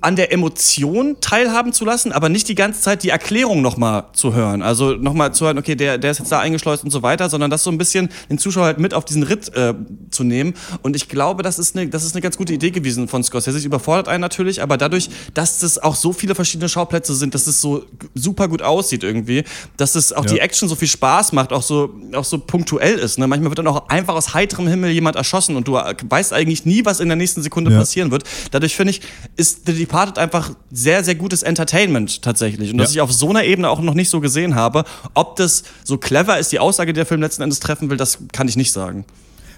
an 0.00 0.16
der 0.16 0.32
Emotion 0.32 1.16
teilhaben 1.20 1.72
zu 1.72 1.84
lassen, 1.84 2.12
aber 2.12 2.28
nicht 2.28 2.48
die 2.48 2.54
ganze 2.54 2.80
Zeit 2.80 3.02
die 3.02 3.10
Erklärung 3.10 3.60
nochmal 3.60 4.04
zu 4.12 4.34
hören. 4.34 4.62
Also 4.62 4.92
nochmal 4.92 5.34
zu 5.34 5.46
hören, 5.46 5.58
okay, 5.66 5.74
der, 5.74 5.98
der 5.98 6.12
ist 6.12 6.18
jetzt 6.18 6.30
da 6.30 6.38
eingeschleust 6.38 6.84
und 6.84 6.90
so 6.90 7.02
weiter, 7.02 7.28
sondern 7.28 7.50
das 7.50 7.64
so 7.64 7.70
ein 7.70 7.78
bisschen 7.78 8.08
den 8.30 8.38
Zuschauer 8.38 8.66
halt 8.66 8.78
mit 8.78 8.94
auf 8.94 9.04
diesen 9.04 9.24
Ritt 9.24 9.52
äh, 9.54 9.74
zu 10.10 10.22
nehmen. 10.22 10.54
Und 10.82 10.94
ich 10.94 11.08
glaube, 11.08 11.42
das 11.42 11.58
ist, 11.58 11.76
eine, 11.76 11.88
das 11.88 12.04
ist 12.04 12.14
eine 12.14 12.22
ganz 12.22 12.36
gute 12.36 12.52
Idee 12.52 12.70
gewesen 12.70 13.08
von 13.08 13.24
Scorsese. 13.24 13.58
Es 13.58 13.64
überfordert 13.64 14.06
einen 14.08 14.20
natürlich, 14.20 14.62
aber 14.62 14.76
dadurch, 14.76 15.10
dass 15.34 15.58
das 15.58 15.78
auch 15.78 15.96
so 15.96 16.12
viele 16.12 16.34
verschiedene 16.36 16.68
Schauplätze 16.68 17.14
sind, 17.14 17.34
dass 17.34 17.46
es 17.48 17.60
so 17.60 17.84
super 18.14 18.46
gut 18.48 18.62
aussieht 18.62 19.02
irgendwie, 19.02 19.42
dass 19.76 19.96
es 19.96 20.12
auch 20.12 20.24
Ja. 20.24 20.32
die 20.34 20.38
Action 20.40 20.68
so 20.68 20.76
viel 20.76 20.88
Spaß 20.88 21.32
macht, 21.32 21.52
auch 21.52 21.62
so, 21.62 21.90
auch 22.14 22.24
so 22.24 22.38
punktuell 22.38 22.98
ist. 22.98 23.18
Ne? 23.18 23.26
Manchmal 23.26 23.50
wird 23.50 23.58
dann 23.58 23.66
auch 23.66 23.88
einfach 23.88 24.14
aus 24.14 24.34
heiterem 24.34 24.68
Himmel 24.68 24.90
jemand 24.92 25.16
erschossen 25.16 25.56
und 25.56 25.66
du 25.66 25.76
äh, 25.76 25.94
weißt 26.08 26.32
eigentlich 26.32 26.64
nie, 26.64 26.84
was 26.84 27.00
in 27.00 27.08
der 27.08 27.16
nächsten 27.16 27.42
Sekunde 27.42 27.72
Ja. 27.72 27.78
passieren 27.78 28.10
wird. 28.12 28.22
Dadurch 28.52 28.76
finde 28.76 28.92
ich, 28.92 29.00
ist 29.36 29.66
The 29.66 29.72
Departed 29.72 30.18
einfach 30.18 30.50
sehr, 30.70 31.02
sehr 31.02 31.16
gutes 31.16 31.42
Entertainment 31.42 32.22
tatsächlich. 32.22 32.70
Und 32.70 32.78
dass 32.78 32.94
Ja. 32.94 32.98
ich 32.98 33.00
auf 33.00 33.12
so 33.12 33.30
einer 33.30 33.44
Ebene 33.44 33.68
auch 33.68 33.80
noch 33.80 33.94
nicht 33.94 34.10
so 34.10 34.20
gesehen 34.20 34.54
habe. 34.54 34.84
Ob 35.14 35.36
das 35.36 35.55
so 35.84 35.98
clever 35.98 36.38
ist, 36.38 36.52
die 36.52 36.58
Aussage, 36.58 36.92
die 36.92 36.98
der 36.98 37.06
Film 37.06 37.20
letzten 37.20 37.42
Endes 37.42 37.60
treffen 37.60 37.90
will, 37.90 37.96
das 37.96 38.18
kann 38.32 38.48
ich 38.48 38.56
nicht 38.56 38.72
sagen. 38.72 39.04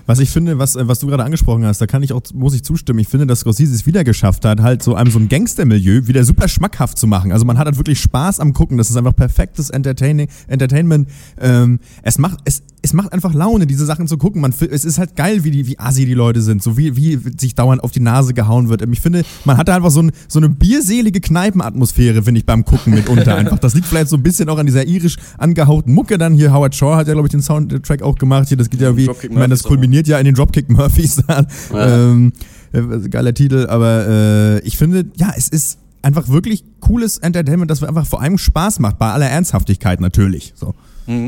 Was 0.08 0.20
ich 0.20 0.30
finde, 0.30 0.58
was, 0.58 0.74
äh, 0.74 0.88
was 0.88 1.00
du 1.00 1.06
gerade 1.06 1.22
angesprochen 1.22 1.66
hast, 1.66 1.82
da 1.82 1.86
kann 1.86 2.02
ich 2.02 2.14
auch, 2.14 2.22
muss 2.32 2.54
ich 2.54 2.64
zustimmen. 2.64 2.98
Ich 2.98 3.08
finde, 3.08 3.26
dass 3.26 3.40
Scorsese 3.40 3.74
es 3.74 3.84
wieder 3.84 4.04
geschafft 4.04 4.46
hat, 4.46 4.62
halt 4.62 4.82
so 4.82 4.94
einem 4.94 5.10
so 5.10 5.18
ein 5.18 5.28
Gangstermilieu 5.28 6.06
wieder 6.06 6.24
super 6.24 6.48
schmackhaft 6.48 6.98
zu 6.98 7.06
machen. 7.06 7.30
Also 7.30 7.44
man 7.44 7.58
hat 7.58 7.66
halt 7.66 7.76
wirklich 7.76 8.00
Spaß 8.00 8.40
am 8.40 8.54
Gucken. 8.54 8.78
Das 8.78 8.88
ist 8.88 8.96
einfach 8.96 9.14
perfektes 9.14 9.68
Entertaining, 9.68 10.28
Entertainment. 10.46 11.10
Ähm, 11.38 11.80
es 12.02 12.16
macht, 12.16 12.38
es, 12.46 12.62
es 12.82 12.92
macht 12.92 13.12
einfach 13.12 13.34
Laune, 13.34 13.66
diese 13.66 13.84
Sachen 13.84 14.06
zu 14.06 14.18
gucken. 14.18 14.40
Man, 14.40 14.52
es 14.52 14.84
ist 14.84 14.98
halt 14.98 15.16
geil, 15.16 15.44
wie 15.44 15.50
die, 15.50 15.66
wie 15.66 15.78
assi 15.78 16.06
die 16.06 16.14
Leute 16.14 16.42
sind, 16.42 16.62
so 16.62 16.76
wie, 16.76 16.96
wie 16.96 17.18
sich 17.38 17.54
dauernd 17.54 17.82
auf 17.82 17.90
die 17.90 18.00
Nase 18.00 18.34
gehauen 18.34 18.68
wird. 18.68 18.82
Ich 18.90 19.00
finde, 19.00 19.24
man 19.44 19.56
hat 19.56 19.68
da 19.68 19.76
einfach 19.76 19.90
so, 19.90 20.02
ein, 20.02 20.12
so 20.28 20.38
eine 20.38 20.48
bierselige 20.48 21.20
Kneipenatmosphäre, 21.20 22.22
finde 22.22 22.38
ich, 22.38 22.46
beim 22.46 22.64
Gucken 22.64 22.94
mitunter 22.94 23.34
einfach. 23.36 23.58
Das 23.58 23.74
liegt 23.74 23.86
vielleicht 23.86 24.08
so 24.08 24.16
ein 24.16 24.22
bisschen 24.22 24.48
auch 24.48 24.58
an 24.58 24.66
dieser 24.66 24.86
irisch 24.86 25.16
angehauchten 25.38 25.92
Mucke 25.92 26.18
dann 26.18 26.34
hier. 26.34 26.52
Howard 26.52 26.74
Shaw 26.74 26.96
hat 26.96 27.08
ja, 27.08 27.14
glaube 27.14 27.26
ich, 27.26 27.32
den 27.32 27.42
Soundtrack 27.42 28.02
auch 28.02 28.16
gemacht. 28.16 28.48
Hier, 28.48 28.56
das 28.56 28.70
geht 28.70 28.80
ja 28.80 28.96
wie, 28.96 29.10
ich 29.10 29.30
meine, 29.30 29.48
das 29.48 29.64
kulminiert 29.64 30.06
ja 30.06 30.18
in 30.18 30.24
den 30.24 30.34
Dropkick 30.34 30.70
Murphys. 30.70 31.22
ähm, 31.74 32.32
äh, 32.72 33.08
geiler 33.08 33.34
Titel, 33.34 33.66
aber 33.68 34.06
äh, 34.06 34.58
ich 34.60 34.76
finde, 34.76 35.06
ja, 35.16 35.32
es 35.36 35.48
ist 35.48 35.78
einfach 36.02 36.28
wirklich 36.28 36.64
cooles 36.80 37.18
Entertainment, 37.18 37.70
das 37.70 37.82
einfach 37.82 38.06
vor 38.06 38.22
allem 38.22 38.38
Spaß 38.38 38.78
macht, 38.78 38.98
bei 38.98 39.10
aller 39.10 39.26
Ernsthaftigkeit 39.26 40.00
natürlich. 40.00 40.52
So. 40.54 40.74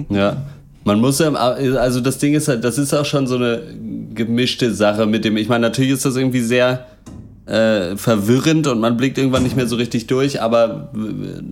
Ja. 0.09 0.45
Man 0.91 1.01
muss 1.01 1.21
ja, 1.21 1.33
also 1.33 2.01
das 2.01 2.19
Ding 2.19 2.35
ist 2.35 2.49
halt, 2.49 2.65
das 2.65 2.77
ist 2.77 2.93
auch 2.93 3.05
schon 3.05 3.29
so 3.29 3.37
eine 3.37 3.63
gemischte 4.13 4.75
Sache 4.75 5.07
mit 5.07 5.25
dem, 5.25 5.37
ich 5.37 5.49
meine, 5.49 5.69
natürlich 5.69 5.93
ist 5.93 6.05
das 6.05 6.17
irgendwie 6.17 6.41
sehr 6.41 6.87
äh, 7.47 7.97
verwirrend 7.97 8.67
und 8.67 8.81
man 8.81 8.97
blickt 8.97 9.17
irgendwann 9.17 9.45
nicht 9.45 9.55
mehr 9.55 9.69
so 9.69 9.77
richtig 9.77 10.09
durch, 10.09 10.43
aber 10.43 10.91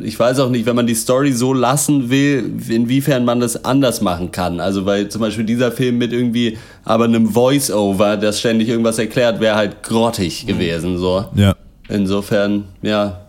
ich 0.01 0.19
weiß 0.19 0.41
auch 0.41 0.51
nicht, 0.51 0.67
wenn 0.67 0.75
man 0.75 0.89
die 0.89 0.97
Story 0.97 1.31
so 1.31 1.53
lassen 1.53 2.11
will, 2.11 2.51
inwiefern 2.69 3.25
man 3.25 3.39
das 3.39 3.65
anders 3.65 4.01
machen 4.01 4.33
kann. 4.33 4.59
Also 4.59 4.87
weil 4.87 5.09
zum 5.09 5.21
Beispiel 5.21 5.45
dieser 5.45 5.71
Film 5.71 5.99
mit 5.99 6.13
irgendwie 6.13 6.59
aber 6.85 7.05
einem 7.05 7.29
Voice-Over, 7.29 8.17
das 8.17 8.41
ständig 8.41 8.69
irgendwas 8.69 8.99
erklärt, 8.99 9.39
wäre 9.39 9.55
halt 9.55 9.85
grottig 9.85 10.49
gewesen, 10.49 10.99
so. 10.99 11.27
Ja. 11.37 11.55
Insofern, 11.89 12.65
ja. 12.83 13.28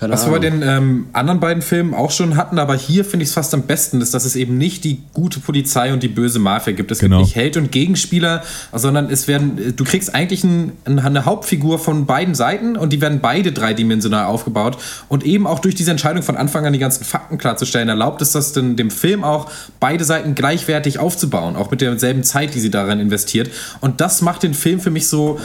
Keine 0.00 0.12
Was 0.12 0.26
wir 0.30 0.38
bei 0.38 0.46
Ahnung. 0.46 0.60
den 0.60 0.68
ähm, 0.68 1.06
anderen 1.12 1.40
beiden 1.40 1.60
Filmen 1.60 1.92
auch 1.92 2.12
schon 2.12 2.36
hatten, 2.36 2.60
aber 2.60 2.76
hier 2.76 3.04
finde 3.04 3.24
ich 3.24 3.30
es 3.30 3.34
fast 3.34 3.52
am 3.52 3.62
besten, 3.62 4.00
ist, 4.00 4.14
dass 4.14 4.24
es 4.24 4.36
eben 4.36 4.56
nicht 4.56 4.84
die 4.84 5.02
gute 5.12 5.40
Polizei 5.40 5.92
und 5.92 6.04
die 6.04 6.08
böse 6.08 6.38
Mafia 6.38 6.72
gibt. 6.72 6.92
Es 6.92 7.00
Genau. 7.00 7.16
gibt 7.18 7.26
nicht 7.26 7.34
Held 7.36 7.56
und 7.56 7.72
Gegenspieler, 7.72 8.44
sondern 8.72 9.10
es 9.10 9.26
werden, 9.26 9.74
du 9.74 9.82
kriegst 9.84 10.14
eigentlich 10.14 10.44
ein, 10.44 10.70
ein, 10.84 11.00
eine 11.00 11.24
Hauptfigur 11.24 11.80
von 11.80 12.06
beiden 12.06 12.36
Seiten 12.36 12.76
und 12.76 12.92
die 12.92 13.00
werden 13.00 13.18
beide 13.20 13.50
dreidimensional 13.50 14.26
aufgebaut. 14.26 14.78
Und 15.08 15.24
eben 15.26 15.48
auch 15.48 15.58
durch 15.58 15.74
diese 15.74 15.90
Entscheidung 15.90 16.22
von 16.22 16.36
Anfang 16.36 16.64
an 16.64 16.72
die 16.72 16.78
ganzen 16.78 17.02
Fakten 17.04 17.36
klarzustellen, 17.36 17.88
erlaubt 17.88 18.22
es 18.22 18.30
das 18.30 18.52
denn 18.52 18.76
dem 18.76 18.92
Film 18.92 19.24
auch, 19.24 19.50
beide 19.80 20.04
Seiten 20.04 20.36
gleichwertig 20.36 21.00
aufzubauen, 21.00 21.56
auch 21.56 21.72
mit 21.72 21.80
derselben 21.80 22.22
Zeit, 22.22 22.54
die 22.54 22.60
sie 22.60 22.70
daran 22.70 23.00
investiert. 23.00 23.50
Und 23.80 24.00
das 24.00 24.22
macht 24.22 24.44
den 24.44 24.54
Film 24.54 24.78
für 24.78 24.90
mich 24.90 25.08
so. 25.08 25.40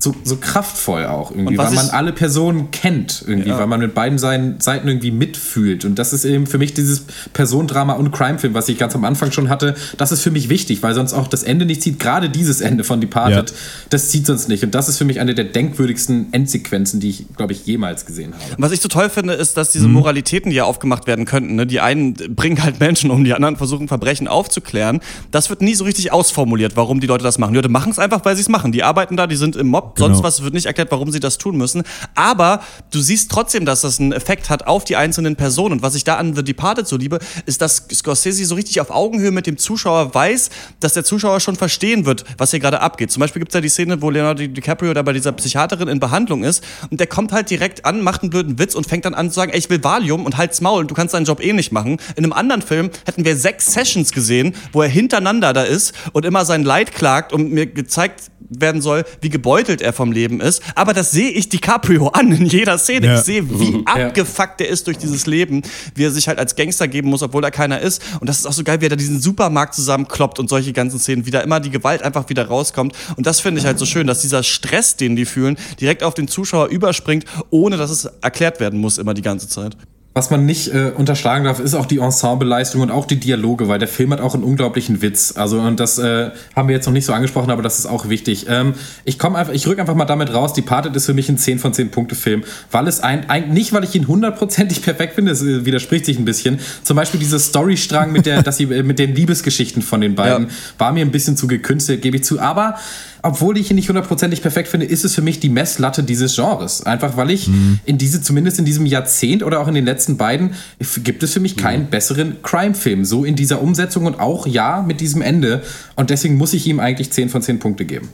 So, 0.00 0.14
so 0.22 0.36
kraftvoll 0.36 1.06
auch 1.06 1.30
irgendwie, 1.30 1.56
weil 1.56 1.70
man 1.70 1.88
alle 1.88 2.12
Personen 2.12 2.70
kennt 2.72 3.24
irgendwie, 3.26 3.48
Ja. 3.48 3.58
weil 3.58 3.66
man 3.68 3.80
mit 3.80 3.94
beiden 3.94 4.18
Seiten, 4.18 4.56
Seiten 4.60 4.86
irgendwie 4.86 5.10
mitfühlt. 5.10 5.86
Und 5.86 5.98
das 5.98 6.12
ist 6.12 6.26
eben 6.26 6.46
für 6.46 6.58
mich 6.58 6.74
dieses 6.74 7.06
Personendrama 7.32 7.94
und 7.94 8.12
Crime-Film, 8.12 8.52
was 8.52 8.68
ich 8.68 8.76
ganz 8.76 8.94
am 8.94 9.04
Anfang 9.04 9.32
schon 9.32 9.48
hatte. 9.48 9.74
Das 9.96 10.12
ist 10.12 10.20
für 10.20 10.30
mich 10.30 10.50
wichtig, 10.50 10.82
weil 10.82 10.92
sonst 10.94 11.14
auch 11.14 11.26
das 11.26 11.42
Ende 11.42 11.64
nicht 11.64 11.80
zieht. 11.80 11.98
Gerade 12.00 12.28
dieses 12.28 12.60
Ende 12.60 12.84
von 12.84 13.00
Departed, 13.00 13.50
Ja. 13.50 13.56
das 13.88 14.10
zieht 14.10 14.26
sonst 14.26 14.48
nicht. 14.48 14.62
Und 14.62 14.74
das 14.74 14.90
ist 14.90 14.98
für 14.98 15.06
mich 15.06 15.20
eine 15.20 15.34
der 15.34 15.46
denkwürdigsten 15.46 16.32
Endsequenzen, 16.32 17.00
die 17.00 17.08
ich, 17.08 17.24
glaube 17.36 17.52
ich, 17.54 17.64
jemals 17.64 18.04
gesehen 18.04 18.34
habe. 18.34 18.44
Was 18.62 18.72
ich 18.72 18.80
so 18.82 18.88
toll 18.88 19.08
finde, 19.08 19.32
ist, 19.34 19.56
dass 19.56 19.68
Mhm. 19.68 19.72
diese 19.72 19.88
Moralitäten, 19.88 20.50
die 20.50 20.56
ja 20.56 20.64
aufgemacht 20.64 21.06
werden 21.06 21.24
könnten, 21.24 21.54
ne, 21.54 21.66
die 21.66 21.80
einen 21.80 22.12
bringen 22.12 22.62
halt 22.62 22.78
Menschen 22.78 23.10
um, 23.10 23.24
die 23.24 23.32
anderen 23.32 23.56
versuchen 23.56 23.88
Verbrechen 23.88 24.28
aufzuklären. 24.28 25.00
Das 25.30 25.48
wird 25.48 25.62
nie 25.62 25.74
so 25.74 25.84
richtig 25.84 26.12
ausformuliert, 26.12 26.76
warum 26.76 27.00
die 27.00 27.06
Leute 27.06 27.24
das 27.24 27.38
machen. 27.38 27.52
Die 27.52 27.56
Leute 27.58 27.70
machen 27.70 27.90
es 27.90 27.98
einfach, 27.98 28.22
weil 28.26 28.36
sie 28.36 28.42
es 28.42 28.50
machen. 28.50 28.70
Die 28.72 28.82
arbeiten 28.82 29.16
da, 29.16 29.26
die 29.26 29.36
sind 29.36 29.56
im 29.56 29.68
Mob, 29.68 29.83
sonst 29.96 30.16
Genau. 30.16 30.22
was 30.22 30.42
wird 30.42 30.54
nicht 30.54 30.66
erklärt, 30.66 30.90
warum 30.90 31.10
sie 31.12 31.20
das 31.20 31.38
tun 31.38 31.56
müssen. 31.56 31.82
Aber 32.14 32.60
du 32.90 33.00
siehst 33.00 33.30
trotzdem, 33.30 33.64
dass 33.64 33.82
das 33.82 34.00
einen 34.00 34.12
Effekt 34.12 34.50
hat 34.50 34.66
auf 34.66 34.84
die 34.84 34.96
einzelnen 34.96 35.36
Personen. 35.36 35.72
Und 35.72 35.82
was 35.82 35.94
ich 35.94 36.04
da 36.04 36.16
an 36.16 36.34
The 36.34 36.42
Departed 36.42 36.86
so 36.86 36.96
liebe, 36.96 37.18
ist, 37.46 37.60
dass 37.60 37.86
Scorsese 37.92 38.44
so 38.44 38.54
richtig 38.54 38.80
auf 38.80 38.90
Augenhöhe 38.90 39.30
mit 39.30 39.46
dem 39.46 39.56
Zuschauer 39.58 40.14
weiß, 40.14 40.50
dass 40.80 40.94
der 40.94 41.04
Zuschauer 41.04 41.40
schon 41.40 41.56
verstehen 41.56 42.06
wird, 42.06 42.24
was 42.38 42.50
hier 42.50 42.60
gerade 42.60 42.80
abgeht. 42.80 43.10
Zum 43.10 43.20
Beispiel 43.20 43.40
gibt 43.40 43.52
es 43.52 43.54
ja 43.54 43.60
die 43.60 43.68
Szene, 43.68 44.00
wo 44.02 44.10
Leonardo 44.10 44.46
DiCaprio 44.46 44.94
da 44.94 45.02
bei 45.02 45.12
dieser 45.12 45.32
Psychiaterin 45.32 45.88
in 45.88 46.00
Behandlung 46.00 46.44
ist 46.44 46.64
und 46.90 47.00
der 47.00 47.06
kommt 47.06 47.32
halt 47.32 47.50
direkt 47.50 47.84
an, 47.84 48.00
macht 48.02 48.22
einen 48.22 48.30
blöden 48.30 48.58
Witz 48.58 48.74
und 48.74 48.86
fängt 48.86 49.04
dann 49.04 49.14
an 49.14 49.30
zu 49.30 49.36
sagen, 49.36 49.52
ey, 49.52 49.58
ich 49.58 49.70
will 49.70 49.82
Valium 49.82 50.24
und 50.26 50.36
halt's 50.36 50.60
Maul, 50.60 50.86
du 50.86 50.94
kannst 50.94 51.14
deinen 51.14 51.24
Job 51.26 51.42
eh 51.42 51.52
nicht 51.52 51.72
machen. 51.72 51.98
In 52.16 52.24
einem 52.24 52.32
anderen 52.32 52.62
Film 52.62 52.90
hätten 53.06 53.24
wir 53.24 53.36
sechs 53.36 53.72
Sessions 53.72 54.12
gesehen, 54.12 54.54
wo 54.72 54.82
er 54.82 54.88
hintereinander 54.88 55.52
da 55.52 55.62
ist 55.62 55.92
und 56.12 56.24
immer 56.24 56.44
sein 56.44 56.62
Leid 56.64 56.92
klagt 56.92 57.32
und 57.32 57.50
mir 57.52 57.66
gezeigt 57.66 58.30
werden 58.48 58.82
soll, 58.82 59.04
wie 59.20 59.30
gebeutelt 59.30 59.80
er 59.82 59.92
vom 59.92 60.12
Leben 60.12 60.40
ist. 60.40 60.62
Aber 60.74 60.92
das 60.92 61.10
sehe 61.10 61.30
ich 61.30 61.48
DiCaprio 61.48 62.08
an 62.08 62.30
in 62.32 62.46
jeder 62.46 62.78
Szene. 62.78 63.06
Ja. 63.06 63.18
Ich 63.18 63.24
sehe, 63.24 63.48
wie 63.58 63.82
Ja. 63.86 64.06
abgefuckt 64.06 64.60
er 64.60 64.68
ist 64.68 64.86
durch 64.86 64.98
dieses 64.98 65.26
Leben, 65.26 65.62
wie 65.94 66.04
er 66.04 66.10
sich 66.10 66.28
halt 66.28 66.38
als 66.38 66.54
Gangster 66.56 66.88
geben 66.88 67.08
muss, 67.08 67.22
obwohl 67.22 67.42
er 67.44 67.50
keiner 67.50 67.80
ist. 67.80 68.02
Und 68.20 68.28
das 68.28 68.38
ist 68.38 68.46
auch 68.46 68.52
so 68.52 68.64
geil, 68.64 68.80
wie 68.80 68.86
er 68.86 68.90
da 68.90 68.96
diesen 68.96 69.20
Supermarkt 69.20 69.74
zusammenkloppt 69.74 70.38
und 70.38 70.48
solche 70.48 70.72
ganzen 70.72 70.98
Szenen, 70.98 71.26
wie 71.26 71.30
da 71.30 71.40
immer 71.40 71.60
die 71.60 71.70
Gewalt 71.70 72.02
einfach 72.02 72.28
wieder 72.28 72.46
rauskommt. 72.46 72.94
Und 73.16 73.26
das 73.26 73.40
finde 73.40 73.60
ich 73.60 73.66
halt 73.66 73.78
so 73.78 73.86
schön, 73.86 74.06
dass 74.06 74.20
dieser 74.20 74.42
Stress, 74.42 74.96
den 74.96 75.16
die 75.16 75.24
fühlen, 75.24 75.56
direkt 75.80 76.02
auf 76.02 76.14
den 76.14 76.28
Zuschauer 76.28 76.68
überspringt, 76.68 77.24
ohne 77.50 77.76
dass 77.76 77.90
es 77.90 78.04
erklärt 78.20 78.60
werden 78.60 78.80
muss 78.80 78.98
immer 78.98 79.14
die 79.14 79.22
ganze 79.22 79.48
Zeit. 79.48 79.76
Was 80.16 80.30
man 80.30 80.46
nicht 80.46 80.72
äh, 80.72 80.92
unterschlagen 80.96 81.44
darf, 81.44 81.58
ist 81.58 81.74
auch 81.74 81.86
die 81.86 81.98
Ensembleleistung 81.98 82.82
und 82.82 82.92
auch 82.92 83.04
die 83.04 83.18
Dialoge, 83.18 83.66
weil 83.66 83.80
der 83.80 83.88
Film 83.88 84.12
hat 84.12 84.20
auch 84.20 84.34
einen 84.34 84.44
unglaublichen 84.44 85.02
Witz. 85.02 85.34
Also, 85.36 85.58
und 85.58 85.80
das 85.80 85.98
äh, 85.98 86.30
haben 86.54 86.68
wir 86.68 86.76
jetzt 86.76 86.86
noch 86.86 86.92
nicht 86.92 87.04
so 87.04 87.12
angesprochen, 87.12 87.50
aber 87.50 87.62
das 87.62 87.80
ist 87.80 87.86
auch 87.86 88.08
wichtig. 88.08 88.46
Ähm, 88.48 88.74
ich 89.04 89.18
komme 89.18 89.36
einfach, 89.38 89.52
ich 89.52 89.66
rück 89.66 89.80
einfach 89.80 89.96
mal 89.96 90.04
damit 90.04 90.32
raus, 90.32 90.52
Departed 90.52 90.94
ist 90.94 91.06
für 91.06 91.14
mich 91.14 91.28
ein 91.28 91.36
10 91.36 91.58
von 91.58 91.74
10 91.74 91.90
Punkte 91.90 92.14
Film, 92.14 92.44
weil 92.70 92.86
es 92.86 93.00
ein, 93.00 93.28
ein 93.28 93.48
nicht, 93.52 93.72
weil 93.72 93.82
ich 93.82 93.96
ihn 93.96 94.06
hundertprozentig 94.06 94.82
perfekt 94.84 95.16
finde, 95.16 95.32
es 95.32 95.42
äh, 95.42 95.66
widerspricht 95.66 96.06
sich 96.06 96.16
ein 96.16 96.24
bisschen. 96.24 96.60
Zum 96.84 96.96
Beispiel 96.96 97.18
dieser 97.18 97.40
Storystrang 97.40 98.12
mit 98.12 98.24
der, 98.24 98.44
dass 98.44 98.56
sie, 98.56 98.64
äh, 98.64 98.84
mit 98.84 99.00
den 99.00 99.16
Liebesgeschichten 99.16 99.82
von 99.82 100.00
den 100.00 100.14
beiden, 100.14 100.46
ja. 100.48 100.54
war 100.78 100.92
mir 100.92 101.04
ein 101.04 101.10
bisschen 101.10 101.36
zu 101.36 101.48
gekünstelt, 101.48 102.02
gebe 102.02 102.18
ich 102.18 102.24
zu. 102.24 102.38
Aber 102.38 102.76
obwohl 103.24 103.56
ich 103.56 103.70
ihn 103.70 103.76
nicht 103.76 103.88
hundertprozentig 103.88 104.42
perfekt 104.42 104.68
finde, 104.68 104.86
ist 104.86 105.04
es 105.04 105.14
für 105.14 105.22
mich 105.22 105.40
die 105.40 105.48
Messlatte 105.48 106.02
dieses 106.02 106.34
Genres. 106.36 106.84
Einfach 106.84 107.16
weil 107.16 107.30
ich 107.30 107.48
mhm. 107.48 107.80
in 107.86 107.96
diese, 107.96 108.20
zumindest 108.20 108.58
in 108.58 108.66
diesem 108.66 108.84
Jahrzehnt 108.84 109.42
oder 109.42 109.60
auch 109.60 109.68
in 109.68 109.74
den 109.74 109.86
letzten 109.86 110.18
beiden, 110.18 110.54
gibt 111.02 111.22
es 111.22 111.32
für 111.32 111.40
mich 111.40 111.56
keinen 111.56 111.84
mhm. 111.84 111.90
besseren 111.90 112.36
Crime-Film. 112.42 113.04
So 113.04 113.24
in 113.24 113.34
dieser 113.34 113.62
Umsetzung 113.62 114.04
und 114.04 114.20
auch 114.20 114.46
ja 114.46 114.82
mit 114.82 115.00
diesem 115.00 115.22
Ende. 115.22 115.62
Und 115.96 116.10
deswegen 116.10 116.36
muss 116.36 116.52
ich 116.52 116.66
ihm 116.66 116.80
eigentlich 116.80 117.12
10 117.12 117.30
von 117.30 117.40
10 117.40 117.60
Punkte 117.60 117.86
geben. 117.86 118.10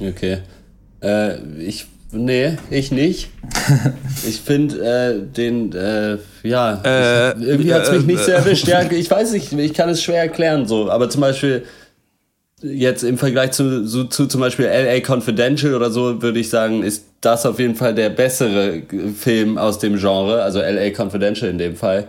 Okay. 0.00 0.38
Äh, 1.02 1.38
ich 1.58 1.86
Nee, 2.14 2.58
ich 2.70 2.92
nicht. 2.92 3.30
Ich 4.26 4.40
finde 4.40 4.78
äh, 4.78 5.20
den, 5.36 5.72
äh, 5.72 6.16
ja, 6.44 6.80
äh, 6.84 7.36
ich, 7.36 7.46
irgendwie 7.46 7.74
hat 7.74 7.82
es 7.82 7.92
mich 7.92 8.06
nicht 8.06 8.20
äh, 8.20 8.24
so 8.24 8.30
erwischt. 8.30 8.68
Ja, 8.68 8.82
ich 8.90 9.10
weiß 9.10 9.32
nicht, 9.32 9.52
ich 9.52 9.74
kann 9.74 9.88
es 9.88 10.02
schwer 10.02 10.20
erklären 10.20 10.66
so. 10.66 10.90
Aber 10.90 11.10
zum 11.10 11.20
Beispiel, 11.20 11.64
jetzt 12.64 13.04
im 13.04 13.18
Vergleich 13.18 13.52
zu, 13.52 13.84
zu, 13.86 14.04
zu 14.04 14.26
zum 14.26 14.40
Beispiel 14.40 14.66
LA 14.66 15.00
Confidential 15.00 15.74
oder 15.74 15.90
so, 15.90 16.22
würde 16.22 16.38
ich 16.38 16.48
sagen, 16.48 16.82
ist 16.82 17.04
das 17.20 17.46
auf 17.46 17.58
jeden 17.58 17.74
Fall 17.74 17.94
der 17.94 18.10
bessere 18.10 18.82
Film 19.16 19.58
aus 19.58 19.78
dem 19.78 19.98
Genre, 19.98 20.42
also 20.42 20.60
LA 20.60 20.90
Confidential 20.90 21.50
in 21.50 21.58
dem 21.58 21.76
Fall. 21.76 22.08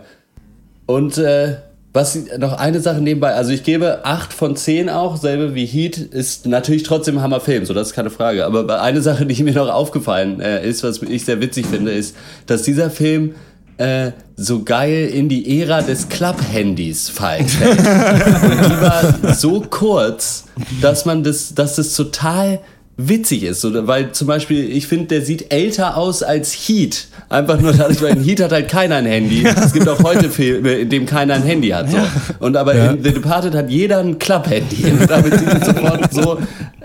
Und 0.86 1.18
äh, 1.18 1.56
was 1.92 2.18
noch 2.38 2.52
eine 2.52 2.80
Sache 2.80 3.00
nebenbei, 3.00 3.32
also 3.32 3.52
ich 3.52 3.64
gebe 3.64 4.04
8 4.04 4.32
von 4.32 4.54
10 4.54 4.90
auch, 4.90 5.16
selbe 5.16 5.54
wie 5.54 5.64
Heat, 5.64 5.96
ist 5.96 6.46
natürlich 6.46 6.82
trotzdem 6.82 7.16
ein 7.18 7.22
Hammerfilm, 7.22 7.64
so 7.64 7.72
das 7.74 7.88
ist 7.88 7.94
keine 7.94 8.10
Frage. 8.10 8.44
Aber 8.44 8.82
eine 8.82 9.00
Sache, 9.00 9.26
die 9.26 9.42
mir 9.42 9.54
noch 9.54 9.70
aufgefallen 9.70 10.40
äh, 10.40 10.66
ist, 10.66 10.84
was 10.84 11.02
ich 11.02 11.24
sehr 11.24 11.40
witzig 11.40 11.66
finde, 11.66 11.92
ist, 11.92 12.14
dass 12.46 12.62
dieser 12.62 12.90
Film 12.90 13.34
äh, 13.78 14.12
so 14.36 14.62
geil 14.62 15.08
in 15.12 15.28
die 15.28 15.60
Ära 15.60 15.82
des 15.82 16.08
Club-Handys 16.08 17.08
fallen 17.08 17.48
fällt. 17.48 17.78
Und 17.78 18.70
die 18.70 18.80
war 18.80 19.34
so 19.34 19.60
kurz, 19.68 20.44
dass 20.80 21.04
man 21.04 21.22
das, 21.22 21.54
dass 21.54 21.76
das 21.76 21.94
total 21.94 22.60
witzig 22.96 23.42
ist. 23.42 23.64
Oder 23.64 23.86
weil 23.86 24.12
zum 24.12 24.26
Beispiel, 24.26 24.70
ich 24.70 24.86
finde, 24.86 25.06
der 25.06 25.22
sieht 25.22 25.52
älter 25.52 25.96
aus 25.96 26.22
als 26.22 26.52
Heat. 26.52 27.08
Einfach 27.28 27.60
nur 27.60 27.72
dadurch, 27.72 28.00
weil 28.00 28.16
in 28.16 28.22
Heat 28.22 28.40
hat 28.40 28.52
halt 28.52 28.68
keiner 28.68 28.96
ein 28.96 29.06
Handy. 29.06 29.44
Es 29.44 29.72
gibt 29.72 29.88
auch 29.88 30.02
heute 30.02 30.30
Filme, 30.30 30.72
in 30.72 30.88
dem 30.88 31.06
keiner 31.06 31.34
ein 31.34 31.42
Handy 31.42 31.68
hat. 31.68 31.90
So. 31.90 31.98
Und 32.38 32.56
aber 32.56 32.74
ja. 32.76 32.92
in 32.92 33.02
The 33.02 33.12
Departed 33.12 33.54
hat 33.54 33.70
jeder 33.70 33.98
ein 33.98 34.18
Club-Handy. 34.18 34.90
Und 34.90 35.10
damit 35.10 35.38
sieht 35.38 35.48
es 35.48 35.66
sofort 35.66 36.12
so 36.12 36.38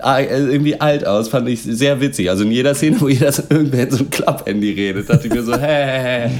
äh, 0.04 0.24
irgendwie 0.26 0.80
alt 0.80 1.06
aus. 1.06 1.28
Fand 1.28 1.48
ich 1.48 1.62
sehr 1.62 2.00
witzig. 2.00 2.28
Also 2.28 2.44
in 2.44 2.50
jeder 2.50 2.74
Szene, 2.74 3.00
wo 3.00 3.08
jeder 3.08 3.32
irgendwer 3.48 3.84
in 3.84 3.90
so 3.90 4.04
ein 4.04 4.10
Club-Handy 4.10 4.72
redet, 4.72 5.08
dachte 5.08 5.28
ich 5.28 5.32
mir 5.32 5.42
so, 5.42 5.54
hä, 5.54 5.58
hä, 5.58 6.28
hä. 6.28 6.30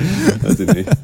Weiß 0.43 0.61
ich 0.61 0.73
nicht. 0.73 0.89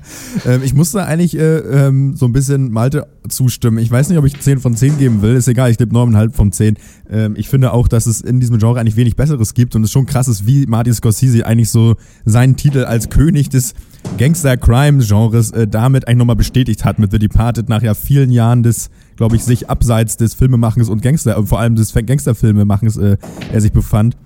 Ähm, 0.46 0.62
ich 0.62 0.74
musste 0.74 1.04
eigentlich 1.04 1.36
äh, 1.36 1.58
ähm, 1.58 2.14
so 2.14 2.26
ein 2.26 2.32
bisschen 2.32 2.70
Malte 2.70 3.06
zustimmen. 3.28 3.78
Ich 3.78 3.90
weiß 3.90 4.08
nicht, 4.08 4.18
ob 4.18 4.24
ich 4.24 4.38
10 4.38 4.60
von 4.60 4.76
10 4.76 4.98
geben 4.98 5.22
will. 5.22 5.34
Ist 5.34 5.48
egal, 5.48 5.70
ich 5.70 5.78
gebe 5.78 5.94
9,5 5.94 6.32
von 6.32 6.52
10. 6.52 6.76
Ähm, 7.10 7.34
ich 7.36 7.48
finde 7.48 7.72
auch, 7.72 7.88
dass 7.88 8.06
es 8.06 8.20
in 8.20 8.40
diesem 8.40 8.57
Genre 8.58 8.80
eigentlich 8.80 8.96
wenig 8.96 9.16
Besseres 9.16 9.54
gibt 9.54 9.74
und 9.76 9.84
es 9.84 9.90
schon 9.90 10.06
krass 10.06 10.28
ist, 10.28 10.46
wie 10.46 10.66
Martin 10.66 10.94
Scorsese 10.94 11.44
eigentlich 11.46 11.70
so 11.70 11.96
seinen 12.24 12.56
Titel 12.56 12.84
als 12.84 13.08
König 13.10 13.48
des 13.48 13.74
Gangster-Crime-Genres 14.18 15.50
äh, 15.52 15.66
damit 15.66 16.06
eigentlich 16.06 16.18
nochmal 16.18 16.36
bestätigt 16.36 16.84
hat 16.84 16.98
mit 16.98 17.10
The 17.10 17.18
Departed 17.18 17.68
nach 17.68 17.82
ja 17.82 17.94
vielen 17.94 18.30
Jahren 18.30 18.62
des, 18.62 18.90
glaube 19.16 19.36
ich, 19.36 19.44
sich 19.44 19.68
abseits 19.68 20.16
des 20.16 20.34
Filmemachens 20.34 20.88
und 20.88 21.02
Gangster, 21.02 21.36
äh, 21.36 21.42
vor 21.44 21.60
allem 21.60 21.74
des 21.74 21.92
Gangsterfilmemachens 21.92 22.96
äh, 22.96 23.16
er 23.52 23.60
sich 23.60 23.72
befand. 23.72 24.16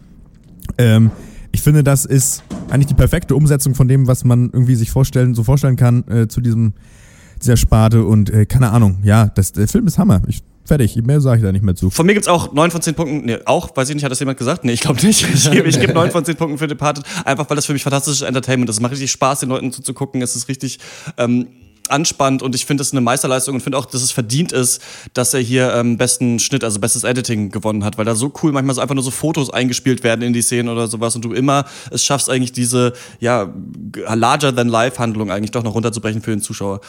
Ähm, 0.79 1.11
ich 1.53 1.61
finde, 1.61 1.85
das 1.85 2.05
ist 2.05 2.43
eigentlich 2.71 2.87
die 2.87 2.95
perfekte 2.95 3.35
Umsetzung 3.37 3.75
von 3.75 3.89
dem, 3.89 4.07
was 4.07 4.25
man 4.25 4.51
irgendwie 4.53 4.75
sich 4.75 4.91
vorstellen, 4.91 5.35
so 5.35 5.45
vorstellen 5.45 5.77
kann 5.77 6.05
äh, 6.09 6.29
zu 6.29 6.41
diesem 6.41 6.73
dieser 7.43 7.57
Sparte 7.57 8.05
und 8.05 8.31
äh, 8.31 8.47
keine 8.47 8.71
Ahnung, 8.71 8.99
ja, 9.03 9.27
das, 9.27 9.53
der 9.53 9.69
Film 9.69 9.87
ist 9.87 9.99
Hammer. 9.99 10.23
Ich 10.29 10.43
Fertig, 10.65 10.97
mehr 10.97 11.21
sage 11.21 11.39
ich 11.39 11.45
da 11.45 11.51
nicht 11.51 11.65
mehr 11.65 11.75
zu. 11.75 11.91
Von 11.91 12.07
mir 12.07 12.15
gibt 12.15 12.27
es 12.27 12.29
auch 12.29 12.53
9 12.53 12.71
von 12.71 12.81
10 12.81 12.95
Punkten. 12.95 13.27
Nee, 13.27 13.39
auch, 13.47 13.77
weiß 13.77 13.89
ich 13.89 13.95
nicht, 13.95 14.05
hat 14.05 14.13
das 14.13 14.21
jemand 14.21 14.39
gesagt? 14.39 14.65
Nee, 14.65 14.73
ich 14.73 14.81
glaube 14.81 15.05
nicht. 15.05 15.27
Ich 15.35 15.51
gebe 15.51 15.69
ich 15.69 15.81
geb 15.81 15.93
9 15.93 16.11
von 16.11 16.25
10 16.25 16.37
Punkten 16.37 16.59
für 16.59 16.69
Departed, 16.69 17.05
einfach 17.25 17.49
weil 17.51 17.57
das 17.57 17.67
für 17.67 17.73
mich 17.73 17.83
fantastisches 17.83 18.23
Entertainment 18.23 18.71
ist. 18.71 18.77
Es 18.77 18.81
macht 18.81 18.93
richtig 18.93 19.11
Spaß, 19.11 19.41
den 19.41 19.49
Leuten 19.49 19.73
zuzugucken. 19.73 20.23
Es 20.23 20.37
ist 20.37 20.49
richtig 20.49 20.79
ähm, 21.19 21.49
anspannt 21.89 22.43
und 22.43 22.55
ich 22.55 22.65
finde 22.65 22.81
das 22.81 22.93
eine 22.93 23.01
Meisterleistung 23.01 23.57
und 23.57 23.61
finde 23.61 23.79
auch, 23.79 23.87
dass 23.87 24.03
es 24.03 24.13
verdient 24.13 24.53
ist, 24.53 24.81
dass 25.15 25.35
er 25.35 25.41
hier 25.41 25.75
ähm, 25.75 25.97
besten 25.99 26.39
Schnitt, 26.39 26.65
also 26.65 26.81
bestes 26.81 27.05
Editing 27.05 27.51
gewonnen 27.51 27.85
hat, 27.85 27.99
weil 27.99 28.05
da 28.05 28.15
so 28.15 28.33
cool 28.43 28.53
manchmal 28.53 28.75
so 28.75 28.81
einfach 28.81 28.95
nur 28.95 29.05
so 29.05 29.11
Fotos 29.11 29.51
eingespielt 29.51 30.03
werden 30.05 30.23
in 30.23 30.33
die 30.33 30.43
Szenen 30.43 30.69
oder 30.69 30.87
sowas 30.89 31.15
und 31.17 31.25
du 31.25 31.33
immer 31.33 31.65
es 31.91 32.05
schaffst 32.05 32.31
eigentlich 32.31 32.53
diese 32.53 32.93
ja 33.21 33.53
larger 34.15 34.55
than 34.55 34.69
life 34.69 34.99
Handlung 34.99 35.31
eigentlich 35.31 35.51
doch 35.51 35.63
noch 35.63 35.75
runterzubrechen 35.75 36.23
für 36.23 36.31
den 36.31 36.41
Zuschauer. 36.41 36.81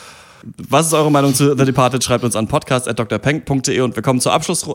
Was 0.70 0.88
ist 0.88 0.94
eure 0.94 1.10
Meinung 1.10 1.34
zu 1.34 1.56
The 1.58 1.64
Departed? 1.64 2.04
Schreibt 2.04 2.24
uns 2.26 2.36
an 2.36 2.48
podcast.drpeng.de 2.48 3.80
und 3.80 3.96
wir 3.96 4.04
kommen 4.04 4.20
zur 4.20 4.34
Abschluss, 4.34 4.68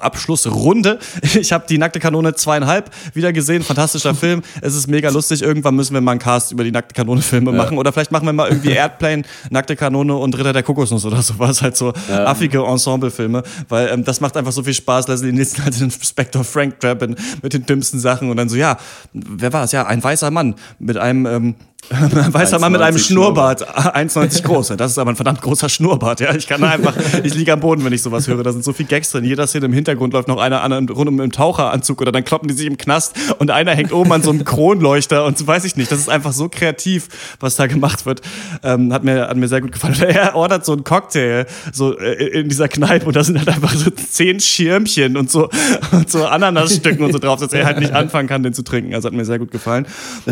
Abschlussrunde. 0.00 0.98
Ich 1.40 1.52
habe 1.52 1.64
die 1.68 1.78
Nackte 1.78 2.00
Kanone 2.00 2.34
zweieinhalb 2.34 2.90
wieder 3.14 3.32
gesehen. 3.32 3.62
Fantastischer 3.62 4.14
Film. 4.14 4.42
Es 4.60 4.74
ist 4.74 4.86
mega 4.86 5.08
lustig. 5.10 5.42
Irgendwann 5.42 5.74
müssen 5.74 5.94
wir 5.94 6.00
mal 6.00 6.12
einen 6.12 6.20
Cast 6.20 6.52
über 6.52 6.64
die 6.64 6.70
Nackte 6.70 6.94
Kanone 6.94 7.22
Filme 7.22 7.50
ja. 7.50 7.56
machen. 7.56 7.78
Oder 7.78 7.92
vielleicht 7.92 8.12
machen 8.12 8.26
wir 8.26 8.32
mal 8.32 8.48
irgendwie 8.48 8.70
Airplane, 8.72 9.22
Nackte 9.50 9.76
Kanone 9.76 10.14
und 10.14 10.36
Ritter 10.38 10.52
der 10.52 10.62
Kokosnuss 10.62 11.04
oder 11.04 11.22
sowas. 11.22 11.62
Halt 11.62 11.76
so 11.76 11.92
ja. 12.08 12.26
affige 12.26 12.62
Ensemble-Filme. 12.62 13.42
Weil 13.68 13.88
ähm, 13.88 14.04
das 14.04 14.20
macht 14.20 14.36
einfach 14.36 14.52
so 14.52 14.62
viel 14.62 14.74
Spaß. 14.74 15.08
Leslie 15.08 15.32
Nielsen 15.32 15.62
als 15.64 15.80
Inspector 15.80 16.44
Frank 16.44 16.80
Drabin 16.80 17.16
mit 17.42 17.52
den 17.52 17.66
dümmsten 17.66 17.98
Sachen. 17.98 18.30
Und 18.30 18.36
dann 18.36 18.48
so, 18.48 18.56
ja, 18.56 18.76
wer 19.12 19.52
war 19.52 19.64
es? 19.64 19.72
Ja, 19.72 19.86
ein 19.86 20.02
weißer 20.02 20.30
Mann 20.30 20.54
mit 20.78 20.98
einem 20.98 21.26
ähm, 21.26 21.54
weißer 21.88 22.58
Mann 22.58 22.72
mit 22.72 22.80
einem 22.80 22.98
Schnurrbart, 22.98 23.68
1,90 23.68 24.42
groß. 24.44 24.68
Das 24.76 24.92
ist 24.92 24.98
aber 24.98 25.10
ein 25.10 25.16
verdammt 25.16 25.40
großer 25.40 25.68
Schnurrbart. 25.68 26.20
Ja, 26.20 26.34
ich 26.34 26.46
kann 26.46 26.62
einfach, 26.62 26.94
ich 27.24 27.34
liege 27.34 27.52
am 27.52 27.60
Boden, 27.60 27.84
wenn 27.84 27.92
ich 27.92 28.02
sowas 28.02 28.28
höre. 28.28 28.42
Da 28.42 28.52
sind 28.52 28.64
so 28.64 28.72
viele 28.72 28.88
Gags 28.88 29.10
drin. 29.10 29.24
Jeder 29.24 29.46
Szene 29.46 29.66
im 29.66 29.72
Hintergrund 29.72 30.12
läuft 30.12 30.28
noch 30.28 30.38
einer 30.38 30.62
an 30.62 30.72
rund 30.88 31.08
um 31.08 31.20
im 31.20 31.32
Taucheranzug 31.32 32.00
oder 32.00 32.12
dann 32.12 32.24
kloppen 32.24 32.48
die 32.48 32.54
sich 32.54 32.66
im 32.66 32.76
Knast 32.76 33.14
und 33.38 33.50
einer 33.50 33.74
hängt 33.74 33.92
oben 33.92 34.12
an 34.12 34.22
so 34.22 34.30
einem 34.30 34.44
Kronleuchter 34.44 35.24
und 35.24 35.38
so 35.38 35.46
weiß 35.46 35.64
ich 35.64 35.76
nicht. 35.76 35.90
Das 35.90 35.98
ist 35.98 36.08
einfach 36.08 36.32
so 36.32 36.48
kreativ, 36.48 37.08
was 37.40 37.56
da 37.56 37.66
gemacht 37.66 38.06
wird. 38.06 38.20
Ähm, 38.62 38.92
hat 38.92 39.04
mir, 39.04 39.28
hat 39.28 39.36
mir 39.36 39.48
sehr 39.48 39.60
gut 39.60 39.72
gefallen. 39.72 39.96
Er 40.10 40.34
ordert 40.34 40.64
so 40.64 40.72
einen 40.72 40.84
Cocktail 40.84 41.46
so 41.72 41.96
äh, 41.98 42.40
in 42.40 42.48
dieser 42.48 42.68
Kneipe 42.68 43.06
und 43.06 43.16
da 43.16 43.24
sind 43.24 43.38
halt 43.38 43.48
einfach 43.48 43.72
so 43.72 43.90
zehn 43.90 44.40
Schirmchen 44.40 45.16
und 45.16 45.30
so, 45.30 45.48
und 45.92 46.10
so 46.10 46.26
Ananasstücken 46.26 47.04
und 47.04 47.12
so 47.12 47.18
drauf, 47.18 47.40
dass 47.40 47.52
er 47.52 47.64
halt 47.64 47.78
nicht 47.78 47.92
anfangen 47.94 48.28
kann, 48.28 48.42
den 48.42 48.52
zu 48.52 48.62
trinken. 48.62 48.94
Also 48.94 49.06
hat 49.06 49.14
mir 49.14 49.24
sehr 49.24 49.38
gut 49.38 49.50
gefallen. 49.50 49.86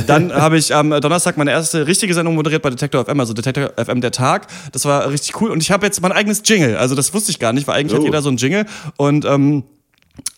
Dann 0.06 0.32
habe 0.32 0.58
ich 0.58 0.74
am 0.74 0.90
Donnerstag 0.90 1.37
meine 1.38 1.50
erste 1.50 1.86
richtige 1.86 2.12
Sendung 2.14 2.34
moderiert 2.34 2.62
bei 2.62 2.70
Detektor 2.70 3.04
FM, 3.04 3.20
also 3.20 3.32
Detektor 3.32 3.72
FM 3.76 4.00
der 4.00 4.10
Tag. 4.10 4.48
Das 4.72 4.84
war 4.84 5.10
richtig 5.10 5.40
cool. 5.40 5.50
Und 5.50 5.62
ich 5.62 5.70
habe 5.70 5.86
jetzt 5.86 6.00
mein 6.02 6.12
eigenes 6.12 6.42
Jingle. 6.44 6.76
Also 6.76 6.94
das 6.94 7.14
wusste 7.14 7.30
ich 7.30 7.38
gar 7.38 7.52
nicht, 7.52 7.66
weil 7.66 7.76
eigentlich 7.76 7.94
oh. 7.94 7.98
hat 7.98 8.04
jeder 8.04 8.22
so 8.22 8.28
ein 8.28 8.36
Jingle. 8.36 8.66
Und 8.96 9.24
ähm, 9.24 9.64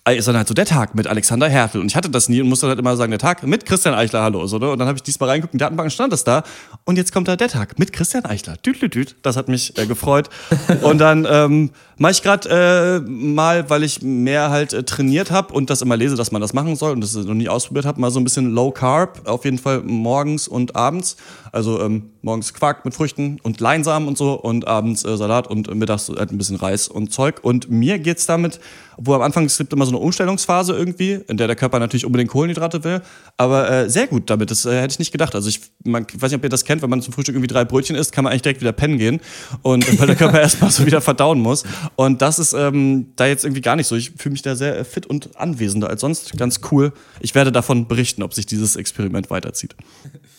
ist 0.08 0.26
dann 0.26 0.36
halt 0.36 0.48
so 0.48 0.54
der 0.54 0.64
Tag 0.64 0.94
mit 0.94 1.06
Alexander 1.06 1.48
Hertel. 1.48 1.80
Und 1.80 1.88
ich 1.88 1.96
hatte 1.96 2.08
das 2.08 2.28
nie 2.28 2.40
und 2.40 2.48
musste 2.48 2.66
halt 2.66 2.78
immer 2.78 2.96
sagen, 2.96 3.10
der 3.10 3.18
Tag 3.18 3.42
mit 3.46 3.66
Christian 3.66 3.94
Eichler, 3.94 4.22
hallo. 4.22 4.46
So, 4.46 4.58
ne? 4.58 4.70
Und 4.70 4.78
dann 4.78 4.88
habe 4.88 4.96
ich 4.96 5.02
diesmal 5.02 5.28
reingeguckt, 5.28 5.52
in 5.52 5.58
der 5.58 5.66
Datenbank 5.66 5.92
stand 5.92 6.12
das 6.12 6.24
da. 6.24 6.42
Und 6.84 6.96
jetzt 6.96 7.12
kommt 7.12 7.28
da 7.28 7.36
der 7.36 7.48
Tag 7.48 7.78
mit 7.78 7.92
Christian 7.92 8.24
Eichler. 8.24 8.56
Düt, 8.56 8.80
düt, 8.80 8.94
düt. 8.94 9.16
Das 9.22 9.36
hat 9.36 9.48
mich 9.48 9.76
äh, 9.78 9.86
gefreut. 9.86 10.30
und 10.82 10.98
dann 10.98 11.26
ähm, 11.30 11.70
mache 11.98 12.12
ich 12.12 12.22
gerade 12.22 13.02
äh, 13.06 13.10
mal, 13.10 13.68
weil 13.68 13.82
ich 13.82 14.00
mehr 14.00 14.48
halt 14.48 14.72
äh, 14.72 14.84
trainiert 14.84 15.30
habe 15.30 15.52
und 15.52 15.68
das 15.68 15.82
immer 15.82 15.98
lese, 15.98 16.16
dass 16.16 16.32
man 16.32 16.40
das 16.40 16.54
machen 16.54 16.76
soll 16.76 16.92
und 16.92 17.02
das 17.02 17.14
noch 17.14 17.34
nie 17.34 17.50
ausprobiert 17.50 17.84
habe, 17.84 18.00
mal 18.00 18.10
so 18.10 18.18
ein 18.18 18.24
bisschen 18.24 18.52
Low 18.52 18.70
Carb. 18.70 19.28
Auf 19.28 19.44
jeden 19.44 19.58
Fall 19.58 19.82
morgens 19.82 20.48
und 20.48 20.76
abends. 20.76 21.16
Also 21.52 21.80
ähm, 21.82 22.10
morgens 22.22 22.54
Quark 22.54 22.84
mit 22.84 22.94
Früchten 22.94 23.38
und 23.42 23.60
Leinsamen 23.60 24.08
und 24.08 24.16
so 24.16 24.32
und 24.32 24.66
abends 24.66 25.04
äh, 25.04 25.16
Salat 25.16 25.46
und 25.48 25.72
mittags 25.74 26.08
halt 26.08 26.32
ein 26.32 26.38
bisschen 26.38 26.56
Reis 26.56 26.88
und 26.88 27.12
Zeug. 27.12 27.40
Und 27.42 27.70
mir 27.70 27.98
geht's 27.98 28.24
damit, 28.24 28.60
wo 28.96 29.14
am 29.14 29.22
Anfang 29.22 29.44
es 29.44 29.58
gibt 29.58 29.72
immer 29.72 29.84
so 29.84 29.89
eine 29.90 29.98
Umstellungsphase 29.98 30.72
irgendwie, 30.72 31.20
in 31.28 31.36
der 31.36 31.46
der 31.46 31.56
Körper 31.56 31.78
natürlich 31.78 32.04
unbedingt 32.04 32.30
Kohlenhydrate 32.30 32.84
will, 32.84 33.02
aber 33.36 33.70
äh, 33.70 33.90
sehr 33.90 34.06
gut 34.06 34.30
damit. 34.30 34.50
Das 34.50 34.64
äh, 34.64 34.80
hätte 34.80 34.92
ich 34.92 34.98
nicht 34.98 35.12
gedacht. 35.12 35.34
Also 35.34 35.48
ich, 35.48 35.60
man, 35.84 36.06
ich 36.12 36.20
weiß 36.20 36.30
nicht, 36.30 36.38
ob 36.38 36.44
ihr 36.44 36.50
das 36.50 36.64
kennt, 36.64 36.82
wenn 36.82 36.90
man 36.90 37.02
zum 37.02 37.12
Frühstück 37.12 37.34
irgendwie 37.34 37.52
drei 37.52 37.64
Brötchen 37.64 37.96
isst, 37.96 38.12
kann 38.12 38.24
man 38.24 38.32
eigentlich 38.32 38.42
direkt 38.42 38.60
wieder 38.60 38.72
pennen 38.72 38.98
gehen 38.98 39.20
und 39.62 39.98
weil 39.98 40.06
der 40.06 40.16
Körper 40.16 40.40
erstmal 40.40 40.70
so 40.70 40.86
wieder 40.86 41.00
verdauen 41.00 41.40
muss. 41.40 41.64
Und 41.96 42.22
das 42.22 42.38
ist 42.38 42.52
ähm, 42.52 43.12
da 43.16 43.26
jetzt 43.26 43.44
irgendwie 43.44 43.62
gar 43.62 43.76
nicht 43.76 43.86
so. 43.86 43.96
Ich 43.96 44.12
fühle 44.16 44.32
mich 44.32 44.42
da 44.42 44.56
sehr 44.56 44.84
fit 44.84 45.06
und 45.06 45.36
anwesender 45.36 45.88
als 45.88 46.00
sonst. 46.00 46.36
Ganz 46.36 46.60
cool. 46.70 46.92
Ich 47.20 47.34
werde 47.34 47.52
davon 47.52 47.88
berichten, 47.88 48.22
ob 48.22 48.34
sich 48.34 48.46
dieses 48.46 48.76
Experiment 48.76 49.30
weiterzieht. 49.30 49.74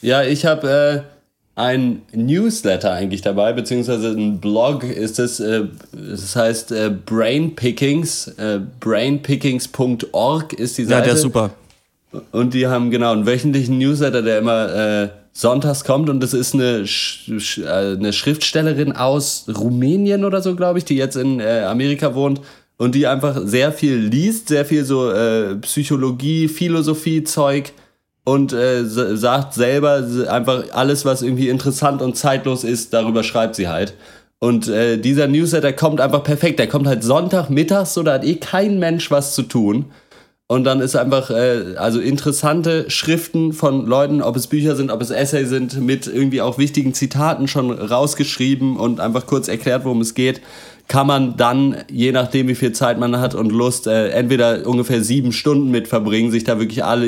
Ja, 0.01 0.23
ich 0.23 0.45
habe 0.45 1.05
äh 1.07 1.20
ein 1.55 2.01
Newsletter 2.13 2.93
eigentlich 2.93 3.21
dabei, 3.21 3.53
beziehungsweise 3.53 4.09
ein 4.09 4.39
Blog 4.39 4.83
ist 4.83 5.19
es, 5.19 5.39
äh, 5.39 5.63
das 5.91 6.35
heißt 6.35 6.71
äh, 6.71 6.91
Brainpickings, 7.05 8.27
äh, 8.37 8.59
brainpickings.org 8.79 10.53
ist 10.53 10.77
die 10.77 10.85
Seite. 10.85 10.99
Ja, 10.99 11.05
der 11.05 11.13
ist 11.13 11.21
super. 11.21 11.51
Und 12.31 12.53
die 12.53 12.67
haben 12.67 12.91
genau 12.91 13.11
einen 13.11 13.25
wöchentlichen 13.25 13.77
Newsletter, 13.77 14.21
der 14.21 14.39
immer 14.39 15.03
äh, 15.03 15.09
sonntags 15.33 15.83
kommt 15.83 16.09
und 16.09 16.23
es 16.23 16.33
ist 16.33 16.53
eine, 16.53 16.85
Sch 16.85 17.31
Sch 17.37 17.59
äh, 17.59 17.95
eine 17.95 18.11
Schriftstellerin 18.11 18.93
aus 18.93 19.45
Rumänien 19.47 20.25
oder 20.25 20.41
so, 20.41 20.55
glaube 20.55 20.79
ich, 20.79 20.85
die 20.85 20.95
jetzt 20.95 21.15
in 21.15 21.39
äh, 21.39 21.61
Amerika 21.61 22.15
wohnt 22.15 22.41
und 22.77 22.95
die 22.95 23.07
einfach 23.07 23.39
sehr 23.45 23.71
viel 23.71 23.95
liest, 23.95 24.49
sehr 24.49 24.65
viel 24.65 24.83
so 24.83 25.09
äh, 25.11 25.55
Psychologie, 25.57 26.47
Philosophie, 26.47 27.23
Zeug 27.23 27.71
und 28.23 28.53
äh, 28.53 28.85
sagt 28.85 29.53
selber 29.53 30.05
einfach 30.29 30.65
alles, 30.73 31.05
was 31.05 31.21
irgendwie 31.21 31.49
interessant 31.49 32.01
und 32.01 32.15
zeitlos 32.15 32.63
ist, 32.63 32.93
darüber 32.93 33.23
schreibt 33.23 33.55
sie 33.55 33.67
halt. 33.67 33.93
Und 34.39 34.67
äh, 34.67 34.97
dieser 34.97 35.27
Newsletter 35.27 35.71
kommt 35.73 36.01
einfach 36.01 36.23
perfekt. 36.23 36.59
Der 36.59 36.67
kommt 36.67 36.87
halt 36.87 37.03
Sonntag 37.03 37.49
mittags, 37.49 37.93
so 37.93 38.01
da 38.03 38.13
hat 38.13 38.25
eh 38.25 38.35
kein 38.35 38.79
Mensch 38.79 39.11
was 39.11 39.35
zu 39.35 39.43
tun. 39.43 39.85
Und 40.47 40.65
dann 40.65 40.81
ist 40.81 40.95
einfach, 40.95 41.29
äh, 41.29 41.75
also 41.77 41.99
interessante 41.99 42.89
Schriften 42.89 43.53
von 43.53 43.85
Leuten, 43.85 44.21
ob 44.21 44.35
es 44.35 44.47
Bücher 44.47 44.75
sind, 44.75 44.91
ob 44.91 45.01
es 45.01 45.09
Essays 45.09 45.49
sind, 45.49 45.79
mit 45.79 46.07
irgendwie 46.07 46.41
auch 46.41 46.57
wichtigen 46.57 46.93
Zitaten 46.93 47.47
schon 47.47 47.71
rausgeschrieben 47.71 48.77
und 48.77 48.99
einfach 48.99 49.27
kurz 49.27 49.47
erklärt, 49.47 49.85
worum 49.85 50.01
es 50.01 50.13
geht 50.13 50.41
kann 50.87 51.07
man 51.07 51.37
dann, 51.37 51.77
je 51.89 52.11
nachdem 52.11 52.47
wie 52.47 52.55
viel 52.55 52.71
Zeit 52.73 52.99
man 52.99 53.19
hat 53.19 53.35
und 53.35 53.51
Lust, 53.51 53.87
äh, 53.87 54.09
entweder 54.09 54.67
ungefähr 54.67 55.03
sieben 55.03 55.31
Stunden 55.31 55.71
mit 55.71 55.87
verbringen, 55.87 56.31
sich 56.31 56.43
da 56.43 56.59
wirklich 56.59 56.83
alle, 56.83 57.07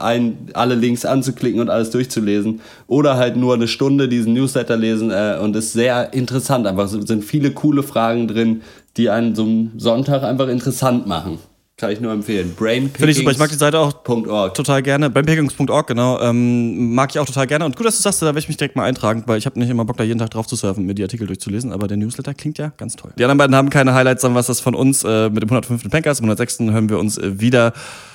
ein, 0.00 0.48
alle 0.52 0.74
Links 0.74 1.04
anzuklicken 1.04 1.60
und 1.60 1.70
alles 1.70 1.90
durchzulesen. 1.90 2.60
Oder 2.86 3.16
halt 3.16 3.36
nur 3.36 3.54
eine 3.54 3.68
Stunde 3.68 4.08
diesen 4.08 4.34
Newsletter 4.34 4.76
lesen 4.76 5.10
äh, 5.10 5.38
und 5.40 5.54
ist 5.56 5.72
sehr 5.72 6.12
interessant. 6.12 6.66
Einfach 6.66 6.88
sind 6.88 7.24
viele 7.24 7.52
coole 7.52 7.82
Fragen 7.82 8.26
drin, 8.28 8.62
die 8.96 9.10
einen 9.10 9.34
so 9.34 9.42
einen 9.42 9.72
Sonntag 9.76 10.22
einfach 10.22 10.48
interessant 10.48 11.06
machen. 11.06 11.38
Kann 11.80 11.90
ich 11.90 12.00
nur 12.02 12.12
empfehlen. 12.12 12.54
Brainpickings. 12.54 12.98
Finde 12.98 13.10
ich 13.12 13.16
super. 13.16 13.30
Ich 13.30 13.38
mag 13.38 13.48
die 13.48 13.56
Seite 13.56 13.78
auch 13.78 14.06
.org. 14.06 14.52
total 14.52 14.82
gerne. 14.82 15.08
Brainpickings.org, 15.08 15.86
genau. 15.86 16.20
Ähm, 16.20 16.92
mag 16.92 17.08
ich 17.08 17.18
auch 17.18 17.24
total 17.24 17.46
gerne. 17.46 17.64
Und 17.64 17.74
gut, 17.74 17.86
dass 17.86 17.96
du 17.96 18.02
sagst, 18.02 18.20
da 18.20 18.26
werde 18.26 18.38
ich 18.38 18.48
mich 18.48 18.58
direkt 18.58 18.76
mal 18.76 18.84
eintragen, 18.84 19.22
weil 19.24 19.38
ich 19.38 19.46
habe 19.46 19.58
nicht 19.58 19.70
immer 19.70 19.86
Bock, 19.86 19.96
da 19.96 20.04
jeden 20.04 20.18
Tag 20.18 20.28
drauf 20.28 20.46
zu 20.46 20.56
surfen, 20.56 20.84
mir 20.84 20.94
die 20.94 21.02
Artikel 21.02 21.26
durchzulesen. 21.26 21.72
Aber 21.72 21.88
der 21.88 21.96
Newsletter 21.96 22.34
klingt 22.34 22.58
ja 22.58 22.70
ganz 22.76 22.96
toll. 22.96 23.12
Die 23.18 23.24
anderen 23.24 23.38
beiden 23.38 23.56
haben 23.56 23.70
keine 23.70 23.94
Highlights, 23.94 24.20
sondern 24.20 24.38
was 24.38 24.48
das 24.48 24.60
von 24.60 24.74
uns 24.74 25.04
äh, 25.04 25.30
mit 25.30 25.42
dem 25.42 25.48
105. 25.48 25.88
Pankers, 25.88 26.20
im 26.20 26.26
106. 26.26 26.58
hören 26.70 26.90
wir 26.90 26.98
uns 26.98 27.16
äh, 27.16 27.40
wieder. 27.40 27.72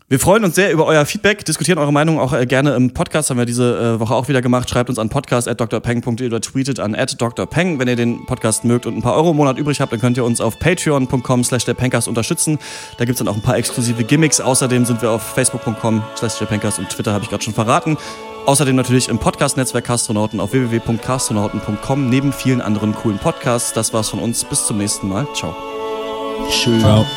Wir 0.07 0.19
freuen 0.19 0.43
uns 0.43 0.53
sehr 0.53 0.71
über 0.71 0.85
euer 0.85 1.03
Feedback, 1.03 1.43
diskutieren 1.45 1.79
eure 1.79 1.91
Meinung 1.91 2.19
auch 2.19 2.31
äh, 2.31 2.45
gerne 2.45 2.75
im 2.75 2.93
Podcast, 2.93 3.31
haben 3.31 3.39
wir 3.39 3.47
diese 3.47 3.95
äh, 3.95 3.99
Woche 3.99 4.13
auch 4.13 4.27
wieder 4.27 4.43
gemacht. 4.43 4.69
Schreibt 4.69 4.87
uns 4.87 4.99
an 4.99 5.09
podcast.drpeng.de 5.09 6.27
oder 6.27 6.39
tweetet 6.41 6.79
an 6.79 6.93
@drpeng, 6.93 7.79
wenn 7.79 7.87
ihr 7.87 7.95
den 7.95 8.23
Podcast 8.27 8.65
mögt 8.65 8.85
und 8.85 8.95
ein 8.95 9.01
paar 9.01 9.15
Euro 9.15 9.31
im 9.31 9.37
Monat 9.37 9.57
übrig 9.57 9.81
habt, 9.81 9.91
dann 9.91 9.99
könnt 9.99 10.17
ihr 10.17 10.23
uns 10.23 10.41
auf 10.41 10.59
patreon.com 10.59 11.43
slash 11.43 11.65
derpencast 11.65 12.07
unterstützen. 12.07 12.59
Da 12.99 13.05
gibt's 13.05 13.17
dann 13.17 13.27
auch 13.27 13.35
ein 13.35 13.41
paar 13.41 13.57
exklusive 13.57 14.03
Gimmicks. 14.03 14.39
Außerdem 14.39 14.85
sind 14.85 15.01
wir 15.01 15.09
auf 15.09 15.23
facebook.com 15.23 16.03
slash 16.15 16.37
derpencast 16.37 16.77
und 16.77 16.87
Twitter 16.89 17.11
habe 17.11 17.23
ich 17.23 17.31
gerade 17.31 17.43
schon 17.43 17.55
verraten. 17.55 17.97
Außerdem 18.45 18.75
natürlich 18.75 19.09
im 19.09 19.17
Podcast-Netzwerk 19.17 19.85
Castronauten 19.85 20.39
auf 20.39 20.53
www.castronauten.com 20.53 22.09
neben 22.11 22.31
vielen 22.31 22.61
anderen 22.61 22.93
coolen 22.93 23.17
Podcasts. 23.17 23.73
Das 23.73 23.91
war's 23.91 24.09
von 24.09 24.19
uns. 24.19 24.43
Bis 24.43 24.67
zum 24.67 24.77
nächsten 24.77 25.09
Mal. 25.09 25.27
Ciao. 25.33 25.55
Schön. 26.51 26.79
Ciao. 26.79 27.07